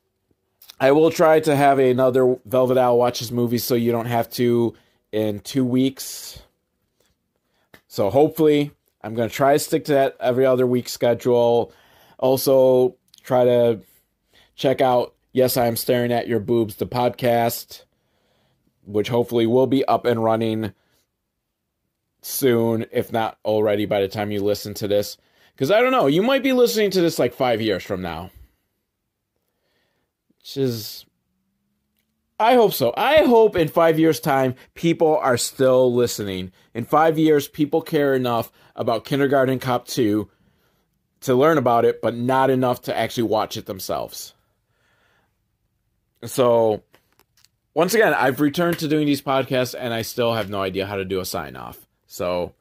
I 0.80 0.92
will 0.92 1.10
try 1.10 1.40
to 1.40 1.54
have 1.54 1.78
another 1.78 2.36
Velvet 2.44 2.76
Al 2.76 2.98
watches 2.98 3.30
movie 3.30 3.58
so 3.58 3.74
you 3.74 3.92
don't 3.92 4.06
have 4.06 4.30
to 4.30 4.74
in 5.12 5.40
two 5.40 5.64
weeks. 5.64 6.42
So 7.88 8.10
hopefully, 8.10 8.72
I'm 9.02 9.14
going 9.14 9.28
to 9.28 9.34
try 9.34 9.52
to 9.52 9.58
stick 9.58 9.84
to 9.86 9.92
that 9.92 10.16
every 10.18 10.46
other 10.46 10.66
week 10.66 10.88
schedule. 10.88 11.72
Also, 12.18 12.96
try 13.22 13.44
to 13.44 13.80
check 14.56 14.80
out 14.80 15.14
Yes, 15.34 15.56
I 15.56 15.66
am 15.66 15.74
staring 15.74 16.12
at 16.12 16.28
your 16.28 16.38
boobs, 16.38 16.76
the 16.76 16.86
podcast, 16.86 17.82
which 18.86 19.08
hopefully 19.08 19.46
will 19.46 19.66
be 19.66 19.84
up 19.84 20.04
and 20.04 20.22
running 20.22 20.72
soon, 22.22 22.86
if 22.90 23.12
not 23.12 23.38
already 23.44 23.86
by 23.86 24.00
the 24.00 24.08
time 24.08 24.30
you 24.30 24.42
listen 24.42 24.74
to 24.74 24.88
this. 24.88 25.16
Because 25.54 25.70
I 25.70 25.80
don't 25.80 25.92
know, 25.92 26.06
you 26.06 26.22
might 26.22 26.42
be 26.42 26.52
listening 26.52 26.90
to 26.92 27.00
this 27.00 27.18
like 27.18 27.34
five 27.34 27.60
years 27.60 27.82
from 27.84 28.02
now. 28.02 28.30
Which 30.38 30.56
is. 30.56 31.06
I 32.40 32.54
hope 32.54 32.72
so. 32.72 32.92
I 32.96 33.24
hope 33.24 33.54
in 33.54 33.68
five 33.68 33.98
years' 33.98 34.18
time, 34.18 34.56
people 34.74 35.16
are 35.18 35.36
still 35.36 35.94
listening. 35.94 36.50
In 36.74 36.84
five 36.84 37.16
years, 37.16 37.46
people 37.46 37.80
care 37.80 38.14
enough 38.14 38.50
about 38.74 39.04
Kindergarten 39.04 39.60
Cop 39.60 39.86
2 39.86 40.28
to 41.20 41.34
learn 41.34 41.58
about 41.58 41.84
it, 41.84 42.02
but 42.02 42.16
not 42.16 42.50
enough 42.50 42.82
to 42.82 42.96
actually 42.96 43.22
watch 43.22 43.56
it 43.56 43.66
themselves. 43.66 44.34
So, 46.24 46.82
once 47.74 47.92
again, 47.92 48.14
I've 48.14 48.40
returned 48.40 48.78
to 48.78 48.88
doing 48.88 49.06
these 49.06 49.20
podcasts 49.20 49.74
and 49.78 49.92
I 49.92 50.02
still 50.02 50.32
have 50.34 50.48
no 50.48 50.62
idea 50.62 50.86
how 50.86 50.96
to 50.96 51.04
do 51.04 51.20
a 51.20 51.24
sign 51.24 51.56
off. 51.56 51.86
So, 52.06 52.54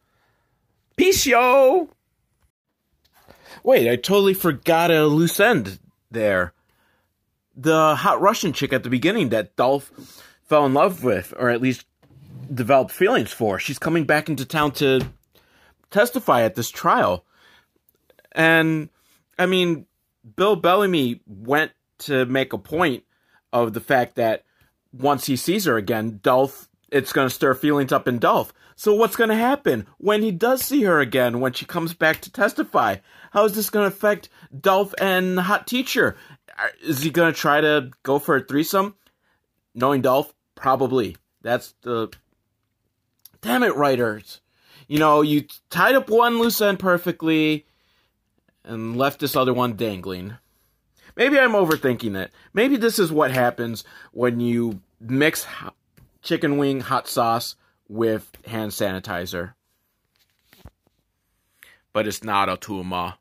peace, 0.98 1.26
yo! 1.28 1.90
Wait, 3.64 3.88
I 3.88 3.96
totally 3.96 4.34
forgot 4.34 4.92
a 4.92 5.06
loose 5.06 5.40
end 5.40 5.80
there. 6.10 6.54
The 7.56 7.96
hot 7.96 8.20
Russian 8.20 8.52
chick 8.52 8.74
at 8.74 8.82
the 8.82 8.90
beginning 8.90 9.30
that 9.30 9.56
Dolph 9.56 9.92
fell 10.46 10.66
in 10.66 10.74
love 10.74 11.04
with, 11.04 11.34
or 11.38 11.50
at 11.50 11.62
least 11.62 11.86
developed 12.52 12.92
feelings 12.92 13.32
for, 13.32 13.60
she's 13.60 13.80
coming 13.80 14.06
back 14.06 14.28
into 14.28 14.46
town 14.46 14.72
to 14.72 15.02
testify 15.92 16.42
at 16.42 16.56
this 16.56 16.72
trial. 16.72 17.24
And, 18.32 18.90
I 19.38 19.46
mean, 19.46 19.86
Bill 20.36 20.56
Bellamy 20.56 21.22
went 21.28 21.72
to 22.00 22.26
make 22.26 22.54
a 22.54 22.58
point 22.58 23.04
of 23.54 23.74
the 23.74 23.80
fact 23.80 24.16
that 24.16 24.44
once 24.94 25.26
he 25.26 25.36
sees 25.36 25.66
her 25.66 25.78
again, 25.78 26.20
Dolph, 26.24 26.70
it's 26.92 27.12
going 27.12 27.28
to 27.28 27.34
stir 27.34 27.56
feelings 27.56 27.92
up 27.92 28.08
in 28.08 28.20
Dolph. 28.20 28.54
So 28.76 28.94
what's 28.94 29.16
going 29.16 29.30
to 29.30 29.36
happen 29.36 29.88
when 29.98 30.22
he 30.22 30.32
does 30.32 30.62
see 30.62 30.84
her 30.84 31.00
again, 31.00 31.40
when 31.40 31.54
she 31.54 31.66
comes 31.66 31.94
back 31.94 32.22
to 32.22 32.32
testify? 32.32 32.98
How 33.32 33.46
is 33.46 33.54
this 33.54 33.70
going 33.70 33.90
to 33.90 33.96
affect 33.96 34.30
Dolph 34.58 34.94
and 35.00 35.40
hot 35.40 35.68
teacher? 35.68 36.16
Uh, 36.58 36.68
is 36.84 37.02
he 37.02 37.10
going 37.10 37.34
to 37.34 37.40
try 37.40 37.62
to 37.62 37.92
go 38.04 38.20
for 38.20 38.38
a 38.38 38.44
threesome? 38.44 38.96
Knowing 39.74 40.02
Dolph, 40.02 40.34
probably. 40.56 41.18
That's 41.42 41.74
the. 41.82 42.10
Damn 43.42 43.64
it, 43.64 43.76
writers. 43.76 44.40
You 44.88 45.00
know, 45.00 45.22
you 45.22 45.48
tied 45.70 45.96
up 45.96 46.10
one 46.10 46.40
loose 46.40 46.62
end 46.62 46.80
perfectly 46.80 47.66
and 48.64 48.96
left 48.96 49.20
this 49.20 49.36
other 49.36 49.54
one 49.54 49.76
dangling. 49.76 50.38
Maybe 51.16 51.40
I'm 51.40 51.52
overthinking 51.52 52.16
it. 52.16 52.32
Maybe 52.54 52.78
this 52.78 53.00
is 53.00 53.12
what 53.12 53.32
happens 53.32 53.84
when 54.12 54.40
you 54.40 54.82
mix 55.00 55.46
chicken 56.22 56.58
wing 56.58 56.82
hot 56.82 57.08
sauce 57.08 57.56
with 57.88 58.32
hand 58.46 58.72
sanitizer. 58.72 59.54
But 61.92 62.08
it's 62.08 62.24
not 62.24 62.50
a 62.50 62.58
tumor. 62.58 63.16